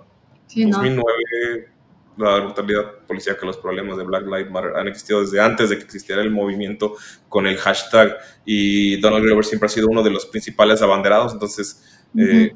en 0.62 0.70
2009, 0.70 1.68
la 2.16 2.40
brutalidad 2.40 2.92
policíaca, 3.06 3.44
los 3.44 3.58
problemas 3.58 3.98
de 3.98 4.04
Black 4.04 4.24
Lives 4.24 4.50
Matter 4.50 4.76
han 4.76 4.88
existido 4.88 5.20
desde 5.20 5.40
antes 5.40 5.70
de 5.70 5.76
que 5.76 5.84
existiera 5.84 6.22
el 6.22 6.30
movimiento 6.30 6.94
con 7.28 7.46
el 7.46 7.56
hashtag, 7.58 8.16
y 8.44 9.00
Donald 9.00 9.24
Glover 9.24 9.44
siempre 9.44 9.66
ha 9.66 9.70
sido 9.70 9.88
uno 9.88 10.02
de 10.02 10.10
los 10.10 10.26
principales 10.26 10.80
abanderados, 10.82 11.32
entonces, 11.32 11.84
eh, 12.16 12.52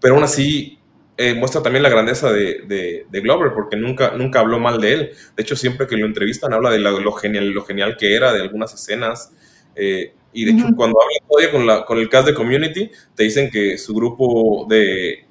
pero 0.00 0.14
aún 0.14 0.24
así 0.24 0.78
eh, 1.16 1.32
muestra 1.34 1.62
también 1.62 1.84
la 1.84 1.90
grandeza 1.90 2.32
de, 2.32 3.06
Glover, 3.10 3.52
porque 3.54 3.76
nunca, 3.76 4.16
nunca 4.16 4.40
habló 4.40 4.58
mal 4.58 4.80
de 4.80 4.92
él. 4.92 5.10
De 5.36 5.42
hecho, 5.42 5.54
siempre 5.54 5.86
que 5.86 5.96
lo 5.96 6.06
entrevistan, 6.06 6.52
habla 6.52 6.70
de 6.70 6.78
lo, 6.78 7.12
genial, 7.12 7.50
lo 7.50 7.64
genial 7.64 7.96
que 7.96 8.16
era, 8.16 8.32
de 8.32 8.42
algunas 8.42 8.74
escenas. 8.74 9.32
Eh, 9.76 10.12
y 10.34 10.44
de 10.44 10.50
hecho, 10.50 10.66
cuando 10.74 10.98
habla 11.00 11.28
todavía 11.28 11.52
con, 11.52 11.66
la, 11.66 11.84
con 11.84 11.98
el 11.98 12.08
cast 12.08 12.26
de 12.26 12.34
Community, 12.34 12.90
te 13.14 13.22
dicen 13.22 13.48
que 13.50 13.78
su 13.78 13.94
grupo 13.94 14.66
de, 14.68 15.26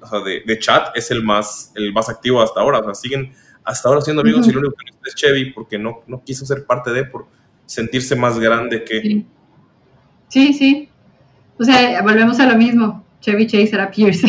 de, 0.46 0.58
chat 0.58 0.96
es 0.96 1.10
el 1.10 1.22
más, 1.22 1.72
el 1.76 1.92
más 1.92 2.08
activo 2.08 2.40
hasta 2.40 2.60
ahora. 2.60 2.78
O 2.78 2.84
sea, 2.84 2.94
siguen 2.94 3.32
hasta 3.64 3.88
ahora 3.88 4.00
siendo 4.00 4.22
amigos 4.22 4.48
y 4.48 4.52
lo 4.52 4.60
único 4.60 4.74
que 4.76 5.08
es 5.08 5.14
Chevy 5.14 5.50
porque 5.52 5.78
no, 5.78 6.02
no 6.06 6.24
quiso 6.24 6.46
ser 6.46 6.64
parte 6.64 6.90
de, 6.90 7.04
por 7.04 7.26
sentirse 7.66 8.16
más 8.16 8.38
grande 8.38 8.82
que... 8.82 9.02
Sí. 9.02 9.26
sí, 10.28 10.52
sí. 10.54 10.88
O 11.58 11.64
sea, 11.64 12.00
volvemos 12.00 12.40
a 12.40 12.46
lo 12.46 12.56
mismo. 12.56 13.04
Chevy 13.20 13.46
Chase 13.46 13.74
era 13.74 13.90
Pierce. 13.90 14.26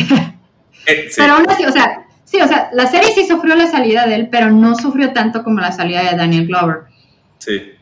Eh, 0.86 1.08
pero 1.16 1.34
aún 1.34 1.48
así, 1.48 1.64
o 1.64 1.72
sea, 1.72 2.06
sí, 2.24 2.38
o 2.38 2.46
sea, 2.46 2.68
la 2.74 2.86
serie 2.86 3.12
sí 3.14 3.26
sufrió 3.26 3.54
la 3.54 3.66
salida 3.66 4.06
de 4.06 4.14
él, 4.14 4.28
pero 4.30 4.50
no 4.50 4.74
sufrió 4.74 5.14
tanto 5.14 5.42
como 5.42 5.58
la 5.60 5.72
salida 5.72 6.02
de 6.02 6.18
Daniel 6.18 6.46
Glover. 6.46 6.80
Sí. 7.38 7.72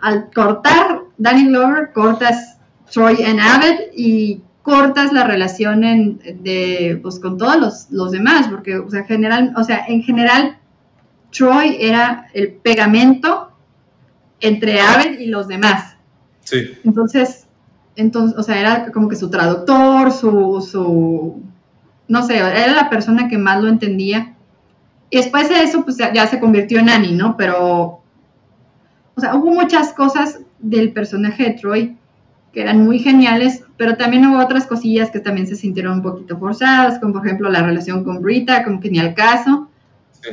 Al 0.00 0.30
cortar 0.32 1.02
Daniel 1.20 1.48
Glover, 1.48 1.92
cortas 1.92 2.58
Troy 2.90 3.22
and 3.22 3.38
Abbott 3.38 3.92
y 3.94 4.42
cortas 4.62 5.12
la 5.12 5.24
relación 5.24 5.84
en, 5.84 6.18
de, 6.42 6.98
pues, 7.02 7.20
con 7.20 7.38
todos 7.38 7.88
los, 7.90 8.10
demás, 8.10 8.48
porque, 8.48 8.78
o 8.78 8.90
sea, 8.90 9.04
general, 9.04 9.52
o 9.56 9.62
sea, 9.62 9.84
en 9.86 10.02
general, 10.02 10.58
Troy 11.30 11.76
era 11.78 12.28
el 12.34 12.52
pegamento 12.52 13.52
entre 14.40 14.80
Abbott 14.80 15.20
y 15.20 15.26
los 15.26 15.46
demás. 15.46 15.96
Sí. 16.40 16.72
Entonces, 16.84 17.46
entonces, 17.96 18.38
o 18.38 18.42
sea, 18.42 18.58
era 18.58 18.90
como 18.90 19.08
que 19.08 19.16
su 19.16 19.30
traductor, 19.30 20.10
su, 20.10 20.66
su 20.68 21.42
no 22.08 22.22
sé, 22.24 22.38
era 22.38 22.72
la 22.72 22.90
persona 22.90 23.28
que 23.28 23.38
más 23.38 23.62
lo 23.62 23.68
entendía. 23.68 24.34
Y 25.10 25.18
después 25.18 25.48
de 25.48 25.62
eso, 25.62 25.84
pues 25.84 25.98
ya, 25.98 26.26
se 26.26 26.40
convirtió 26.40 26.78
en 26.78 26.88
Annie, 26.88 27.12
¿no? 27.12 27.36
Pero, 27.36 28.00
o 29.14 29.20
sea, 29.20 29.34
hubo 29.34 29.50
muchas 29.50 29.92
cosas 29.92 30.40
del 30.60 30.92
personaje 30.92 31.44
de 31.44 31.50
Troy 31.52 31.96
que 32.52 32.62
eran 32.62 32.84
muy 32.84 32.98
geniales, 32.98 33.62
pero 33.76 33.96
también 33.96 34.26
hubo 34.26 34.42
otras 34.42 34.66
cosillas 34.66 35.10
que 35.10 35.20
también 35.20 35.46
se 35.46 35.54
sintieron 35.54 35.94
un 35.94 36.02
poquito 36.02 36.36
forzadas, 36.36 36.98
como 36.98 37.12
por 37.12 37.24
ejemplo 37.24 37.48
la 37.48 37.62
relación 37.62 38.02
con 38.02 38.20
Brita, 38.20 38.64
como 38.64 38.80
que 38.80 38.90
ni 38.90 38.98
al 38.98 39.14
caso. 39.14 39.68
Sí. 40.10 40.30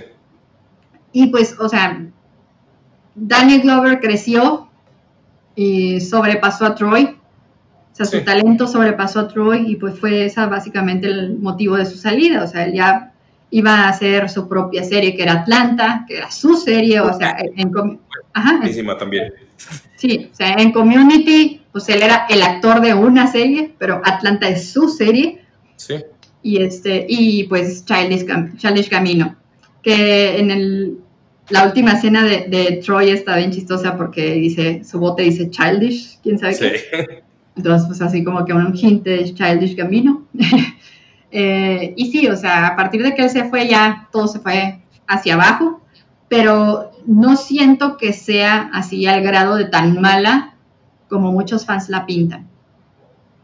Y 1.11 1.27
pues, 1.27 1.55
o 1.59 1.69
sea, 1.69 2.07
Daniel 3.13 3.61
Glover 3.61 3.99
creció 3.99 4.67
y 5.55 5.99
sobrepasó 6.01 6.65
a 6.65 6.75
Troy 6.75 7.17
sea, 7.97 8.05
su 8.05 8.23
talento 8.23 8.67
sobrepasó 8.67 9.21
a 9.21 9.27
Troy 9.27 9.71
y 9.71 9.75
pues 9.75 9.99
fue 9.99 10.25
esa 10.25 10.45
básicamente 10.47 11.07
el 11.07 11.39
motivo 11.39 11.77
de 11.77 11.85
su 11.85 11.97
salida. 11.97 12.43
O 12.43 12.47
sea, 12.47 12.65
él 12.65 12.73
ya 12.73 13.13
iba 13.49 13.71
a 13.71 13.89
hacer 13.89 14.29
su 14.29 14.47
propia 14.47 14.83
serie 14.83 15.15
que 15.15 15.23
era 15.23 15.41
Atlanta, 15.41 16.05
que 16.07 16.17
era 16.17 16.31
su 16.31 16.55
serie, 16.55 16.99
o 17.01 17.13
sea, 17.13 17.37
en... 17.39 17.71
Ajá, 18.37 18.59
también. 18.99 19.33
Sí, 19.95 20.29
o 20.31 20.35
sea, 20.35 20.53
en 20.53 20.71
Community, 20.71 21.61
pues 21.71 21.89
él 21.89 22.03
era 22.03 22.27
el 22.29 22.43
actor 22.43 22.81
de 22.81 22.93
una 22.93 23.25
serie, 23.25 23.73
pero 23.79 23.99
Atlanta 24.05 24.47
es 24.47 24.69
su 24.69 24.89
serie. 24.89 25.41
Sí. 25.75 25.95
Y, 26.43 26.61
este, 26.61 27.07
y 27.09 27.45
pues 27.45 27.83
Childish, 27.83 28.89
Camino, 28.89 29.35
que 29.81 30.37
en 30.37 30.51
el, 30.51 30.97
la 31.49 31.65
última 31.65 31.93
escena 31.93 32.23
de, 32.23 32.79
Troy 32.85 33.09
está 33.09 33.37
bien 33.37 33.51
chistosa 33.51 33.97
porque 33.97 34.33
dice, 34.33 34.83
su 34.83 34.99
bote 34.99 35.23
dice 35.23 35.49
Childish, 35.49 36.19
quién 36.21 36.37
sabe 36.37 36.57
qué. 36.59 37.23
Entonces, 37.57 37.87
pues 37.87 38.01
así 38.01 38.23
como 38.23 38.45
que 38.45 38.53
un 38.53 38.75
hint 38.75 39.03
de 39.03 39.33
Childish 39.33 39.75
Gambino. 39.75 40.27
eh, 41.31 41.93
y 41.97 42.11
sí, 42.11 42.27
o 42.27 42.37
sea, 42.37 42.67
a 42.67 42.75
partir 42.75 43.01
de 43.01 43.15
que 43.15 43.23
él 43.23 43.31
se 43.31 43.45
fue 43.45 43.67
ya 43.67 44.07
todo 44.11 44.27
se 44.27 44.39
fue 44.39 44.79
hacia 45.07 45.33
abajo, 45.33 45.81
pero 46.29 46.91
no 47.07 47.37
siento 47.37 47.97
que 47.97 48.13
sea 48.13 48.69
así 48.73 49.07
al 49.07 49.23
grado 49.23 49.55
de 49.55 49.65
tan 49.65 49.99
mala 49.99 50.55
como 51.07 51.31
muchos 51.31 51.65
fans 51.65 51.87
la 51.89 52.05
pintan. 52.05 52.49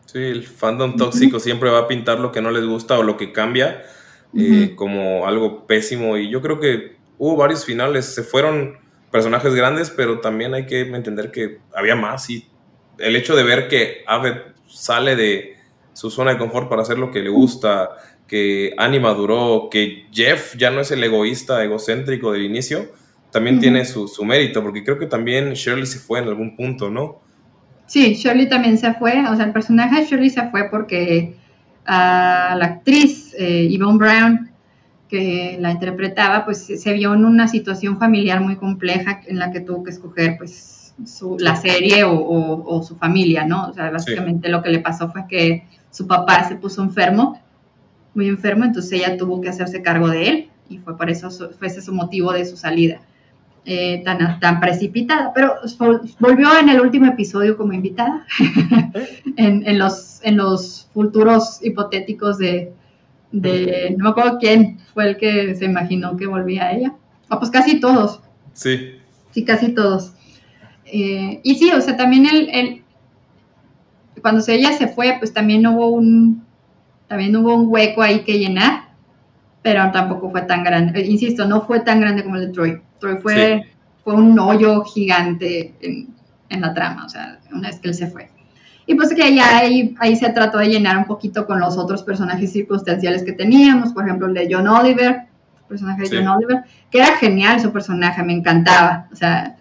Sí, 0.06 0.20
el 0.20 0.44
fandom 0.44 0.98
tóxico 0.98 1.40
siempre 1.40 1.72
va 1.72 1.80
a 1.80 1.88
pintar 1.88 2.20
lo 2.20 2.32
que 2.32 2.42
no 2.42 2.52
les 2.52 2.66
gusta 2.66 3.00
o 3.00 3.04
lo 3.04 3.18
que 3.18 3.32
cambia 3.32 3.84
eh, 4.38 4.74
como 4.76 5.26
algo 5.26 5.66
pésimo. 5.66 6.18
Y 6.18 6.30
yo 6.30 6.42
creo 6.42 6.60
que 6.60 6.98
hubo 7.18 7.38
varios 7.38 7.64
finales, 7.64 8.06
se 8.06 8.22
fueron 8.22 8.78
personajes 9.12 9.56
grandes, 9.56 9.90
pero 9.90 10.20
también 10.20 10.54
hay 10.54 10.66
que 10.66 10.82
entender 10.82 11.32
que 11.32 11.60
había 11.74 11.96
más 11.96 12.30
y 12.30 12.48
el 13.00 13.16
hecho 13.16 13.36
de 13.36 13.44
ver 13.44 13.70
que 13.70 14.04
Aved 14.08 14.42
sale 14.68 15.16
de 15.16 15.56
su 15.94 16.12
zona 16.12 16.32
de 16.32 16.38
confort 16.38 16.68
para 16.68 16.82
hacer 16.82 17.00
lo 17.00 17.12
que 17.12 17.22
le 17.22 17.30
gusta, 17.30 17.92
que 18.28 18.74
Annie 18.78 19.00
maduró, 19.00 19.70
que 19.72 20.08
Jeff 20.12 20.56
ya 20.58 20.70
no 20.70 20.82
es 20.82 20.92
el 20.92 21.04
egoísta 21.04 21.64
egocéntrico 21.64 22.32
del 22.34 22.44
inicio, 22.44 22.92
también 23.34 23.60
tiene 23.60 23.84
su, 23.84 24.08
mérito, 24.24 24.62
porque 24.62 24.84
creo 24.84 25.00
que 25.00 25.08
también 25.08 25.54
Shirley 25.54 25.88
se 25.88 25.98
fue 25.98 26.20
en 26.20 26.28
algún 26.28 26.56
punto, 26.56 26.92
¿no? 26.92 27.20
Sí, 27.88 28.14
Shirley 28.14 28.48
también 28.48 28.78
se 28.78 28.94
fue, 28.94 29.28
o 29.28 29.36
sea, 29.36 29.46
el 29.46 29.52
personaje 29.52 30.02
de 30.02 30.06
Shirley 30.06 30.30
se 30.30 30.50
fue 30.50 30.70
porque 30.70 31.36
la 31.86 32.60
actriz 32.62 33.34
eh, 33.38 33.68
Yvonne 33.72 33.98
Brown, 33.98 34.52
que 35.10 35.58
la 35.60 35.72
interpretaba, 35.72 36.46
pues 36.46 36.60
se 36.64 36.94
vio 36.94 37.16
en 37.16 37.26
una 37.26 37.48
situación 37.48 37.98
familiar 37.98 38.40
muy 38.40 38.56
compleja 38.56 39.22
en 39.26 39.40
la 39.40 39.52
que 39.52 39.62
tuvo 39.62 39.84
que 39.84 39.90
escoger, 39.90 40.38
pues, 40.38 40.94
la 41.40 41.56
serie 41.56 42.04
o, 42.06 42.84
su 42.88 42.96
familia, 42.98 43.46
¿no? 43.46 43.68
O 43.68 43.74
sea, 43.74 43.90
básicamente 43.90 44.48
lo 44.48 44.62
que 44.62 44.70
le 44.70 44.80
pasó 44.80 45.10
fue 45.10 45.26
que 45.28 45.68
su 45.90 46.06
papá 46.06 46.48
se 46.48 46.56
puso 46.56 46.84
enfermo, 46.84 47.42
muy 48.14 48.28
enfermo, 48.28 48.64
entonces 48.64 48.92
ella 48.94 49.18
tuvo 49.18 49.42
que 49.42 49.50
hacerse 49.50 49.82
cargo 49.82 50.08
de 50.08 50.28
él 50.28 50.50
y 50.70 50.78
fue 50.78 50.96
por 50.96 51.10
eso, 51.10 51.32
fue 51.32 51.68
ese 51.68 51.82
su 51.82 51.94
motivo 51.94 52.32
de 52.32 52.46
su 52.46 52.58
salida. 52.58 53.02
Eh, 53.66 54.02
tan, 54.04 54.42
tan 54.42 54.60
precipitada, 54.60 55.32
pero 55.34 55.56
volvió 56.20 56.50
en 56.60 56.68
el 56.68 56.82
último 56.82 57.06
episodio 57.06 57.56
como 57.56 57.72
invitada 57.72 58.26
en, 59.38 59.80
los, 59.80 60.20
en 60.22 60.36
los 60.36 60.90
futuros 60.94 61.64
hipotéticos 61.64 62.40
de, 62.40 62.74
de, 63.32 63.96
no 63.98 64.04
me 64.04 64.10
acuerdo 64.10 64.38
quién 64.38 64.80
fue 64.94 65.12
el 65.12 65.18
que 65.18 65.56
se 65.56 65.64
imaginó 65.64 66.18
que 66.18 66.28
volvía 66.28 66.66
a 66.66 66.74
ella. 66.74 66.94
Ah, 67.30 67.40
pues 67.40 67.52
casi 67.52 67.80
todos. 67.80 68.20
Sí. 68.52 68.98
Sí, 69.32 69.46
casi 69.46 69.70
todos. 69.70 70.14
Eh, 70.86 71.40
y 71.42 71.56
sí, 71.56 71.72
o 71.72 71.80
sea, 71.80 71.96
también 71.96 72.28
el, 72.28 72.84
cuando 74.22 74.44
ella 74.48 74.74
se 74.74 74.88
fue, 74.88 75.16
pues 75.20 75.34
también 75.34 75.66
hubo 75.66 75.88
un, 75.88 76.46
también 77.08 77.36
hubo 77.36 77.56
un 77.56 77.68
hueco 77.70 78.02
ahí 78.02 78.26
que 78.26 78.40
llenar, 78.40 78.90
pero 79.62 79.90
tampoco 79.92 80.30
fue 80.32 80.42
tan 80.42 80.64
grande. 80.64 81.00
Eh, 81.00 81.06
insisto, 81.08 81.46
no 81.46 81.62
fue 81.62 81.80
tan 81.80 82.02
grande 82.02 82.24
como 82.24 82.36
el 82.36 82.48
de 82.48 82.54
Troy. 82.54 82.82
Troy 83.04 83.18
fue, 83.22 83.66
fue 84.04 84.14
un 84.14 84.40
hoyo 84.40 84.84
gigante 84.86 85.74
en, 85.82 86.08
en, 86.48 86.62
la 86.62 86.74
trama, 86.74 87.06
o 87.06 87.10
sea, 87.10 87.40
una 87.52 87.68
vez 87.68 87.80
que 87.80 87.90
él 87.90 87.94
se 87.94 88.08
fue. 88.08 88.30
Y 88.86 88.96
pues 88.96 89.14
que 89.14 89.36
ya 89.36 89.58
ahí, 89.58 89.94
ahí 90.00 90.16
se 90.16 90.30
trató 90.30 90.60
de 90.60 90.68
llenar 90.68 90.98
un 90.98 91.06
poquito 91.06 91.46
con 91.46 91.60
los 91.60 91.78
otros 91.78 92.02
personajes 92.04 92.54
circunstanciales 92.54 93.24
que 93.24 93.34
teníamos, 93.34 93.92
por 93.92 94.06
ejemplo, 94.06 94.28
el 94.28 94.34
de 94.34 94.48
John 94.50 94.68
Oliver, 94.68 95.12
el 95.12 95.68
personaje 95.68 96.04
de 96.04 96.18
John 96.18 96.28
Oliver, 96.28 96.64
que 96.90 97.00
era 97.00 97.18
genial 97.18 97.60
su 97.60 97.74
personaje, 97.74 98.24
me 98.24 98.34
encantaba, 98.34 99.08
o 99.12 99.16
sea, 99.16 99.58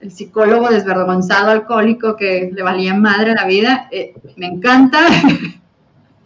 el 0.00 0.10
psicólogo 0.10 0.68
desvergonzado, 0.68 1.50
alcohólico, 1.50 2.16
que 2.16 2.50
le 2.52 2.62
valía 2.62 2.92
madre 2.92 3.34
la 3.34 3.46
vida, 3.46 3.88
eh, 3.90 4.14
me 4.36 4.46
encanta. 4.46 5.00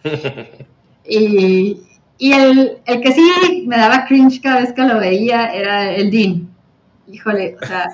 y, 1.09 1.83
y 2.19 2.33
el, 2.33 2.79
el, 2.85 3.01
que 3.01 3.13
sí 3.13 3.65
me 3.67 3.77
daba 3.77 4.05
cringe 4.07 4.41
cada 4.41 4.61
vez 4.61 4.73
que 4.73 4.83
lo 4.83 4.99
veía 4.99 5.47
era 5.55 5.95
el 5.95 6.11
Dean. 6.11 6.49
Híjole, 7.07 7.57
o 7.61 7.67
sea, 7.67 7.89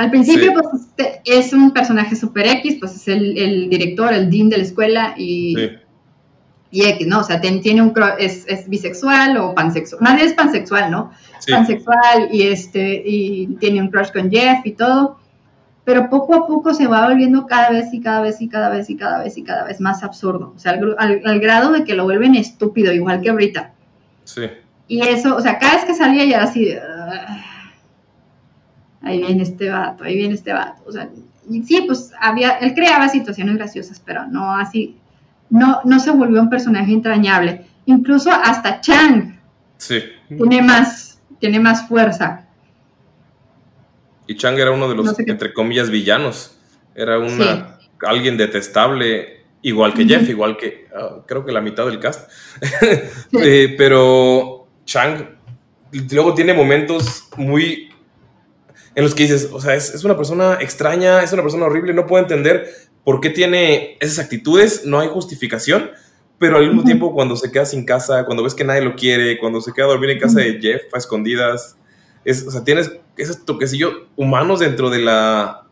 al 0.00 0.10
principio, 0.10 0.54
pues 0.54 0.82
este, 0.82 1.20
es 1.26 1.52
un 1.52 1.72
personaje 1.72 2.16
super 2.16 2.46
X, 2.46 2.76
pues 2.80 2.96
es 2.96 3.08
el, 3.08 3.68
director, 3.68 4.14
el 4.14 4.30
dean 4.30 4.48
de 4.48 4.56
la 4.56 4.62
escuela 4.62 5.14
y, 5.18 5.54
y 6.70 6.84
X, 6.84 7.06
¿no? 7.06 7.20
O 7.20 7.22
sea, 7.22 7.38
tiene 7.38 7.82
un 7.82 7.92
es, 8.18 8.46
es, 8.48 8.66
bisexual 8.66 9.36
o 9.36 9.54
pansexual. 9.54 10.02
Nadie 10.02 10.24
es 10.24 10.32
pansexual, 10.32 10.90
¿no? 10.90 11.12
Pansexual 11.46 12.30
y 12.32 12.44
este 12.44 13.02
y 13.04 13.48
tiene 13.56 13.82
un 13.82 13.90
crush 13.90 14.10
con 14.10 14.30
Jeff 14.30 14.64
y 14.64 14.72
todo. 14.72 15.18
Pero 15.90 16.08
poco 16.08 16.36
a 16.36 16.46
poco 16.46 16.72
se 16.72 16.86
va 16.86 17.08
volviendo 17.08 17.48
cada 17.48 17.70
vez 17.70 17.92
y 17.92 18.00
cada 18.00 18.20
vez 18.20 18.40
y 18.40 18.48
cada 18.48 18.70
vez 18.70 18.88
y 18.90 18.96
cada 18.96 19.24
vez 19.24 19.36
y 19.36 19.42
cada 19.42 19.64
vez 19.64 19.80
más 19.80 20.04
absurdo. 20.04 20.52
O 20.54 20.58
sea, 20.60 20.78
al, 20.98 21.40
grado 21.40 21.72
de 21.72 21.82
que 21.82 21.94
lo 21.94 22.04
vuelven 22.04 22.36
estúpido, 22.36 22.92
igual 22.92 23.20
que 23.20 23.32
Brita. 23.32 23.72
Sí. 24.22 24.42
Y 24.86 25.00
eso, 25.02 25.34
o 25.34 25.40
sea, 25.40 25.58
cada 25.58 25.74
vez 25.74 25.86
que 25.86 25.94
salía 25.94 26.24
ya 26.24 26.44
así 26.44 26.72
ahí 29.02 29.18
viene 29.18 29.42
este 29.42 29.68
vato, 29.68 30.04
ahí 30.04 30.14
viene 30.14 30.34
este 30.34 30.52
vato. 30.52 30.80
O 30.86 30.92
sea, 30.92 31.10
sí, 31.64 31.82
pues 31.84 32.12
había, 32.20 32.50
él 32.58 32.72
creaba 32.72 33.08
situaciones 33.08 33.56
graciosas, 33.56 33.98
pero 33.98 34.28
no 34.28 34.54
así, 34.54 34.96
no, 35.48 35.80
no 35.84 35.98
se 35.98 36.12
volvió 36.12 36.40
un 36.40 36.50
personaje 36.50 36.92
entrañable. 36.92 37.66
Incluso 37.86 38.30
hasta 38.30 38.80
Chang 38.80 39.40
sí. 39.76 40.04
tiene 40.28 40.62
más, 40.62 41.20
tiene 41.40 41.58
más 41.58 41.88
fuerza. 41.88 42.46
Y 44.30 44.36
Chang 44.36 44.56
era 44.60 44.70
uno 44.70 44.88
de 44.88 44.94
los, 44.94 45.18
entre 45.18 45.52
comillas, 45.52 45.90
villanos. 45.90 46.56
Era 46.94 47.18
una, 47.18 47.80
alguien 48.00 48.36
detestable, 48.36 49.42
igual 49.60 49.92
que 49.92 50.04
Jeff, 50.04 50.28
igual 50.28 50.56
que 50.56 50.86
ah, 50.94 51.24
creo 51.26 51.44
que 51.44 51.50
la 51.50 51.60
mitad 51.60 51.84
del 51.84 51.98
cast. 51.98 52.30
Eh, 53.42 53.74
pero 53.76 54.68
Chang 54.84 55.36
luego 56.12 56.34
tiene 56.34 56.54
momentos 56.54 57.28
muy 57.36 57.90
en 58.94 59.02
los 59.02 59.16
que 59.16 59.24
dices, 59.24 59.48
o 59.52 59.60
sea, 59.60 59.74
es, 59.74 60.04
una 60.04 60.16
persona 60.16 60.58
extraña, 60.60 61.24
es 61.24 61.32
una 61.32 61.42
persona 61.42 61.66
horrible, 61.66 61.92
no 61.92 62.06
puedo 62.06 62.22
entender 62.22 62.70
por 63.02 63.20
qué 63.20 63.30
tiene 63.30 63.96
esas 63.98 64.20
actitudes, 64.20 64.84
no 64.84 65.00
hay 65.00 65.08
justificación, 65.08 65.90
pero 66.38 66.58
al 66.58 66.68
mismo 66.68 66.84
tiempo 66.84 67.12
cuando 67.12 67.34
se 67.34 67.50
queda 67.50 67.66
sin 67.66 67.84
casa, 67.84 68.24
cuando 68.26 68.44
ves 68.44 68.54
que 68.54 68.62
nadie 68.62 68.82
lo 68.82 68.94
quiere, 68.94 69.40
cuando 69.40 69.60
se 69.60 69.72
queda 69.72 69.86
a 69.86 69.88
dormir 69.88 70.10
en 70.10 70.20
casa 70.20 70.38
de 70.38 70.60
Jeff 70.60 70.82
a 70.94 70.98
escondidas, 70.98 71.76
es, 72.24 72.46
o 72.46 72.50
sea, 72.50 72.64
tienes 72.64 72.92
esos 73.16 73.44
toquecillos 73.44 73.92
humanos 74.16 74.60
dentro 74.60 74.90
de 74.90 75.00
la 75.00 75.66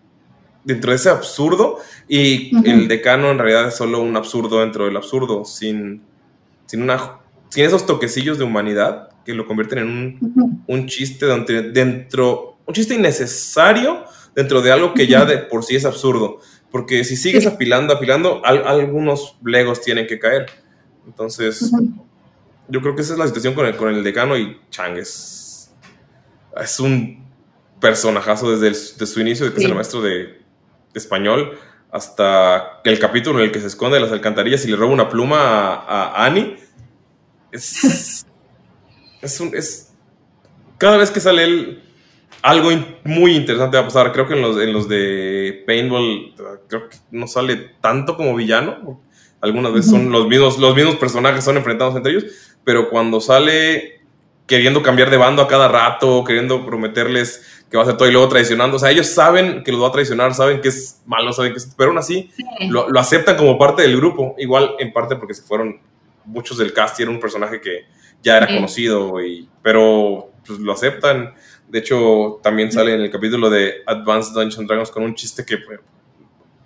dentro 0.65 0.91
de 0.91 0.97
ese 0.97 1.09
absurdo 1.09 1.79
y 2.09 2.55
el 2.69 2.89
decano 2.89 3.31
en 3.31 3.39
realidad 3.39 3.69
es 3.69 3.77
solo 3.77 4.01
un 4.03 4.17
absurdo 4.17 4.61
dentro 4.61 4.85
del 4.85 4.97
absurdo, 4.97 5.47
sin, 5.47 6.03
sin, 6.67 6.83
una, 6.83 7.21
sin 7.49 7.65
esos 7.65 7.87
toquecillos 7.87 8.37
de 8.37 8.45
humanidad 8.45 9.09
que 9.25 9.33
lo 9.33 9.47
convierten 9.47 9.79
en 9.79 9.89
un, 9.89 10.65
un 10.67 10.87
chiste 10.87 11.27
dentro 11.27 12.59
un 12.69 12.75
chiste 12.75 12.95
innecesario 12.95 14.05
dentro 14.37 14.61
de 14.61 14.71
algo 14.71 14.93
que 14.93 15.07
ya 15.07 15.25
de 15.25 15.39
por 15.39 15.65
sí 15.65 15.75
es 15.75 15.87
absurdo. 15.87 16.39
Porque 16.71 17.03
si 17.03 17.17
sigues 17.17 17.47
apilando, 17.47 17.95
apilando, 17.95 18.43
algunos 18.45 19.39
legos 19.43 19.81
tienen 19.81 20.07
que 20.07 20.19
caer. 20.19 20.47
Entonces, 21.07 21.73
yo 22.69 22.83
creo 22.83 22.95
que 22.95 23.01
esa 23.01 23.15
es 23.15 23.19
la 23.19 23.27
situación 23.27 23.55
con 23.55 23.65
el, 23.65 23.75
con 23.75 23.89
el 23.89 24.05
decano 24.05 24.37
y 24.37 24.61
Chang 24.69 24.99
es, 26.61 26.81
un 26.81 27.27
personajazo 27.81 28.57
desde, 28.57 29.07
su 29.07 29.21
inicio, 29.21 29.47
de 29.47 29.53
que 29.53 29.61
es 29.61 29.67
el 29.67 29.75
maestro 29.75 30.03
de, 30.03 30.39
español, 30.95 31.59
hasta 31.91 32.81
el 32.85 32.99
capítulo 32.99 33.39
en 33.39 33.47
el 33.47 33.53
que 33.53 33.61
se 33.61 33.69
esconde 33.69 33.97
en 33.97 34.03
las 34.03 34.13
alcantarillas 34.13 34.65
y 34.65 34.71
le 34.71 34.77
roba 34.77 34.93
una 34.93 35.09
pluma 35.09 35.75
a, 35.75 36.25
Annie. 36.25 36.57
Es, 37.53 38.27
es, 39.23 39.41
un, 39.41 39.55
es. 39.55 39.93
Cada 40.77 40.97
vez 40.97 41.11
que 41.11 41.21
sale 41.21 41.45
él, 41.45 41.83
algo 42.43 42.71
muy 43.05 43.35
interesante 43.35 43.77
va 43.77 43.85
a 43.85 43.87
pasar. 43.87 44.13
Creo 44.13 44.27
que 44.27 44.35
en 44.35 44.43
los, 44.43 44.61
en 44.61 44.73
los 44.73 44.89
de 44.89 45.65
Paintball, 45.67 46.35
creo 46.69 46.89
que 46.89 46.97
no 47.11 47.27
sale 47.27 47.57
tanto 47.81 48.17
como 48.17 48.35
villano. 48.35 49.03
Algunas 49.41 49.73
veces 49.73 49.91
son 49.91 50.11
los 50.11 50.27
mismos, 50.27 50.59
los 50.59 50.75
mismos 50.75 50.97
personajes 50.97 51.45
son 51.45 51.57
enfrentados 51.57 51.95
entre 51.95 52.13
ellos, 52.13 52.25
pero 52.65 52.91
cuando 52.91 53.21
sale 53.21 53.98
queriendo 54.49 54.83
cambiar 54.83 55.11
de 55.11 55.17
bando 55.17 55.43
a 55.43 55.47
cada 55.47 55.69
rato, 55.69 56.25
queriendo 56.25 56.67
prometerles 56.67 57.63
que 57.71 57.77
va 57.77 57.83
a 57.83 57.87
hacer 57.87 57.97
todo 57.97 58.09
y 58.09 58.13
luego 58.13 58.29
traicionando, 58.29 58.79
o 58.79 58.81
sea, 58.81 58.91
ellos 58.91 59.07
saben 59.07 59.63
que 59.63 59.71
los 59.71 59.81
va 59.81 59.89
a 59.89 59.93
traicionar, 59.93 60.35
saben 60.35 60.61
que 60.61 60.69
es 60.69 61.03
malo, 61.07 61.33
saben 61.33 61.53
que 61.53 61.59
es, 61.59 61.73
pero 61.77 61.91
aún 61.91 61.99
así 61.99 62.31
lo, 62.69 62.89
lo, 62.89 62.99
aceptan 62.99 63.37
como 63.37 63.59
parte 63.59 63.83
del 63.83 63.97
grupo, 63.97 64.35
igual 64.39 64.75
en 64.79 64.93
parte 64.93 65.17
porque 65.17 65.35
se 65.35 65.43
fueron 65.43 65.79
muchos 66.25 66.59
del 66.59 66.73
cast 66.73 66.99
y 66.99 67.03
era 67.03 67.13
un 67.13 67.21
personaje 67.21 67.61
que 67.61 67.87
ya 68.23 68.37
era 68.37 68.47
conocido, 68.47 69.23
y, 69.23 69.49
pero 69.63 70.31
pues, 70.47 70.59
lo 70.59 70.73
aceptan. 70.73 71.35
De 71.69 71.81
hecho, 71.81 72.41
también 72.43 72.73
sale 72.73 72.95
en 72.95 73.03
el 73.03 73.11
capítulo 73.11 73.51
de 73.51 73.83
Advanced 73.87 74.33
Dungeons 74.33 74.67
Dragons 74.67 74.91
con 74.91 75.03
un 75.03 75.15
chiste 75.15 75.45
que 75.45 75.59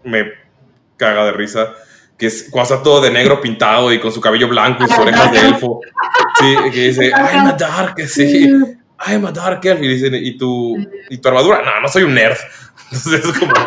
me 0.05 0.33
caga 0.97 1.25
de 1.27 1.33
risa, 1.33 1.75
que 2.17 2.27
es 2.27 2.49
cuando 2.51 2.75
está 2.75 2.85
todo 2.85 3.01
de 3.01 3.11
negro 3.11 3.41
pintado 3.41 3.93
y 3.93 3.99
con 3.99 4.13
su 4.13 4.21
cabello 4.21 4.49
blanco 4.49 4.85
y 4.85 4.89
sus 4.89 4.99
orejas 4.99 5.33
de 5.33 5.41
elfo. 5.41 5.81
Sí, 6.39 6.57
que 6.73 6.87
dice, 6.89 7.11
I'm 7.11 7.47
a 7.47 7.53
dark, 7.53 8.01
sí, 8.09 8.49
I'm 9.07 9.27
a 9.27 9.33
dark 9.33 9.65
elf. 9.65 9.83
Y 9.83 9.89
dice, 9.89 10.09
¿y 10.13 10.37
tu, 10.37 10.77
¿y 11.11 11.19
tu 11.19 11.29
armadura? 11.29 11.63
No, 11.63 11.81
no 11.81 11.89
soy 11.89 12.05
un 12.05 12.15
nerd. 12.15 12.37
Entonces 12.93 13.25
es 13.25 13.39
como... 13.39 13.53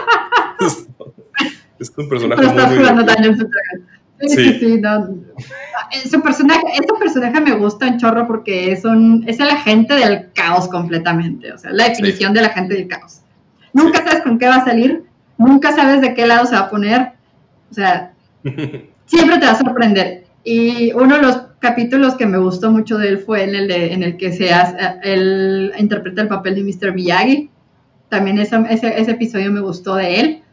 Es, 1.78 1.92
un 1.98 2.08
personaje 2.08 2.42
muy... 2.42 2.78
muy 2.78 3.06
Sí, 4.22 4.60
sí, 4.60 4.80
no. 4.80 5.10
Su 6.10 6.22
personaje, 6.22 6.62
ese 6.74 6.94
personaje 7.00 7.42
me 7.42 7.52
gusta 7.54 7.88
en 7.88 7.98
chorro 7.98 8.26
porque 8.28 8.72
es 8.72 8.86
un, 8.86 9.26
es 9.28 9.40
el 9.40 9.50
agente 9.50 9.94
del 9.94 10.32
caos 10.34 10.68
completamente, 10.70 11.52
o 11.52 11.58
sea, 11.58 11.72
la 11.72 11.90
definición 11.90 12.34
del 12.34 12.46
agente 12.46 12.76
del 12.76 12.88
caos. 12.88 13.22
Nunca 13.74 14.04
sabes 14.04 14.24
con 14.24 14.40
qué 14.40 14.48
va 14.48 14.56
a 14.56 14.66
salir, 14.66 15.04
nunca 15.38 15.74
sabes 15.74 16.02
de 16.02 16.14
qué 16.14 16.26
lado 16.26 16.46
se 16.46 16.56
va 16.56 16.62
a 16.62 16.70
poner, 16.70 17.12
o 17.70 17.74
sea, 17.74 18.14
siempre 19.06 19.38
te 19.38 19.46
va 19.46 19.52
a 19.52 19.60
sorprender. 19.60 20.24
Y 20.44 20.94
uno 20.94 21.16
de 21.16 21.22
los 21.22 21.42
capítulos 21.66 22.14
que 22.14 22.28
me 22.28 22.38
gustó 22.38 22.70
mucho 22.70 23.00
de 23.00 23.10
él 23.10 23.18
fue 23.18 23.44
en 23.44 23.56
el, 23.56 23.68
de, 23.68 23.92
en 23.92 24.04
el 24.04 24.18
que 24.18 24.32
se 24.32 24.54
hace, 24.54 24.78
él 25.02 25.74
interpreta 25.80 26.22
el 26.22 26.28
papel 26.28 26.54
de 26.54 26.64
Mr. 26.64 26.94
Miyagi. 26.94 27.50
También 28.08 28.38
ese, 28.38 28.56
ese, 28.70 29.02
ese 29.02 29.12
episodio 29.12 29.52
me 29.52 29.62
gustó 29.62 29.96
de 29.96 30.20
él. 30.20 30.44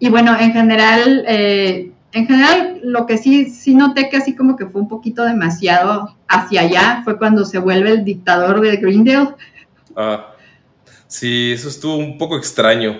Y 0.00 0.08
bueno, 0.08 0.36
en 0.36 0.52
general, 0.52 1.24
eh, 1.28 1.92
en 2.10 2.26
general, 2.26 2.80
lo 2.82 3.06
que 3.06 3.16
sí, 3.16 3.48
sí 3.48 3.76
noté 3.76 4.08
que 4.08 4.16
así 4.16 4.34
como 4.34 4.56
que 4.56 4.66
fue 4.66 4.80
un 4.80 4.88
poquito 4.88 5.22
demasiado 5.22 6.16
hacia 6.26 6.62
allá 6.62 7.02
fue 7.04 7.16
cuando 7.16 7.44
se 7.44 7.58
vuelve 7.58 7.90
el 7.90 8.04
dictador 8.04 8.60
de 8.60 8.76
Greendale. 8.78 9.36
Ah, 9.94 10.34
sí, 11.06 11.52
eso 11.52 11.68
estuvo 11.68 11.96
un 11.96 12.18
poco 12.18 12.36
extraño. 12.36 12.98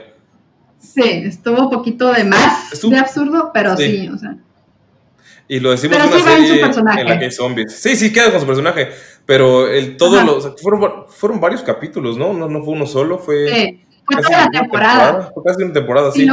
Sí, 0.79 1.03
estuvo 1.03 1.63
un 1.63 1.71
poquito 1.71 2.13
de 2.13 2.23
más 2.23 2.81
de 2.81 2.97
absurdo, 2.97 3.51
pero 3.53 3.77
sí. 3.77 4.09
o 4.09 4.19
sea. 4.19 4.37
Y 5.47 5.61
lo 5.61 5.71
decimos 5.71 5.99
en 5.99 6.09
una 6.09 6.21
serie 6.21 6.61
en, 6.63 6.85
la 6.85 7.19
que 7.19 7.25
hay 7.25 7.31
zombies. 7.31 7.73
Sí, 7.73 7.97
sí, 7.97 8.13
queda 8.13 8.31
con 8.31 8.41
su 8.41 8.47
personaje. 8.47 8.89
Pero 9.27 9.69
el 9.69 9.97
todo 9.97 10.23
lo, 10.23 10.41
fueron, 10.57 11.07
fueron 11.09 11.41
varios 11.41 11.63
capítulos, 11.63 12.17
¿no? 12.17 12.33
¿no? 12.33 12.49
No 12.49 12.63
fue 12.63 12.75
uno 12.75 12.87
solo, 12.87 13.19
fue. 13.19 13.79
fue 14.07 14.23
toda 14.23 14.45
la 14.47 14.51
temporada. 14.51 15.31
Fue 15.35 15.43
casi 15.45 15.63
una 15.63 15.73
temporada, 15.73 16.11
sí. 16.13 16.27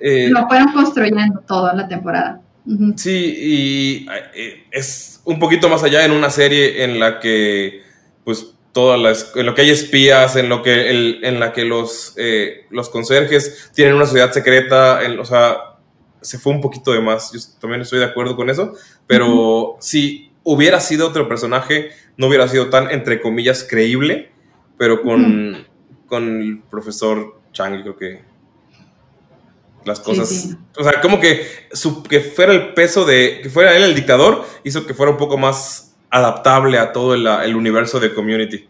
Eh, 0.00 0.28
lo, 0.30 0.46
fueron 0.48 0.72
construyendo 0.72 1.40
toda 1.46 1.74
la 1.74 1.88
temporada. 1.88 2.40
Sí, 2.96 3.34
y 3.38 4.06
eh, 4.34 4.64
es 4.70 5.20
un 5.24 5.38
poquito 5.38 5.68
más 5.68 5.82
allá 5.82 6.04
en 6.04 6.12
una 6.12 6.30
serie 6.30 6.84
en 6.84 7.00
la 7.00 7.18
que, 7.18 7.82
pues, 8.24 8.54
todas 8.72 9.00
las, 9.00 9.32
en 9.34 9.46
lo 9.46 9.54
que 9.54 9.62
hay 9.62 9.70
espías, 9.70 10.36
en 10.36 10.48
lo 10.48 10.62
que, 10.62 10.90
el, 10.90 11.20
en 11.22 11.40
la 11.40 11.52
que 11.52 11.64
los, 11.64 12.14
eh, 12.16 12.66
los 12.70 12.88
conserjes 12.88 13.70
tienen 13.74 13.94
una 13.94 14.06
sociedad 14.06 14.32
secreta, 14.32 15.02
en, 15.02 15.18
o 15.18 15.24
sea, 15.24 15.69
se 16.22 16.38
fue 16.38 16.52
un 16.52 16.60
poquito 16.60 16.92
de 16.92 17.00
más. 17.00 17.32
Yo 17.32 17.38
también 17.60 17.82
estoy 17.82 17.98
de 17.98 18.06
acuerdo 18.06 18.36
con 18.36 18.50
eso, 18.50 18.74
pero 19.06 19.76
si 19.80 20.32
hubiera 20.42 20.80
sido 20.80 21.08
otro 21.08 21.28
personaje, 21.28 21.90
no 22.16 22.28
hubiera 22.28 22.48
sido 22.48 22.70
tan, 22.70 22.90
entre 22.90 23.20
comillas, 23.20 23.66
creíble, 23.68 24.30
pero 24.76 25.02
con, 25.02 25.66
con 26.06 26.40
el 26.40 26.62
profesor 26.70 27.40
Chang, 27.52 27.82
creo 27.82 27.96
que 27.96 28.22
las 29.84 30.00
cosas, 30.00 30.56
o 30.76 30.84
sea, 30.84 31.00
como 31.00 31.20
que, 31.20 31.46
su, 31.72 32.02
que 32.02 32.20
fuera 32.20 32.52
el 32.52 32.74
peso 32.74 33.04
de, 33.06 33.40
que 33.42 33.48
fuera 33.48 33.74
él 33.76 33.82
el 33.82 33.94
dictador, 33.94 34.44
hizo 34.62 34.86
que 34.86 34.94
fuera 34.94 35.12
un 35.12 35.18
poco 35.18 35.38
más 35.38 35.96
adaptable 36.10 36.78
a 36.78 36.92
todo 36.92 37.14
el, 37.14 37.26
el 37.26 37.56
universo 37.56 37.98
de 37.98 38.12
Community. 38.12 38.68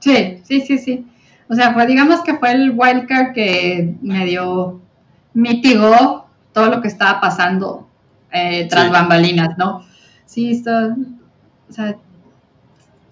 Sí, 0.00 0.40
sí, 0.44 0.60
sí, 0.62 0.78
sí. 0.78 1.06
O 1.48 1.54
sea, 1.54 1.74
fue, 1.74 1.86
digamos 1.86 2.22
que 2.22 2.36
fue 2.36 2.52
el 2.52 2.72
wildcard 2.74 3.32
que 3.34 3.94
medio 4.00 4.80
mitigó 5.34 6.27
todo 6.52 6.66
lo 6.66 6.80
que 6.80 6.88
estaba 6.88 7.20
pasando 7.20 7.88
eh, 8.32 8.66
tras 8.68 8.90
bambalinas, 8.90 9.56
¿no? 9.58 9.84
Sí, 10.26 10.50
esto, 10.50 10.70
o 11.68 11.72
sea, 11.72 11.96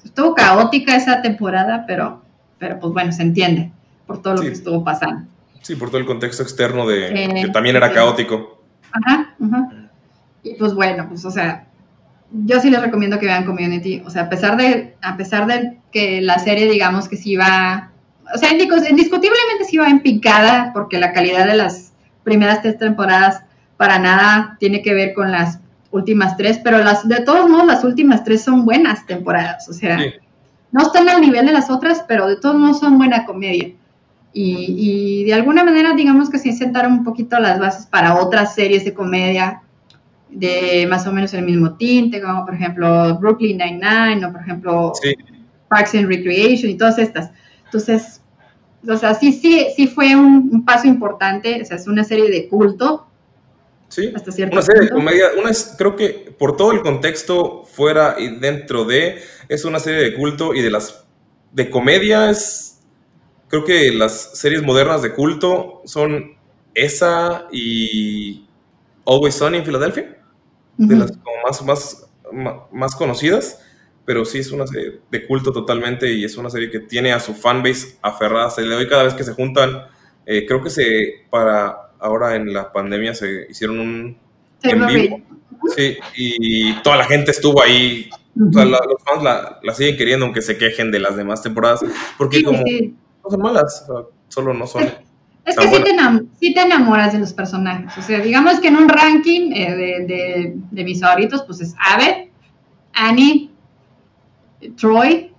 estuvo 0.05 0.35
caótica 0.35 0.97
esa 0.97 1.23
temporada, 1.23 1.85
pero, 1.87 2.23
pero 2.59 2.79
pues 2.79 2.93
bueno, 2.93 3.13
se 3.13 3.23
entiende 3.23 3.73
por 4.07 4.23
todo 4.23 4.35
lo 4.35 4.43
que 4.43 4.49
estuvo 4.49 4.85
pasando. 4.85 5.27
Sí, 5.63 5.75
por 5.75 5.89
todo 5.89 5.99
el 5.99 6.07
contexto 6.07 6.43
externo 6.43 6.87
de 6.87 7.25
eh, 7.25 7.43
que 7.43 7.49
también 7.49 7.77
era 7.77 7.93
caótico. 7.93 8.63
Ajá, 8.93 9.35
ajá. 9.45 9.69
Y 10.43 10.55
pues 10.55 10.75
bueno, 10.75 11.09
pues 11.09 11.25
o 11.25 11.31
sea, 11.31 11.67
yo 12.31 12.61
sí 12.61 12.71
les 12.71 12.81
recomiendo 12.81 13.19
que 13.19 13.27
vean 13.27 13.45
Community. 13.45 14.03
O 14.07 14.11
sea, 14.11 14.23
a 14.23 14.29
pesar 14.29 14.57
de, 14.57 14.97
a 15.03 15.17
pesar 15.17 15.47
de 15.47 15.79
que 15.93 16.21
la 16.21 16.39
serie, 16.39 16.71
digamos 16.71 17.09
que 17.09 17.17
sí 17.17 17.33
iba, 17.33 17.91
o 18.35 18.39
sea, 18.39 18.53
indiscutiblemente 18.53 19.65
sí 19.67 19.77
iba 19.77 19.89
en 19.89 20.01
picada, 20.01 20.71
porque 20.73 20.99
la 20.99 21.13
calidad 21.13 21.47
de 21.47 21.57
las 21.57 21.93
primeras 22.27 22.61
tres 22.61 22.77
temporadas 22.77 23.45
para 23.77 24.01
nada 24.01 24.57
tiene 24.59 24.83
que 24.83 24.93
ver 24.93 25.15
con 25.15 25.31
las 25.31 25.61
últimas 25.93 26.37
tres, 26.37 26.61
pero 26.63 26.83
las 26.83 27.07
de 27.07 27.21
todos 27.21 27.49
modos 27.49 27.67
las 27.67 27.85
últimas 27.85 28.25
tres 28.25 28.43
son 28.43 28.65
buenas 28.65 29.07
temporadas, 29.07 29.69
o 29.69 29.73
sea, 29.73 29.97
no 30.73 30.83
están 30.83 31.09
al 31.09 31.21
nivel 31.21 31.47
de 31.47 31.53
las 31.53 31.71
otras, 31.71 32.05
pero 32.09 32.27
de 32.27 32.37
todos 32.37 32.57
modos 32.57 32.81
son 32.81 32.99
buena 32.99 33.25
comedia. 33.25 33.71
Y, 34.39 35.25
de 35.25 35.33
alguna 35.33 35.65
manera, 35.65 35.95
digamos 35.95 36.29
que 36.29 36.39
sí 36.39 36.53
sentaron 36.53 36.93
un 36.93 37.05
poquito 37.05 37.39
las 37.39 37.59
bases 37.59 37.87
para 37.87 38.17
otras 38.17 38.55
series 38.55 38.85
de 38.85 38.93
comedia 38.93 39.63
de 40.29 40.87
más 40.91 41.07
o 41.07 41.13
menos 41.13 41.33
el 41.33 41.43
mismo 41.43 41.75
tinte, 41.77 42.21
como 42.21 42.45
por 42.45 42.55
ejemplo 42.55 43.19
Brooklyn 43.19 43.57
Nine-Nine 43.57 44.27
o 44.27 44.33
por 44.33 44.43
ejemplo 44.43 44.93
Parks 45.69 45.95
and 45.95 46.09
Recreation 46.09 46.71
y 46.71 46.75
todas 46.75 46.99
estas. 46.99 47.31
Entonces, 47.65 48.21
o 48.89 48.97
sea, 48.97 49.15
sí, 49.15 49.33
sí, 49.33 49.67
sí 49.75 49.87
fue 49.87 50.15
un, 50.15 50.65
paso 50.65 50.87
importante, 50.87 51.63
o 51.63 51.65
sea, 51.65 51.77
es 51.77 51.87
una 51.87 52.05
serie 52.05 52.31
de 52.31 52.49
culto. 52.49 53.07
Sí, 53.89 54.13
hasta 54.15 54.33
cierto 54.33 54.57
una 54.57 54.63
serie 54.63 54.83
de 54.83 54.91
comedia, 54.91 55.27
una 55.39 55.51
es, 55.51 55.75
creo 55.79 55.95
que 55.95 56.35
por 56.39 56.57
todo 56.57 56.73
el 56.73 56.83
contexto 56.83 57.65
fuera 57.65 58.17
y 58.19 58.37
dentro 58.39 58.85
de, 58.85 59.21
es 59.49 59.65
una 59.65 59.79
serie 59.79 60.01
de 60.03 60.15
culto 60.15 60.55
y 60.55 60.63
de 60.63 60.71
las, 60.71 61.05
de 61.53 61.71
comedia 61.71 62.31
es, 62.31 62.81
creo 63.49 63.65
que 63.65 63.93
las 63.93 64.39
series 64.39 64.63
modernas 64.63 65.03
de 65.03 65.15
culto 65.15 65.83
son 65.85 66.37
esa 66.75 67.47
y 67.53 68.45
Always 69.07 69.37
Sunny 69.37 69.59
en 69.59 69.65
Filadelfia, 69.65 70.19
de 70.79 70.97
las 70.97 71.13
como 71.13 71.37
más, 71.45 72.11
más, 72.33 72.67
más 72.73 72.97
conocidas 72.97 73.61
pero 74.07 74.25
sí 74.25 74.39
es 74.39 74.53
una 74.53 74.67
serie 74.67 75.01
de 75.11 75.27
culto 75.27 75.53
totalmente 75.53 76.11
y 76.13 76.25
es 76.25 76.37
una 76.37 76.49
serie 76.49 76.71
que 76.71 76.79
tiene 76.79 77.13
a 77.13 77.19
su 77.19 77.35
fanbase 77.35 77.99
aferrada. 78.01 78.49
Se 78.51 78.63
le 78.63 78.75
doy 78.75 78.89
cada 78.89 79.03
vez 79.03 79.15
que 79.15 79.25
se 79.25 79.35
juntan. 79.35 79.83
Eh, 80.25 80.47
creo 80.47 80.63
que 80.63 80.71
se, 80.71 81.25
para 81.29 81.91
ahora 81.99 82.37
en 82.37 82.55
la 82.55 82.73
pandemia 82.73 83.15
se 83.15 83.47
hicieron 83.51 83.81
un 83.81 84.19
en 84.63 84.87
vivo. 84.87 85.21
Sí, 85.75 85.97
y 86.17 86.75
toda 86.83 86.97
la 86.97 87.05
gente 87.05 87.33
estuvo 87.33 87.61
ahí. 87.61 88.09
los 88.35 89.03
fans 89.03 89.23
la, 89.23 89.75
siguen 89.75 89.97
queriendo, 89.97 90.25
aunque 90.25 90.41
se 90.43 90.57
quejen 90.57 90.93
de 90.93 91.01
las 91.01 91.17
demás 91.17 91.43
temporadas, 91.43 91.85
porque 92.17 92.45
como 92.45 92.59
no 92.59 93.31
son 93.31 93.41
malas, 93.41 93.87
solo 94.29 94.55
no 94.55 94.67
son. 94.69 94.85
Es 95.45 95.57
que 95.57 95.69
sí 96.41 96.55
te, 96.55 96.61
enamoras 96.61 97.13
de 97.13 97.21
los 97.21 97.33
personajes. 97.33 97.97
O 97.99 98.03
sea, 98.03 98.21
digamos 98.21 98.59
que 98.61 98.69
en 98.69 98.77
un 98.77 98.89
ranking 98.89 99.53
eh, 99.53 99.77
de, 99.77 100.07
de, 100.07 100.55
de, 100.73 100.85
mis 100.85 101.01
favoritos, 101.01 101.45
pues 101.47 101.61
es 101.61 101.75
Abed, 101.79 102.29
Annie, 102.93 103.53
Troy, 104.77 105.33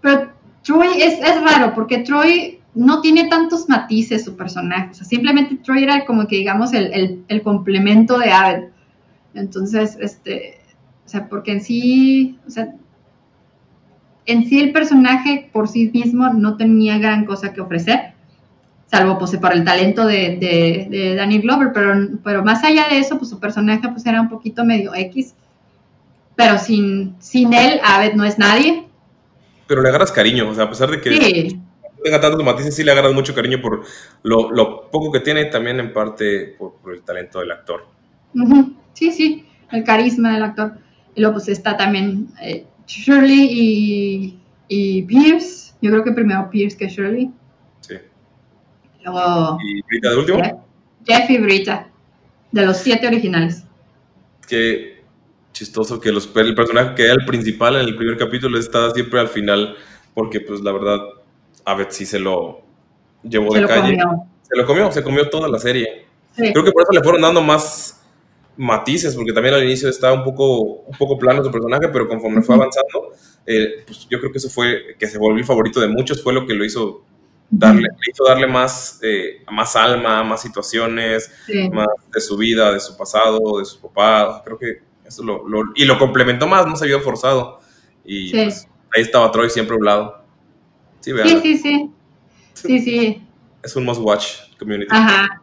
pero 0.00 0.32
Troy 0.62 1.02
es, 1.02 1.18
raro 1.42 1.74
porque 1.74 1.98
Troy 1.98 2.60
no 2.74 3.00
tiene 3.00 3.28
tantos 3.28 3.68
matices 3.68 4.24
su 4.24 4.36
personaje, 4.36 4.90
o 4.90 4.94
sea, 4.94 5.06
simplemente 5.06 5.56
Troy 5.56 5.84
era 5.84 6.04
como 6.04 6.26
que 6.26 6.36
digamos 6.36 6.72
el, 6.72 7.42
complemento 7.42 8.18
de 8.18 8.32
Abed. 8.32 8.64
Entonces, 9.34 9.96
este, 10.00 10.60
o 11.04 11.08
sea, 11.08 11.28
porque 11.28 11.52
en 11.52 11.60
sí, 11.60 12.38
o 12.46 12.50
sea, 12.50 12.74
en 14.26 14.48
sí 14.48 14.60
el 14.60 14.72
personaje 14.72 15.50
por 15.52 15.68
sí 15.68 15.90
mismo 15.92 16.32
no 16.32 16.56
tenía 16.56 16.98
gran 16.98 17.24
cosa 17.24 17.52
que 17.52 17.60
ofrecer, 17.60 18.14
salvo 18.86 19.18
pues 19.18 19.36
por 19.36 19.52
el 19.52 19.64
talento 19.64 20.06
de, 20.06 20.88
de, 20.90 21.14
Danny 21.16 21.38
Glover, 21.40 21.72
pero, 21.74 21.94
pero 22.22 22.44
más 22.44 22.64
allá 22.64 22.86
de 22.88 22.98
eso, 22.98 23.18
pues 23.18 23.30
su 23.30 23.40
personaje 23.40 23.88
pues 23.88 24.06
era 24.06 24.20
un 24.20 24.28
poquito 24.28 24.64
medio 24.64 24.94
X 24.94 25.34
pero 26.36 26.58
sin, 26.58 27.16
sin 27.20 27.52
él, 27.52 27.80
Abed 27.82 28.14
no 28.14 28.24
es 28.24 28.38
nadie. 28.38 28.86
Pero 29.66 29.82
le 29.82 29.88
agarras 29.88 30.12
cariño, 30.12 30.48
o 30.48 30.54
sea, 30.54 30.64
a 30.64 30.68
pesar 30.68 30.90
de 30.90 31.00
que 31.00 31.10
no 31.50 32.02
tenga 32.02 32.20
tantos 32.20 32.44
matices, 32.44 32.76
sí 32.76 32.84
le 32.84 32.92
agarras 32.92 33.14
mucho 33.14 33.34
cariño 33.34 33.60
por 33.60 33.84
lo, 34.22 34.90
poco 34.90 35.10
que 35.10 35.20
tiene, 35.20 35.46
también 35.46 35.80
en 35.80 35.92
parte 35.92 36.54
por, 36.58 36.74
el 36.92 37.02
talento 37.02 37.40
del 37.40 37.52
actor. 37.52 37.86
Sí, 38.92 39.10
sí, 39.10 39.46
el 39.70 39.84
carisma 39.84 40.34
del 40.34 40.42
actor. 40.42 40.78
Y 41.14 41.20
luego 41.20 41.34
pues 41.36 41.48
está 41.48 41.76
también 41.76 42.28
eh, 42.42 42.66
Shirley 42.86 43.48
y, 43.50 44.38
y 44.68 45.02
Pierce. 45.02 45.72
Yo 45.80 45.90
creo 45.90 46.04
que 46.04 46.12
primero 46.12 46.50
Pierce 46.50 46.76
que 46.76 46.88
Shirley. 46.88 47.30
Sí. 47.80 47.94
¿Y 49.00 49.82
Brita 49.82 50.10
de 50.10 50.16
último? 50.16 50.66
Jeff 51.06 51.30
y 51.30 51.38
Brita, 51.38 51.88
de 52.50 52.66
los 52.66 52.78
siete 52.78 53.06
originales. 53.06 53.64
Que 54.48 54.93
chistoso 55.54 56.00
que 56.00 56.12
los, 56.12 56.28
el 56.34 56.54
personaje 56.54 56.94
que 56.94 57.04
era 57.04 57.14
el 57.14 57.24
principal 57.24 57.76
en 57.76 57.82
el 57.86 57.96
primer 57.96 58.18
capítulo 58.18 58.58
está 58.58 58.90
siempre 58.90 59.20
al 59.20 59.28
final, 59.28 59.76
porque 60.12 60.40
pues 60.40 60.60
la 60.60 60.72
verdad, 60.72 60.98
a 61.64 61.74
ver 61.74 61.86
si 61.90 62.04
se 62.04 62.18
lo 62.18 62.60
llevó 63.22 63.54
de 63.54 63.66
calle. 63.66 63.96
Se 64.42 64.56
lo 64.56 64.66
comió, 64.66 64.92
se 64.92 65.02
comió 65.02 65.30
toda 65.30 65.48
la 65.48 65.58
serie. 65.58 66.06
Creo 66.36 66.64
que 66.64 66.72
por 66.72 66.82
eso 66.82 66.92
le 66.92 67.02
fueron 67.02 67.22
dando 67.22 67.40
más 67.40 68.02
matices, 68.56 69.14
porque 69.14 69.32
también 69.32 69.54
al 69.54 69.64
inicio 69.64 69.88
estaba 69.88 70.12
un 70.12 70.24
poco, 70.24 70.60
un 70.60 70.96
poco 70.98 71.16
plano 71.16 71.42
su 71.42 71.50
personaje, 71.50 71.88
pero 71.88 72.08
conforme 72.08 72.42
fue 72.42 72.56
avanzando, 72.56 73.12
eh, 73.46 73.84
pues 73.86 74.06
yo 74.10 74.18
creo 74.18 74.32
que 74.32 74.38
eso 74.38 74.50
fue, 74.50 74.96
que 74.98 75.06
se 75.06 75.18
volvió 75.18 75.44
favorito 75.44 75.80
de 75.80 75.88
muchos, 75.88 76.22
fue 76.22 76.32
lo 76.32 76.46
que 76.46 76.54
lo 76.54 76.64
hizo 76.64 77.04
darle, 77.48 77.88
hizo 78.10 78.24
darle 78.24 78.48
más, 78.48 78.98
eh, 79.02 79.42
más 79.50 79.76
alma, 79.76 80.24
más 80.24 80.42
situaciones, 80.42 81.30
más 81.72 81.86
de 82.12 82.20
su 82.20 82.36
vida, 82.36 82.72
de 82.72 82.80
su 82.80 82.96
pasado, 82.96 83.58
de 83.58 83.64
su 83.64 83.80
papá. 83.80 84.42
Creo 84.44 84.58
que 84.58 84.93
eso 85.04 85.22
lo, 85.22 85.44
y 85.74 85.84
lo 85.84 85.98
complementó 85.98 86.46
más, 86.46 86.66
no 86.66 86.76
se 86.76 86.86
vio 86.86 87.00
forzado. 87.00 87.60
Y 88.04 88.32
pues, 88.32 88.68
ahí 88.94 89.02
estaba 89.02 89.30
Troy 89.30 89.50
siempre 89.50 89.74
a 89.74 89.78
un 89.78 89.84
lado. 89.84 90.24
Sí, 91.00 91.12
sí, 91.22 91.40
sí, 91.42 91.58
sí, 91.58 91.90
sí. 92.54 92.80
Sí, 92.80 93.22
Es 93.62 93.76
un 93.76 93.84
must 93.84 94.00
watch 94.00 94.26
community. 94.58 94.88
Ajá. 94.90 95.42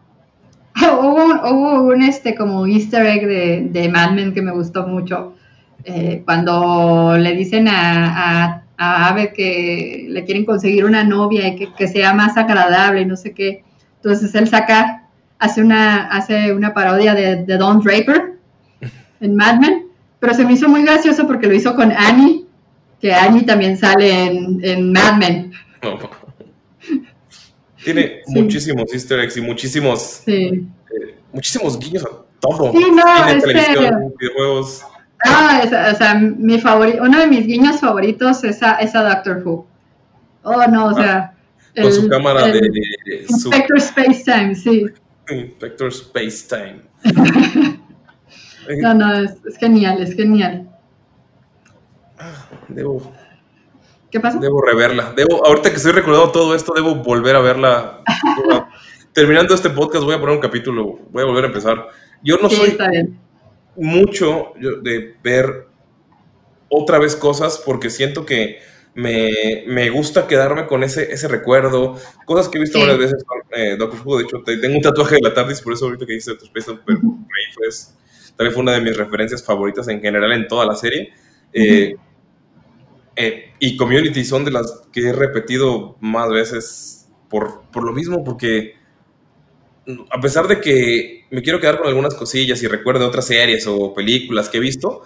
Hubo 0.99 1.83
un, 1.83 2.01
este 2.01 2.35
como 2.35 2.65
easter 2.65 3.05
egg 3.05 3.27
de, 3.27 3.67
de 3.69 3.89
Mad 3.89 4.11
Men 4.11 4.33
que 4.33 4.41
me 4.41 4.51
gustó 4.51 4.87
mucho. 4.87 5.35
Eh, 5.83 6.21
cuando 6.25 7.17
le 7.17 7.35
dicen 7.35 7.67
a, 7.67 8.45
a, 8.45 8.63
a 8.77 9.09
Ave 9.09 9.33
que 9.33 10.05
le 10.09 10.23
quieren 10.25 10.45
conseguir 10.45 10.85
una 10.85 11.03
novia 11.03 11.47
y 11.47 11.55
que, 11.55 11.73
que, 11.73 11.87
sea 11.87 12.13
más 12.13 12.37
agradable 12.37 13.01
y 13.01 13.05
no 13.05 13.17
sé 13.17 13.33
qué. 13.33 13.63
Entonces 13.97 14.33
él 14.35 14.47
saca, 14.47 15.09
hace 15.39 15.61
una, 15.61 16.07
hace 16.07 16.53
una 16.53 16.73
parodia 16.73 17.13
de, 17.13 17.43
de 17.43 17.57
Don 17.57 17.79
Draper 17.79 18.30
en 19.21 19.35
Mad 19.35 19.59
Men, 19.59 19.87
pero 20.19 20.33
se 20.33 20.43
me 20.43 20.53
hizo 20.53 20.67
muy 20.67 20.83
gracioso 20.83 21.25
porque 21.25 21.47
lo 21.47 21.53
hizo 21.53 21.75
con 21.75 21.91
Annie, 21.91 22.45
que 22.99 23.13
Annie 23.13 23.43
también 23.43 23.77
sale 23.77 24.25
en, 24.61 24.91
Mad 24.91 25.17
Men. 25.17 25.53
Tiene 27.83 28.21
muchísimos 28.27 28.93
easter 28.93 29.19
eggs 29.21 29.37
y 29.37 29.41
muchísimos, 29.41 30.21
eh, 30.27 30.63
muchísimos 31.33 31.79
guiños 31.79 32.03
a 32.03 32.09
todo. 32.39 32.71
Sí, 32.71 32.85
no, 32.93 33.39
televisión, 33.41 34.13
videojuegos. 34.19 34.83
Ah, 35.25 35.61
o 35.93 35.97
sea, 35.97 36.15
mi 36.15 36.59
favorito, 36.59 37.03
uno 37.03 37.19
de 37.19 37.27
mis 37.27 37.45
guiños 37.45 37.79
favoritos 37.79 38.43
es 38.43 38.61
a, 38.61 38.77
Doctor 39.03 39.41
Who. 39.43 39.65
Oh, 40.43 40.67
no, 40.67 40.87
o 40.87 40.93
sea. 40.93 41.33
con 41.79 41.91
su 41.91 42.07
cámara 42.09 42.47
de... 42.47 42.69
Inspector 43.29 43.77
Space 43.77 44.23
Time, 44.23 44.55
sí. 44.55 44.85
Inspector 45.29 45.89
Space 45.89 46.47
Time. 46.47 46.81
no, 48.81 48.93
no, 48.93 49.13
es, 49.19 49.57
genial, 49.59 50.01
es 50.01 50.15
genial. 50.15 50.69
Debo... 52.67 53.11
¿Qué 54.09 54.19
pasa? 54.19 54.39
Debo 54.39 54.61
reverla. 54.61 55.13
Debo, 55.15 55.45
ahorita 55.45 55.69
que 55.69 55.77
estoy 55.77 55.93
recordando 55.93 56.31
todo 56.31 56.53
esto, 56.53 56.73
debo 56.73 56.95
volver 56.95 57.35
a 57.35 57.39
verla. 57.39 58.01
Terminando 59.13 59.53
este 59.53 59.69
podcast 59.69 60.03
voy 60.03 60.15
a 60.15 60.19
poner 60.19 60.35
un 60.35 60.41
capítulo, 60.41 60.99
voy 61.11 61.23
a 61.23 61.25
volver 61.25 61.45
a 61.45 61.47
empezar. 61.47 61.87
Yo 62.23 62.37
no 62.37 62.49
soy 62.49 62.77
mucho 63.75 64.53
de 64.57 65.15
ver 65.23 65.67
otra 66.69 66.99
vez 66.99 67.15
cosas 67.15 67.61
porque 67.65 67.89
siento 67.89 68.25
que 68.25 68.59
me, 68.93 69.89
gusta 69.89 70.27
quedarme 70.27 70.67
con 70.67 70.83
ese, 70.83 71.11
ese 71.11 71.27
recuerdo, 71.27 71.97
cosas 72.25 72.49
que 72.49 72.57
he 72.57 72.61
visto 72.61 72.79
varias 72.79 72.97
veces 72.97 73.23
con 73.23 73.39
eh, 73.51 73.75
Doctor 73.77 74.01
Who, 74.03 74.17
de 74.17 74.23
hecho 74.23 74.43
tengo 74.43 74.75
un 74.75 74.81
tatuaje 74.81 75.15
de 75.15 75.21
la 75.21 75.33
TARDIS, 75.33 75.61
por 75.61 75.73
eso 75.73 75.85
ahorita 75.85 76.05
que 76.05 76.13
dice 76.13 76.31
Doctor 76.31 76.49
Space, 76.55 76.79
pero 76.85 76.99
fue, 76.99 77.67
tal 78.35 78.51
fue 78.51 78.63
una 78.63 78.73
de 78.73 78.81
mis 78.81 78.95
referencias 78.95 79.43
favoritas 79.43 79.87
en 79.87 80.01
general 80.01 80.31
en 80.33 80.47
toda 80.47 80.65
la 80.65 80.75
serie. 80.75 81.13
Eh, 81.53 81.95
eh, 83.15 83.53
y 83.59 83.77
Community 83.77 84.23
son 84.23 84.45
de 84.45 84.51
las 84.51 84.87
que 84.91 85.09
he 85.09 85.13
repetido 85.13 85.97
más 85.99 86.29
veces 86.29 87.09
por, 87.29 87.63
por 87.71 87.83
lo 87.83 87.93
mismo, 87.93 88.23
porque 88.23 88.75
a 90.09 90.19
pesar 90.19 90.47
de 90.47 90.61
que 90.61 91.25
me 91.31 91.41
quiero 91.41 91.59
quedar 91.59 91.77
con 91.77 91.87
algunas 91.87 92.13
cosillas 92.13 92.61
y 92.63 92.67
recuerdo 92.67 93.07
otras 93.07 93.25
series 93.25 93.65
o 93.67 93.93
películas 93.93 94.49
que 94.49 94.57
he 94.57 94.61
visto, 94.61 95.01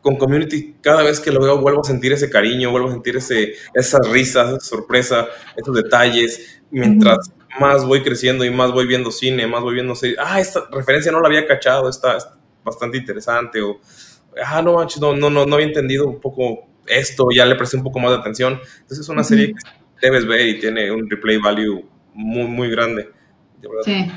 con 0.00 0.16
Community 0.16 0.76
cada 0.80 1.02
vez 1.02 1.20
que 1.20 1.32
lo 1.32 1.40
veo 1.40 1.60
vuelvo 1.60 1.80
a 1.80 1.84
sentir 1.84 2.12
ese 2.12 2.30
cariño, 2.30 2.70
vuelvo 2.70 2.88
a 2.88 2.92
sentir 2.92 3.16
ese, 3.16 3.54
esas 3.74 4.08
risas, 4.08 4.50
esa 4.50 4.60
sorpresa, 4.60 5.26
esos 5.56 5.74
detalles, 5.74 6.62
mientras 6.70 7.30
más 7.60 7.84
voy 7.84 8.02
creciendo 8.02 8.44
y 8.44 8.50
más 8.50 8.72
voy 8.72 8.86
viendo 8.86 9.10
cine, 9.10 9.46
más 9.46 9.62
voy 9.62 9.74
viendo 9.74 9.94
series, 9.94 10.18
ah, 10.20 10.40
esta 10.40 10.64
referencia 10.70 11.12
no 11.12 11.20
la 11.20 11.28
había 11.28 11.46
cachado, 11.46 11.88
está, 11.88 12.18
bastante 12.64 12.98
interesante, 12.98 13.62
o, 13.62 13.80
ah, 14.44 14.62
no, 14.62 14.86
no, 15.00 15.16
no, 15.16 15.30
no, 15.30 15.46
no 15.46 15.54
había 15.54 15.66
entendido 15.66 16.06
un 16.06 16.20
poco 16.20 16.66
esto, 16.86 17.28
ya 17.34 17.46
le 17.46 17.54
presté 17.54 17.76
un 17.76 17.82
poco 17.82 17.98
más 17.98 18.10
de 18.10 18.18
atención. 18.18 18.60
Entonces 18.74 19.00
es 19.00 19.08
una 19.08 19.24
serie 19.24 19.54
que 19.54 20.06
debes 20.06 20.26
ver 20.26 20.46
y 20.46 20.60
tiene 20.60 20.90
un 20.90 21.08
replay 21.08 21.38
value 21.38 21.84
muy, 22.14 22.46
muy 22.46 22.70
grande. 22.70 23.10
Sí. 23.84 24.04
sí. 24.04 24.10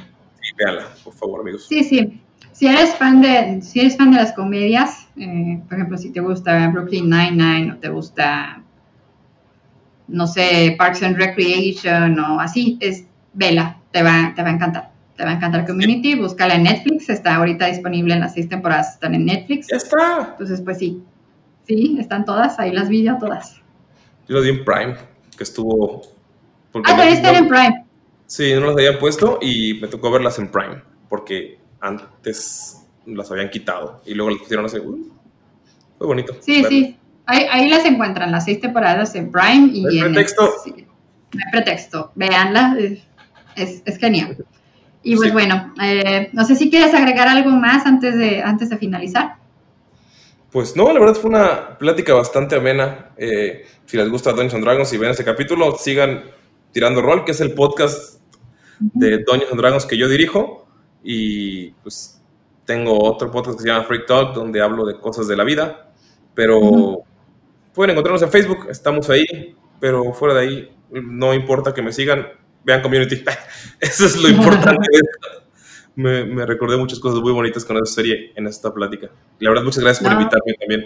véanla, 0.58 0.88
por 1.04 1.14
favor, 1.14 1.42
amigos. 1.42 1.66
Sí, 1.68 1.84
sí. 1.84 2.22
Si 2.52 2.68
eres 2.68 2.94
fan 2.96 3.22
de, 3.22 3.62
si 3.62 3.80
eres 3.80 3.96
fan 3.96 4.12
de 4.12 4.18
las 4.18 4.34
comedias, 4.34 5.08
eh, 5.16 5.62
por 5.68 5.78
ejemplo, 5.78 5.98
si 5.98 6.12
te 6.12 6.20
gusta 6.20 6.68
Brooklyn 6.70 7.10
Nine-Nine 7.10 7.74
o 7.74 7.78
te 7.78 7.90
gusta, 7.90 8.62
no 10.08 10.28
sé, 10.28 10.76
Parks 10.78 11.04
and 11.04 11.18
Recreation 11.18 12.20
o 12.20 12.40
así, 12.40 12.78
es 12.82 13.06
vela, 13.34 13.78
te 13.92 14.04
va, 14.04 14.34
te 14.36 14.42
va 14.44 14.50
a 14.50 14.52
encantar. 14.52 14.92
Te 15.16 15.26
va 15.26 15.32
a 15.32 15.34
encantar 15.34 15.66
Community, 15.66 16.16
búscala 16.16 16.56
en 16.56 16.64
Netflix, 16.64 17.10
está 17.10 17.36
ahorita 17.36 17.66
disponible 17.66 18.14
en 18.14 18.22
las 18.22 18.34
seis 18.34 18.48
temporadas, 18.48 18.94
están 18.94 19.16
en 19.16 19.26
Netflix. 19.26 19.68
Ya 19.68 19.78
está. 19.78 20.30
Entonces, 20.32 20.62
pues 20.62 20.78
sí, 20.78 21.04
sí, 21.68 21.98
están 22.00 22.24
todas, 22.24 22.58
ahí 22.60 22.72
las 22.72 22.88
vi 22.88 23.04
ya 23.04 23.18
todas. 23.18 23.58
Yo 24.28 24.36
lo 24.36 24.42
di 24.42 24.50
en 24.50 24.64
Prime, 24.64 24.96
que 25.38 25.44
estuvo... 25.44 26.02
ah, 26.74 26.82
también 26.86 27.10
están 27.10 27.36
en 27.36 27.48
Prime. 27.50 27.86
Sí, 28.26 28.54
no 28.54 28.68
las 28.68 28.78
había 28.78 28.98
puesto 28.98 29.40
y 29.42 29.74
me 29.82 29.88
tocó 29.88 30.12
verlas 30.12 30.40
en 30.40 30.50
Prime, 30.50 30.82
porque 31.10 31.60
antes 31.82 32.88
las 33.06 33.32
habían 33.32 33.50
quitado 33.50 34.02
y 34.06 34.14
luego 34.14 34.32
las 34.32 34.40
pusieron 34.40 34.66
a 34.66 34.70
segundo. 34.70 35.16
Fue 35.98 36.08
bonito. 36.08 36.36
Sí, 36.40 36.64
sí. 36.64 36.96
Ahí, 37.26 37.70
las 37.70 37.86
encuentran, 37.86 38.32
las 38.32 38.46
seis 38.46 38.60
temporadas 38.60 39.14
en 39.16 39.32
Prime 39.32 39.70
y 39.72 39.86
hay 40.00 40.02
pretexto. 40.02 40.54
no 40.66 41.42
hay 41.46 41.52
pretexto. 41.52 42.12
Veanla, 42.16 42.76
es, 43.56 43.82
es, 43.86 43.98
genial. 43.98 44.38
Y 45.04 45.16
pues 45.16 45.32
bueno, 45.32 45.74
eh, 45.82 46.30
no 46.34 46.46
sé 46.46 46.56
si 46.56 46.70
quieres 46.70 46.94
agregar 46.94 47.28
algo 47.28 47.52
más 47.52 47.86
antes 47.86 48.18
de, 48.18 48.42
antes 48.42 48.70
de 48.70 48.78
finalizar. 48.78 49.36
Pues 50.52 50.76
no, 50.76 50.92
la 50.92 51.00
verdad 51.00 51.16
fue 51.16 51.30
una 51.30 51.78
plática 51.78 52.14
bastante 52.14 52.56
amena. 52.56 53.12
Eh, 53.18 53.66
si 53.86 53.98
les 53.98 54.10
gusta 54.10 54.32
Dungeons 54.32 54.56
and 54.56 54.64
Dragons 54.64 54.92
y 54.94 54.98
ven 54.98 55.12
este 55.12 55.24
capítulo, 55.24 55.76
sigan 55.78 56.24
tirando 56.72 57.02
rol, 57.02 57.24
que 57.24 57.32
es 57.32 57.42
el 57.42 57.54
podcast 57.54 58.20
de 58.80 59.20
Dungeons 59.20 59.52
and 59.52 59.62
Dragons 59.62 59.86
que 59.86 59.98
yo 59.98 60.08
dirijo 60.08 60.68
y 61.04 61.72
pues 61.84 62.22
tengo 62.66 63.04
otro 63.04 63.32
podcast 63.32 63.58
que 63.58 63.64
se 63.64 63.70
llama 63.70 63.86
Freak 63.86 64.06
Talk 64.06 64.34
donde 64.34 64.62
hablo 64.62 64.86
de 64.86 65.00
cosas 65.00 65.28
de 65.28 65.36
la 65.36 65.44
vida, 65.44 65.92
pero 66.34 67.04
pueden 67.74 67.92
encontrarnos 67.92 68.22
en 68.22 68.30
Facebook, 68.30 68.68
estamos 68.70 69.10
ahí, 69.10 69.56
pero 69.80 70.14
fuera 70.14 70.36
de 70.36 70.42
ahí 70.42 70.76
no 70.92 71.34
importa 71.34 71.74
que 71.74 71.82
me 71.82 71.92
sigan, 71.92 72.28
vean 72.64 72.82
Community, 72.82 73.24
eso 73.80 74.06
es 74.06 74.16
lo 74.18 74.30
importante. 74.36 74.88
me, 75.96 76.26
me, 76.26 76.46
recordé 76.46 76.78
muchas 76.78 77.00
cosas 77.00 77.20
muy 77.22 77.32
bonitas 77.32 77.66
con 77.66 77.78
esa 77.78 77.94
serie 77.94 78.32
en 78.36 78.48
esta 78.48 78.74
plática. 78.74 79.10
La 79.40 79.50
verdad, 79.50 79.64
muchas 79.64 79.84
gracias 79.84 80.04
por 80.04 80.14
invitarme 80.14 80.54
también. 80.60 80.86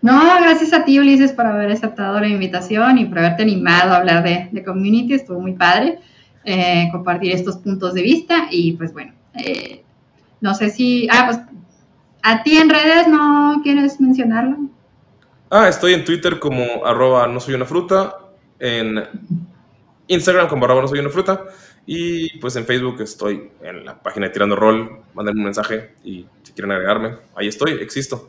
No, 0.00 0.22
gracias 0.40 0.72
a 0.72 0.84
ti, 0.84 0.98
Ulises, 0.98 1.32
por 1.32 1.46
haber 1.46 1.72
aceptado 1.72 2.20
la 2.20 2.28
invitación 2.28 2.98
y 2.98 3.06
por 3.06 3.18
haberte 3.18 3.42
animado 3.42 3.92
a 3.92 3.96
hablar 3.96 4.22
de, 4.22 4.48
de 4.52 4.62
Community. 4.62 5.14
Estuvo 5.14 5.40
muy 5.40 5.54
padre. 5.54 5.98
Eh, 6.50 6.88
compartir 6.92 7.32
estos 7.32 7.58
puntos 7.58 7.92
de 7.92 8.00
vista 8.00 8.46
y 8.50 8.72
pues 8.72 8.94
bueno, 8.94 9.12
eh, 9.34 9.82
no 10.40 10.54
sé 10.54 10.70
si, 10.70 11.06
ah, 11.10 11.24
pues 11.26 11.40
a 12.22 12.42
ti 12.42 12.56
en 12.56 12.70
redes 12.70 13.06
no 13.06 13.60
quieres 13.62 14.00
mencionarlo. 14.00 14.56
Ah, 15.50 15.68
estoy 15.68 15.92
en 15.92 16.06
Twitter 16.06 16.38
como 16.38 16.86
arroba 16.86 17.26
no 17.26 17.38
soy 17.38 17.52
una 17.52 17.66
fruta, 17.66 18.16
en 18.58 19.04
Instagram 20.08 20.48
como 20.48 20.64
arroba 20.64 20.82
no 20.82 20.88
soy 20.88 20.98
una 20.98 21.10
fruta 21.10 21.44
y 21.86 22.38
pues 22.38 22.56
en 22.56 22.66
Facebook 22.66 23.00
estoy 23.00 23.50
en 23.62 23.84
la 23.84 24.02
página 24.02 24.26
de 24.26 24.32
Tirando 24.32 24.56
Roll, 24.56 25.00
manden 25.14 25.38
un 25.38 25.44
mensaje 25.44 25.94
y 26.04 26.26
si 26.42 26.52
quieren 26.52 26.72
agregarme, 26.72 27.16
ahí 27.34 27.48
estoy, 27.48 27.72
existo. 27.72 28.28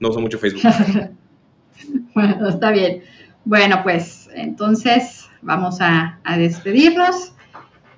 No 0.00 0.08
uso 0.10 0.20
mucho 0.20 0.38
Facebook. 0.38 0.62
bueno, 2.14 2.48
está 2.48 2.70
bien. 2.70 3.02
Bueno, 3.44 3.80
pues 3.82 4.28
entonces 4.34 5.28
vamos 5.42 5.80
a, 5.80 6.18
a 6.24 6.36
despedirnos. 6.36 7.32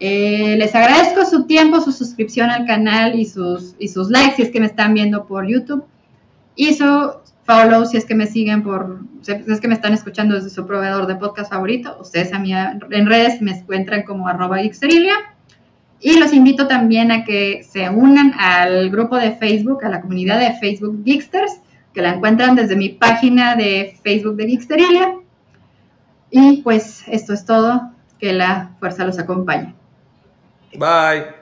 Eh, 0.01 0.57
les 0.57 0.75
agradezco 0.75 1.25
su 1.25 1.47
tiempo, 1.47 1.81
su 1.81 1.91
suscripción 1.91 2.51
al 2.51 2.67
canal 2.67 3.19
y 3.19 3.25
sus, 3.25 3.75
y 3.79 3.89
sus 3.89 4.11
likes 4.11 4.37
si 4.37 4.43
es 4.43 4.51
que 4.51 4.61
me 4.61 4.67
están 4.67 4.95
viendo 4.95 5.27
por 5.27 5.47
YouTube. 5.47 5.85
Y 6.59 6.74
su 6.74 7.12
follow 7.44 7.86
si 7.86 7.97
es 7.97 8.05
que 8.05 8.16
me 8.16 8.26
siguen 8.26 8.64
por, 8.64 8.98
si 9.22 9.30
es 9.30 9.60
que 9.60 9.68
me 9.68 9.74
están 9.74 9.94
escuchando 9.94 10.35
desde 10.35 10.51
su 10.51 10.66
proveedor 10.66 11.06
de 11.06 11.14
podcast 11.14 11.51
favorito. 11.51 11.97
Ustedes 12.01 12.32
a 12.32 12.40
mí 12.40 12.52
en 12.52 13.06
redes 13.06 13.40
me 13.40 13.52
encuentran 13.52 14.02
como 14.02 14.26
arroba 14.26 14.60
Y 14.60 16.18
los 16.18 16.32
invito 16.32 16.66
también 16.66 17.12
a 17.12 17.22
que 17.22 17.62
se 17.62 17.89
unan 17.89 18.35
al 18.36 18.90
grupo 18.90 19.16
de 19.16 19.36
Facebook, 19.36 19.85
a 19.85 19.89
la 19.89 20.01
comunidad 20.01 20.40
de 20.40 20.59
Facebook 20.59 21.05
Geeksters, 21.05 21.60
que 21.94 22.02
la 22.02 22.14
encuentran 22.14 22.56
desde 22.56 22.74
mi 22.74 22.89
página 22.89 23.55
de 23.55 23.97
Facebook 24.02 24.35
de 24.35 24.48
Geeksterilia. 24.48 25.14
Y 26.32 26.62
pues 26.62 27.05
esto 27.06 27.32
es 27.32 27.44
todo. 27.44 27.93
Que 28.18 28.32
la 28.32 28.72
fuerza 28.80 29.05
los 29.05 29.16
acompañe. 29.20 29.76
Bye. 30.76 31.38